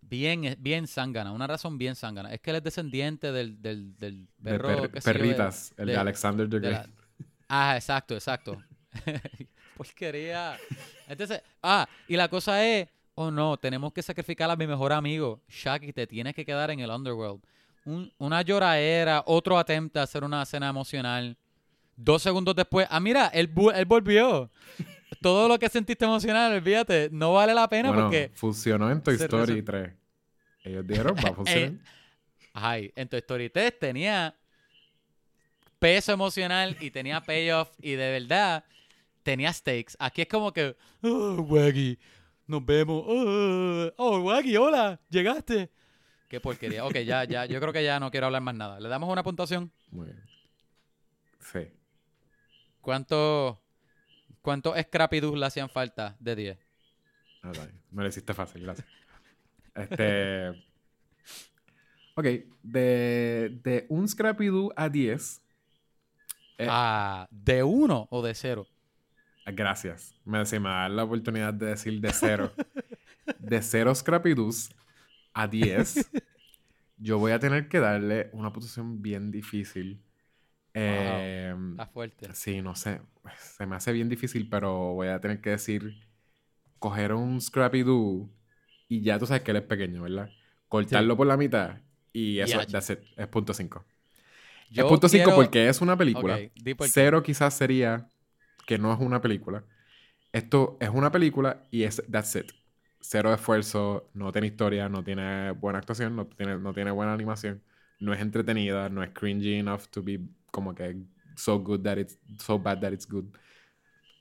bien, 0.00 0.56
bien 0.60 0.86
zángana. 0.86 1.32
Una 1.32 1.48
razón 1.48 1.78
bien 1.78 1.96
zángana. 1.96 2.32
Es 2.32 2.40
que 2.40 2.50
él 2.50 2.56
es 2.58 2.62
descendiente 2.62 3.32
del, 3.32 3.60
del, 3.60 3.96
del 3.96 4.28
De 4.38 4.50
perro. 4.52 4.68
per- 4.68 4.76
yo, 4.76 4.88
de- 4.88 5.00
perritas, 5.00 5.74
el 5.76 5.86
de, 5.86 5.92
de- 5.92 5.98
Alexander 5.98 6.48
the 6.48 6.60
Great. 6.60 6.86
la- 6.86 6.92
Ah, 7.48 7.74
exacto, 7.76 8.14
exacto. 8.14 8.62
Porquería. 9.76 10.56
Entonces, 11.08 11.42
ah, 11.62 11.86
y 12.08 12.16
la 12.16 12.28
cosa 12.28 12.64
es, 12.66 12.88
oh 13.14 13.30
no, 13.30 13.56
tenemos 13.56 13.92
que 13.92 14.02
sacrificar 14.02 14.50
a 14.50 14.56
mi 14.56 14.66
mejor 14.66 14.92
amigo. 14.92 15.40
Shaggy, 15.48 15.92
te 15.92 16.06
tienes 16.06 16.34
que 16.34 16.44
quedar 16.44 16.70
en 16.70 16.80
el 16.80 16.90
Underworld. 16.90 17.40
Un- 17.84 18.12
una 18.18 18.42
lloraera, 18.42 19.22
otro 19.26 19.58
atento 19.58 20.00
a 20.00 20.04
hacer 20.04 20.24
una 20.24 20.42
escena 20.42 20.68
emocional. 20.68 21.36
Dos 21.94 22.22
segundos 22.22 22.54
después, 22.54 22.86
ah, 22.90 23.00
mira, 23.00 23.28
él, 23.28 23.50
él 23.74 23.84
volvió. 23.84 24.50
Todo 25.22 25.48
lo 25.48 25.58
que 25.58 25.68
sentiste 25.68 26.04
emocional, 26.04 26.52
olvídate, 26.52 27.08
no 27.12 27.32
vale 27.34 27.54
la 27.54 27.68
pena 27.68 27.88
Bueno, 27.90 28.04
porque... 28.04 28.30
funcionó 28.34 28.90
en 28.90 29.00
Toy 29.02 29.14
Story 29.14 29.60
resol- 29.60 29.64
3. 29.64 29.92
Ellos 30.64 30.86
dijeron, 30.86 31.16
va 31.24 31.28
a 31.30 31.34
funcionar. 31.34 31.70
Eh, 31.70 31.78
Ay, 32.52 32.92
en 32.96 33.08
Toy 33.08 33.18
Story 33.20 33.50
3 33.50 33.78
tenía 33.78 34.34
peso 35.78 36.12
emocional 36.12 36.76
y 36.80 36.90
tenía 36.90 37.20
payoff 37.20 37.68
y 37.80 37.92
de 37.92 38.10
verdad 38.20 38.64
tenía 39.26 39.52
stakes. 39.52 39.96
Aquí 39.98 40.22
es 40.22 40.28
como 40.28 40.52
que, 40.52 40.76
oh, 41.02 41.42
Waggy, 41.42 41.98
nos 42.46 42.64
vemos. 42.64 43.02
Oh, 43.06 43.90
oh, 43.96 44.20
Waggy, 44.20 44.56
hola, 44.56 45.00
llegaste. 45.10 45.68
Qué 46.28 46.40
porquería. 46.40 46.84
Ok, 46.86 46.94
ya, 46.98 47.24
ya, 47.24 47.44
yo 47.44 47.60
creo 47.60 47.72
que 47.72 47.82
ya 47.82 47.98
no 47.98 48.12
quiero 48.12 48.26
hablar 48.26 48.42
más 48.42 48.54
nada. 48.54 48.78
¿Le 48.78 48.88
damos 48.88 49.10
una 49.10 49.24
puntuación? 49.24 49.72
Muy 49.90 50.06
bien. 50.06 50.22
Sí. 51.40 51.68
¿Cuánto, 52.80 53.60
cuántos 54.42 54.78
Scrappy 54.80 55.18
Doos 55.18 55.36
le 55.36 55.46
hacían 55.46 55.68
falta 55.68 56.16
de 56.20 56.36
10? 56.36 56.58
Ah, 57.42 57.52
vale. 57.56 57.72
Me 57.90 58.02
lo 58.04 58.08
hiciste 58.08 58.32
fácil, 58.32 58.62
gracias. 58.62 58.86
Este. 59.74 60.50
Ok, 62.14 62.24
de, 62.62 63.58
de 63.62 63.86
un 63.88 64.08
Scrappy 64.08 64.46
Doo 64.46 64.72
a 64.76 64.88
10. 64.88 65.42
eh, 66.58 66.66
Ah, 66.70 67.26
¿de 67.30 67.62
1 67.64 68.06
o 68.08 68.22
de 68.22 68.34
0? 68.34 68.66
Gracias. 69.46 70.14
Me, 70.24 70.44
si 70.44 70.58
me 70.58 70.68
da 70.68 70.88
la 70.88 71.04
oportunidad 71.04 71.54
de 71.54 71.66
decir 71.66 72.00
de 72.00 72.12
cero. 72.12 72.52
de 73.38 73.62
cero 73.62 73.94
Scrappy 73.94 74.34
Doos 74.34 74.70
a 75.32 75.46
10. 75.48 76.10
yo 76.98 77.18
voy 77.18 77.32
a 77.32 77.38
tener 77.38 77.68
que 77.68 77.78
darle 77.80 78.28
una 78.32 78.52
puntuación 78.52 79.02
bien 79.02 79.30
difícil. 79.30 80.00
Eh, 80.74 81.54
Está 81.72 81.86
fuerte. 81.86 82.28
Sí, 82.34 82.60
no 82.60 82.74
sé. 82.74 83.00
Se 83.38 83.66
me 83.66 83.76
hace 83.76 83.92
bien 83.92 84.08
difícil, 84.08 84.48
pero 84.48 84.94
voy 84.94 85.08
a 85.08 85.20
tener 85.20 85.40
que 85.40 85.50
decir. 85.50 86.02
Coger 86.78 87.14
un 87.14 87.40
Scrappy 87.40 87.82
Doo 87.82 88.28
y 88.88 89.00
ya 89.00 89.18
tú 89.18 89.26
sabes 89.26 89.42
que 89.42 89.50
él 89.50 89.56
es 89.56 89.62
pequeño, 89.62 90.02
¿verdad? 90.02 90.30
Cortarlo 90.68 91.16
por 91.16 91.26
la 91.26 91.36
mitad 91.38 91.78
y 92.12 92.38
eso 92.40 92.58
that's 92.66 92.90
it, 92.90 92.98
es 93.16 93.26
punto 93.28 93.54
5. 93.54 93.84
Es 94.74 94.84
punto 94.84 95.08
5 95.08 95.24
quiero- 95.24 95.36
porque 95.36 95.68
es 95.68 95.80
una 95.80 95.96
película. 95.96 96.34
Ok, 96.36 96.52
di 96.54 96.74
por 96.74 96.86
qué. 96.86 96.92
Cero 96.92 97.22
quizás 97.22 97.54
sería 97.54 98.08
que 98.66 98.78
no 98.78 98.92
es 98.92 99.00
una 99.00 99.22
película. 99.22 99.64
Esto 100.32 100.76
es 100.80 100.90
una 100.90 101.10
película 101.10 101.66
y 101.70 101.84
es 101.84 102.02
that's 102.10 102.36
it. 102.36 102.52
Cero 103.00 103.32
esfuerzo, 103.32 104.10
no 104.14 104.32
tiene 104.32 104.48
historia, 104.48 104.88
no 104.88 105.02
tiene 105.04 105.52
buena 105.52 105.78
actuación, 105.78 106.16
no 106.16 106.26
tiene, 106.26 106.58
no 106.58 106.74
tiene 106.74 106.90
buena 106.90 107.14
animación, 107.14 107.62
no 108.00 108.12
es 108.12 108.20
entretenida, 108.20 108.88
no 108.88 109.02
es 109.02 109.10
cringy 109.10 109.54
enough 109.54 109.86
to 109.90 110.02
be 110.02 110.20
como 110.50 110.74
que 110.74 110.96
so 111.36 111.58
good 111.58 111.82
that 111.82 111.98
it's 111.98 112.18
so 112.38 112.58
bad 112.58 112.80
that 112.80 112.92
it's 112.92 113.08
good. 113.08 113.26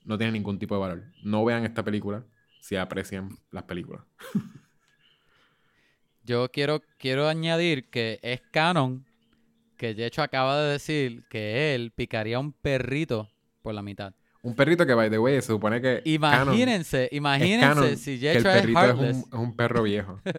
No 0.06 0.18
tiene 0.18 0.34
ningún 0.34 0.60
tipo 0.60 0.76
de 0.76 0.82
valor. 0.82 1.04
No 1.24 1.44
vean 1.44 1.66
esta 1.66 1.84
película 1.84 2.24
si 2.62 2.76
aprecian 2.76 3.38
las 3.52 3.64
películas. 3.64 4.04
Yo 6.24 6.50
quiero, 6.52 6.82
quiero 6.98 7.28
añadir 7.28 7.90
que 7.90 8.20
es 8.24 8.42
canon 8.52 9.06
que 9.78 9.94
de 9.94 10.06
hecho 10.06 10.22
acaba 10.22 10.60
de 10.60 10.72
decir 10.72 11.24
que 11.30 11.76
él 11.76 11.92
picaría 11.92 12.40
un 12.40 12.54
perrito 12.54 13.30
por 13.62 13.74
la 13.74 13.82
mitad. 13.82 14.14
Un 14.46 14.56
perrito 14.56 14.86
que, 14.86 14.94
by 14.94 15.10
the 15.10 15.18
way, 15.18 15.36
se 15.36 15.48
supone 15.48 15.82
que 15.82 16.02
Imagínense, 16.06 17.10
imagínense 17.12 17.96
si 17.98 18.14
el 18.14 18.20
Jecho 18.20 18.50
es 18.50 18.62
perrito 18.62 18.84
es 18.86 18.94
un, 18.94 19.06
es 19.06 19.26
un 19.34 19.56
perro 19.56 19.84
viejo. 19.84 20.20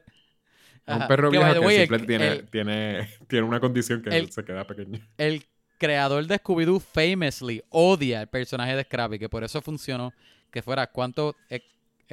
Un 0.88 1.04
perro 1.09 1.32
que, 1.32 1.38
viejo 1.38 1.52
que 1.54 1.59
way, 1.59 1.76
el- 1.78 1.80
simplemente 1.88 2.07
tiene, 2.07 2.28
el- 2.32 2.48
tiene, 2.48 3.09
tiene 3.28 3.44
una 3.48 3.59
condición 3.59 4.02
que 4.02 4.11
el- 4.16 4.30
se 4.30 4.44
queda 4.44 4.64
pequeño. 4.68 5.00
el 5.18 5.44
creador 5.78 6.24
de 6.26 6.36
Scooby-Doo 6.38 6.78
famously 6.80 7.61
odia 7.70 8.20
el 8.22 8.28
personaje 8.28 8.76
de 8.76 8.84
Scrappy, 8.84 9.18
que 9.18 9.28
por 9.28 9.42
eso 9.42 9.61
funcionó. 9.61 10.12
Que 10.52 10.62
fuera 10.62 10.86
cuánto. 10.86 11.34
eh, 11.50 11.61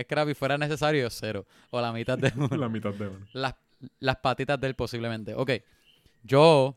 Scrap 0.02 0.28
y 0.30 0.34
fuera 0.34 0.58
necesario, 0.58 1.08
cero. 1.12 1.46
O 1.70 1.80
la 1.80 1.94
mitad 1.94 2.18
de 2.18 2.34
uno. 2.36 2.58
La 2.58 2.68
mitad 2.68 2.94
de 2.96 3.08
uno. 3.10 3.28
las, 3.34 3.54
las 4.00 4.16
patitas 4.18 4.60
de 4.60 4.66
él 4.68 4.74
posiblemente. 4.74 5.36
Ok, 5.36 5.52
yo 6.24 6.76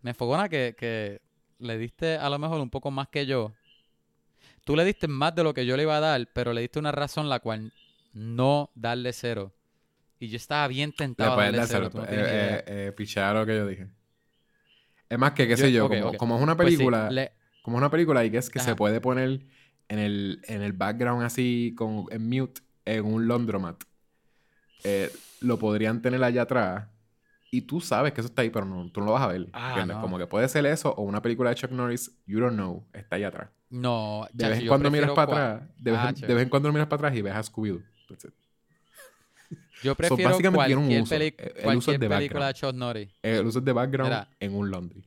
me 0.00 0.14
fogona 0.14 0.48
que, 0.48 0.74
que 0.78 1.20
le 1.58 1.76
diste 1.76 2.16
a 2.16 2.30
lo 2.30 2.38
mejor 2.38 2.62
un 2.62 2.70
poco 2.70 2.90
más 2.90 3.08
que 3.08 3.26
yo. 3.26 3.52
Tú 4.64 4.76
le 4.76 4.84
diste 4.84 5.08
más 5.08 5.34
de 5.34 5.42
lo 5.42 5.54
que 5.54 5.66
yo 5.66 5.76
le 5.76 5.82
iba 5.84 5.96
a 5.96 6.00
dar, 6.00 6.28
pero 6.32 6.52
le 6.52 6.60
diste 6.60 6.78
una 6.78 6.92
razón 6.92 7.28
la 7.28 7.40
cual 7.40 7.72
no 8.12 8.70
darle 8.74 9.12
cero. 9.12 9.52
Y 10.18 10.28
yo 10.28 10.36
estaba 10.36 10.68
bien 10.68 10.92
tentado 10.92 11.32
a 11.32 11.36
darle 11.36 11.58
dar 11.58 11.66
cero. 11.68 11.88
cero. 11.92 12.04
no 12.06 12.12
Eh, 12.12 12.26
eh, 12.28 12.64
eh, 12.88 12.92
pichea 12.92 13.32
lo 13.32 13.46
que 13.46 13.56
yo 13.56 13.66
dije. 13.66 13.88
Es 15.08 15.18
más 15.18 15.32
que, 15.32 15.48
qué 15.48 15.56
sé 15.56 15.72
yo, 15.72 15.86
ok, 15.86 16.16
como, 16.18 16.36
es 16.36 16.42
una 16.42 16.56
Pues 16.56 16.68
sí, 16.74 16.76
película, 16.76 17.10
le- 17.10 17.32
como 17.62 17.78
es 17.78 17.80
una 17.80 17.90
película 17.90 18.24
y 18.24 18.30
que 18.30 18.38
es 18.38 18.48
que 18.48 18.60
se 18.60 18.76
puede 18.76 19.00
poner 19.00 19.40
en 19.88 19.98
el, 19.98 20.40
en 20.46 20.62
el 20.62 20.72
background 20.72 21.24
así, 21.24 21.74
con, 21.76 22.06
en 22.10 22.28
mute, 22.28 22.60
en 22.84 23.04
un 23.04 23.26
laundromat. 23.26 23.82
Eh, 24.84 25.10
lo 25.40 25.58
podrían 25.58 26.00
tener 26.02 26.22
allá 26.22 26.42
atrás 26.42 26.88
y 27.50 27.62
tú 27.62 27.80
sabes 27.80 28.12
que 28.12 28.20
eso 28.20 28.28
está 28.28 28.42
ahí, 28.42 28.50
pero 28.50 28.64
no, 28.64 28.90
tú 28.90 29.00
no 29.00 29.06
lo 29.06 29.12
vas 29.12 29.22
a 29.22 29.26
ver. 29.28 29.48
Ah. 29.52 29.98
Como 30.00 30.18
que 30.18 30.26
puede 30.26 30.48
ser 30.48 30.64
eso 30.66 30.90
o 30.94 31.02
una 31.02 31.20
película 31.20 31.50
de 31.50 31.56
Chuck 31.56 31.70
Norris, 31.72 32.10
you 32.26 32.38
don't 32.40 32.54
know, 32.54 32.84
está 32.92 33.16
allá 33.16 33.28
atrás. 33.28 33.48
no, 33.70 34.26
De 34.32 34.48
vez 34.48 34.60
en 34.60 34.68
cuando 34.68 34.90
miras 34.90 35.10
para 35.10 35.32
atrás, 35.54 35.68
de 35.78 35.90
vez, 35.90 36.00
en- 36.00 36.06
Ah, 36.06 36.12
de 36.12 36.34
vez 36.34 36.42
en 36.44 36.48
cuando 36.48 36.72
miras 36.72 36.86
para 36.88 37.08
atrás 37.08 37.16
y 37.18 37.22
ves 37.22 37.34
a 37.34 37.42
Scooby-Doo. 37.42 37.82
Yo 39.82 39.92
So, 39.92 39.96
prefiero 39.96 40.36
un 40.36 40.52
cualquier, 40.54 40.78
uso. 40.78 41.08
peli- 41.10 41.34
El 41.38 41.46
uso 41.46 41.56
es 41.56 41.62
cualquier 41.64 41.98
de 42.00 42.08
película 42.08 42.46
de. 42.48 42.54
Chuck 42.54 42.74
Norris. 42.74 43.08
El 43.22 43.46
uso 43.46 43.60
de 43.62 43.72
background 43.72 44.10
Mira. 44.12 44.28
en 44.38 44.54
un 44.54 44.70
laundry. 44.70 45.02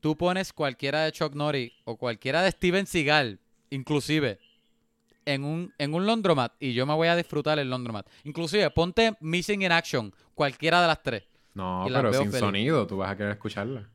Tú 0.00 0.16
pones 0.16 0.52
cualquiera 0.52 1.02
de 1.04 1.12
Chuck 1.12 1.34
Norris 1.34 1.72
o 1.84 1.96
cualquiera 1.96 2.42
de 2.42 2.50
Steven 2.52 2.86
Seagal, 2.86 3.40
inclusive, 3.70 4.38
en 5.26 5.44
un, 5.44 5.72
en 5.78 5.94
un 5.94 6.06
laundromat 6.06 6.52
y 6.60 6.72
yo 6.74 6.86
me 6.86 6.94
voy 6.94 7.08
a 7.08 7.16
disfrutar 7.16 7.58
el 7.58 7.70
laundromat. 7.70 8.06
Inclusive, 8.24 8.70
ponte 8.70 9.16
Missing 9.20 9.62
in 9.62 9.72
Action, 9.72 10.12
cualquiera 10.34 10.80
de 10.80 10.86
las 10.88 11.02
tres. 11.02 11.24
No, 11.54 11.84
pero 11.88 12.12
sin 12.12 12.26
feliz. 12.26 12.40
sonido, 12.40 12.86
tú 12.86 12.96
vas 12.98 13.10
a 13.10 13.16
querer 13.16 13.32
escucharla. 13.32 13.88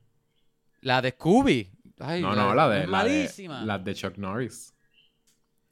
La 0.82 1.02
de 1.02 1.12
Scooby. 1.12 1.70
Ay, 2.00 2.22
no, 2.22 2.34
no, 2.36 2.56
la 2.56 2.70
de, 2.70 2.80
la 2.80 2.82
de, 2.82 2.88
malísima. 2.88 3.62
la 3.66 3.78
de 3.78 3.94
Chuck 3.94 4.18
Norris. 4.18 4.74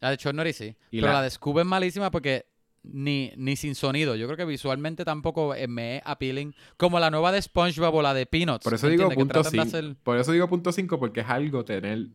La 0.01 0.10
de 0.10 0.18
Chuck 0.18 0.34
Norris 0.34 0.58
sí. 0.58 0.76
Y 0.91 0.97
Pero 0.99 1.08
la- 1.14 1.20
la... 1.20 1.22
de 1.24 1.30
Scooby 1.30 1.62
es 1.62 1.66
malísima 1.66 2.12
porque 2.12 2.45
ni, 2.84 3.32
ni 3.38 3.55
sin 3.55 3.74
sonido. 3.76 4.16
Yo 4.16 4.28
creo 4.28 4.36
que 4.38 4.45
visualmente 4.45 5.05
tampoco 5.05 5.55
eh, 5.55 5.68
me 5.68 5.97
es 5.97 6.01
appealing. 6.05 6.53
Como 6.76 6.99
la 6.99 7.10
nueva 7.10 7.32
de 7.32 7.41
SpongeBob 7.41 7.95
o 7.95 8.01
la 8.01 8.14
de 8.14 8.26
Peanuts. 8.26 8.64
Por 8.66 8.74
eso 8.74 8.89
digo 8.89 9.10
punto 9.10 9.41
tratan 9.41 9.51
de 9.51 9.64
5. 9.64 9.78
hacer- 9.78 9.95
Por 10.03 10.18
eso 10.18 10.32
digo 10.34 10.47
punto 10.49 10.72
5 10.74 10.99
porque 10.99 11.22
es 11.22 11.30
algo 11.30 11.64
tener 11.64 12.08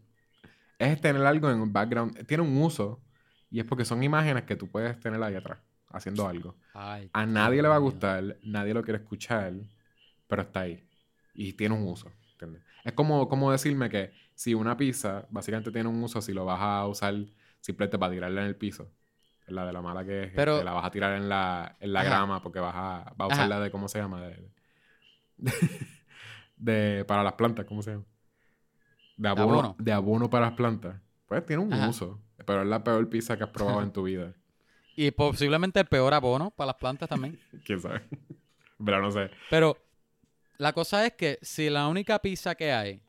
es 0.79 1.01
tener 1.01 1.25
algo 1.25 1.49
en 1.51 1.61
un 1.61 1.73
background, 1.73 2.27
tiene 2.27 2.43
un 2.43 2.61
uso 2.61 3.01
y 3.53 3.61
es 3.61 3.65
porque 3.67 3.85
son 3.85 4.03
imágenes 4.03 4.43
que 4.45 4.57
tú 4.57 4.67
puedes 4.69 4.99
tener 4.99 5.23
ahí 5.23 5.37
atrás 5.37 5.59
haciendo 5.91 6.27
algo. 6.27 6.57
Ay, 6.75 7.09
A 7.13 7.25
nadie 7.27 7.63
le 7.63 7.69
va 7.69 7.77
a 7.77 7.79
gustar, 7.79 8.39
nadie 8.43 8.75
lo 8.75 8.83
quiere 8.83 8.99
escuchar, 8.99 9.53
pero 10.27 10.43
está 10.43 10.61
ahí 10.61 10.83
y 11.35 11.53
tiene 11.53 11.75
un 11.77 11.87
uso, 11.87 12.11
¿entiendes? 12.33 12.63
Es 12.83 12.93
como, 12.95 13.29
como 13.29 13.53
decirme 13.53 13.89
que 13.91 14.11
si 14.35 14.55
una 14.55 14.77
pizza 14.77 15.27
básicamente 15.31 15.71
tiene 15.71 15.89
un 15.89 16.03
uso 16.03 16.21
si 16.23 16.33
lo 16.33 16.45
vas 16.47 16.61
a 16.61 16.87
usar 16.89 17.15
simplemente 17.61 17.99
para 17.99 18.13
tirarla 18.13 18.41
en 18.41 18.47
el 18.49 18.57
piso. 18.57 18.91
La 19.49 19.67
de 19.67 19.73
la 19.73 19.83
mala 19.83 20.05
que 20.05 20.25
es 20.25 20.33
Pero- 20.35 20.59
que 20.59 20.65
la 20.65 20.73
vas 20.73 20.85
a 20.87 20.91
tirar 20.91 21.15
en 21.17 21.29
la, 21.29 21.77
en 21.79 21.93
la 21.93 22.01
Ajá. 22.01 22.09
grama 22.09 22.43
porque 22.43 22.59
vas 22.61 22.75
a, 22.75 23.13
vas 23.17 23.31
a 23.31 23.35
usarla 23.35 23.61
de, 23.61 23.71
¿cómo 23.71 23.87
se 23.89 23.99
llama? 23.99 24.23
De, 24.23 24.49
de- 26.57 27.05
para 27.07 27.23
las 27.23 27.35
plantas, 27.35 27.67
¿cómo 27.67 27.83
se 27.83 27.93
llama? 27.93 28.05
De 29.17 29.29
abono, 29.29 29.53
abono. 29.61 29.77
de 29.79 29.93
abono 29.93 30.31
para 30.31 30.47
las 30.47 30.55
plantas. 30.55 30.97
Pues 31.27 31.45
tiene 31.45 31.63
un 31.63 31.73
Ajá. 31.73 31.89
uso, 31.89 32.21
pero 32.45 32.63
es 32.63 32.69
la 32.69 32.83
peor 32.83 33.09
pizza 33.09 33.37
que 33.37 33.45
has 33.45 33.51
probado 33.51 33.83
en 33.83 33.93
tu 33.93 34.05
vida. 34.05 34.33
Y 34.95 35.11
posiblemente 35.11 35.81
el 35.81 35.87
peor 35.87 36.13
abono 36.13 36.51
para 36.51 36.67
las 36.67 36.77
plantas 36.77 37.09
también. 37.09 37.41
¿Quién 37.65 37.81
sabe? 37.81 38.03
Pero 38.85 39.01
no 39.01 39.11
sé. 39.11 39.31
Pero 39.49 39.79
la 40.59 40.75
cosa 40.75 41.07
es 41.07 41.15
que 41.15 41.39
si 41.41 41.71
la 41.71 41.89
única 41.89 42.19
pizza 42.19 42.55
que 42.55 42.73
hay 42.73 43.01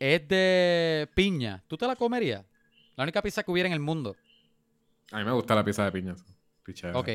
es 0.00 0.26
de 0.26 1.08
piña, 1.14 1.62
¿tú 1.68 1.76
te 1.76 1.86
la 1.86 1.94
comerías? 1.94 2.44
La 2.96 3.04
única 3.04 3.22
pizza 3.22 3.44
que 3.44 3.50
hubiera 3.52 3.68
en 3.68 3.72
el 3.72 3.78
mundo. 3.78 4.16
A 5.12 5.18
mí 5.18 5.24
me 5.24 5.30
gusta 5.30 5.54
la 5.54 5.64
pizza 5.64 5.84
de 5.84 5.92
piñas. 5.92 6.24
Pichera. 6.64 6.98
Ok, 6.98 7.08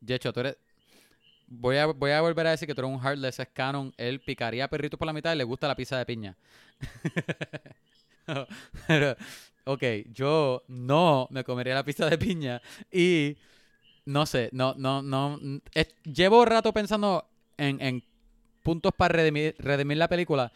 Yecho, 0.00 0.32
tú 0.32 0.40
eres... 0.40 0.58
Voy 1.46 1.76
a, 1.76 1.86
voy 1.86 2.10
a 2.10 2.20
volver 2.20 2.46
a 2.46 2.50
decir 2.50 2.68
que 2.68 2.74
tú 2.74 2.82
eres 2.82 2.92
un 2.92 3.00
heartless, 3.00 3.40
es 3.40 3.48
canon. 3.48 3.94
Él 3.96 4.20
picaría 4.20 4.68
perritos 4.68 4.98
por 4.98 5.06
la 5.06 5.12
mitad 5.12 5.32
y 5.32 5.36
le 5.36 5.44
gusta 5.44 5.68
la 5.68 5.76
pizza 5.76 5.96
de 5.96 6.06
piña. 6.06 6.36
Pero, 8.86 9.16
ok, 9.64 9.82
yo 10.12 10.62
no 10.68 11.28
me 11.30 11.44
comería 11.44 11.74
la 11.74 11.84
pizza 11.84 12.08
de 12.08 12.18
piña 12.18 12.60
y 12.90 13.36
no 14.06 14.26
sé, 14.26 14.50
no, 14.52 14.74
no, 14.76 15.02
no. 15.02 15.40
es- 15.74 15.94
llevo 16.04 16.44
rato 16.44 16.72
pensando 16.72 17.26
en, 17.58 17.80
en 17.80 18.04
puntos 18.62 18.92
para 18.96 19.14
redimir, 19.14 19.56
redimir 19.58 19.98
la 19.98 20.08
película. 20.08 20.52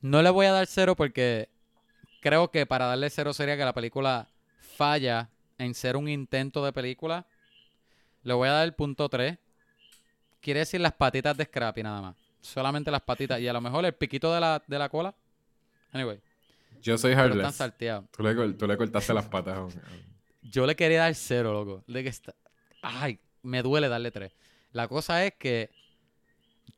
No 0.00 0.22
le 0.22 0.30
voy 0.30 0.46
a 0.46 0.52
dar 0.52 0.66
cero 0.66 0.96
porque 0.96 1.48
creo 2.20 2.50
que 2.50 2.66
para 2.66 2.86
darle 2.86 3.10
cero 3.10 3.32
sería 3.32 3.56
que 3.56 3.64
la 3.64 3.74
película 3.74 4.28
falla 4.60 5.30
en 5.58 5.74
ser 5.74 5.96
un 5.96 6.08
intento 6.08 6.64
de 6.64 6.72
película. 6.72 7.26
Le 8.22 8.34
voy 8.34 8.48
a 8.48 8.52
dar 8.52 8.64
el 8.64 8.74
punto 8.74 9.08
3. 9.08 9.38
Quiere 10.40 10.60
decir 10.60 10.80
las 10.80 10.92
patitas 10.92 11.36
de 11.36 11.44
Scrappy 11.44 11.82
nada 11.82 12.00
más. 12.02 12.16
Solamente 12.40 12.90
las 12.90 13.02
patitas. 13.02 13.40
Y 13.40 13.48
a 13.48 13.52
lo 13.52 13.60
mejor 13.60 13.84
el 13.84 13.94
piquito 13.94 14.32
de 14.32 14.40
la, 14.40 14.62
de 14.66 14.78
la 14.78 14.88
cola. 14.88 15.14
Anyway, 15.92 16.20
Yo 16.82 16.98
soy 16.98 17.12
heartless. 17.14 17.58
Tú 18.10 18.22
le, 18.22 18.52
tú 18.54 18.66
le 18.66 18.76
cortaste 18.76 19.12
las 19.14 19.26
patas 19.26 19.58
un- 19.58 19.80
Yo 20.42 20.66
le 20.66 20.76
quería 20.76 21.00
dar 21.00 21.14
cero, 21.14 21.52
loco. 21.52 21.84
De 21.86 22.02
que 22.02 22.08
está... 22.08 22.34
Ay, 22.82 23.18
me 23.42 23.62
duele 23.62 23.88
darle 23.88 24.10
tres. 24.10 24.32
La 24.72 24.86
cosa 24.88 25.24
es 25.24 25.34
que 25.38 25.70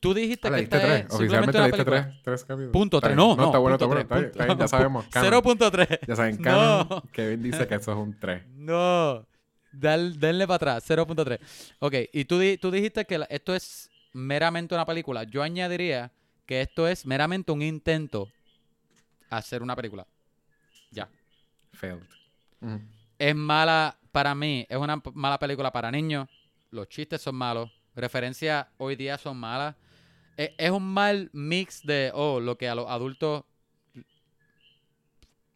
tú 0.00 0.14
dijiste 0.14 0.48
Ah, 0.48 0.52
que 0.52 0.60
esta 0.62 0.80
tres. 0.80 0.90
es 1.10 1.16
simplemente 1.16 1.16
Oficialmente 1.16 1.58
una 1.58 1.70
película. 1.70 2.20
tres. 2.22 2.46
Punto 2.72 3.00
tres. 3.00 3.16
No, 3.16 3.34
no, 3.36 3.46
está 3.46 3.58
bueno, 3.58 3.74
está 3.76 3.86
bueno. 3.86 4.00
Está 4.02 4.14
bien, 4.16 4.30
punto- 4.30 4.42
está 4.42 4.44
bien, 4.46 4.58
ya 4.58 4.68
sabemos. 4.68 5.06
canon. 5.08 5.32
0.3. 5.32 5.98
Ya 6.06 6.16
saben, 6.16 6.36
No. 6.38 6.42
canon. 6.42 7.02
Kevin 7.12 7.42
dice 7.42 7.66
que 7.66 7.74
eso 7.74 7.92
es 7.92 7.98
un 7.98 8.18
3. 8.18 8.42
No. 8.54 9.26
Denle 9.72 10.46
para 10.46 10.54
atrás. 10.56 10.84
0.3. 10.88 11.38
Ok, 11.80 11.94
y 12.12 12.24
tú, 12.24 12.40
tú 12.60 12.70
dijiste 12.70 13.04
que 13.04 13.18
la- 13.18 13.26
esto 13.26 13.54
es 13.54 13.90
meramente 14.12 14.74
una 14.74 14.86
película. 14.86 15.24
Yo 15.24 15.42
añadiría 15.42 16.12
que 16.46 16.62
esto 16.62 16.88
es 16.88 17.04
meramente 17.04 17.52
un 17.52 17.60
intento 17.62 18.28
hacer 19.30 19.62
una 19.62 19.76
película. 19.76 20.06
Ya. 20.90 21.08
Failed. 21.72 22.02
Es 23.18 23.34
mala 23.34 23.96
para 24.12 24.34
mí. 24.34 24.66
Es 24.68 24.76
una 24.76 25.00
mala 25.14 25.38
película 25.38 25.70
para 25.72 25.90
niños. 25.90 26.28
Los 26.70 26.88
chistes 26.88 27.20
son 27.22 27.34
malos. 27.36 27.70
Referencias 27.94 28.66
hoy 28.78 28.96
día 28.96 29.18
son 29.18 29.36
malas. 29.38 29.74
E- 30.36 30.54
Es, 30.56 30.70
un 30.70 30.84
mal 30.92 31.30
mix 31.32 31.82
de, 31.84 32.10
oh, 32.14 32.40
lo 32.40 32.56
que 32.56 32.68
a 32.68 32.74
los 32.74 32.88
adultos... 32.88 33.44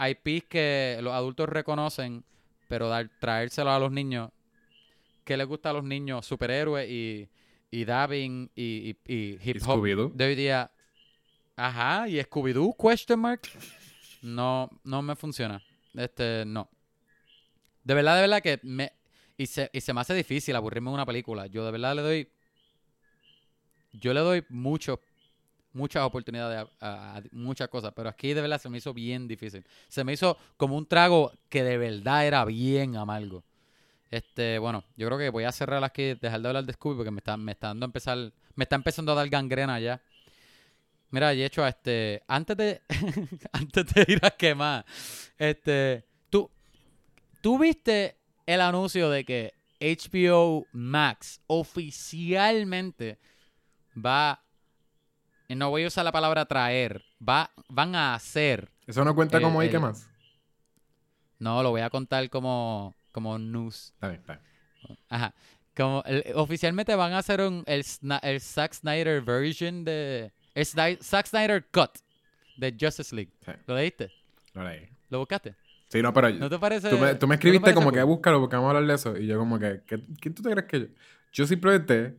IPs 0.05 0.45
que 0.49 0.99
los 1.01 1.13
adultos 1.13 1.49
reconocen, 1.49 2.25
pero 2.67 2.89
dar, 2.89 3.09
traérselo 3.21 3.71
a 3.71 3.79
los 3.79 3.93
niños. 3.93 4.31
¿Qué 5.25 5.37
les 5.37 5.47
gusta 5.47 5.71
a 5.71 5.73
los 5.73 5.85
niños? 5.85 6.27
Superhéroes 6.27 6.91
y, 6.91 7.29
y 7.71 7.85
dabbing 7.85 8.51
y, 8.57 8.97
y- 9.07 9.13
y 9.15 9.15
¿Y 9.35 9.51
hip 9.51 9.63
hop 9.65 9.81
de 10.15 10.25
hoy 10.25 10.35
día. 10.35 10.73
Ajá, 11.63 12.09
y 12.09 12.19
Scooby-Doo, 12.19 12.75
question 12.77 13.21
mark. 13.21 13.43
No, 14.21 14.69
no 14.83 15.01
me 15.01 15.15
funciona. 15.15 15.63
Este, 15.95 16.43
no. 16.45 16.69
De 17.85 17.95
verdad, 17.95 18.17
de 18.17 18.21
verdad 18.23 18.43
que 18.43 18.59
me... 18.65 18.91
Y 19.37 19.47
se, 19.47 19.71
y 19.73 19.81
se 19.81 19.95
me 19.95 20.01
hace 20.01 20.13
difícil 20.13 20.57
aburrirme 20.57 20.91
de 20.91 20.95
una 20.95 21.07
película. 21.07 21.47
Yo 21.47 21.65
de 21.65 21.71
verdad 21.71 21.95
le 21.95 22.03
doy... 22.03 22.29
Yo 23.93 24.13
le 24.13 24.19
doy 24.19 24.45
mucho, 24.49 24.99
muchas 25.73 26.03
oportunidades 26.03 26.67
a, 26.81 27.23
muchas 27.31 27.69
cosas, 27.69 27.93
pero 27.95 28.09
aquí 28.09 28.35
de 28.35 28.41
verdad 28.41 28.61
se 28.61 28.69
me 28.69 28.79
hizo 28.79 28.93
bien 28.93 29.29
difícil. 29.29 29.65
Se 29.87 30.03
me 30.03 30.15
hizo 30.15 30.37
como 30.57 30.77
un 30.77 30.87
trago 30.87 31.31
que 31.49 31.63
de 31.63 31.79
verdad 31.79 32.27
era 32.27 32.45
bien 32.45 32.97
amargo. 32.97 33.45
Este, 34.11 34.59
bueno, 34.59 34.83
yo 34.97 35.07
creo 35.07 35.17
que 35.17 35.31
voy 35.31 35.45
a 35.45 35.53
cerrar 35.53 35.85
aquí, 35.85 36.15
dejar 36.15 36.41
de 36.43 36.49
hablar 36.49 36.65
de 36.65 36.73
Scooby 36.73 36.97
porque 36.97 37.13
me 37.13 37.19
está, 37.19 37.37
me 37.37 37.53
está 37.53 37.69
dando 37.69 37.85
a 37.85 37.87
empezar, 37.87 38.19
me 38.57 38.65
está 38.65 38.75
empezando 38.75 39.13
a 39.13 39.15
dar 39.15 39.29
gangrena 39.29 39.79
ya. 39.79 40.03
Mira, 41.13 41.33
y 41.35 41.43
hecho, 41.45 41.65
este, 41.67 42.23
antes 42.27 42.57
de, 42.57 42.81
antes 43.53 43.87
de 43.87 44.05
ir 44.09 44.19
a 44.25 44.31
quemar, 44.31 44.85
este, 45.39 46.05
tú, 46.31 46.51
tú 47.41 47.59
viste 47.59 48.17
el 48.47 48.61
anuncio 48.61 49.09
de 49.11 49.25
que 49.25 49.53
HBO 49.81 50.67
Max 50.73 51.41
oficialmente 51.47 53.19
va, 53.95 54.43
no 55.49 55.71
voy 55.71 55.85
a 55.85 55.89
usar 55.89 56.05
la 56.05 56.13
palabra 56.13 56.47
traer, 56.47 57.03
va, 57.27 57.51
van 57.69 57.95
a 57.95 58.15
hacer, 58.15 58.71
¿Eso 58.87 59.05
no 59.05 59.15
cuenta 59.15 59.37
El- 59.37 59.43
como 59.45 59.63
el- 59.63 59.71
qué 59.71 59.79
más? 59.79 60.09
no, 61.39 61.63
lo 61.63 61.71
voy 61.71 61.83
a 61.83 61.91
contar 61.91 62.29
como, 62.31 62.95
como 63.13 63.39
news. 63.39 63.93
Está 63.95 64.09
bien, 64.09 64.21
está 64.21 64.35
bien. 64.35 64.99
Ajá. 65.09 65.35
Como 65.77 66.03
el- 66.07 66.25
oficialmente 66.37 66.95
van 66.95 67.13
a 67.13 67.19
hacer 67.19 67.41
un, 67.41 67.65
el, 67.67 67.85
el 68.23 68.41
Zack 68.41 68.73
Snyder 68.75 69.21
version 69.23 69.85
de. 69.85 70.33
Sni- 70.55 70.99
Zack 71.03 71.27
Snyder 71.27 71.65
Cut 71.73 71.91
de 72.57 72.77
Justice 72.79 73.15
League. 73.15 73.33
Sí. 73.45 73.53
¿Lo 73.67 73.75
leíste? 73.75 74.11
Lo 74.55 74.65
leí. 74.65 74.89
¿Lo 75.11 75.19
buscaste? 75.21 75.55
Sí, 75.89 76.01
no, 76.01 76.13
pero 76.13 76.31
¿No 76.31 76.49
te 76.49 76.59
parece? 76.59 76.89
tú, 76.89 76.99
me, 76.99 77.15
tú 77.15 77.27
me 77.27 77.35
¿no 77.37 77.39
te 77.41 77.49
escribiste 77.49 77.75
como 77.75 77.91
cool? 77.91 77.99
que 77.99 78.03
búscalo 78.03 78.41
porque 78.41 78.57
vamos 78.57 78.69
a 78.73 78.77
hablar 78.77 78.89
de 78.89 78.95
eso. 78.95 79.17
Y 79.19 79.27
yo 79.27 79.39
como 79.39 79.59
que, 79.59 79.83
¿qué- 79.87 80.03
¿quién 80.21 80.35
tú 80.35 80.43
te 80.43 80.51
crees 80.51 80.67
que 80.67 80.81
yo? 80.81 80.87
Yo 81.33 81.47
simplemente... 81.47 82.17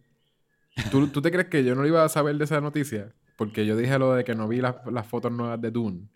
¿tú, 0.92 1.08
¿Tú 1.08 1.22
te 1.22 1.32
crees 1.32 1.48
que 1.50 1.64
yo 1.64 1.76
no 1.76 1.86
iba 1.86 2.04
a 2.04 2.10
saber 2.10 2.36
de 2.38 2.44
esa 2.46 2.62
noticia? 2.62 3.14
Porque 3.36 3.66
yo 3.66 3.76
dije 3.76 3.98
lo 3.98 4.14
de 4.14 4.24
que 4.24 4.36
no 4.36 4.48
vi 4.48 4.58
las, 4.62 4.76
las 4.92 5.08
fotos 5.08 5.32
nuevas 5.32 5.60
de 5.62 5.72
Dune. 5.72 6.08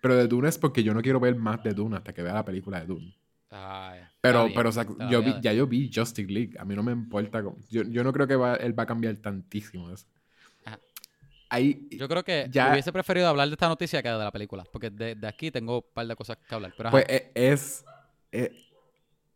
Pero 0.00 0.16
de 0.16 0.26
Dune 0.26 0.48
es 0.48 0.58
porque 0.58 0.82
yo 0.82 0.94
no 0.94 1.02
quiero 1.02 1.20
ver 1.20 1.36
más 1.36 1.62
de 1.62 1.74
Dune 1.74 1.96
hasta 1.96 2.12
que 2.12 2.22
vea 2.22 2.34
la 2.34 2.44
película 2.44 2.80
de 2.80 2.86
Dune. 2.86 3.14
Está 3.44 4.10
Pero, 4.22 4.44
bien, 4.44 4.54
pero 4.56 4.68
o 4.70 4.72
sea, 4.72 4.86
yo 5.10 5.22
vi, 5.22 5.34
ya 5.42 5.52
yo 5.52 5.66
vi 5.66 5.90
Justice 5.94 6.30
League. 6.32 6.54
A 6.58 6.64
mí 6.64 6.74
no 6.74 6.82
me 6.82 6.92
importa. 6.92 7.42
cómo- 7.42 7.58
Yo, 7.70 7.82
yo 7.82 8.02
no 8.02 8.12
creo 8.12 8.26
que 8.26 8.36
va- 8.36 8.56
él 8.56 8.76
va 8.78 8.84
a 8.84 8.86
cambiar 8.86 9.16
tantísimo 9.16 9.90
eso. 9.92 10.06
Ahí, 11.52 11.86
Yo 11.90 12.08
creo 12.08 12.24
que 12.24 12.46
ya- 12.50 12.72
hubiese 12.72 12.90
preferido 12.94 13.28
hablar 13.28 13.46
de 13.46 13.52
esta 13.52 13.68
noticia 13.68 14.02
que 14.02 14.08
de 14.08 14.16
la 14.16 14.30
película. 14.32 14.64
Porque 14.72 14.88
de, 14.88 15.14
de 15.14 15.28
aquí 15.28 15.50
tengo 15.50 15.76
un 15.76 15.84
par 15.92 16.06
de 16.06 16.16
cosas 16.16 16.38
que 16.38 16.54
hablar. 16.54 16.72
Pero 16.74 16.90
pues 16.90 17.04
e- 17.08 17.30
es... 17.34 17.84
eh, 18.32 18.50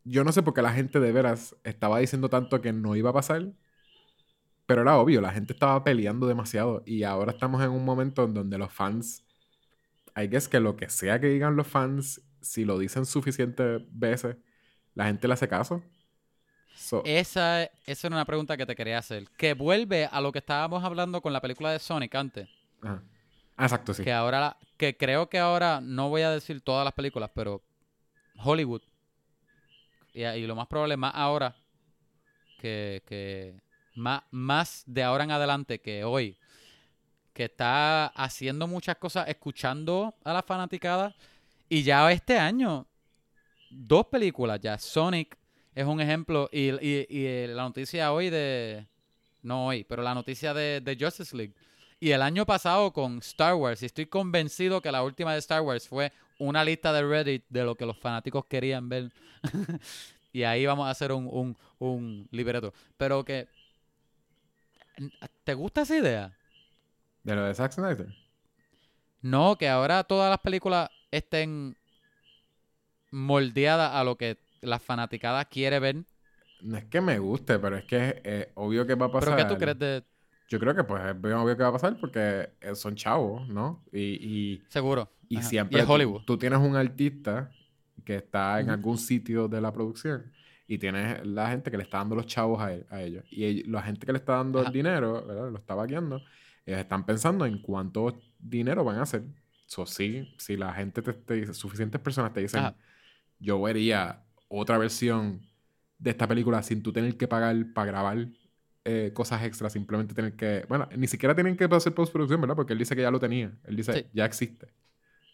yo 0.03 0.23
no 0.23 0.31
sé 0.31 0.41
por 0.41 0.55
qué 0.55 0.63
la 0.63 0.73
gente 0.73 0.99
de 0.99 1.11
veras 1.11 1.55
estaba 1.63 1.99
diciendo 1.99 2.27
tanto 2.27 2.59
que 2.59 2.73
no 2.73 2.95
iba 2.95 3.11
a 3.11 3.13
pasar. 3.13 3.45
Pero 4.65 4.81
era 4.81 4.97
obvio, 4.97 5.21
la 5.21 5.31
gente 5.31 5.53
estaba 5.53 5.83
peleando 5.83 6.25
demasiado. 6.27 6.81
Y 6.87 7.03
ahora 7.03 7.33
estamos 7.33 7.63
en 7.63 7.69
un 7.69 7.85
momento 7.85 8.23
en 8.23 8.33
donde 8.33 8.57
los 8.57 8.73
fans... 8.73 9.23
Hay 10.15 10.27
que 10.27 10.37
es 10.37 10.47
que 10.47 10.59
lo 10.59 10.75
que 10.75 10.89
sea 10.89 11.21
que 11.21 11.27
digan 11.27 11.55
los 11.55 11.67
fans, 11.67 12.23
si 12.41 12.65
lo 12.65 12.79
dicen 12.79 13.05
suficientes 13.05 13.83
veces, 13.91 14.37
la 14.95 15.05
gente 15.05 15.27
le 15.27 15.35
hace 15.35 15.47
caso. 15.47 15.83
So- 16.77 17.01
esa, 17.05 17.63
esa 17.85 18.07
era 18.07 18.15
una 18.15 18.25
pregunta 18.25 18.55
que 18.55 18.65
te 18.65 18.75
quería 18.75 18.99
hacer. 18.99 19.27
Que 19.37 19.53
vuelve 19.53 20.05
a 20.05 20.21
lo 20.21 20.31
que 20.31 20.39
estábamos 20.39 20.83
hablando 20.83 21.21
con 21.21 21.33
la 21.33 21.41
película 21.41 21.71
de 21.71 21.79
Sonic 21.79 22.13
antes. 22.15 22.47
ajá. 22.81 23.03
Ah, 23.59 23.63
exacto, 23.65 23.91
sí. 23.91 24.03
Que 24.03 24.13
ahora, 24.13 24.55
que 24.77 24.95
creo 24.95 25.29
que 25.29 25.39
ahora, 25.39 25.81
no 25.81 26.09
voy 26.09 26.21
a 26.21 26.29
decir 26.29 26.61
todas 26.61 26.85
las 26.85 26.93
películas, 26.93 27.31
pero 27.33 27.63
Hollywood. 28.37 28.83
Y, 30.13 30.23
y 30.23 30.45
lo 30.45 30.55
más 30.55 30.67
probable, 30.67 30.95
más 30.95 31.13
ahora, 31.15 31.55
que, 32.59 33.01
que 33.07 33.59
más, 33.95 34.21
más 34.29 34.83
de 34.85 35.01
ahora 35.01 35.23
en 35.23 35.31
adelante 35.31 35.79
que 35.81 36.03
hoy, 36.03 36.37
que 37.33 37.45
está 37.45 38.07
haciendo 38.07 38.67
muchas 38.67 38.97
cosas, 38.97 39.27
escuchando 39.27 40.13
a 40.23 40.33
la 40.33 40.43
fanaticada. 40.43 41.15
Y 41.67 41.81
ya 41.81 42.11
este 42.11 42.37
año, 42.37 42.85
dos 43.71 44.05
películas 44.05 44.59
ya. 44.61 44.77
Sonic 44.77 45.35
es 45.77 45.85
un 45.85 46.01
ejemplo. 46.01 46.49
Y, 46.51 46.71
y- 46.85 47.05
y, 47.09 47.25
eh, 47.25 47.47
la 47.49 47.63
noticia 47.63 48.11
hoy 48.11 48.29
de. 48.29 48.87
No 49.43 49.67
hoy, 49.67 49.83
pero 49.83 50.01
la 50.01 50.13
noticia 50.15 50.53
de, 50.53 50.81
de 50.81 50.97
Justice 50.99 51.35
League. 51.37 51.53
Y 51.99 52.11
el 52.11 52.21
año 52.21 52.45
pasado 52.45 52.91
con 52.91 53.19
Star 53.19 53.53
Wars. 53.53 53.81
Y 53.83 53.85
estoy 53.85 54.07
convencido 54.07 54.81
que 54.81 54.91
la 54.91 55.03
última 55.03 55.33
de 55.33 55.39
Star 55.39 55.61
Wars 55.61 55.87
fue 55.87 56.11
una 56.39 56.63
lista 56.65 56.91
de 56.93 57.03
Reddit 57.03 57.45
de 57.49 57.63
lo 57.63 57.75
que 57.75 57.85
los 57.85 57.97
fanáticos 57.97 58.45
querían 58.45 58.89
ver. 58.89 59.11
y 60.33 60.43
ahí 60.43 60.65
vamos 60.65 60.87
a 60.87 60.91
hacer 60.91 61.11
un, 61.11 61.27
un, 61.31 61.55
un 61.79 62.27
libreto. 62.31 62.73
Pero 62.97 63.23
que. 63.23 63.47
¿Te 65.43 65.53
gusta 65.53 65.83
esa 65.83 65.95
idea? 65.95 66.35
De 67.23 67.35
lo 67.35 67.43
de 67.43 67.53
Zack 67.53 67.71
Snyder. 67.73 68.07
No, 69.21 69.57
que 69.57 69.69
ahora 69.69 70.03
todas 70.03 70.29
las 70.29 70.39
películas 70.39 70.89
estén 71.11 71.75
moldeadas 73.11 73.93
a 73.93 74.03
lo 74.03 74.15
que 74.17 74.37
la 74.67 74.79
fanaticada 74.79 75.45
quiere 75.45 75.79
ver. 75.79 76.03
No 76.63 76.77
es 76.77 76.85
que 76.85 77.01
me 77.01 77.19
guste, 77.19 77.59
pero 77.59 77.77
es 77.77 77.85
que 77.85 77.97
es 77.97 78.15
eh, 78.23 78.51
obvio 78.55 78.85
que 78.85 78.95
va 78.95 79.07
a 79.07 79.11
pasar. 79.11 79.35
¿Pero 79.35 79.47
qué 79.49 79.55
tú 79.55 79.59
crees 79.59 79.79
de...? 79.79 80.03
Yo 80.49 80.59
creo 80.59 80.73
que 80.73 80.83
pues 80.83 81.03
es 81.03 81.21
bien 81.21 81.35
obvio 81.35 81.57
que 81.57 81.63
va 81.63 81.69
a 81.69 81.73
pasar 81.73 81.97
porque 81.99 82.49
eh, 82.61 82.73
son 82.75 82.95
chavos, 82.95 83.47
¿no? 83.49 83.83
Y, 83.91 83.99
y, 83.99 84.63
Seguro. 84.69 85.09
y 85.27 85.37
Ajá. 85.37 85.49
siempre 85.49 85.79
Y 85.79 85.81
es 85.81 85.89
Hollywood. 85.89 86.21
Tú, 86.25 86.37
tienes 86.37 86.59
un 86.59 86.75
artista 86.75 87.51
que 88.05 88.15
está 88.15 88.59
en 88.61 88.69
algún 88.69 88.97
sitio 88.97 89.47
de 89.49 89.59
la 89.59 89.73
producción 89.73 90.31
y 90.67 90.77
tienes 90.77 91.25
la 91.25 91.49
gente 91.49 91.69
que 91.69 91.77
le 91.77 91.83
está 91.83 91.97
dando 91.97 92.15
los 92.15 92.25
chavos 92.27 92.61
a, 92.61 92.73
él- 92.73 92.85
a 92.89 93.01
ellos. 93.01 93.25
Y 93.29 93.63
la 93.69 93.81
gente 93.81 94.05
que 94.05 94.13
le 94.13 94.19
está 94.19 94.37
dando 94.37 94.59
Ajá. 94.59 94.67
el 94.69 94.73
dinero, 94.73 95.25
¿verdad? 95.25 95.51
Lo 95.51 95.57
está 95.57 95.75
vaqueando, 95.75 96.23
ellos 96.65 96.79
están 96.79 97.05
pensando 97.05 97.45
en 97.45 97.59
cuánto 97.59 98.17
dinero 98.39 98.83
van 98.85 98.97
a 98.99 99.01
hacer. 99.03 99.23
So, 99.65 99.85
sí, 99.85 100.33
si 100.37 100.55
la 100.55 100.73
gente 100.73 101.01
te, 101.01 101.11
te 101.13 101.33
dice, 101.33 101.53
suficientes 101.53 101.99
personas 101.99 102.31
te 102.33 102.39
dicen, 102.39 102.61
Ajá. 102.61 102.75
yo 103.39 103.61
vería 103.61 104.23
otra 104.47 104.77
versión 104.77 105.41
de 105.99 106.11
esta 106.11 106.27
película 106.27 106.61
sin 106.63 106.83
tú 106.83 106.93
tener 106.93 107.17
que 107.17 107.27
pagar 107.27 107.55
para 107.73 107.87
grabar 107.87 108.27
eh, 108.85 109.11
cosas 109.13 109.43
extras, 109.43 109.73
simplemente 109.73 110.13
tener 110.13 110.35
que. 110.35 110.65
Bueno, 110.69 110.87
ni 110.95 111.07
siquiera 111.07 111.35
tienen 111.35 111.57
que 111.57 111.65
hacer 111.65 111.93
postproducción, 111.93 112.39
¿verdad? 112.39 112.55
Porque 112.55 112.73
él 112.73 112.79
dice 112.79 112.95
que 112.95 113.01
ya 113.01 113.11
lo 113.11 113.19
tenía. 113.19 113.51
Él 113.65 113.75
dice, 113.75 113.93
Sí. 113.93 114.05
ya 114.13 114.25
existe. 114.25 114.67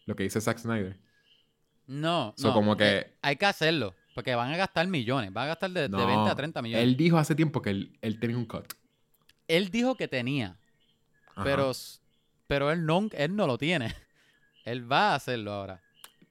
Lo 0.06 0.16
que 0.16 0.24
dice 0.24 0.42
Zack 0.42 0.58
Snyder. 0.58 0.98
No, 1.86 2.34
So, 2.38 2.48
no. 2.48 2.54
como 2.54 2.76
que- 2.78 2.98
eh, 2.98 3.14
hay 3.22 3.36
que 3.36 3.46
hacerlo. 3.46 3.94
Porque 4.16 4.36
van 4.36 4.52
a 4.54 4.58
gastar 4.58 4.88
millones. 4.88 5.34
Van 5.34 5.46
a 5.46 5.48
gastar 5.48 5.72
de, 5.72 5.82
de 5.82 5.90
No, 5.90 6.06
20 6.06 6.30
a 6.30 6.36
30 6.36 6.62
millones. 6.62 6.84
Él 6.84 6.96
dijo 6.96 7.18
hace 7.18 7.36
tiempo 7.36 7.62
que 7.62 7.72
él, 7.72 7.98
él 8.02 8.20
tenía 8.20 8.38
un 8.38 8.46
cut. 8.46 8.74
Él 9.48 9.70
dijo 9.70 9.96
que 9.96 10.08
tenía. 10.08 10.58
Ajá. 11.36 11.44
Pero, 11.44 11.72
pero 12.48 12.72
él, 12.72 12.86
no, 12.86 13.10
él 13.12 13.36
no 13.36 13.48
lo 13.48 13.58
tiene. 13.58 13.94
Él 14.66 14.90
va 14.90 15.12
a 15.12 15.16
hacerlo 15.16 15.52
ahora. 15.52 15.82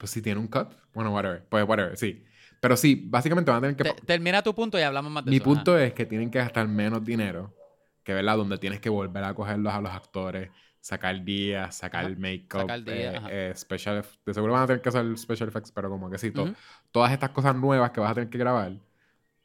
Pues 0.02 0.10
si 0.10 0.20
tiene 0.20 0.40
un 0.40 0.48
cut. 0.48 0.66
Bueno, 0.92 1.14
whatever. 1.14 1.44
Pues 1.48 1.64
whatever, 1.64 1.96
sí. 1.96 2.24
Pero 2.58 2.76
sí, 2.76 3.06
básicamente 3.08 3.52
van 3.52 3.58
a 3.58 3.60
tener 3.68 3.76
que. 3.76 3.84
Te- 3.84 4.04
termina 4.04 4.42
tu 4.42 4.52
punto 4.52 4.76
y 4.76 4.82
hablamos 4.82 5.12
más 5.12 5.24
de 5.24 5.30
Mi 5.30 5.36
eso. 5.36 5.44
punto 5.44 5.78
es 5.78 5.92
que 5.92 6.06
tienen 6.06 6.28
que 6.28 6.40
gastar 6.40 6.66
menos 6.66 7.04
dinero. 7.04 7.54
Que, 8.02 8.12
¿verdad? 8.12 8.36
Donde 8.36 8.58
tienes 8.58 8.80
que 8.80 8.88
volver 8.88 9.22
a 9.22 9.32
cogerlos 9.32 9.72
a 9.72 9.80
los 9.80 9.92
actores, 9.92 10.50
sacar 10.80 11.22
días, 11.24 11.76
sacar 11.76 12.06
Ajá. 12.06 12.14
make-up, 12.18 12.62
Sacar 12.62 12.82
días, 12.82 13.14
eh, 13.30 13.50
eh, 13.50 13.52
special 13.54 14.04
De 14.26 14.34
seguro 14.34 14.54
van 14.54 14.64
a 14.64 14.66
tener 14.66 14.82
que 14.82 14.88
hacer 14.88 15.16
special 15.16 15.48
effects, 15.48 15.70
pero 15.70 15.88
como 15.88 16.10
que 16.10 16.18
sí, 16.18 16.32
to- 16.32 16.52
todas 16.90 17.12
estas 17.12 17.30
cosas 17.30 17.54
nuevas 17.54 17.92
que 17.92 18.00
vas 18.00 18.10
a 18.10 18.14
tener 18.14 18.28
que 18.28 18.38
grabar, 18.38 18.72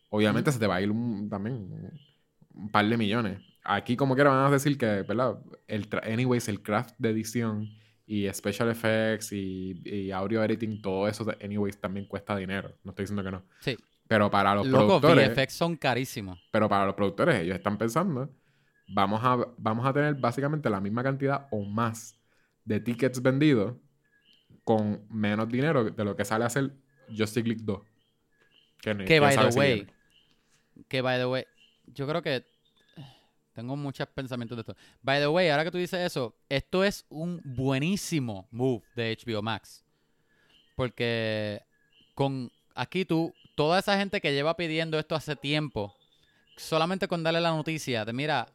obviamente 0.09 0.51
se 0.51 0.57
te 0.57 0.65
va 0.65 0.77
a 0.77 0.81
ir 0.81 0.89
un- 0.89 1.29
también 1.29 1.69
un, 2.55 2.71
par 2.71 2.83
de 2.87 2.97
millones. 2.97 3.41
Aquí, 3.63 3.95
como 3.95 4.15
quiera, 4.15 4.31
van 4.31 4.43
a 4.47 4.49
decir 4.49 4.75
que, 4.75 5.03
¿verdad? 5.03 5.37
El 5.67 5.87
anyways, 6.01 6.47
el 6.47 6.63
craft 6.63 6.95
de 6.97 7.11
edición 7.11 7.69
y 8.07 8.33
special 8.33 8.69
effects 8.71 9.33
y, 9.33 9.81
y 9.83 10.11
audio 10.11 10.41
editing, 10.41 10.81
todo 10.81 11.07
eso, 11.09 11.25
anyways, 11.43 11.77
también 11.79 12.07
cuesta 12.07 12.35
dinero. 12.37 12.73
No 12.83 12.91
estoy 12.91 13.03
diciendo 13.03 13.21
que 13.21 13.31
no. 13.31 13.43
Sí. 13.59 13.77
Pero 14.07 14.31
para 14.31 14.55
los 14.55 14.65
Loco, 14.65 15.01
productores, 15.01 15.35
VFX 15.35 15.53
son 15.53 15.75
carísimos. 15.75 16.39
pero 16.49 16.69
para 16.69 16.85
los 16.85 16.95
productores, 16.95 17.41
ellos 17.41 17.57
están 17.57 17.77
pensando, 17.77 18.33
vamos 18.87 19.19
a, 19.21 19.37
vamos 19.57 19.85
a 19.85 19.91
tener 19.91 20.15
básicamente 20.15 20.69
la 20.69 20.79
misma 20.79 21.03
cantidad 21.03 21.47
o 21.51 21.65
más 21.65 22.17
de 22.63 22.79
tickets 22.79 23.21
vendidos 23.21 23.75
con 24.63 25.05
menos 25.09 25.49
dinero 25.49 25.83
de 25.83 26.03
lo 26.05 26.15
que 26.15 26.23
sale 26.23 26.45
a 26.45 26.47
hacer 26.47 26.71
Justice 27.09 27.43
League 27.43 27.63
2. 27.63 27.81
Que, 28.81 29.19
by 29.19 29.35
the 29.35 29.59
way, 29.59 29.87
que 30.87 31.01
by 31.01 31.17
the 31.17 31.25
way, 31.25 31.45
yo 31.87 32.07
creo 32.07 32.21
que 32.21 32.45
tengo 33.57 33.75
muchos 33.75 34.07
pensamientos 34.09 34.55
de 34.55 34.61
esto. 34.61 34.75
By 35.01 35.19
the 35.19 35.27
way, 35.27 35.49
ahora 35.49 35.63
que 35.63 35.71
tú 35.71 35.79
dices 35.79 35.99
eso, 35.99 36.35
esto 36.47 36.83
es 36.83 37.05
un 37.09 37.41
buenísimo 37.43 38.47
move 38.51 38.83
de 38.95 39.17
HBO 39.25 39.41
Max. 39.41 39.83
Porque 40.75 41.63
con 42.13 42.51
aquí 42.75 43.03
tú, 43.03 43.33
toda 43.55 43.79
esa 43.79 43.97
gente 43.97 44.21
que 44.21 44.31
lleva 44.31 44.55
pidiendo 44.55 44.99
esto 44.99 45.15
hace 45.15 45.35
tiempo, 45.35 45.95
solamente 46.55 47.07
con 47.07 47.23
darle 47.23 47.41
la 47.41 47.49
noticia 47.49 48.05
de 48.05 48.13
mira, 48.13 48.47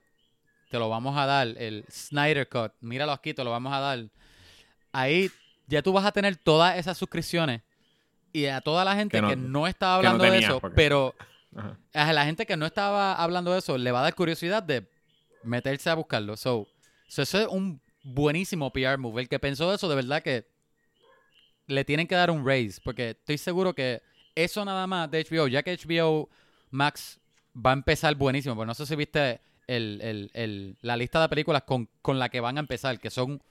te 0.70 0.78
lo 0.78 0.88
vamos 0.88 1.16
a 1.18 1.26
dar, 1.26 1.48
el 1.48 1.84
Snyder 1.90 2.48
Cut, 2.48 2.72
míralo 2.80 3.10
aquí, 3.10 3.34
te 3.34 3.42
lo 3.42 3.50
vamos 3.50 3.72
a 3.72 3.80
dar. 3.80 4.04
Ahí 4.92 5.30
ya 5.66 5.82
tú 5.82 5.92
vas 5.92 6.04
a 6.04 6.12
tener 6.12 6.36
todas 6.36 6.78
esas 6.78 6.96
suscripciones 6.96 7.62
y 8.32 8.46
a 8.46 8.60
toda 8.60 8.84
la 8.84 8.94
gente 8.94 9.18
Que 9.18 9.22
no- 9.22 9.28
que 9.30 9.36
no, 9.36 9.66
estaba 9.66 10.00
que 10.00 10.04
no 10.06 10.12
hablando 10.12 10.32
de 10.32 10.38
eso, 10.38 10.60
porque- 10.60 10.76
pero 10.76 11.14
Ajá. 11.56 11.76
a 11.92 12.12
la 12.12 12.24
gente 12.24 12.46
que 12.46 12.56
no 12.56 12.66
estaba 12.66 13.14
hablando 13.14 13.52
de 13.52 13.58
eso 13.58 13.76
le 13.76 13.90
va 13.90 13.98
a 13.98 14.02
dar 14.04 14.14
curiosidad 14.14 14.62
de 14.62 14.88
meterse 15.44 15.90
a 15.90 15.94
buscarlo. 15.94 16.36
So, 16.36 16.68
so 17.08 17.22
eso 17.22 17.40
es 17.40 17.46
un 17.48 17.80
buenísimo 18.02 18.72
PR 18.72 18.98
move. 18.98 19.22
El 19.22 19.28
que 19.28 19.38
pensó 19.38 19.72
eso, 19.72 19.88
de 19.88 19.94
verdad 19.96 20.22
que 20.22 20.46
le 21.66 21.84
tienen 21.84 22.06
que 22.06 22.14
dar 22.14 22.30
un 22.30 22.44
raise. 22.46 22.80
Porque 22.82 23.10
estoy 23.10 23.38
seguro 23.38 23.74
que 23.74 24.02
eso 24.34 24.64
nada 24.64 24.86
más 24.86 25.10
de 25.10 25.24
HBO, 25.24 25.48
ya 25.48 25.62
que 25.62 25.72
HBO 25.76 26.28
Max 26.70 27.20
va 27.54 27.70
a 27.70 27.74
empezar 27.74 28.14
buenísimo. 28.14 28.54
Pero 28.54 28.66
no 28.66 28.74
sé 28.74 28.86
si 28.86 28.96
viste 28.96 29.40
el- 29.66 30.00
el- 30.02 30.30
el- 30.34 30.76
la 30.82 30.96
lista 30.96 31.20
de 31.20 31.28
películas 31.28 31.62
con, 31.62 31.88
con 32.00 32.18
la 32.18 32.28
que 32.28 32.40
van 32.40 32.56
a 32.56 32.60
empezar, 32.60 32.98
que 32.98 33.10
son 33.10 33.42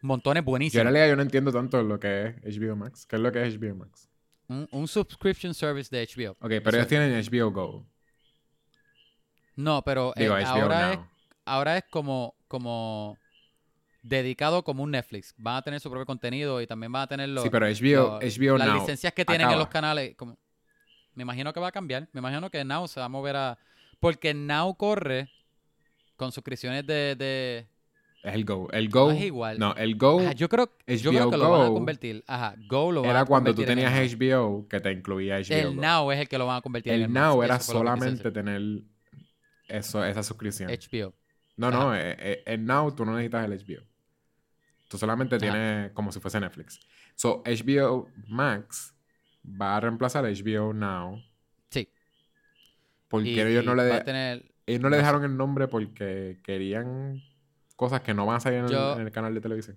montones 0.00 0.40
Yo 0.40 0.42
en 0.42 0.44
buenísimos. 0.46 0.84
realidad 0.84 1.08
yo 1.08 1.16
no 1.16 1.22
entiendo 1.22 1.52
tanto 1.52 1.82
lo 1.82 1.98
que 2.00 2.34
es 2.44 2.58
HBO 2.58 2.76
Max. 2.76 3.04
¿Qué 3.06 3.16
es 3.16 3.22
lo 3.22 3.32
que 3.32 3.42
es 3.46 3.54
HBO 3.58 3.74
Max? 3.74 4.08
Un, 4.48 4.66
un 4.72 4.88
subscription 4.88 5.52
service 5.52 5.94
de 5.94 6.02
HBO. 6.06 6.30
Ok, 6.40 6.48
pero 6.48 6.58
Eso 6.70 6.76
ellos 6.76 6.82
es. 6.82 6.88
tienen 6.88 7.12
HBO 7.14 7.50
Go. 7.50 7.86
No, 9.56 9.82
pero 9.82 10.12
eh, 10.16 10.20
Digo, 10.22 10.34
HBO 10.34 10.46
ahora 10.62 10.92
es. 10.94 10.98
Ahora 11.48 11.76
es 11.78 11.84
como, 11.90 12.34
como 12.48 13.16
dedicado 14.02 14.62
como 14.64 14.82
un 14.82 14.90
Netflix. 14.92 15.34
Van 15.36 15.56
a 15.56 15.62
tener 15.62 15.80
su 15.80 15.90
propio 15.90 16.06
contenido 16.06 16.60
y 16.60 16.66
también 16.66 16.92
van 16.92 17.02
a 17.02 17.06
tener 17.06 17.28
los, 17.28 17.42
sí, 17.44 17.50
pero 17.50 17.66
HBO, 17.66 18.18
los- 18.20 18.38
HBO 18.38 18.58
las 18.58 18.68
Now. 18.68 18.78
licencias 18.80 19.12
que 19.12 19.24
tienen 19.24 19.50
en 19.50 19.58
los 19.58 19.68
canales. 19.68 20.14
Como, 20.16 20.38
me 21.14 21.22
imagino 21.22 21.52
que 21.52 21.60
va 21.60 21.68
a 21.68 21.72
cambiar. 21.72 22.08
Me 22.12 22.20
imagino 22.20 22.50
que 22.50 22.64
Now 22.64 22.86
se 22.88 23.00
va 23.00 23.06
a 23.06 23.08
mover 23.08 23.36
a... 23.36 23.58
Porque 24.00 24.32
Now 24.34 24.76
corre 24.76 25.28
con 26.16 26.30
suscripciones 26.32 26.86
de, 26.86 27.16
de, 27.16 27.66
Es 28.22 28.34
el 28.34 28.44
Go. 28.44 28.68
El 28.70 28.88
Go. 28.88 29.06
No 29.10 29.18
es 29.18 29.24
igual. 29.24 29.58
No, 29.58 29.74
el 29.74 29.96
Go 29.96 30.20
Ajá, 30.20 30.32
yo 30.32 30.48
creo, 30.48 30.70
yo 30.86 31.10
creo 31.10 31.24
HBO 31.24 31.30
que 31.30 31.36
lo 31.36 31.50
van 31.50 31.62
a 31.62 31.68
convertir. 31.68 32.24
Ajá, 32.26 32.54
Go 32.68 32.92
lo 32.92 33.02
van 33.02 33.10
era 33.10 33.20
a 33.20 33.24
cuando 33.24 33.52
tú 33.54 33.62
en 33.62 33.68
tenías 33.68 33.92
el 33.92 34.16
HBO 34.16 34.68
que 34.68 34.80
te 34.80 34.92
incluía. 34.92 35.38
HBO 35.40 35.54
El 35.54 35.74
Go. 35.76 35.82
Now 35.82 36.12
es 36.12 36.20
el 36.20 36.28
que 36.28 36.38
lo 36.38 36.46
van 36.46 36.58
a 36.58 36.60
convertir 36.60 36.92
en 36.92 37.00
El 37.00 37.04
el 37.06 37.12
Now 37.12 37.42
era 37.42 37.58
solamente 37.58 38.30
tener 38.30 38.60
eso, 39.66 40.04
esa 40.04 40.22
suscripción. 40.22 40.70
HBO. 40.70 41.14
No, 41.58 41.70
no, 41.70 41.94
eh, 41.94 42.16
eh, 42.18 42.42
el 42.46 42.64
Now 42.64 42.94
tú 42.94 43.04
no 43.04 43.12
necesitas 43.12 43.44
el 43.44 43.52
HBO. 43.52 43.82
Tú 44.88 44.96
solamente 44.96 45.36
Ajá. 45.36 45.40
tienes 45.40 45.92
como 45.92 46.10
si 46.12 46.20
fuese 46.20 46.40
Netflix. 46.40 46.80
So, 47.14 47.42
HBO 47.44 48.08
Max 48.28 48.94
va 49.44 49.76
a 49.76 49.80
reemplazar 49.80 50.24
HBO 50.24 50.72
Now. 50.72 51.22
Sí. 51.70 51.88
Porque 53.08 53.28
Y- 53.30 53.40
ellos 53.40 53.64
no 53.64 53.74
le, 53.74 53.82
de- 53.84 53.92
a 53.92 54.04
tener... 54.04 54.44
ellos 54.66 54.80
no 54.80 54.88
le 54.88 54.96
dejaron 54.98 55.24
el 55.24 55.36
nombre 55.36 55.66
porque 55.68 56.38
querían 56.42 57.22
cosas 57.76 58.00
que 58.02 58.14
no 58.14 58.24
van 58.24 58.36
a 58.36 58.40
salir 58.40 58.60
en, 58.60 58.64
el- 58.66 59.00
en 59.06 59.10
canal 59.10 59.34
de 59.34 59.40
televisión. 59.40 59.76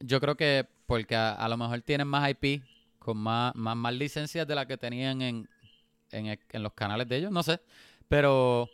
Yo 0.00 0.20
creo 0.20 0.36
que 0.36 0.66
porque 0.86 1.16
a, 1.16 1.32
a 1.32 1.48
lo 1.48 1.56
mejor 1.56 1.80
tienen 1.80 2.06
más 2.06 2.28
IP, 2.30 2.62
con 2.98 3.16
más, 3.18 3.54
más, 3.54 3.74
más 3.76 3.94
licencias 3.94 4.46
de 4.46 4.54
las 4.54 4.66
que 4.66 4.76
tenían 4.76 5.22
en, 5.22 5.48
en, 6.12 6.38
en 6.50 6.62
los 6.62 6.72
canales 6.74 7.08
de 7.08 7.16
ellos, 7.16 7.32
no 7.32 7.42
sé. 7.42 7.60
Pero 8.08 8.68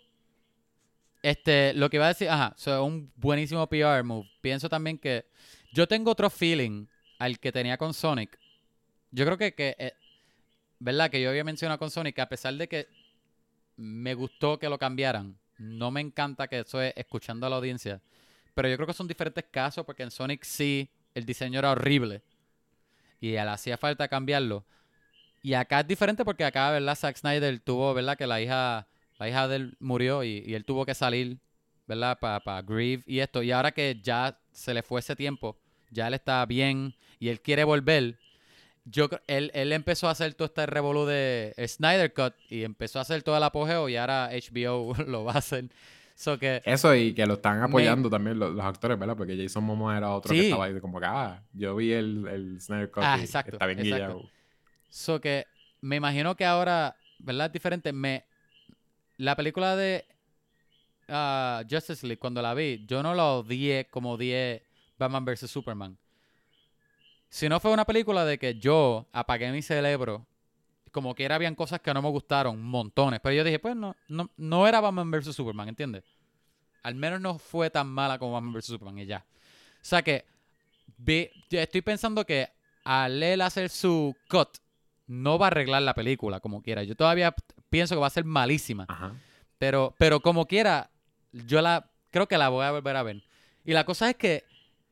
este, 1.23 1.73
lo 1.75 1.89
que 1.89 1.97
iba 1.97 2.07
a 2.07 2.09
decir, 2.09 2.29
ajá, 2.29 2.55
so, 2.57 2.85
un 2.85 3.13
buenísimo 3.17 3.67
PR 3.69 4.03
move. 4.03 4.29
Pienso 4.41 4.69
también 4.69 4.99
que 4.99 5.27
yo 5.73 5.87
tengo 5.87 6.11
otro 6.11 6.29
feeling 6.29 6.87
al 7.19 7.39
que 7.39 7.53
tenía 7.53 7.77
con 7.79 7.95
Sonic. 7.95 8.39
Yo 9.11 9.25
creo 9.25 9.39
que, 9.39 9.55
que 9.55 9.77
eh, 9.79 9.93
¿verdad? 10.79 11.11
Que 11.11 11.23
yo 11.23 11.31
había 11.31 11.45
mencionado 11.45 11.79
con 11.79 11.91
Sonic, 11.91 12.17
que 12.17 12.21
a 12.21 12.29
pesar 12.29 12.55
de 12.55 12.69
que 12.69 12.89
me 13.77 14.15
gustó 14.15 14.59
que 14.59 14.69
lo 14.69 14.79
cambiaran, 14.79 15.39
no 15.59 15.91
me 15.91 16.01
encanta 16.01 16.49
que 16.49 16.61
eso 16.61 16.83
es 16.83 16.93
escuchando 16.97 17.47
a 17.47 17.51
la 17.51 17.57
audiencia. 17.57 18.01
Pero 18.55 18.69
yo 18.69 18.77
creo 18.77 18.87
que 18.87 18.93
son 18.93 19.07
diferentes 19.07 19.45
casos 19.51 19.85
porque 19.87 20.03
en 20.03 20.11
Sonic 20.11 20.43
sí 20.43 20.91
el 21.15 21.25
diseño 21.25 21.59
era 21.59 21.71
horrible 21.71 22.23
y 23.21 23.31
le 23.31 23.41
hacía 23.41 23.77
falta 23.77 24.09
cambiarlo. 24.09 24.65
Y 25.43 25.55
acá 25.55 25.81
es 25.81 25.87
diferente 25.87 26.25
porque 26.25 26.45
acá, 26.45 26.71
¿verdad? 26.73 26.97
Zack 26.97 27.17
Snyder 27.17 27.61
tuvo, 27.61 27.95
¿verdad? 27.95 28.19
Que 28.19 28.27
la 28.27 28.41
hija, 28.41 28.89
la 29.23 29.29
hija 29.29 29.49
de 29.49 29.57
él 29.57 29.77
murió 29.81 30.25
y, 30.25 30.43
y 30.47 30.55
él 30.55 30.65
tuvo 30.65 30.85
que 30.87 30.95
salir, 30.95 31.39
¿verdad? 31.87 32.19
Para 32.21 32.63
Grieve 32.63 33.03
y 33.07 33.21
esto. 33.21 33.43
Y 33.43 33.53
ahora 33.53 33.73
que 33.73 34.01
ya 34.03 34.39
se 34.53 34.75
le 34.75 34.83
fue 34.83 35.01
ese 35.01 35.17
tiempo, 35.17 35.57
ya 35.91 36.09
él 36.09 36.15
está 36.15 36.45
bien 36.47 36.95
y 37.19 37.29
él 37.29 37.41
quiere 37.41 37.65
volver. 37.65 38.19
Yo, 38.85 39.09
él, 39.29 39.51
él 39.55 39.73
empezó 39.73 40.09
a 40.09 40.11
hacer 40.11 40.35
todo 40.35 40.47
este 40.47 40.67
revolú 40.67 41.05
de 41.07 41.55
Snyder 41.69 42.13
Cut 42.13 42.35
y 42.51 42.65
empezó 42.65 42.99
a 42.99 43.03
hacer 43.03 43.23
todo 43.23 43.37
el 43.37 43.43
apogeo 43.45 43.89
y 43.89 43.97
ahora 43.97 44.31
HBO 44.33 44.95
lo 45.07 45.25
va 45.25 45.35
a 45.35 45.39
hacer. 45.39 45.71
So 46.15 46.39
que 46.39 46.61
Eso 46.65 46.95
y 46.95 47.15
que 47.15 47.25
lo 47.27 47.35
están 47.35 47.59
Me- 47.59 47.65
apoyando 47.65 48.11
también 48.11 48.39
los, 48.39 48.53
los 48.55 48.65
actores, 48.65 48.99
¿verdad? 48.99 49.17
Porque 49.17 49.37
Jason 49.37 49.65
Momoa 49.65 49.97
era 49.97 50.11
otro 50.11 50.35
que 50.35 50.41
estaba 50.41 50.65
ahí 50.67 50.81
como 50.81 50.99
que, 51.01 51.07
ah, 51.07 51.43
yo 51.53 51.77
vi 51.77 51.93
el, 51.93 52.27
el 52.29 52.61
Snyder 52.61 52.91
Cut 52.91 53.05
Ah, 53.05 53.17
y 53.19 53.21
exacto, 53.21 53.53
está 53.53 53.67
bien 53.67 53.79
exacto. 53.79 53.95
guillado. 54.19 54.31
So 54.91 55.21
que 55.21 55.47
me 55.81 55.97
imagino 55.97 56.35
que 56.37 56.45
ahora, 56.45 56.97
¿verdad? 57.19 57.47
Es 57.47 57.53
diferente. 57.53 57.93
Me, 57.93 58.25
la 59.19 59.37
película 59.37 59.77
de 59.77 60.05
ah, 61.09 61.63
Justice 61.69 62.07
League, 62.07 62.19
cuando 62.19 62.43
la 62.43 62.55
vi, 62.55 62.85
yo 62.87 63.03
no 63.03 63.15
la 63.15 63.25
odié 63.35 63.89
como 63.91 64.13
odié 64.13 64.63
Batman 64.99 65.25
vs. 65.25 65.51
Superman. 65.51 65.97
Si 67.29 67.49
no 67.49 67.61
fue 67.61 67.73
una 67.73 67.85
película 67.85 68.25
de 68.25 68.39
que 68.39 68.59
yo 68.59 69.07
apagué 69.13 69.51
mi 69.53 69.63
cerebro, 69.63 70.27
como 70.91 71.15
que 71.15 71.25
era 71.25 71.37
habían 71.37 71.55
cosas 71.55 71.81
que 71.81 71.95
no 71.95 72.03
me 72.03 72.11
gustaron, 72.11 72.61
montones. 72.61 73.21
Pero 73.23 73.35
yo 73.35 73.45
dije, 73.45 73.59
pues 73.59 73.75
no, 73.75 73.97
no, 74.09 74.31
no 74.37 74.67
era 74.69 74.81
Batman 74.81 75.11
vs. 75.11 75.35
Superman, 75.35 75.69
¿entiendes? 75.69 76.05
Al 76.83 76.95
menos 76.95 77.21
no 77.21 77.39
fue 77.39 77.71
tan 77.71 77.89
mala 77.89 78.19
como 78.19 78.33
Batman 78.33 78.53
vs. 78.53 78.67
Superman 78.67 78.99
y 78.99 79.07
ya. 79.07 79.25
O 79.29 79.85
sea 79.85 80.03
que 80.03 80.27
vi- 80.99 81.31
estoy 81.51 81.81
pensando 81.81 82.27
que 82.27 82.51
al 82.85 83.23
él 83.23 83.41
hacer 83.41 83.71
su 83.71 84.15
cut, 84.29 84.59
no 85.07 85.39
va 85.39 85.47
a 85.47 85.49
arreglar 85.49 85.83
la 85.83 85.95
película 85.95 86.41
como 86.41 86.63
quiera. 86.63 86.83
Yo 86.85 86.95
todavía 86.97 87.35
pienso 87.71 87.95
que 87.95 88.01
va 88.01 88.07
a 88.07 88.11
ser 88.11 88.25
malísima. 88.25 88.87
Ajá. 88.89 89.15
Pero, 89.59 89.95
pero 89.99 90.21
como 90.21 90.47
quiera, 90.47 90.91
yo 91.33 91.61
la 91.63 91.91
creo 92.11 92.27
que 92.29 92.39
la 92.39 92.49
voy 92.49 92.65
a 92.65 92.71
volver 92.73 92.97
a 92.97 93.03
ver. 93.03 93.23
Y 93.65 93.73
la 93.73 93.85
cosa 93.85 94.11
es 94.11 94.17
que 94.17 94.45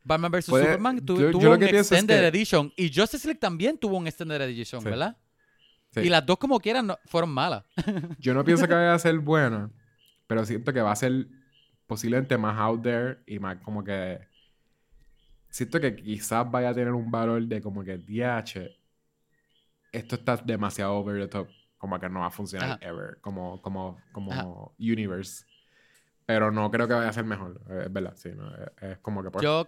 Batman 0.05 0.31
vs. 0.33 0.47
Puede- 0.49 0.65
Superman 0.65 1.05
tu- 1.05 1.17
yo- 1.21 1.31
yo 1.31 1.39
tuvo 1.39 1.53
un 1.55 1.63
es 1.63 1.73
Extended 1.73 2.21
que- 2.21 2.27
Edition 2.29 2.73
y 2.77 2.93
Justice 2.95 3.27
League 3.27 3.41
también 3.41 3.77
tuvo 3.79 3.97
un 3.99 4.07
Extended 4.07 4.41
Edition, 4.41 4.81
Sí. 4.81 4.89
¿verdad? 4.89 5.17
Sí. 5.93 6.01
Y 6.01 6.09
las 6.09 6.25
dos 6.25 6.39
como 6.39 6.61
quieran 6.61 6.87
no- 6.87 6.99
fueron 7.07 7.31
malas. 7.31 7.65
Yo 8.21 8.33
no 8.33 8.45
pienso 8.45 8.67
que 8.69 8.75
vaya 8.75 8.95
a 8.95 8.99
ser 8.99 9.19
buena, 9.19 9.71
pero 10.27 10.45
siento 10.47 10.73
que 10.73 10.81
va 10.81 10.93
a 10.93 10.97
ser 10.97 11.27
posiblemente 11.87 12.39
más 12.39 12.57
out 12.59 12.83
there 12.83 13.19
y 13.27 13.39
más 13.41 13.57
como 13.59 13.83
que... 13.83 14.21
Siento 15.49 15.81
que 15.81 15.97
quizás 15.97 16.49
vaya 16.49 16.69
a 16.71 16.75
tener 16.75 16.93
un 16.93 17.11
valor 17.11 17.43
de 17.43 17.61
como 17.61 17.83
que 17.83 17.99
DH. 17.99 18.71
Esto 19.93 20.15
está 20.17 20.37
demasiado 20.37 20.95
over 20.95 21.21
the 21.21 21.29
top. 21.29 21.49
Como 21.79 21.99
que 21.99 22.09
no 22.09 22.21
va 22.21 22.27
a 22.27 22.31
funcionar 22.31 22.73
Ajá. 22.73 22.79
ever. 22.83 23.19
Como, 23.21 23.61
como, 23.63 23.99
como 24.13 24.33
Ajá. 24.33 24.47
universe. 24.79 25.45
Pero 26.27 26.51
no 26.53 26.71
creo 26.71 26.87
que 26.87 26.95
vaya 26.95 27.09
a 27.09 27.13
ser 27.13 27.25
mejor. 27.25 27.61
eh, 27.71 27.85
Es 27.87 27.93
verdad, 27.93 28.15
sí. 28.17 28.31
¿no? 28.35 28.49
Es, 28.55 28.71
es 28.93 28.99
como 28.99 29.23
que... 29.23 29.31
Yo, 29.43 29.67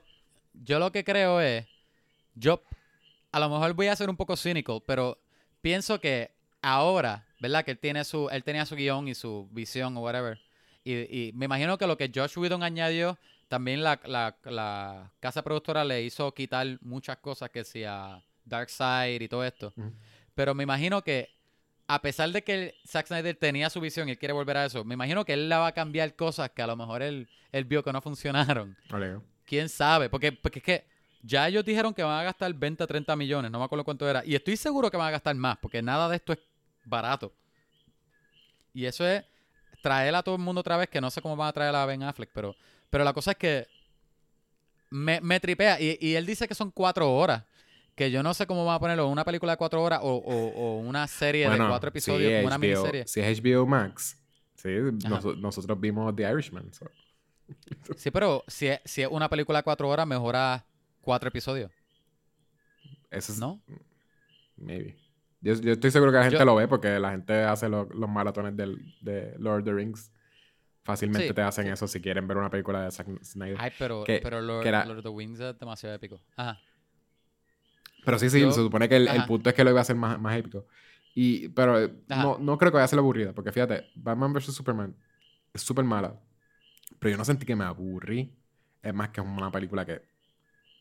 yo 0.54 0.78
lo 0.78 0.92
que 0.92 1.02
creo 1.04 1.40
es, 1.40 1.66
yo 2.34 2.62
a 3.32 3.40
lo 3.40 3.48
mejor 3.48 3.72
voy 3.74 3.86
a 3.88 3.96
ser 3.96 4.10
un 4.10 4.16
poco 4.16 4.36
cynical, 4.36 4.82
pero 4.86 5.18
pienso 5.62 5.98
que 6.00 6.30
ahora, 6.60 7.24
¿verdad? 7.40 7.64
Que 7.64 7.72
él 7.72 7.78
tiene 7.78 8.04
su, 8.04 8.28
él 8.30 8.44
tenía 8.44 8.66
su 8.66 8.76
guion 8.76 9.08
y 9.08 9.14
su 9.14 9.48
visión 9.50 9.96
o 9.96 10.00
whatever. 10.00 10.38
Y, 10.84 11.28
y 11.28 11.32
me 11.32 11.46
imagino 11.46 11.78
que 11.78 11.86
lo 11.86 11.96
que 11.96 12.10
Josh 12.14 12.36
Whedon 12.38 12.62
añadió, 12.62 13.18
también 13.48 13.82
la, 13.82 13.98
la, 14.04 14.36
la 14.44 15.10
casa 15.20 15.42
productora 15.42 15.84
le 15.84 16.02
hizo 16.02 16.32
quitar 16.34 16.66
muchas 16.82 17.16
cosas 17.18 17.50
que 17.50 17.64
sea 17.64 18.22
Darkseid 18.44 19.20
y 19.22 19.28
todo 19.28 19.44
esto. 19.44 19.72
Pero 20.34 20.54
me 20.54 20.62
imagino 20.62 21.02
que 21.02 21.30
a 21.86 22.00
pesar 22.00 22.30
de 22.30 22.42
que 22.42 22.74
Zack 22.86 23.08
Snyder 23.08 23.36
tenía 23.36 23.68
su 23.68 23.80
visión 23.80 24.08
y 24.08 24.12
él 24.12 24.18
quiere 24.18 24.32
volver 24.32 24.56
a 24.56 24.64
eso, 24.64 24.84
me 24.84 24.94
imagino 24.94 25.24
que 25.24 25.34
él 25.34 25.48
la 25.48 25.58
va 25.58 25.68
a 25.68 25.72
cambiar 25.72 26.14
cosas 26.16 26.50
que 26.50 26.62
a 26.62 26.66
lo 26.66 26.76
mejor 26.76 27.02
él, 27.02 27.28
él 27.50 27.64
vio 27.64 27.82
que 27.82 27.92
no 27.92 28.00
funcionaron. 28.00 28.76
¿Quién 29.44 29.68
sabe? 29.68 30.08
Porque, 30.08 30.32
porque 30.32 30.60
es 30.60 30.64
que 30.64 30.86
ya 31.22 31.48
ellos 31.48 31.64
dijeron 31.64 31.92
que 31.92 32.02
van 32.02 32.18
a 32.18 32.22
gastar 32.22 32.52
20 32.54 32.82
a 32.82 32.86
30 32.86 33.14
millones, 33.16 33.50
no 33.50 33.58
me 33.58 33.64
acuerdo 33.64 33.84
cuánto 33.84 34.08
era. 34.08 34.24
Y 34.24 34.34
estoy 34.34 34.56
seguro 34.56 34.90
que 34.90 34.96
van 34.96 35.08
a 35.08 35.10
gastar 35.10 35.34
más, 35.34 35.58
porque 35.58 35.82
nada 35.82 36.08
de 36.08 36.16
esto 36.16 36.32
es 36.32 36.38
barato. 36.84 37.32
Y 38.72 38.86
eso 38.86 39.06
es 39.06 39.22
traer 39.82 40.14
a 40.14 40.22
todo 40.22 40.36
el 40.36 40.40
mundo 40.40 40.60
otra 40.60 40.76
vez, 40.76 40.88
que 40.88 41.00
no 41.00 41.10
sé 41.10 41.20
cómo 41.20 41.36
van 41.36 41.48
a 41.48 41.52
traer 41.52 41.74
a 41.74 41.84
Ben 41.84 42.02
Affleck, 42.02 42.30
pero, 42.32 42.56
pero 42.88 43.04
la 43.04 43.12
cosa 43.12 43.32
es 43.32 43.36
que 43.36 43.68
me, 44.90 45.20
me 45.20 45.38
tripea. 45.40 45.80
Y, 45.80 45.98
y 46.00 46.14
él 46.14 46.24
dice 46.24 46.48
que 46.48 46.54
son 46.54 46.70
cuatro 46.70 47.12
horas. 47.12 47.44
Que 47.94 48.10
yo 48.10 48.22
no 48.22 48.32
sé 48.34 48.46
cómo 48.46 48.64
van 48.64 48.76
a 48.76 48.80
ponerlo, 48.80 49.06
una 49.08 49.24
película 49.24 49.52
de 49.52 49.56
cuatro 49.58 49.82
horas 49.82 50.00
o, 50.02 50.14
o- 50.16 50.48
o 50.54 50.78
una 50.78 51.06
serie 51.06 51.48
de 51.48 51.56
cuatro 51.58 51.88
episodios, 51.90 52.30
si 52.40 52.46
una 52.46 52.56
HBO 52.56 52.60
miniserie. 52.60 53.06
Si 53.06 53.20
es 53.20 53.40
HBO 53.42 53.66
Max, 53.66 54.18
sí, 54.54 54.68
nos- 55.08 55.36
nosotros 55.38 55.78
vimos 55.80 56.14
The 56.16 56.22
Irishman. 56.30 56.72
so. 56.72 56.86
Sí, 57.96 58.10
pero 58.10 58.44
si 58.48 58.68
es, 58.68 58.80
si 58.84 59.02
es 59.02 59.08
una 59.10 59.28
película 59.28 59.58
de 59.58 59.62
cuatro 59.64 59.88
horas, 59.88 60.06
mejora 60.06 60.64
cuatro 61.02 61.28
episodios, 61.28 61.70
Eso 63.10 63.32
es, 63.32 63.38
¿no? 63.38 63.60
Maybe. 64.56 64.96
Yo, 65.42 65.54
yo 65.54 65.72
estoy 65.72 65.90
seguro 65.90 66.12
que 66.12 66.18
la 66.18 66.24
gente 66.24 66.38
Yo- 66.38 66.44
lo 66.46 66.54
ve 66.54 66.68
porque 66.68 66.98
la 66.98 67.10
gente 67.10 67.34
hace 67.42 67.68
lo- 67.68 67.84
los 67.92 68.08
maratones 68.08 68.56
del, 68.56 68.78
de 69.02 69.34
Lord 69.38 69.58
of 69.60 69.64
the 69.64 69.72
Rings. 69.74 70.10
Fácilmente 70.84 71.28
Sí. 71.28 71.34
te 71.34 71.42
hacen 71.42 71.66
eso 71.68 71.86
si 71.86 72.00
quieren 72.00 72.26
ver 72.26 72.36
una 72.38 72.48
película 72.48 72.82
de 72.84 72.90
Zack 72.90 73.06
Snyder. 73.22 73.56
Ay, 73.60 73.70
pero, 73.78 74.02
Que- 74.04 74.20
pero 74.22 74.40
Lord, 74.40 74.62
que 74.62 74.68
era- 74.68 74.84
Lord 74.86 74.98
of 74.98 75.04
the 75.04 75.08
Wings 75.10 75.38
es 75.40 75.58
demasiado 75.58 75.94
épico. 75.94 76.20
Ajá. 76.36 76.58
Pero 78.04 78.18
sí, 78.18 78.30
sí, 78.30 78.40
yo- 78.40 78.52
se 78.52 78.60
supone 78.62 78.88
que 78.88 78.96
el, 78.96 79.08
el 79.08 79.18
ajá. 79.18 79.26
punto 79.26 79.48
es 79.50 79.54
que 79.54 79.64
lo 79.64 79.70
iba 79.70 79.80
a 79.80 79.82
hacer 79.82 79.96
más, 79.96 80.20
más 80.20 80.36
épico. 80.36 80.66
Y, 81.14 81.48
pero 81.50 81.78
eh, 81.80 81.92
Ajá. 82.08 82.22
no, 82.22 82.38
no 82.38 82.58
creo 82.58 82.70
que 82.72 82.76
vaya 82.76 82.84
a 82.84 82.88
ser 82.88 82.98
aburrida. 82.98 83.32
Porque 83.32 83.52
fíjate, 83.52 83.86
Batman 83.94 84.32
vs. 84.32 84.54
Superman 84.54 84.94
es 85.52 85.62
súper 85.62 85.84
mala. 85.84 86.18
Pero 86.98 87.10
yo 87.12 87.16
no 87.18 87.24
sentí 87.24 87.44
que 87.46 87.56
me 87.56 87.64
aburrí. 87.64 88.34
Es 88.82 88.94
más 88.94 89.10
que 89.10 89.20
una 89.20 89.50
película 89.50 89.84
que... 89.86 90.02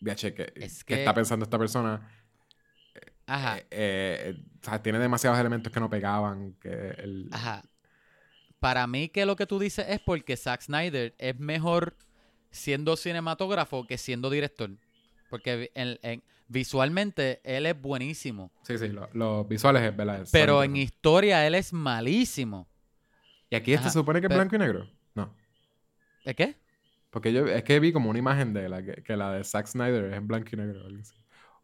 VH, 0.02 0.34
que, 0.34 0.54
Es 0.56 0.84
que 0.84 0.96
que- 0.96 1.00
está 1.02 1.14
pensando 1.14 1.44
esta 1.44 1.60
persona. 1.60 2.10
Ajá. 3.28 3.60
eh, 3.60 3.64
eh, 3.70 4.44
o 4.62 4.66
sea, 4.66 4.82
tiene 4.82 5.00
demasiados 5.00 5.40
elementos 5.40 5.72
que 5.72 5.80
no 5.80 5.90
pegaban. 5.90 6.54
Que 6.60 6.70
el, 6.98 7.30
Ajá. 7.32 7.64
Para 8.60 8.86
mí 8.88 9.10
que 9.10 9.26
lo 9.26 9.36
que 9.36 9.46
tú 9.48 9.60
dices 9.60 9.86
es 9.90 10.00
porque 10.00 10.38
Zack 10.38 10.62
Snyder 10.62 11.16
es 11.18 11.40
mejor 11.40 11.96
siendo 12.52 12.96
cinematógrafo 12.98 13.88
que 13.88 13.98
siendo 13.98 14.30
director. 14.30 14.72
Porque 15.32 15.72
en- 15.74 15.98
en- 16.04 16.24
visualmente 16.48 17.40
él 17.44 17.66
es 17.66 17.82
buenísimo. 17.82 18.52
Sí, 18.62 18.78
sí, 18.78 18.90
lo- 18.90 19.10
los 19.14 19.48
visuales 19.48 19.82
es 19.82 19.96
verdad. 19.96 20.28
Pero 20.32 20.62
en 20.64 20.76
historia 20.76 21.48
él 21.48 21.56
es 21.56 21.74
malísimo. 21.74 22.68
¿Y 23.50 23.56
aquí 23.56 23.74
este 23.74 23.88
se 23.88 23.94
supone 23.94 24.20
que 24.22 24.28
es 24.28 24.30
pero- 24.30 24.42
blanco 24.42 24.56
y 24.56 24.60
negro? 24.60 24.88
No. 25.16 25.34
¿Es 26.26 26.36
qué? 26.36 26.56
Porque 27.10 27.34
yo 27.34 27.46
es 27.48 27.64
que 27.64 27.80
vi 27.80 27.92
como 27.92 28.10
una 28.10 28.20
imagen 28.20 28.54
de 28.54 28.70
la 28.70 28.84
que, 28.84 29.02
que 29.04 29.18
la 29.18 29.32
de 29.34 29.44
Zack 29.44 29.66
Snyder 29.68 30.06
es 30.06 30.14
en 30.18 30.28
blanco 30.28 30.50
y 30.52 30.56
negro. 30.58 30.84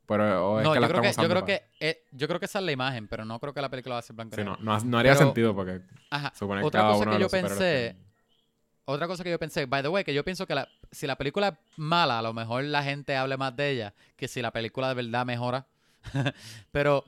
Pero 0.08 0.52
o 0.54 0.60
es 0.60 0.64
No, 0.64 0.72
que 0.72 0.76
yo 0.78 0.82
la 0.82 0.88
creo 0.88 1.02
que, 1.02 1.12
yo 1.22 1.28
creo 1.30 1.46
que 1.46 1.64
eh, 1.82 2.04
yo 2.12 2.28
creo 2.30 2.40
que 2.40 2.46
esa 2.46 2.60
es 2.60 2.66
la 2.66 2.72
imagen, 2.72 3.08
pero 3.10 3.26
no 3.26 3.40
creo 3.40 3.54
que 3.54 3.62
la 3.62 3.70
película 3.70 3.96
va 3.96 4.00
a 4.00 4.02
ser 4.02 4.16
blanco 4.16 4.36
y 4.36 4.38
Sí, 4.40 4.44
negro. 4.46 4.58
no, 4.62 4.78
no, 4.80 4.86
no 4.86 4.98
haría 4.98 5.14
Pero- 5.14 5.26
sentido 5.26 5.54
porque 5.56 5.82
Ajá. 6.10 6.32
se 6.34 6.40
supone 6.40 6.62
que 6.62 6.68
Otra 6.68 6.80
cada 6.82 6.94
cosa 6.94 7.04
uno 7.04 7.12
que 7.12 7.18
de 7.18 7.22
yo 7.24 7.30
pensé, 7.30 7.96
otra 8.90 9.06
cosa 9.06 9.22
que 9.22 9.30
yo 9.30 9.38
pensé, 9.38 9.66
by 9.66 9.82
the 9.82 9.90
way, 9.90 10.06
que 10.06 10.14
yo 10.14 10.24
pienso 10.24 10.48
que 10.48 10.56
si 10.94 11.08
la 11.08 11.18
película 11.18 11.50
es 11.50 11.54
mala, 11.76 12.20
a 12.20 12.22
lo 12.22 12.34
mejor 12.34 12.64
la 12.64 12.82
gente 12.84 13.18
hable 13.18 13.36
más 13.36 13.54
de 13.54 13.70
ella 13.70 13.94
que 14.16 14.30
si 14.30 14.42
la 14.42 14.52
película 14.52 14.88
de 14.88 14.94
verdad 14.94 15.26
mejora. 15.26 15.68
Pero 16.72 17.04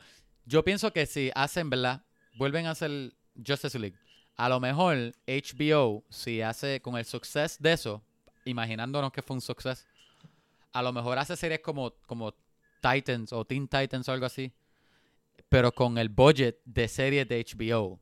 yo 0.46 0.66
pienso 0.66 0.92
que 0.92 1.06
si 1.06 1.32
hacen, 1.36 1.70
¿verdad? 1.70 2.04
Vuelven 2.36 2.66
a 2.66 2.72
hacer 2.72 3.14
Justice 3.48 3.80
League. 3.80 3.98
A 4.36 4.50
lo 4.50 4.60
mejor 4.60 5.16
HBO, 5.26 6.04
si 6.10 6.42
hace 6.42 6.82
con 6.82 6.98
el 6.98 7.06
success 7.06 7.58
de 7.62 7.72
eso, 7.72 8.04
imaginándonos 8.44 9.14
que 9.14 9.22
fue 9.22 9.36
un 9.36 9.42
success, 9.42 9.88
a 10.74 10.82
lo 10.82 10.92
mejor 10.92 11.18
hace 11.18 11.38
series 11.38 11.62
como, 11.62 11.94
como 12.08 12.34
Titans 12.82 13.32
o 13.32 13.46
Teen 13.46 13.70
Titans 13.70 14.10
o 14.10 14.12
algo 14.12 14.26
así, 14.26 14.52
pero 15.48 15.72
con 15.72 15.98
el 15.98 16.10
budget 16.10 16.60
de 16.66 16.90
series 16.90 17.26
de 17.26 17.46
HBO, 17.46 18.02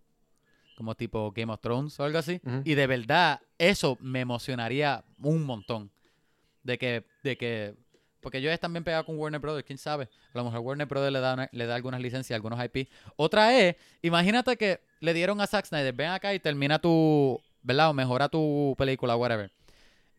como 0.77 0.93
tipo 0.95 1.31
Game 1.35 1.51
of 1.51 1.59
Thrones 1.59 1.99
o 1.99 2.03
algo 2.03 2.19
así. 2.19 2.39
Y 2.63 2.75
de 2.75 2.87
verdad, 2.87 3.41
eso 3.57 3.97
me 3.99 4.21
emocionaría 4.21 5.03
un 5.21 5.43
montón. 5.43 5.89
De 6.63 6.77
que, 6.77 7.03
de 7.23 7.37
que, 7.37 7.75
porque 8.21 8.37
ellos 8.39 8.51
están 8.53 8.73
bien 8.73 8.83
pegados 8.83 9.05
con 9.05 9.17
Warner 9.17 9.39
Brothers, 9.41 9.65
quién 9.65 9.77
sabe. 9.79 10.09
A 10.33 10.37
lo 10.37 10.43
mejor 10.43 10.59
Warner 10.59 10.85
Brothers 10.87 11.13
le 11.13 11.19
da, 11.19 11.33
una- 11.33 11.49
le 11.51 11.65
da 11.65 11.75
algunas 11.75 11.99
licencias, 12.01 12.35
algunos 12.35 12.63
IP. 12.63 12.89
Otra 13.15 13.57
es, 13.57 13.75
imagínate 14.01 14.55
que 14.57 14.81
le 14.99 15.13
dieron 15.13 15.39
a 15.41 15.47
Zack 15.47 15.65
Snyder, 15.65 15.93
ven 15.93 16.09
acá 16.09 16.33
y 16.33 16.39
termina 16.39 16.77
tu, 16.79 17.41
¿verdad? 17.63 17.89
O 17.89 17.93
mejora 17.93 18.27
tu 18.29 18.75
película, 18.77 19.15
whatever. 19.15 19.51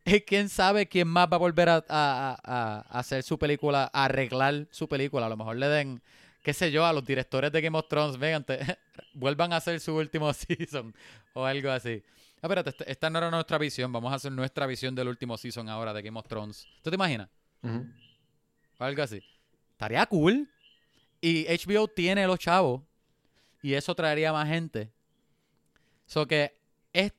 Y 0.07 0.23
quién 0.23 0.49
sabe 0.49 0.87
quién 0.89 1.07
más 1.07 1.29
va 1.31 1.37
a 1.37 1.39
volver 1.39 1.69
a, 1.69 1.77
a- 1.89 2.39
a- 2.43 2.85
a 2.89 2.99
hacer 2.99 3.23
su 3.23 3.39
película, 3.39 3.91
a 3.93 4.05
arreglar 4.07 4.67
su 4.71 4.89
película. 4.89 5.27
A 5.27 5.29
lo 5.29 5.37
mejor 5.37 5.57
le 5.57 5.69
den, 5.69 6.01
qué 6.49 6.55
sé 6.55 6.71
yo, 6.71 6.87
a 6.87 6.95
los 6.95 7.05
directores 7.05 7.53
de 7.53 7.61
Game 7.61 7.77
of 7.77 7.89
Thrones, 7.89 8.17
vengan, 8.17 8.43
vuelvan 9.13 9.53
a 9.53 9.57
hacer 9.57 9.81
su 9.81 9.95
último 9.95 10.33
season 10.33 10.95
o 11.35 11.45
algo 11.45 11.71
así. 11.71 12.03
Ah, 12.37 12.41
espérate, 12.45 12.71
esta, 12.71 12.85
esta 12.85 13.11
no 13.11 13.19
era 13.19 13.31
nuestra 13.31 13.59
visión. 13.59 13.93
Vamos 13.93 14.11
a 14.11 14.15
hacer 14.17 14.33
nuestra 14.33 14.67
visión 14.67 14.95
del 14.95 15.09
último 15.09 15.37
season 15.37 15.69
ahora 15.69 15.93
de 15.93 16.01
Game 16.01 16.19
of 16.19 16.27
Thrones. 16.27 16.67
¿Tú 16.81 16.89
te 16.89 16.95
imaginas? 16.95 17.29
O 18.79 18.83
algo 18.83 19.03
así. 19.03 19.23
Estaría 19.73 20.07
cool. 20.07 20.49
Y 21.21 21.45
HBO 21.45 21.87
tiene 21.87 22.27
los 22.27 22.39
chavos. 22.39 22.81
Y 23.61 23.75
eso 23.75 23.95
traería 23.95 24.33
más 24.33 24.49
gente. 24.49 24.91
So 26.07 26.27
que 26.27 26.59
es, 26.95 27.13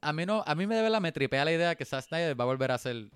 a 0.00 0.14
mí 0.14 0.24
no, 0.24 0.42
a 0.46 0.54
mí 0.54 0.66
me 0.66 0.76
de 0.76 0.80
verdad 0.80 1.02
me 1.02 1.12
tripea 1.12 1.44
la 1.44 1.52
idea 1.52 1.74
que 1.74 1.84
Zack 1.84 2.06
Snyder 2.06 2.40
va 2.40 2.44
a 2.44 2.46
volver 2.46 2.70
a 2.70 2.76
hacer 2.76 2.92
el. 2.96 3.10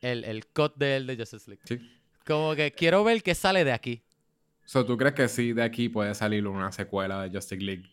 El, 0.00 0.22
el 0.22 0.46
cut 0.46 0.76
de 0.76 0.98
él 0.98 1.08
de 1.08 1.16
Justice 1.16 1.50
League. 1.50 1.62
Sí. 1.64 1.80
Como 2.26 2.54
que 2.54 2.72
quiero 2.72 3.04
ver 3.04 3.22
qué 3.22 3.34
sale 3.34 3.64
de 3.64 3.72
aquí. 3.72 4.02
So, 4.64 4.84
¿tú 4.84 4.96
crees 4.96 5.14
que 5.14 5.28
sí 5.28 5.52
de 5.52 5.62
aquí 5.62 5.88
puede 5.88 6.14
salir 6.14 6.46
una 6.46 6.72
secuela 6.72 7.22
de 7.22 7.30
Justice 7.30 7.62
League 7.62 7.84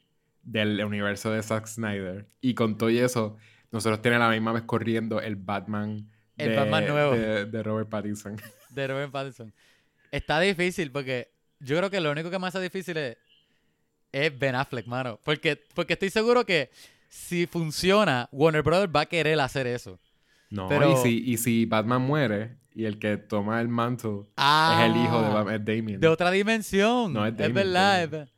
del 0.41 0.83
universo 0.83 1.31
de 1.31 1.43
Zack 1.43 1.67
Snyder? 1.67 2.27
Y 2.41 2.55
con 2.55 2.77
todo 2.77 2.89
y 2.89 2.97
eso, 2.97 3.37
nosotros 3.71 4.01
tenemos 4.01 4.27
la 4.27 4.33
misma 4.33 4.51
vez 4.53 4.63
corriendo 4.63 5.21
el 5.21 5.35
Batman 5.35 6.09
El 6.35 6.49
de, 6.49 6.55
Batman 6.55 6.87
nuevo. 6.87 7.11
de, 7.13 7.45
de 7.45 7.63
Robert 7.63 7.89
Pattinson. 7.89 8.35
de 8.71 8.87
Robert 8.87 9.11
Pattinson. 9.11 9.53
Está 10.11 10.39
difícil 10.39 10.91
porque 10.91 11.29
yo 11.59 11.77
creo 11.77 11.91
que 11.91 11.99
lo 11.99 12.11
único 12.11 12.31
que 12.31 12.39
me 12.39 12.47
hace 12.47 12.59
difícil 12.59 12.97
es, 12.97 13.17
es 14.11 14.37
Ben 14.39 14.55
Affleck, 14.55 14.87
mano. 14.87 15.19
Porque, 15.23 15.61
porque 15.75 15.93
estoy 15.93 16.09
seguro 16.09 16.43
que 16.43 16.71
si 17.07 17.45
funciona, 17.45 18.27
Warner 18.31 18.63
Brothers 18.63 18.91
va 18.95 19.01
a 19.01 19.05
querer 19.05 19.39
hacer 19.39 19.67
eso. 19.67 19.99
No, 20.49 20.67
Pero- 20.67 20.91
y, 20.93 20.95
si, 21.03 21.23
y 21.31 21.37
si 21.37 21.65
Batman 21.65 22.01
muere 22.01 22.57
y 22.75 22.85
el 22.85 22.97
que 22.99 23.17
toma 23.17 23.61
el 23.61 23.67
manto 23.67 24.27
Ah, 24.37 24.79
es 24.85 24.91
el 24.95 25.01
hijo 25.03 25.21
de 25.21 25.29
Batman, 25.29 25.55
es 25.55 25.65
Damien. 25.65 25.99
De 25.99 26.07
otra 26.07 26.31
dimensión. 26.31 27.13
No, 27.13 27.25
es 27.25 27.31
es 27.31 27.37
Damien, 27.37 27.53
verdad. 27.55 27.91
Damien. 27.91 28.03
es 28.03 28.11
ver- 28.11 28.29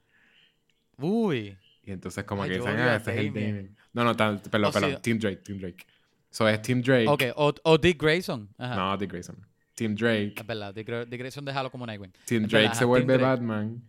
Uy. 0.98 1.58
Y 1.84 1.92
entonces 1.92 2.24
como 2.24 2.44
Ay, 2.44 2.50
que 2.50 2.56
dicen, 2.58 2.78
ah, 2.80 2.96
este 2.96 3.12
es 3.14 3.18
el 3.20 3.28
Damien. 3.34 3.76
No, 3.94 4.04
no, 4.04 4.16
tan- 4.16 4.40
perdón, 4.40 4.70
O 4.70 4.74
perdón. 4.74 5.02
Team 5.02 5.20
Drake, 5.20 5.38
Team 5.38 5.60
Drake. 5.60 5.86
So 6.30 6.48
es 6.50 6.62
Team 6.62 6.82
Drake. 6.82 7.08
Ok, 7.08 7.24
o, 7.36 7.54
o 7.64 7.78
Dick 7.78 8.02
Grayson. 8.02 8.50
Ajá. 8.58 8.76
No, 8.76 8.98
Dick 8.98 9.12
Grayson. 9.12 9.38
Team 9.74 9.96
Drake. 9.96 10.34
Es 10.38 10.46
verdad, 10.48 10.74
Dick, 10.74 10.88
Gra- 10.88 11.06
Dick 11.06 11.20
Grayson 11.20 11.46
déjalo 11.46 11.70
como 11.70 11.86
Nightwing. 11.86 12.12
Team 12.26 12.44
Es 12.46 12.50
Drake 12.50 12.64
verdad, 12.64 12.78
se 12.80 12.86
vuelve 12.86 13.14
Drake. 13.18 13.24
Batman 13.24 13.84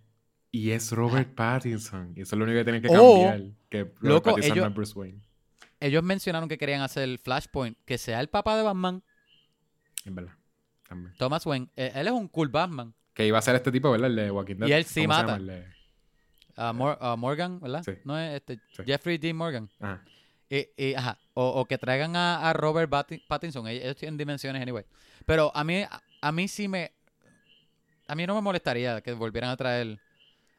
y 0.51 0.71
es 0.71 0.91
Robert 0.93 1.35
Pattinson. 1.35 2.13
Y 2.17 2.23
eso 2.23 2.35
es 2.35 2.39
lo 2.39 2.45
único 2.45 2.59
que 2.59 2.65
tienen 2.65 2.83
que 2.83 2.89
O, 2.89 2.93
cambiar. 3.25 3.43
Que 3.69 3.79
Robert 3.85 3.99
loco, 4.03 4.31
Pattinson 4.31 4.53
ellos- 4.53 4.65
no 4.65 4.69
es 4.71 4.75
Bruce 4.75 4.99
Wayne. 4.99 5.21
Ellos 5.79 6.03
mencionaron 6.03 6.49
que 6.49 6.57
querían 6.59 6.81
hacer 6.83 7.19
Flashpoint, 7.19 7.77
que 7.85 7.99
sea 7.99 8.21
el 8.21 8.29
papá 8.29 8.57
de 8.57 8.63
Batman, 8.63 9.03
En 10.07 10.15
verdad. 10.15 10.33
También. 10.89 11.13
Thomas 11.19 11.45
Wayne. 11.45 11.69
Eh, 11.77 11.93
él 11.95 12.07
es 12.07 12.13
un 12.13 12.29
cool 12.29 12.49
Batman. 12.49 12.95
Que 13.13 13.27
iba 13.27 13.39
a 13.39 13.43
ser 13.43 13.55
este 13.57 13.71
tipo, 13.73 13.91
¿verdad? 13.91 14.09
El 14.09 14.17
de 14.17 14.31
Walking 14.31 14.57
Dead. 14.57 14.69
Y 14.69 14.73
él 14.73 14.85
sí 14.85 15.03
¿Cómo 15.03 15.15
se 15.17 15.23
mata. 15.25 15.39
de- 15.39 15.67
Ah, 16.59 16.73
Mor- 16.73 16.97
ah, 17.03 17.17
Morgan, 17.17 17.61
¿verdad? 17.61 17.83
Sí. 17.85 17.93
No 18.05 18.19
es 18.19 18.35
este, 18.37 18.59
Sí. 18.73 18.83
Jeffrey 18.87 19.19
D. 19.19 19.35
Morgan. 19.35 19.69
Ajá. 19.79 20.03
Y, 20.49 20.69
y, 20.77 20.95
ajá, 20.95 21.19
o, 21.35 21.45
o 21.61 21.65
que 21.67 21.77
traigan 21.77 22.15
a, 22.17 22.49
a 22.49 22.53
Robert 22.55 22.89
Patti- 22.91 23.23
Pattinson. 23.27 23.67
Ellos 23.67 23.97
tienen 23.97 24.17
dimensiones 24.17 24.63
anyway. 24.63 24.85
Pero 25.27 25.51
a 25.55 25.65
mí, 25.65 25.83
a, 25.83 26.01
a 26.23 26.33
mí 26.33 26.49
sí 26.49 26.67
me. 26.69 26.93
A 28.09 28.15
mí 28.15 28.27
no 28.27 28.35
me 28.37 28.41
molestaría 28.41 29.01
que 29.01 29.13
volvieran 29.13 29.51
a 29.51 29.57
traer 29.57 29.99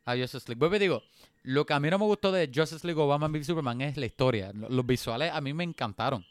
a 0.06 0.16
Justice 0.16 0.46
League. 0.50 0.60
Vuelvo 0.60 0.76
y 0.76 0.80
digo, 0.80 1.04
lo 1.44 1.66
que 1.66 1.74
a 1.74 1.80
mí 1.80 1.90
no 1.90 1.98
me 1.98 2.06
gustó 2.06 2.32
de 2.32 2.52
Justice 2.54 2.86
League 2.86 3.02
o 3.02 3.08
Batman 3.08 3.32
v 3.32 3.44
Superman 3.44 3.80
es 3.82 3.96
la 3.98 4.06
historia. 4.06 4.52
Lo- 4.54 4.70
Los 4.70 4.86
visuales 4.86 5.32
a 5.32 5.40
mí 5.42 5.54
me 5.54 5.64
encantaron. 5.64 6.26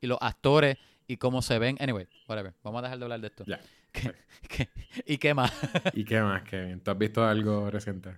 Y 0.00 0.06
los 0.06 0.18
actores 0.20 0.76
y 1.08 1.16
cómo 1.16 1.42
se 1.42 1.58
ven. 1.58 1.76
Anyway, 1.80 2.06
whatever. 2.28 2.54
Vamos 2.62 2.78
a 2.78 2.82
dejar 2.82 2.98
de 2.98 3.04
hablar 3.04 3.20
de 3.20 3.26
esto. 3.26 3.44
Ya. 3.46 3.60
¿Qué- 3.92 4.14
qué- 4.48 4.68
¿Y 5.06 5.18
qué 5.18 5.34
más? 5.34 5.50
¿Y 5.94 6.04
qué 6.04 6.20
más, 6.20 6.42
Kevin? 6.42 6.80
¿Tú 6.80 6.90
has 6.92 6.98
visto 6.98 7.24
algo 7.26 7.68
reciente? 7.70 8.16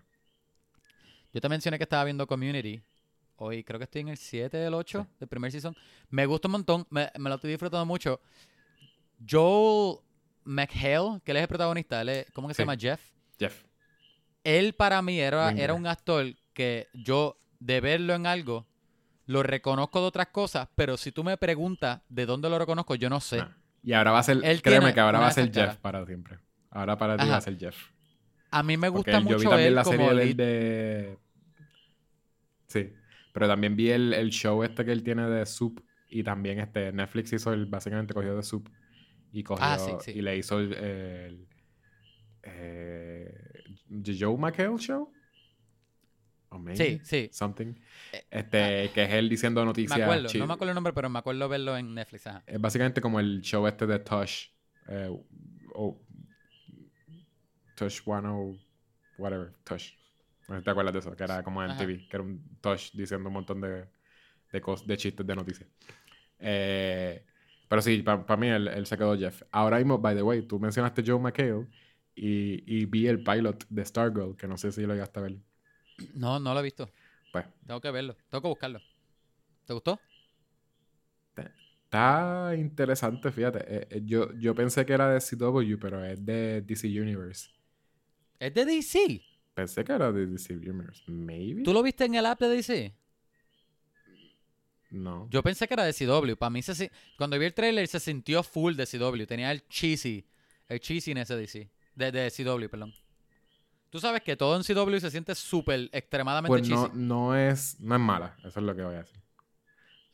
Yo 1.32 1.40
te 1.40 1.48
mencioné 1.48 1.78
que 1.78 1.84
estaba 1.84 2.04
viendo 2.04 2.26
Community. 2.26 2.82
Hoy 3.36 3.64
creo 3.64 3.78
que 3.78 3.84
estoy 3.84 4.02
en 4.02 4.08
el 4.08 4.16
7 4.18 4.56
del 4.58 4.74
8 4.74 5.06
del 5.18 5.28
primer 5.28 5.50
season. 5.50 5.74
Me 6.10 6.26
gusta 6.26 6.48
un 6.48 6.52
montón. 6.52 6.86
Me, 6.90 7.10
me 7.16 7.30
lo 7.30 7.36
estoy 7.36 7.50
disfrutando 7.50 7.86
mucho. 7.86 8.20
Joel 9.28 9.98
McHale, 10.44 11.20
que 11.24 11.30
él 11.30 11.36
es 11.38 11.42
el 11.42 11.48
protagonista. 11.48 12.00
Él 12.02 12.08
es- 12.10 12.30
¿Cómo 12.32 12.48
que 12.48 12.54
se 12.54 12.58
Sí. 12.58 12.62
llama? 12.62 12.76
Jeff. 12.76 13.00
Jeff. 13.38 13.64
Él 14.44 14.72
para 14.74 15.00
mí 15.02 15.18
era, 15.20 15.50
era 15.52 15.74
un 15.74 15.86
actor 15.86 16.26
que 16.52 16.88
yo, 16.94 17.38
de 17.60 17.80
verlo 17.80 18.14
en 18.14 18.26
algo, 18.26 18.66
lo 19.30 19.42
reconozco 19.44 20.00
de 20.00 20.06
otras 20.06 20.26
cosas, 20.28 20.68
pero 20.74 20.96
si 20.96 21.12
tú 21.12 21.22
me 21.22 21.36
preguntas 21.36 22.00
de 22.08 22.26
dónde 22.26 22.50
lo 22.50 22.58
reconozco, 22.58 22.96
yo 22.96 23.08
no 23.08 23.20
sé. 23.20 23.40
Ah. 23.40 23.56
Y 23.82 23.92
ahora 23.92 24.10
va 24.10 24.18
a 24.18 24.22
ser, 24.24 24.40
Él 24.42 24.60
créeme 24.60 24.92
que 24.92 25.00
ahora 25.00 25.20
va 25.20 25.28
a 25.28 25.30
ser 25.30 25.52
Jeff 25.52 25.76
para 25.76 26.04
siempre. 26.04 26.38
Ahora 26.70 26.98
para 26.98 27.16
ti 27.16 27.22
Ajá. 27.22 27.30
va 27.32 27.36
a 27.36 27.40
ser 27.40 27.56
Jeff. 27.56 27.76
A 28.50 28.62
mí 28.62 28.76
me 28.76 28.88
gusta 28.88 29.18
él- 29.18 29.24
yo 29.24 29.28
vi 29.28 29.34
mucho 29.36 29.50
también 29.50 29.68
él 29.68 29.74
la 29.76 29.84
serie 29.84 30.06
de, 30.06 30.10
él 30.10 30.18
lead. 30.18 30.36
de... 30.36 31.18
Sí. 32.66 32.92
Pero 33.32 33.46
también 33.46 33.76
vi 33.76 33.90
el, 33.90 34.12
el 34.12 34.30
show 34.30 34.62
este 34.64 34.84
que 34.84 34.90
él 34.90 35.04
tiene 35.04 35.28
de 35.28 35.46
Soup. 35.46 35.80
Y 36.08 36.24
también 36.24 36.58
este 36.58 36.90
Netflix 36.92 37.32
hizo 37.32 37.52
el... 37.52 37.66
Básicamente 37.66 38.12
cogió 38.12 38.34
de 38.34 38.42
Soup. 38.42 38.68
Y 39.32 39.44
cogió... 39.44 39.64
Ah, 39.64 39.78
sí, 39.78 39.92
sí. 40.00 40.10
Y 40.18 40.22
le 40.22 40.36
hizo 40.36 40.58
el... 40.58 40.74
el 40.74 41.48
eh, 42.42 43.32
The 44.02 44.16
Joe 44.18 44.36
McHale 44.36 44.76
Show. 44.78 45.12
O 46.50 46.60
Sí, 46.74 47.00
sí. 47.04 47.28
Something. 47.32 47.74
Eh, 48.12 48.24
Este... 48.30 48.90
que 48.92 49.04
es 49.04 49.12
él 49.12 49.28
diciendo 49.28 49.64
noticias... 49.64 49.96
Me 49.98 50.04
acuerdo, 50.04 50.28
no 50.38 50.46
me 50.46 50.54
acuerdo 50.54 50.70
el 50.70 50.74
nombre, 50.74 50.92
pero 50.92 51.08
me 51.08 51.18
acuerdo 51.18 51.48
verlo 51.48 51.76
en 51.76 51.94
Netflix. 51.94 52.26
Ajá. 52.26 52.42
Es 52.46 52.60
básicamente 52.60 53.00
como 53.00 53.20
el 53.20 53.40
show 53.40 53.66
este 53.66 53.86
de 53.86 53.98
Tosh. 54.00 54.46
Eh, 54.88 55.08
o 55.74 56.00
Tosh 57.76 58.00
One 58.04 58.28
o 58.28 58.56
whatever. 59.18 59.52
Tosh. 59.64 59.92
No 60.48 60.60
te 60.62 60.70
acuerdas 60.70 60.92
de 60.92 60.98
eso, 60.98 61.14
que 61.16 61.22
era 61.22 61.42
como 61.42 61.62
en. 61.62 61.76
TV, 61.76 62.08
que 62.08 62.16
era 62.16 62.22
un 62.24 62.42
Tosh 62.60 62.90
diciendo 62.92 63.28
un 63.28 63.34
montón 63.34 63.60
de, 63.60 63.86
de, 64.50 64.60
cos- 64.62 64.84
de 64.84 64.96
chistes 64.96 65.24
de 65.26 65.36
noticias. 65.36 65.68
Eh, 66.40 67.24
pero 67.68 67.80
sí, 67.80 68.02
para 68.02 68.36
mí 68.36 68.48
él, 68.48 68.66
él 68.66 68.86
se 68.86 68.96
quedó 68.98 69.16
Jeff. 69.16 69.42
Ahora 69.52 69.76
mismo, 69.78 69.98
by 69.98 70.16
the 70.16 70.22
way, 70.22 70.42
tú 70.42 70.58
mencionaste 70.58 71.04
Joe 71.06 71.20
McHale 71.20 71.68
y, 72.16 72.64
y 72.80 72.86
vi 72.86 73.06
el 73.06 73.22
pilot 73.22 73.64
de 73.68 73.84
Stargirl, 73.84 74.36
que 74.36 74.48
no 74.48 74.56
sé 74.56 74.72
si 74.72 74.82
lo 74.84 74.94
llegaste 74.94 75.20
a 75.20 75.22
ver. 75.22 75.36
No, 76.14 76.38
no 76.38 76.54
lo 76.54 76.60
he 76.60 76.62
visto. 76.62 76.90
Pues, 77.32 77.46
Tengo 77.66 77.80
que 77.80 77.90
verlo. 77.90 78.16
Tengo 78.28 78.42
que 78.42 78.48
buscarlo. 78.48 78.80
¿Te 79.66 79.72
gustó? 79.72 80.00
está 81.90 82.54
interesante, 82.56 83.32
fíjate. 83.32 83.58
Eh, 83.66 83.86
eh, 83.90 84.02
yo, 84.04 84.32
yo 84.38 84.54
pensé 84.54 84.86
que 84.86 84.92
era 84.92 85.12
de 85.12 85.20
CW, 85.20 85.76
pero 85.80 86.04
es 86.04 86.24
de 86.24 86.62
DC 86.62 86.86
Universe. 86.86 87.50
¿Es 88.38 88.54
de 88.54 88.64
DC? 88.64 89.20
Pensé 89.54 89.82
que 89.82 89.92
era 89.92 90.12
de 90.12 90.26
DC 90.26 90.54
Universe. 90.54 91.02
Maybe. 91.08 91.64
¿Tú 91.64 91.72
lo 91.72 91.82
viste 91.82 92.04
en 92.04 92.14
el 92.14 92.26
app 92.26 92.40
de 92.40 92.48
DC? 92.48 92.94
No. 94.90 95.28
Yo 95.30 95.42
pensé 95.42 95.66
que 95.66 95.74
era 95.74 95.84
de 95.84 95.92
CW. 95.92 96.36
Para 96.36 96.50
mí, 96.50 96.62
se, 96.62 96.92
cuando 97.18 97.36
vi 97.38 97.46
el 97.46 97.54
trailer, 97.54 97.88
se 97.88 97.98
sintió 97.98 98.44
full 98.44 98.74
de 98.76 98.86
CW. 98.86 99.24
Tenía 99.26 99.50
el 99.50 99.66
cheesy. 99.66 100.24
El 100.68 100.78
cheesiness 100.78 101.26
de 101.26 101.36
DC. 101.36 101.70
De, 101.96 102.12
de 102.12 102.30
CW, 102.30 102.68
perdón. 102.68 102.94
Tú 103.90 103.98
sabes 104.00 104.22
que 104.22 104.36
todo 104.36 104.56
en 104.56 104.62
CW 104.62 104.98
se 104.98 105.10
siente 105.10 105.34
súper, 105.34 105.90
extremadamente 105.92 106.48
pues 106.48 106.62
cheesy. 106.62 106.74
no, 106.74 106.88
no 106.94 107.36
es 107.36 107.78
no 107.80 107.94
es 107.96 108.00
mala. 108.00 108.36
Eso 108.38 108.60
es 108.60 108.66
lo 108.66 108.74
que 108.74 108.82
voy 108.82 108.94
a 108.94 108.98
decir. 108.98 109.20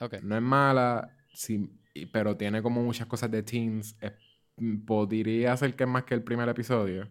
Ok. 0.00 0.14
No 0.22 0.36
es 0.36 0.42
mala, 0.42 1.10
sí, 1.32 1.70
pero 2.12 2.36
tiene 2.36 2.62
como 2.62 2.82
muchas 2.82 3.06
cosas 3.06 3.30
de 3.30 3.42
teens. 3.42 3.96
Es- 4.00 4.12
mm, 4.56 4.84
podría 4.86 5.56
ser 5.56 5.74
que 5.76 5.84
es 5.84 5.90
más 5.90 6.04
que 6.04 6.14
el 6.14 6.22
primer 6.22 6.48
episodio. 6.48 7.10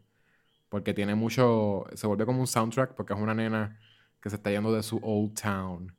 Porque 0.70 0.94
tiene 0.94 1.14
mucho. 1.16 1.86
Se 1.94 2.08
vuelve 2.08 2.26
como 2.26 2.40
un 2.40 2.48
soundtrack 2.48 2.96
porque 2.96 3.14
es 3.14 3.20
una 3.20 3.34
nena 3.36 3.80
que 4.22 4.30
se 4.32 4.38
está 4.38 4.50
yendo 4.50 4.74
de 4.74 4.82
su 4.84 5.00
old 5.04 5.40
town. 5.40 5.96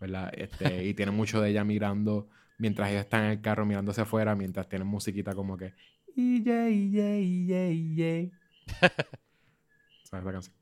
¿verdad? 0.00 0.32
Este, 0.34 0.84
y 0.86 0.94
tiene 0.94 1.12
mucho 1.12 1.40
de 1.40 1.50
ella 1.50 1.64
mirando, 1.64 2.28
mientras 2.56 2.88
ella 2.90 3.00
está 3.00 3.18
en 3.18 3.32
el 3.32 3.40
carro 3.40 3.66
mirándose 3.66 4.00
afuera, 4.00 4.34
mientras 4.34 4.68
tiene 4.68 4.84
musiquita 4.84 5.34
como 5.34 5.56
que... 5.56 5.74
¿Sabes 10.08 10.24
la 10.24 10.32
canción? 10.32 10.54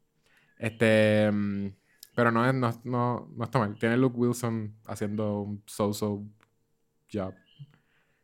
Este... 0.59 1.31
mm, 1.31 1.69
Pero 2.15 2.31
no, 2.33 2.47
es, 2.49 2.55
no, 2.55 2.81
no, 2.85 3.29
no 3.37 3.45
está 3.45 3.59
mal. 3.59 3.79
Tiene 3.79 3.97
Luke 3.97 4.17
Wilson 4.17 4.75
haciendo 4.87 5.41
un 5.43 5.63
so-so 5.67 6.25
job. 7.13 7.33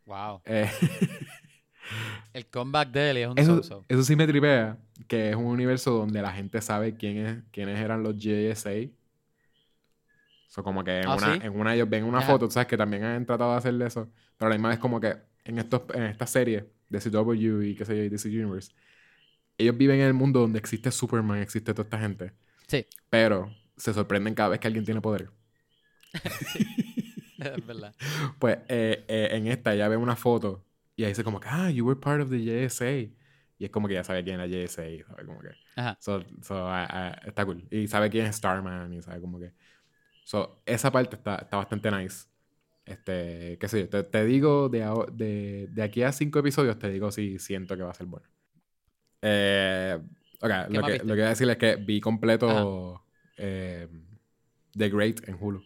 Wow. 0.07 0.43
Eh, 0.45 0.69
El 2.33 2.47
comeback 2.47 2.91
de 2.91 3.11
él 3.11 3.17
es 3.19 3.29
un 3.29 3.39
eso, 3.39 3.57
so-so. 3.63 3.85
eso 3.89 4.03
sí 4.03 4.17
me 4.17 4.27
tripea, 4.27 4.79
que 5.09 5.31
es 5.31 5.37
un 5.37 5.45
universo 5.47 5.93
donde 5.93 6.23
la 6.23 6.33
gente 6.33 6.61
sabe 6.61 6.97
quién 6.97 7.17
es, 7.19 7.43
quiénes 7.53 7.79
eran 7.79 8.03
los 8.03 8.17
JSA. 8.17 8.71
So, 10.49 10.63
como 10.63 10.85
que 10.85 10.99
en, 11.01 11.07
Ah, 11.09 11.17
una, 11.17 11.35
¿sí? 11.35 11.41
en 11.43 11.59
una 11.59 11.75
ellos 11.75 11.89
ven 11.89 12.05
una 12.05 12.21
foto, 12.21 12.51
sabes 12.51 12.67
que 12.69 12.77
también 12.77 13.05
han 13.05 13.25
tratado 13.27 13.53
de 13.53 13.59
hacerle 13.59 13.87
eso. 13.87 14.11
Pero 14.37 14.47
a 14.47 14.51
la 14.51 14.57
misma 14.57 14.69
vez 14.71 14.79
como 14.79 15.01
que 15.01 15.17
en, 15.45 15.59
estos, 15.59 15.83
en 15.95 16.03
esta 16.05 16.27
serie 16.27 16.67
de 16.89 16.99
CW 17.01 17.63
y 17.63 17.75
qué 17.75 17.85
sé 17.85 17.97
yo, 17.97 18.03
y 18.05 18.09
DC 18.09 18.29
Universe, 18.29 18.73
ellos 19.63 19.77
viven 19.77 20.01
en 20.01 20.07
el 20.07 20.15
mundo 20.15 20.41
donde 20.41 20.59
existe 20.59 20.91
Superman, 20.91 21.39
existe 21.39 21.73
toda 21.73 21.85
esta 21.85 21.99
gente. 21.99 22.33
Sí. 22.67 22.87
Pero 23.11 23.55
se 23.77 23.93
sorprenden 23.93 24.35
cada 24.35 24.51
vez 24.51 24.61
que 24.61 24.67
alguien 24.67 24.85
tiene 24.85 25.01
poder. 25.01 25.31
es 27.39 27.67
verdad. 27.67 27.95
Pues 28.39 28.59
eh, 28.69 29.05
eh, 29.09 29.29
en 29.33 29.47
esta 29.47 29.75
ella 29.75 29.89
ve 29.89 29.97
una 29.97 30.17
foto 30.17 30.65
y 30.97 31.05
ahí 31.05 31.11
dice 31.11 31.25
como 31.25 31.41
que, 31.41 31.49
ah, 31.51 31.71
you 31.71 31.87
were 31.87 31.99
part 31.99 32.21
of 32.23 32.31
the 32.31 32.39
JSA. 32.39 33.13
Y 33.59 33.65
es 33.65 33.71
como 33.71 33.89
que 33.89 33.95
ya 33.95 34.05
sabe 34.05 34.25
quién 34.25 34.41
es 34.41 34.51
la 34.51 34.65
JSA, 34.65 35.07
¿sabe? 35.07 35.25
Como 35.25 35.41
que... 35.41 35.51
Ajá. 35.77 35.97
So, 36.01 36.25
so, 36.43 36.67
ah, 36.69 37.17
está 37.25 37.45
cool. 37.45 37.65
Y 37.71 37.87
sabe 37.87 38.11
quién 38.11 38.27
es 38.27 38.37
Starman 38.37 38.93
y 38.93 39.03
sabe 39.03 39.21
como 39.21 39.39
que... 39.39 39.53
So, 40.25 40.63
esa 40.67 40.91
parte 40.91 41.17
está, 41.17 41.37
está 41.37 41.57
bastante 41.57 41.91
nice. 41.91 42.27
Este, 42.85 43.59
qué 43.61 43.69
sé 43.69 43.81
yo, 43.81 43.89
te, 43.89 44.03
te 44.03 44.25
digo 44.25 44.69
de, 44.69 44.81
de, 45.13 45.69
de 45.71 45.83
aquí 45.83 46.03
a 46.03 46.11
cinco 46.11 46.41
episodios, 46.41 46.79
te 46.79 46.91
digo 46.91 47.13
si 47.13 47.39
siento 47.39 47.77
que 47.77 47.85
va 47.85 47.91
a 47.91 47.95
ser 47.95 48.07
bueno. 48.07 48.27
Eh, 49.23 49.99
ok, 50.41 50.51
¿Qué 50.69 50.75
lo 50.75 50.83
que, 50.85 50.99
lo 50.99 50.99
que 51.01 51.07
voy 51.07 51.21
a 51.23 51.29
decir 51.29 51.49
es 51.49 51.57
que 51.57 51.77
vi 51.77 52.01
completo 52.01 53.05
eh, 53.37 53.89
The 54.77 54.89
Great 54.91 55.29
en 55.29 55.37
Hulu. 55.41 55.63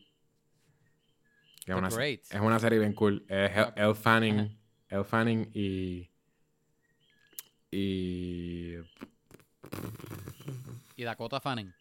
Que 1.65 1.73
es 1.73 1.78
una, 1.78 1.89
Great. 1.89 2.20
es 2.31 2.41
una 2.41 2.59
serie 2.61 2.78
bien 2.78 2.93
cool. 2.93 3.24
Es 3.28 3.51
Elle- 3.51 3.73
Elle 3.77 3.95
Fanning, 3.95 4.39
Ajá. 4.39 4.51
Elle 4.89 5.05
Fanning 5.05 5.51
y... 5.53 6.11
Y... 7.73 8.77
Y 10.97 11.03
Dakota 11.05 11.41
Fanning. 11.41 11.74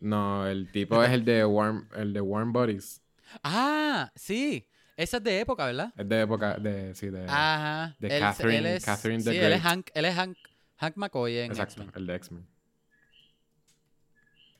No, 0.00 0.46
el 0.46 0.70
tipo 0.70 1.02
es 1.02 1.10
el 1.10 1.24
de 1.24 1.44
Warm, 1.44 1.88
el 1.96 2.12
de 2.12 2.20
Warm 2.20 2.52
Bodies. 2.52 3.02
Ah, 3.42 4.10
sí. 4.14 4.66
Esa 4.96 5.16
es 5.18 5.24
de 5.24 5.40
época, 5.40 5.66
¿verdad? 5.66 5.92
Es 5.96 6.08
de 6.08 6.20
época 6.20 6.56
de 6.58 6.94
sí, 6.94 7.08
de 7.08 7.24
Ajá. 7.28 7.96
de 7.98 8.08
Él- 8.16 8.20
Catherine- 8.22 8.58
él 8.58 8.66
es, 8.66 8.84
Catherine 8.84 9.22
the 9.24 9.30
sí, 9.32 9.36
él 9.36 9.52
es 9.52 9.60
Great. 9.60 9.62
Hank, 9.62 9.90
él 9.94 10.04
es 10.04 10.14
Hank, 10.14 10.36
Hank 10.80 10.96
McCoy 10.96 11.38
en 11.38 11.50
exacto, 11.50 11.84
el 11.94 12.06
de 12.06 12.14
X-Men. 12.16 12.46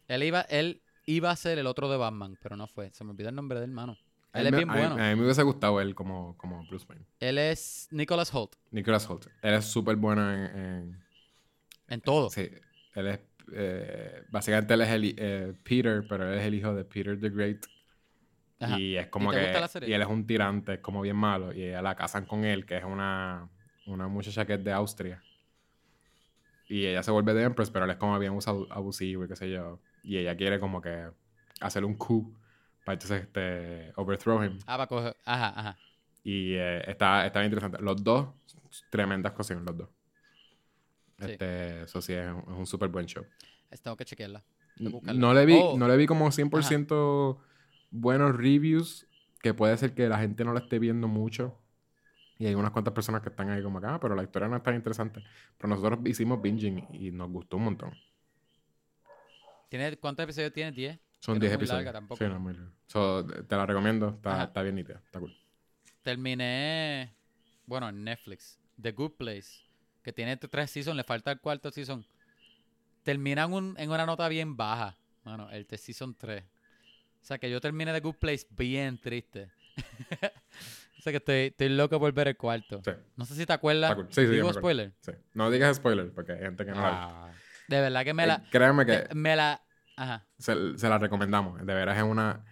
Él 0.09 0.23
iba, 0.23 0.41
él 0.43 0.83
iba 1.07 1.31
a 1.31 1.37
ser 1.37 1.59
el 1.59 1.67
otro 1.67 1.89
de 1.91 1.97
Batman, 1.97 2.37
pero 2.43 2.57
no 2.57 2.67
fue. 2.67 2.91
Se 2.93 3.05
me 3.05 3.13
olvidó 3.13 3.29
el 3.29 3.35
nombre 3.35 3.59
del 3.61 3.71
hermano. 3.71 3.97
Él 4.33 4.47
es 4.47 4.53
me- 4.53 4.59
bien 4.59 4.71
a 4.71 4.75
mí- 4.75 4.79
bueno. 4.81 4.95
A 4.97 5.09
mí 5.09 5.17
me 5.17 5.25
hubiese 5.25 5.43
gustado 5.43 5.81
él 5.81 5.95
como, 5.95 6.37
como 6.37 6.65
Bruce 6.67 6.87
Wayne. 6.89 7.05
Él 7.21 7.39
es 7.39 7.89
Nicholas 7.91 8.33
Holt 8.35 8.55
Nicholas 8.71 9.09
Holt. 9.09 9.27
Él 9.43 9.55
es 9.55 9.65
súper 9.65 9.97
bueno 9.97 10.31
en, 10.33 10.57
en- 10.57 11.05
en 11.89 12.01
todo. 12.01 12.31
Sí, 12.31 12.49
él 12.95 13.07
es... 13.07 13.21
eh, 13.53 14.23
básicamente 14.31 14.75
él 14.75 14.81
es 14.83 14.89
el... 14.91 15.15
eh, 15.17 15.55
Peter, 15.65 16.05
pero 16.09 16.31
él 16.33 16.39
es 16.39 16.45
el 16.47 16.55
hijo 16.55 16.75
de 16.75 16.85
Peter 16.85 17.19
the 17.19 17.31
Great. 17.31 17.65
Ajá. 18.61 18.79
Y 18.79 18.97
es 18.97 19.07
como 19.09 19.31
te 19.31 19.39
que... 19.39 19.43
gusta 19.45 19.61
la 19.61 19.69
serie? 19.69 19.89
Y 19.89 19.93
él 19.95 20.03
es 20.03 20.09
un 20.09 20.27
tirante, 20.27 20.75
es 20.75 20.81
como 20.81 21.01
bien 21.01 21.17
malo. 21.17 21.53
Y 21.53 21.63
ella 21.65 21.81
la 21.83 21.95
casan 21.95 22.27
con 22.27 22.45
él, 22.45 22.67
que 22.67 22.77
es 22.77 22.85
una, 22.85 23.49
una 23.87 24.07
muchacha 24.07 24.45
que 24.45 24.55
es 24.55 24.63
de 24.65 24.73
Austria. 24.73 25.23
Y 26.71 26.87
ella 26.87 27.03
se 27.03 27.11
vuelve 27.11 27.35
de 27.35 27.43
Empress, 27.43 27.69
pero 27.69 27.85
él 27.85 27.91
es 27.91 27.97
como 27.97 28.17
bien 28.21 28.39
abusivo 28.71 29.25
y 29.25 29.29
qué 29.29 29.35
sé 29.35 29.51
yo. 29.51 29.81
Y 30.05 30.19
ella 30.19 30.37
quiere 30.37 30.61
como 30.61 30.81
que 30.81 31.11
hacerle 31.61 31.89
un 31.89 31.97
coup 31.97 32.33
para 32.85 32.95
entonces 32.95 33.23
este, 33.23 33.93
overthrow 33.97 34.43
him. 34.45 34.57
Ah, 34.67 34.77
va 34.77 34.85
a 34.85 34.87
coger. 34.87 35.17
Ajá, 35.25 35.49
ajá. 35.49 35.79
Y 36.23 36.55
eh, 36.55 36.89
está, 36.89 37.27
está 37.27 37.41
bien 37.41 37.51
interesante. 37.51 37.83
Los 37.83 38.05
dos, 38.05 38.29
tremendas 38.89 39.33
cosas, 39.33 39.61
los 39.61 39.77
dos. 39.77 39.89
Sí. 41.19 41.33
Este, 41.33 41.83
eso 41.83 42.01
sí, 42.01 42.13
es 42.13 42.31
un, 42.33 42.39
es 42.53 42.59
un 42.61 42.67
súper 42.67 42.89
buen 42.89 43.07
show. 43.07 43.25
Tengo 43.83 43.97
que 43.97 44.05
chequearla. 44.05 44.45
que. 44.77 45.13
No 45.15 45.35
le 45.35 45.47
vi, 45.47 45.59
Oh. 45.61 45.77
no 45.77 45.89
le 45.89 45.97
vi 45.97 46.07
como 46.07 46.29
100% 46.31 47.37
buenos 47.91 48.37
reviews, 48.37 49.09
que 49.43 49.55
puede 49.55 49.77
ser 49.77 49.93
que 49.93 50.09
la 50.09 50.21
gente 50.21 50.45
no 50.45 50.53
la 50.53 50.61
esté 50.61 50.79
viendo 50.79 51.09
mucho. 51.09 51.60
Y 52.41 52.47
hay 52.47 52.55
unas 52.55 52.71
cuantas 52.73 52.93
personas 52.95 53.21
que 53.23 53.29
están 53.29 53.51
ahí 53.51 53.63
como 53.63 53.79
acá, 53.79 54.01
pero 54.01 54.15
la 54.17 54.23
historia 54.25 54.49
no 54.49 54.57
es 54.57 54.63
tan 54.63 54.75
interesante. 54.75 55.23
Pero 55.59 55.69
nosotros 55.69 56.01
hicimos 56.07 56.41
binging 56.43 56.89
y 56.95 57.11
nos 57.13 57.31
gustó 57.31 57.59
un 57.59 57.65
montón. 57.65 57.93
¿Tiene, 59.69 59.97
¿Cuántos 59.99 60.25
episodios 60.25 60.53
tiene? 60.53 60.73
¿10? 60.77 60.99
Son 61.21 61.35
Que 61.35 61.39
no 61.39 61.41
10 61.41 61.53
es 61.53 61.59
muy 61.59 61.65
episodios. 61.65 61.85
larga 61.85 61.93
tampoco. 61.93 62.25
Sí, 62.25 62.29
no 62.31 62.41
muy 62.41 62.55
larga. 62.55 62.71
So, 62.87 63.25
te 63.27 63.57
la 63.57 63.67
recomiendo, 63.67 64.09
está, 64.09 64.45
está 64.45 64.63
bien 64.63 64.75
nítida, 64.75 65.01
está 65.05 65.21
cool. 65.21 65.37
Terminé. 66.03 67.13
Bueno, 67.67 67.89
en 67.91 68.03
Netflix. 68.03 68.59
The 68.81 68.93
Good 68.93 69.13
Place. 69.13 69.61
Que 70.03 70.13
tiene 70.13 70.37
tres 70.39 70.71
seasons, 70.71 70.97
le 70.97 71.05
falta 71.05 71.31
el 71.31 71.41
cuarto 71.41 71.71
season. 71.71 72.05
Termina 73.03 73.45
en, 73.45 73.53
un- 73.53 73.75
en 73.79 73.91
una 73.91 74.07
nota 74.07 74.27
bien 74.29 74.57
baja. 74.57 74.97
Bueno, 75.25 75.51
el 75.51 75.67
de 75.67 75.77
season 75.77 76.15
3. 76.15 76.43
O 76.43 77.25
sea 77.25 77.39
que 77.39 77.51
yo 77.51 77.61
terminé 77.61 77.93
The 77.93 78.01
Good 78.01 78.15
Place 78.17 78.47
bien 78.51 78.99
triste. 78.99 79.51
o 81.01 81.03
sea 81.03 81.13
que 81.13 81.17
estoy, 81.19 81.35
estoy 81.49 81.69
loco 81.71 81.99
por 81.99 82.13
ver 82.13 82.29
el 82.29 82.37
cuarto. 82.37 82.81
Sí, 82.85 82.91
No 83.17 83.25
sé 83.25 83.35
si 83.35 83.47
te 83.47 83.53
acuerdas. 83.53 83.95
Cool. 83.95 84.07
Sí, 84.11 84.27
Digo 84.27 84.53
spoiler. 84.53 84.93
sí. 85.01 85.13
No 85.35 85.51
digas 85.51 85.77
spoiler, 85.79 86.13
porque 86.13 86.33
hay 86.33 86.41
gente 86.41 86.65
que 86.65 86.71
no. 86.73 86.77
Ah, 86.79 87.33
de 87.69 87.81
verdad 87.81 88.05
que 88.05 88.15
me 88.15 88.27
la. 88.27 88.35
Eh, 88.37 88.49
Créeme 88.51 88.85
que 88.87 88.93
de- 88.93 89.15
me 89.15 89.35
la. 89.37 89.63
Ajá. 89.97 90.27
se, 90.39 90.79
se 90.79 90.89
la 90.89 90.99
recomendamos. 90.99 91.59
De 91.67 91.75
veras 91.75 91.97
es 91.97 92.03
una... 92.05 92.45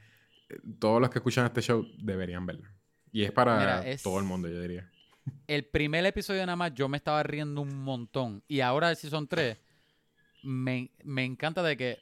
eh, 0.51 0.59
Todos 0.79 1.01
los 1.01 1.09
que 1.11 1.19
escuchan 1.19 1.47
este 1.47 1.63
show 1.63 1.87
deberían 1.99 2.45
verla. 2.47 2.71
Y 3.13 3.25
es 3.25 3.33
para 3.33 3.59
Mira, 3.59 3.87
es- 3.89 4.03
todo 4.03 4.19
el 4.19 4.25
mundo, 4.25 4.49
yo 4.49 4.61
diría. 4.61 4.91
El 5.47 5.65
primer 5.67 6.05
episodio 6.07 6.41
nada 6.47 6.57
más 6.57 6.75
yo 6.75 6.89
me 6.89 6.97
estaba 6.97 7.23
riendo 7.23 7.61
un 7.61 7.83
montón. 7.83 8.43
Y 8.49 8.61
ahora 8.61 8.91
el 8.91 8.97
Season 8.97 9.27
3 9.29 9.57
me, 10.43 10.91
me 11.05 11.25
encanta 11.25 11.63
de 11.63 11.77
que 11.77 11.99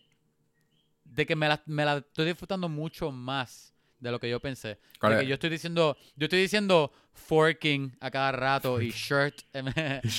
de 1.04 1.24
que 1.26 1.36
me 1.36 1.48
la, 1.48 1.62
me 1.66 1.84
la 1.84 1.98
estoy 1.98 2.26
disfrutando 2.26 2.68
mucho 2.68 3.10
más 3.12 3.72
de 4.00 4.10
lo 4.10 4.18
que 4.20 4.28
yo 4.28 4.40
pensé. 4.40 4.78
Yo 5.26 5.34
estoy 5.34 5.50
diciendo, 5.50 5.96
yo 6.16 6.24
estoy 6.26 6.40
diciendo 6.40 6.92
forking 7.12 7.96
a 8.00 8.10
cada 8.10 8.32
rato 8.32 8.80
y 8.82 8.90
shirt. 8.90 9.42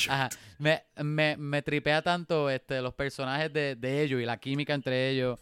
Ajá. 0.10 0.30
me, 0.58 0.84
me, 1.04 1.38
me 1.38 1.62
tripea 1.62 2.02
tanto 2.02 2.50
este, 2.50 2.82
los 2.82 2.94
personajes 2.94 3.52
de, 3.54 3.76
de 3.76 4.02
ellos 4.04 4.22
y 4.22 4.26
la 4.26 4.38
química 4.38 4.74
entre 4.74 5.10
ellos. 5.10 5.40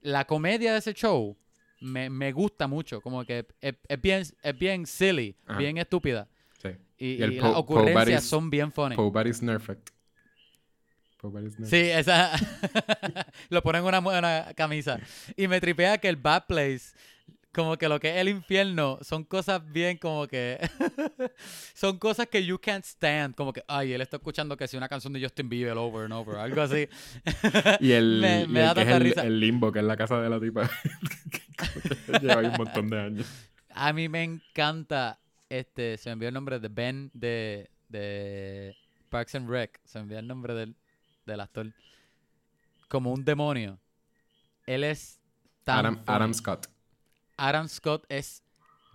La 0.00 0.26
comedia 0.26 0.72
de 0.72 0.78
ese 0.78 0.94
show 0.94 1.36
me, 1.80 2.08
me 2.10 2.32
gusta 2.32 2.66
mucho. 2.66 3.00
Como 3.00 3.24
que 3.24 3.46
es, 3.60 3.74
es 3.88 4.00
bien, 4.00 4.22
es 4.42 4.58
bien 4.58 4.86
silly, 4.86 5.36
Ajá. 5.46 5.58
bien 5.58 5.78
estúpida. 5.78 6.28
Sí. 6.62 6.68
Y, 6.98 7.06
Y 7.14 7.22
el 7.22 7.32
y 7.34 7.36
Po- 7.40 7.46
las 7.46 7.52
Po 7.54 7.58
ocurrencias 7.60 8.24
son 8.24 8.50
bien 8.50 8.70
funny. 8.72 8.94
Poe 8.96 9.10
Buddy's 9.10 9.42
Nerfed. 9.42 9.78
Sí, 11.64 11.76
esa. 11.76 12.30
lo 13.48 13.60
ponen 13.62 13.82
en 13.82 13.88
una, 13.88 13.98
una 13.98 14.52
camisa. 14.54 15.00
Y 15.36 15.48
me 15.48 15.60
tripea 15.60 15.98
que 15.98 16.08
el 16.08 16.14
Bad 16.16 16.44
Place, 16.46 16.94
como 17.52 17.76
que 17.76 17.88
lo 17.88 17.98
que 17.98 18.10
es 18.10 18.16
el 18.16 18.28
infierno, 18.28 18.98
son 19.02 19.24
cosas 19.24 19.62
bien 19.72 19.96
como 19.98 20.26
que. 20.28 20.58
son 21.74 21.98
cosas 21.98 22.26
que 22.26 22.44
you 22.44 22.58
can't 22.58 22.84
stand. 22.84 23.34
Como 23.34 23.52
que, 23.52 23.64
ay, 23.66 23.92
él 23.92 24.00
está 24.00 24.16
escuchando 24.18 24.56
que 24.56 24.68
si 24.68 24.76
una 24.76 24.88
canción 24.88 25.12
de 25.12 25.20
Justin 25.22 25.48
Bieber 25.48 25.76
over 25.76 26.04
and 26.04 26.12
over, 26.12 26.36
algo 26.36 26.60
así. 26.60 26.88
Y 27.80 27.92
el, 27.92 28.20
Me- 28.48 28.60
y 28.60 28.62
el 28.64 28.78
es 28.78 28.88
el, 28.88 29.00
risa. 29.02 29.22
el 29.22 29.40
limbo, 29.40 29.72
que 29.72 29.78
es 29.80 29.84
la 29.84 29.96
casa 29.96 30.20
de 30.20 30.28
la 30.28 30.38
tipa. 30.38 30.70
Lleva 32.20 32.40
ahí 32.40 32.46
un 32.46 32.56
montón 32.56 32.88
de 32.90 33.00
años. 33.00 33.26
A 33.70 33.92
mí 33.92 34.08
me 34.08 34.22
encanta. 34.22 35.18
Este, 35.48 35.96
se 35.96 36.10
me 36.10 36.12
envió 36.14 36.28
el 36.28 36.34
nombre 36.34 36.60
de 36.60 36.68
Ben 36.68 37.10
de, 37.14 37.70
de 37.88 38.76
Parks 39.08 39.34
and 39.34 39.48
Rec. 39.48 39.80
Se 39.84 39.98
me 39.98 40.02
envió 40.02 40.18
el 40.18 40.26
nombre 40.26 40.54
del, 40.54 40.74
del 41.24 41.40
actor. 41.40 41.72
Como 42.88 43.12
un 43.12 43.24
demonio. 43.24 43.78
Él 44.66 44.84
es 44.84 45.18
tan 45.64 45.78
Adam. 45.86 46.02
Adam 46.06 46.34
Scott. 46.34 46.66
Adam 47.38 47.68
Scott 47.68 48.04
es 48.08 48.42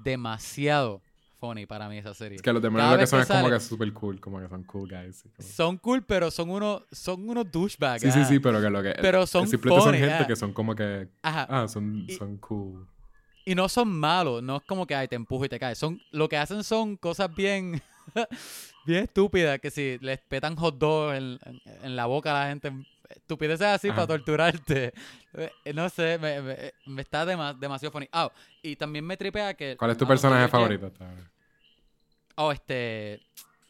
demasiado 0.04 1.02
funny 1.40 1.66
para 1.66 1.90
mí 1.90 1.98
esa 1.98 2.14
serie. 2.14 2.36
Es 2.38 2.42
que 2.42 2.54
los 2.54 2.62
demonios 2.62 2.92
lo 2.92 2.98
que 2.98 3.08
son 3.08 3.20
que 3.20 3.24
es 3.24 3.30
como 3.30 3.50
que 3.50 3.60
super 3.60 3.94
cool, 3.94 4.20
como 4.22 4.40
que 4.40 4.48
son 4.48 4.64
cool 4.64 4.90
guys. 4.90 5.24
como- 5.36 5.50
Son 5.50 5.78
cool, 5.78 6.04
pero 6.04 6.32
son 6.32 6.50
unos, 6.50 6.84
son 6.92 7.28
unos 7.30 7.52
douchebags. 7.52 8.02
Sí, 8.02 8.12
sí, 8.12 8.20
ajá. 8.20 8.28
sí, 8.30 8.40
pero 8.40 8.62
que 8.62 8.70
lo 8.70 8.82
que. 8.84 8.94
Pero 9.02 9.26
son 9.28 9.48
simplemente 9.48 9.84
son 9.84 9.94
gente 9.94 10.14
ah. 10.24 10.28
que 10.28 10.36
son 10.36 10.54
como 10.54 10.76
que. 10.76 11.10
Ajá. 11.22 11.48
Ah, 11.50 11.68
son, 11.68 12.06
Y- 12.08 12.14
son 12.14 12.38
cool. 12.38 12.88
Y 13.46 13.56
no 13.56 13.68
son 13.68 13.90
malos, 13.92 14.42
no 14.42 14.56
es 14.58 14.64
como 14.64 14.88
que 14.88 14.96
ay, 14.96 15.10
te 15.10 15.18
empujo 15.18 15.44
y 15.44 15.50
te 15.50 15.60
caes. 15.60 15.78
Son, 15.78 16.00
lo 16.12 16.30
que 16.30 16.38
hacen 16.38 16.64
son 16.64 16.96
cosas 16.96 17.34
bien, 17.36 17.82
bien 18.86 19.04
estúpidas, 19.04 19.60
que 19.60 19.70
si 19.70 19.98
les 20.00 20.20
petan 20.20 20.56
hot 20.56 20.78
dog 20.78 21.14
en, 21.14 21.40
en- 21.46 21.62
en 21.84 21.96
la 21.98 22.06
boca 22.06 22.32
a 22.32 22.44
la 22.46 22.50
gente, 22.50 22.72
estupideces 23.16 23.68
así 23.68 23.88
Ajá. 23.90 23.96
para 23.96 24.08
torturarte. 24.08 24.94
Eh, 25.34 25.74
No 25.74 25.90
sé, 25.90 26.18
me, 26.20 26.42
me- 26.42 26.74
me 26.86 27.02
está 27.02 27.26
dema- 27.26 27.58
demasiado 27.58 27.92
funny. 27.92 28.08
Ah, 28.12 28.32
y 28.62 28.76
también 28.76 29.06
me 29.06 29.18
tripea 29.18 29.54
que... 29.54 29.76
¿Cuál 29.78 29.92
es 29.92 29.98
tu 29.98 30.08
personaje 30.08 30.48
favorito? 30.48 30.92
Oh, 32.36 32.52
este. 32.52 33.22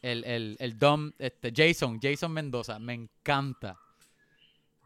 El, 0.02 0.22
el, 0.24 0.56
el 0.60 0.78
Dom, 0.78 1.12
este, 1.18 1.52
Jason, 1.54 1.98
Jason 2.02 2.30
Mendoza. 2.32 2.78
Me 2.78 2.92
encanta. 2.94 3.78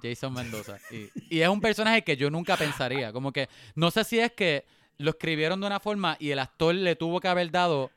Jason 0.02 0.32
Mendoza. 0.32 0.78
Y, 0.90 1.10
y 1.36 1.40
es 1.40 1.48
un 1.48 1.60
personaje 1.60 2.02
que 2.02 2.16
yo 2.16 2.30
nunca 2.30 2.56
pensaría. 2.56 3.12
Como 3.12 3.32
que, 3.32 3.48
no 3.74 3.90
sé 3.90 4.04
si 4.04 4.18
es 4.20 4.32
que 4.32 4.64
lo 4.98 5.10
escribieron 5.10 5.60
de 5.60 5.66
una 5.66 5.80
forma 5.80 6.16
y 6.20 6.30
el 6.30 6.38
actor 6.38 6.74
le 6.74 6.96
tuvo 6.96 7.20
que 7.20 7.28
haber 7.28 7.50
dado 7.50 7.90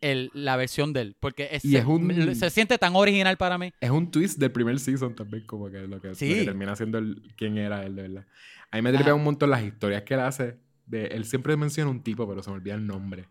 el, 0.00 0.30
la 0.34 0.56
versión 0.56 0.92
de 0.92 1.00
él. 1.02 1.16
Porque 1.20 1.48
es- 1.52 1.64
Y 1.64 1.72
se, 1.72 1.78
es 1.78 1.84
un- 1.84 2.34
se 2.34 2.50
siente 2.50 2.78
tan 2.78 2.94
original 2.96 3.36
para 3.36 3.58
mí. 3.58 3.72
Es 3.80 3.90
un 3.90 4.10
twist 4.10 4.38
del 4.38 4.52
primer 4.52 4.78
season 4.78 5.14
también, 5.14 5.44
como 5.46 5.70
que 5.70 5.86
lo 5.86 6.00
que, 6.00 6.08
lo 6.08 6.14
Sí. 6.14 6.28
que 6.28 6.44
termina 6.44 6.76
siendo 6.76 6.98
el, 6.98 7.22
quién 7.36 7.56
era 7.58 7.84
él, 7.84 7.96
de 7.96 8.02
verdad. 8.02 8.26
A 8.70 8.76
mí 8.76 8.82
me 8.82 8.90
tripea 8.90 9.06
Ajá. 9.12 9.14
un 9.14 9.24
montón 9.24 9.50
las 9.50 9.62
historias 9.62 10.02
que 10.02 10.14
él 10.14 10.20
hace. 10.20 10.58
De, 10.86 11.06
él 11.06 11.24
siempre 11.24 11.56
menciona 11.56 11.90
un 11.90 12.02
tipo, 12.02 12.28
pero 12.28 12.42
se 12.42 12.50
me 12.50 12.56
olvida 12.56 12.74
el 12.74 12.86
nombre. 12.86 13.26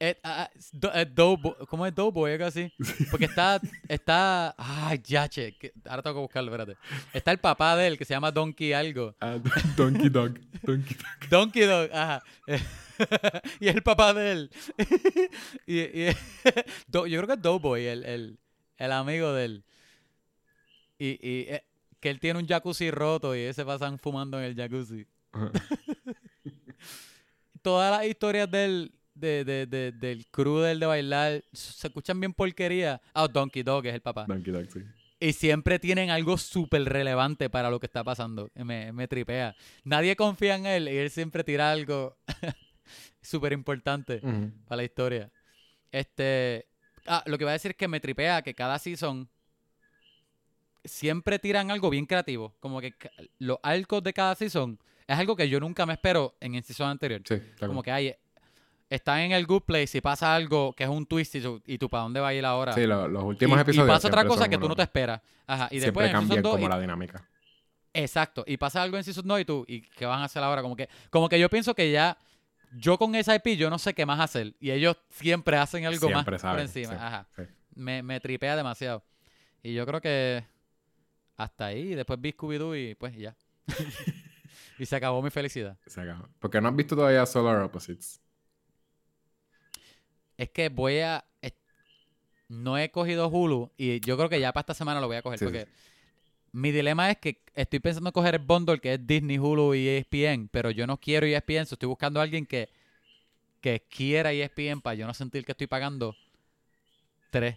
Eh, 0.00 0.16
ah, 0.22 0.44
ah, 0.44 0.50
es 0.54 0.70
Do- 0.72 0.92
Doughboy- 0.92 1.66
¿Cómo 1.66 1.84
es 1.84 1.92
Doughboy? 1.94 2.32
Algo 2.32 2.44
así. 2.46 2.72
Porque 3.10 3.24
está. 3.24 3.60
está 3.88 4.54
ay, 4.56 5.00
yache. 5.04 5.56
que- 5.58 5.72
Ahora 5.88 6.02
tengo 6.02 6.16
que 6.16 6.20
buscarlo, 6.22 6.52
espérate. 6.54 6.78
Está 7.12 7.32
el 7.32 7.38
papá 7.38 7.76
de 7.76 7.88
él 7.88 7.98
que 7.98 8.04
se 8.04 8.14
llama 8.14 8.30
Donkey 8.30 8.72
Algo. 8.72 9.16
Ah, 9.20 9.38
Donkey 9.76 10.08
Dog. 10.08 10.38
Donkey 10.62 10.96
Dog. 10.96 11.28
Donkey 11.30 11.62
Dog, 11.62 11.90
ajá. 11.92 12.22
y 13.60 13.66
es 13.68 13.74
el 13.74 13.82
papá 13.82 14.14
de 14.14 14.32
él. 14.32 14.50
y, 15.66 15.78
y- 15.80 16.16
Do- 16.86 17.06
yo 17.08 17.18
creo 17.18 17.26
que 17.26 17.34
es 17.34 17.42
Doughboy, 17.42 17.84
el, 17.86 18.04
el, 18.04 18.38
el 18.76 18.92
amigo 18.92 19.32
de 19.32 19.44
él. 19.46 19.64
Y, 21.00 21.08
y 21.10 21.46
eh, 21.48 21.64
que 22.00 22.10
él 22.10 22.20
tiene 22.20 22.38
un 22.38 22.46
jacuzzi 22.46 22.90
roto 22.92 23.34
y 23.34 23.52
se 23.52 23.64
pasan 23.64 23.98
fumando 23.98 24.38
en 24.38 24.44
el 24.44 24.54
jacuzzi. 24.54 25.06
Ajá. 25.32 25.50
Todas 27.62 27.90
las 27.90 28.06
historias 28.08 28.48
del, 28.50 28.92
de, 29.18 29.44
de, 29.44 29.66
de- 29.66 29.92
del 29.92 30.26
crew 30.30 30.58
del 30.58 30.80
de 30.80 30.86
bailar 30.86 31.44
se 31.52 31.86
escuchan 31.88 32.18
bien 32.20 32.32
porquería. 32.32 33.00
Ah, 33.14 33.26
Donkey 33.28 33.62
Dog 33.62 33.86
es 33.86 33.94
el 33.94 34.00
papá. 34.00 34.24
Donkey 34.28 34.52
Dog, 34.52 34.70
sí. 34.70 34.80
Y 35.20 35.32
siempre 35.32 35.78
tienen 35.80 36.10
algo 36.10 36.38
súper 36.38 36.84
relevante 36.84 37.50
para 37.50 37.70
lo 37.70 37.80
que 37.80 37.86
está 37.86 38.04
pasando. 38.04 38.50
Me, 38.54 38.92
me 38.92 39.08
tripea. 39.08 39.56
Nadie 39.82 40.14
confía 40.14 40.54
en 40.54 40.66
él 40.66 40.88
y 40.88 40.96
él 40.96 41.10
siempre 41.10 41.42
tira 41.42 41.70
algo 41.72 42.16
súper 43.20 43.52
importante 43.52 44.20
Ujú. 44.22 44.52
para 44.66 44.76
la 44.76 44.84
historia. 44.84 45.30
Este. 45.90 46.66
Ah, 47.06 47.22
lo 47.26 47.36
que 47.38 47.44
voy 47.44 47.50
a 47.50 47.54
decir 47.54 47.72
es 47.72 47.76
que 47.76 47.88
me 47.88 47.98
tripea 48.00 48.42
que 48.42 48.54
cada 48.54 48.78
season 48.78 49.28
siempre 50.84 51.38
tiran 51.38 51.70
algo 51.70 51.90
bien 51.90 52.06
creativo. 52.06 52.54
Como 52.60 52.80
que 52.80 52.94
los 53.38 53.58
arcos 53.62 54.02
de 54.02 54.12
cada 54.12 54.34
season 54.34 54.78
es 55.06 55.18
algo 55.18 55.34
que 55.36 55.48
yo 55.48 55.58
nunca 55.60 55.86
me 55.86 55.94
espero 55.94 56.36
en 56.40 56.54
el 56.54 56.62
season 56.64 56.88
anterior. 56.90 57.22
Sí, 57.26 57.34
está 57.34 57.66
Como 57.66 57.82
que 57.82 57.90
hay. 57.90 58.14
Están 58.90 59.20
en 59.20 59.32
el 59.32 59.46
good 59.46 59.62
place 59.62 59.98
y 59.98 60.00
pasa 60.00 60.34
algo 60.34 60.72
que 60.72 60.84
es 60.84 60.88
un 60.90 61.04
twist 61.04 61.34
y 61.34 61.40
tú, 61.42 61.62
y 61.66 61.76
tú 61.76 61.90
para 61.90 62.04
dónde 62.04 62.20
va 62.20 62.28
a 62.28 62.34
ir 62.34 62.44
ahora. 62.46 62.72
Sí, 62.72 62.86
lo- 62.86 63.06
los 63.06 63.22
y, 63.22 63.26
últimos 63.26 63.58
y 63.58 63.60
episodios. 63.60 63.86
pasa 63.88 64.08
otra 64.08 64.20
siempre 64.22 64.36
cosa 64.36 64.48
que 64.48 64.56
tú 64.58 64.66
no 64.68 64.74
te 64.74 64.82
esperas. 64.82 65.20
Ajá. 65.46 65.66
Y 65.70 65.80
siempre 65.80 66.04
después 66.04 66.06
en 66.06 66.12
cambian 66.12 66.42
como 66.42 66.66
y- 66.66 66.68
la 66.68 66.80
dinámica. 66.80 67.28
Exacto. 67.92 68.44
Y 68.46 68.56
pasa 68.56 68.82
algo 68.82 68.96
en 68.96 69.04
Season 69.04 69.26
2 69.26 69.40
y 69.40 69.44
tú, 69.44 69.64
¿y 69.68 69.82
qué 69.82 70.06
van 70.06 70.20
a 70.20 70.24
hacer 70.24 70.42
ahora? 70.42 70.62
Como 70.62 70.74
que, 70.76 70.88
como 71.10 71.28
que 71.28 71.38
yo 71.38 71.48
pienso 71.50 71.74
que 71.74 71.90
ya, 71.92 72.16
yo 72.76 72.96
con 72.98 73.14
esa 73.14 73.34
IP, 73.34 73.56
yo 73.56 73.68
no 73.70 73.78
sé 73.78 73.92
qué 73.94 74.06
más 74.06 74.20
hacer. 74.20 74.54
Y 74.60 74.70
ellos 74.70 74.96
siempre 75.10 75.56
hacen 75.58 75.84
algo 75.84 76.06
Siempre 76.06 76.38
más 76.38 76.42
por 76.54 76.60
encima. 76.60 76.92
sí, 76.92 76.98
Ajá. 76.98 77.26
sí. 77.36 77.42
Me, 77.74 78.02
me 78.02 78.20
tripea 78.20 78.56
demasiado. 78.56 79.02
Y 79.62 79.74
yo 79.74 79.84
creo 79.86 80.00
que 80.00 80.44
hasta 81.36 81.66
ahí. 81.66 81.94
Después 81.94 82.20
vi 82.20 82.32
Scooby-Doo 82.32 82.74
y 82.90 82.94
pues 82.94 83.14
ya. 83.16 83.36
y 84.78 84.86
se 84.86 84.96
acabó 84.96 85.20
mi 85.22 85.30
felicidad. 85.30 85.76
Se 85.86 86.00
acabó. 86.00 86.28
Porque 86.38 86.60
no 86.60 86.68
has 86.68 86.76
visto 86.76 86.94
todavía 86.96 87.24
Solar 87.26 87.60
Opposites. 87.62 88.20
Es 90.38 90.48
que 90.50 90.70
voy 90.70 91.00
a... 91.00 91.24
es- 91.42 91.52
no 92.48 92.78
he 92.78 92.90
cogido 92.90 93.28
Hulu 93.28 93.70
y 93.76 94.00
yo 94.00 94.16
creo 94.16 94.30
que 94.30 94.40
ya 94.40 94.52
para 94.52 94.62
esta 94.62 94.74
semana 94.74 95.00
lo 95.00 95.06
voy 95.06 95.16
a 95.16 95.22
coger. 95.22 95.38
Sí, 95.38 95.44
porque 95.44 95.66
sí. 95.66 95.70
mi 96.52 96.72
dilema 96.72 97.10
es 97.10 97.18
que 97.18 97.42
estoy 97.54 97.80
pensando 97.80 98.08
en 98.08 98.12
coger 98.12 98.36
el 98.36 98.42
bundle 98.42 98.78
que 98.80 98.94
es 98.94 99.06
Disney, 99.06 99.38
Hulu 99.38 99.74
y 99.74 99.86
ESPN, 99.88 100.48
pero 100.50 100.70
yo 100.70 100.86
no 100.86 100.96
quiero 100.98 101.26
ESPN, 101.26 101.66
so 101.66 101.74
estoy 101.74 101.88
buscando 101.88 102.20
a 102.20 102.22
alguien 102.22 102.46
que, 102.46 102.70
que 103.60 103.82
quiera 103.90 104.32
ESPN 104.32 104.80
para 104.80 104.94
yo 104.94 105.06
no 105.06 105.12
sentir 105.12 105.44
que 105.44 105.52
estoy 105.52 105.66
pagando 105.66 106.16
tres. 107.30 107.56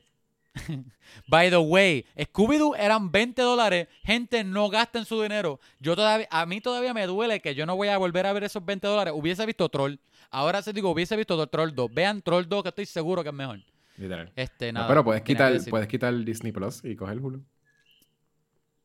By 1.28 1.50
the 1.50 1.58
way, 1.58 2.06
Scooby-Doo 2.18 2.76
eran 2.76 3.12
20 3.12 3.42
dólares. 3.42 3.88
Gente, 4.04 4.44
no 4.44 4.70
gasten 4.70 5.06
su 5.06 5.22
dinero. 5.22 5.60
Yo 5.80 5.96
todavía, 5.96 6.28
a 6.30 6.46
mí 6.46 6.62
todavía 6.62 6.94
me 6.94 7.06
duele 7.08 7.40
que 7.42 7.56
yo 7.56 7.66
no 7.66 7.76
voy 7.76 7.88
a 7.88 7.98
volver 7.98 8.26
a 8.26 8.34
ver 8.34 8.44
esos 8.44 8.64
20 8.64 8.86
dólares. 8.88 9.14
Hubiese 9.16 9.46
visto 9.46 9.68
Troll. 9.70 9.96
Ahora 10.30 10.62
se 10.62 10.74
digo, 10.74 10.90
hubiese 10.92 11.16
visto 11.16 11.48
Troll 11.48 11.72
2. 11.74 11.94
Vean 11.94 12.22
Troll 12.22 12.46
2, 12.48 12.64
que 12.64 12.70
estoy 12.70 12.86
seguro 12.86 13.24
que 13.24 13.30
es 13.30 13.36
mejor. 13.36 13.60
Literal. 13.98 14.32
Este, 14.36 14.72
No, 14.72 14.80
nada. 14.80 14.88
pero 14.88 15.04
puedes 15.04 15.22
que 15.22 15.34
quitar, 15.34 15.54
puedes 15.70 15.88
quitar 15.88 16.14
el 16.14 16.26
Disney 16.26 16.52
Plus 16.52 16.84
y 16.84 16.96
coger 16.96 17.20
Hulu. 17.20 17.44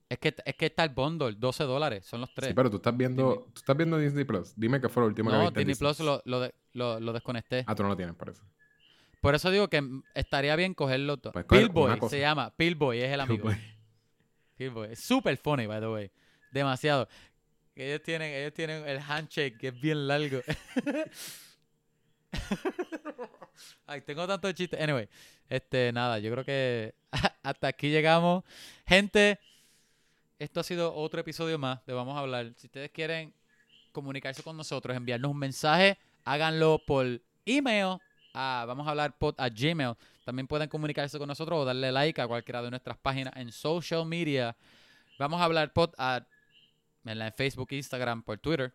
Es 0.08 0.18
que, 0.18 0.34
es 0.44 0.54
que 0.54 0.66
está 0.66 0.84
el 0.84 0.90
bundle, 0.90 1.34
12 1.36 1.64
dólares, 1.64 2.04
son 2.06 2.20
los 2.20 2.32
tres. 2.32 2.48
Sí, 2.50 2.54
pero 2.54 2.70
tú 2.70 2.76
estás 2.76 2.96
viendo, 2.96 3.48
tú 3.52 3.58
estás 3.60 3.76
viendo 3.76 3.98
Disney 3.98 4.24
Plus. 4.24 4.52
Dime 4.54 4.80
qué 4.80 4.88
fue 4.88 5.00
lo 5.02 5.08
último 5.08 5.30
que 5.30 5.36
no, 5.36 5.42
viste. 5.44 5.60
en 5.62 5.66
Disney 5.66 5.88
Plus 5.92 5.98
lo, 6.06 6.22
lo, 6.24 6.40
de- 6.40 6.54
lo- 6.74 7.00
lo 7.00 7.12
desconecté. 7.12 7.64
Ah, 7.66 7.74
tú 7.74 7.82
no 7.82 7.88
lo 7.88 7.96
tienes, 7.96 8.14
por 8.14 8.28
eso. 8.30 8.44
Por 9.26 9.34
eso 9.34 9.50
digo 9.50 9.66
que 9.66 9.82
estaría 10.14 10.54
bien 10.54 10.72
cogerlo 10.72 11.16
todo. 11.16 11.32
Pues 11.32 11.46
Pillboy 11.46 11.98
cosa. 11.98 12.14
se 12.14 12.20
llama. 12.20 12.54
Pillboy 12.56 13.00
es 13.00 13.10
el 13.10 13.18
amigo. 13.20 13.50
Pillboy. 14.54 14.92
Es 14.92 15.00
súper 15.00 15.36
funny, 15.36 15.66
by 15.66 15.80
the 15.80 15.88
way. 15.88 16.12
Demasiado. 16.52 17.08
Ellos 17.74 18.04
tienen, 18.04 18.32
ellos 18.32 18.54
tienen 18.54 18.86
el 18.86 19.00
handshake 19.00 19.58
que 19.58 19.66
es 19.66 19.80
bien 19.80 20.06
largo. 20.06 20.42
Ay, 23.88 24.00
tengo 24.02 24.28
tantos 24.28 24.54
chistes. 24.54 24.80
Anyway, 24.80 25.08
este, 25.48 25.90
nada, 25.92 26.20
yo 26.20 26.30
creo 26.30 26.44
que 26.44 26.94
hasta 27.42 27.66
aquí 27.66 27.90
llegamos. 27.90 28.44
Gente, 28.86 29.40
esto 30.38 30.60
ha 30.60 30.62
sido 30.62 30.94
otro 30.94 31.20
episodio 31.20 31.58
más 31.58 31.84
de 31.84 31.94
Vamos 31.94 32.16
a 32.16 32.20
hablar. 32.20 32.52
Si 32.58 32.68
ustedes 32.68 32.92
quieren 32.92 33.34
comunicarse 33.90 34.44
con 34.44 34.56
nosotros, 34.56 34.96
enviarnos 34.96 35.32
un 35.32 35.38
mensaje, 35.38 35.98
háganlo 36.24 36.80
por 36.86 37.20
email 37.44 37.98
a 38.36 38.64
vamos 38.66 38.86
a 38.86 38.90
hablar 38.90 39.16
pod 39.18 39.34
a 39.38 39.48
Gmail. 39.48 39.94
También 40.24 40.46
pueden 40.46 40.68
comunicarse 40.68 41.18
con 41.18 41.26
nosotros 41.28 41.58
o 41.60 41.64
darle 41.64 41.90
like 41.90 42.20
a 42.20 42.26
cualquiera 42.28 42.62
de 42.62 42.70
nuestras 42.70 42.96
páginas 42.98 43.32
en 43.36 43.50
social 43.50 44.04
media. 44.06 44.56
Vamos 45.18 45.40
a 45.40 45.44
hablar 45.44 45.72
pod 45.72 45.90
a, 45.98 46.26
en 47.04 47.18
la- 47.18 47.28
en 47.28 47.32
Facebook, 47.32 47.68
Instagram, 47.72 48.22
por 48.22 48.38
Twitter. 48.38 48.74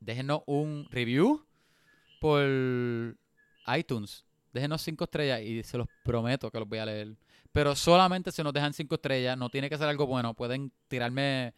Déjenos 0.00 0.42
un 0.46 0.86
review 0.90 1.44
por 2.20 2.44
iTunes. 3.76 4.24
Déjenos 4.52 4.82
cinco 4.82 5.04
estrellas 5.04 5.40
y 5.42 5.62
se 5.62 5.76
los 5.78 5.86
prometo 6.04 6.50
que 6.50 6.58
los 6.58 6.68
voy 6.68 6.78
a 6.78 6.86
leer. 6.86 7.16
Pero 7.52 7.74
solamente 7.74 8.30
si 8.32 8.42
nos 8.42 8.52
dejan 8.52 8.72
cinco 8.72 8.96
estrellas, 8.96 9.36
no 9.36 9.48
tiene 9.50 9.68
que 9.70 9.78
ser 9.78 9.88
algo 9.88 10.06
bueno. 10.06 10.34
Pueden 10.34 10.72
tirarme, 10.88 11.54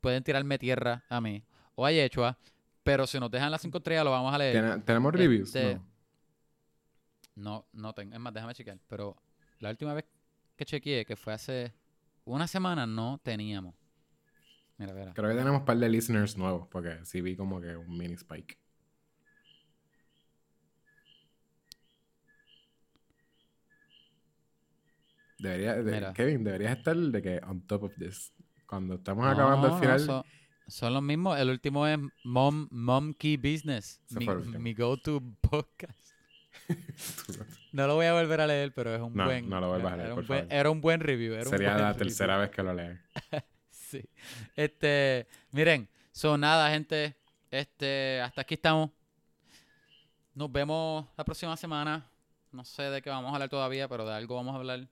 pueden 0.00 0.22
tirarme 0.22 0.58
tierra 0.58 1.04
a 1.08 1.20
mí 1.20 1.42
o 1.74 1.84
a 1.86 1.92
Yechua. 1.92 2.38
Pero 2.82 3.06
si 3.06 3.20
nos 3.20 3.30
dejan 3.30 3.50
las 3.50 3.60
cinco 3.62 3.78
estrellas, 3.78 4.04
lo 4.04 4.10
vamos 4.10 4.34
a 4.34 4.38
leer. 4.38 4.52
¿Tiene- 4.52 4.78
¿Tenemos 4.82 5.12
reviews? 5.12 5.54
Este, 5.54 5.74
No. 5.76 5.91
No, 7.34 7.66
no 7.72 7.92
tengo. 7.94 8.14
Es 8.14 8.20
más, 8.20 8.34
déjame 8.34 8.54
chequear. 8.54 8.78
Pero 8.88 9.16
la 9.60 9.70
última 9.70 9.94
vez 9.94 10.04
que 10.56 10.64
chequeé, 10.64 11.04
que 11.04 11.16
fue 11.16 11.32
hace 11.32 11.72
una 12.24 12.46
semana, 12.46 12.86
no 12.86 13.20
teníamos. 13.22 13.74
Mira, 14.78 14.92
mira. 14.92 15.12
Creo 15.14 15.28
que 15.28 15.36
tenemos 15.36 15.60
un 15.60 15.64
par 15.64 15.76
de 15.76 15.88
listeners 15.88 16.36
nuevos, 16.36 16.66
porque 16.68 17.04
sí 17.04 17.20
vi 17.20 17.36
como 17.36 17.60
que 17.60 17.76
un 17.76 17.96
mini 17.96 18.14
spike. 18.14 18.58
Debería, 25.38 25.74
de-. 25.82 26.12
Kevin, 26.14 26.44
deberías 26.44 26.78
estar 26.78 26.96
de 26.96 27.22
que 27.22 27.40
on 27.46 27.60
top 27.62 27.84
of 27.84 27.94
this. 27.96 28.32
Cuando 28.66 28.94
estamos 28.94 29.26
acabando 29.26 29.74
al 29.74 29.80
final, 29.80 30.00
no, 30.00 30.06
son, 30.06 30.24
son 30.66 30.94
los 30.94 31.02
mismos. 31.02 31.38
El 31.38 31.50
último 31.50 31.86
es 31.86 31.98
Mom, 32.24 32.68
Mom 32.70 33.12
Key 33.12 33.36
Business. 33.36 34.00
El 34.18 34.58
mi 34.60 34.72
go-to 34.72 35.20
podcast. 35.42 36.11
No 37.72 37.86
lo 37.86 37.94
voy 37.94 38.04
a 38.06 38.12
volver 38.12 38.40
a 38.42 38.46
leer, 38.46 38.72
pero 38.74 38.94
es 38.94 39.00
un 39.00 39.14
No, 39.14 39.24
buen. 39.24 39.48
no 39.48 39.58
lo 39.60 39.68
vuelvas 39.70 39.92
a 39.92 39.94
era 39.94 40.02
leer, 40.04 40.10
un 40.10 40.16
por 40.16 40.26
buen- 40.26 40.40
favor. 40.40 40.54
Era 40.54 40.70
un 40.70 40.80
buen 40.82 41.00
review. 41.00 41.32
Era 41.34 41.42
un 41.44 41.48
sería 41.48 41.68
buen 41.70 41.82
la 41.82 41.88
review. 41.92 42.06
tercera 42.06 42.36
vez 42.36 42.50
que 42.50 42.62
lo 42.62 42.74
lees. 42.74 42.98
Sí. 43.70 44.02
Este, 44.56 45.26
miren, 45.50 45.86
son 46.12 46.40
nada, 46.40 46.70
gente. 46.70 47.14
Este, 47.50 48.22
hasta 48.22 48.40
aquí 48.40 48.54
estamos. 48.54 48.90
Nos 50.34 50.50
vemos 50.50 51.06
la 51.16 51.24
próxima 51.24 51.54
semana. 51.58 52.06
No 52.52 52.64
sé 52.64 52.84
de 52.84 53.02
qué 53.02 53.10
vamos 53.10 53.30
a 53.30 53.34
hablar 53.34 53.50
todavía, 53.50 53.88
pero 53.88 54.06
de 54.06 54.14
algo 54.14 54.36
vamos 54.36 54.54
a 54.54 54.58
hablar. 54.58 54.88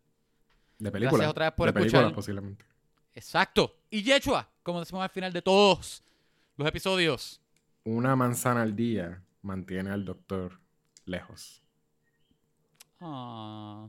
De 0.78 0.90
película. 0.90 1.30
otra 1.30 1.47
vez 1.47 1.55
por 1.55 1.72
de 1.72 1.80
escuchar. 1.80 2.12
posiblemente. 2.14 2.64
Exacto. 3.14 3.74
Y 3.90 4.02
Yechua, 4.02 4.47
como 4.62 4.80
decimos 4.80 5.02
al 5.02 5.10
final 5.10 5.32
de 5.32 5.40
todos 5.42 6.02
los 6.56 6.68
episodios. 6.68 7.40
Una 7.84 8.14
manzana 8.16 8.60
al 8.62 8.76
día 8.76 9.22
mantiene 9.42 9.90
al 9.90 10.05
doctor 10.05 10.59
lejos. 11.05 11.62
Ah, 13.01 13.89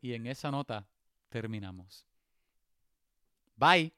y 0.00 0.14
en 0.14 0.26
esa 0.26 0.50
nota 0.50 0.86
terminamos. 1.28 2.06
Bye. 3.56 3.92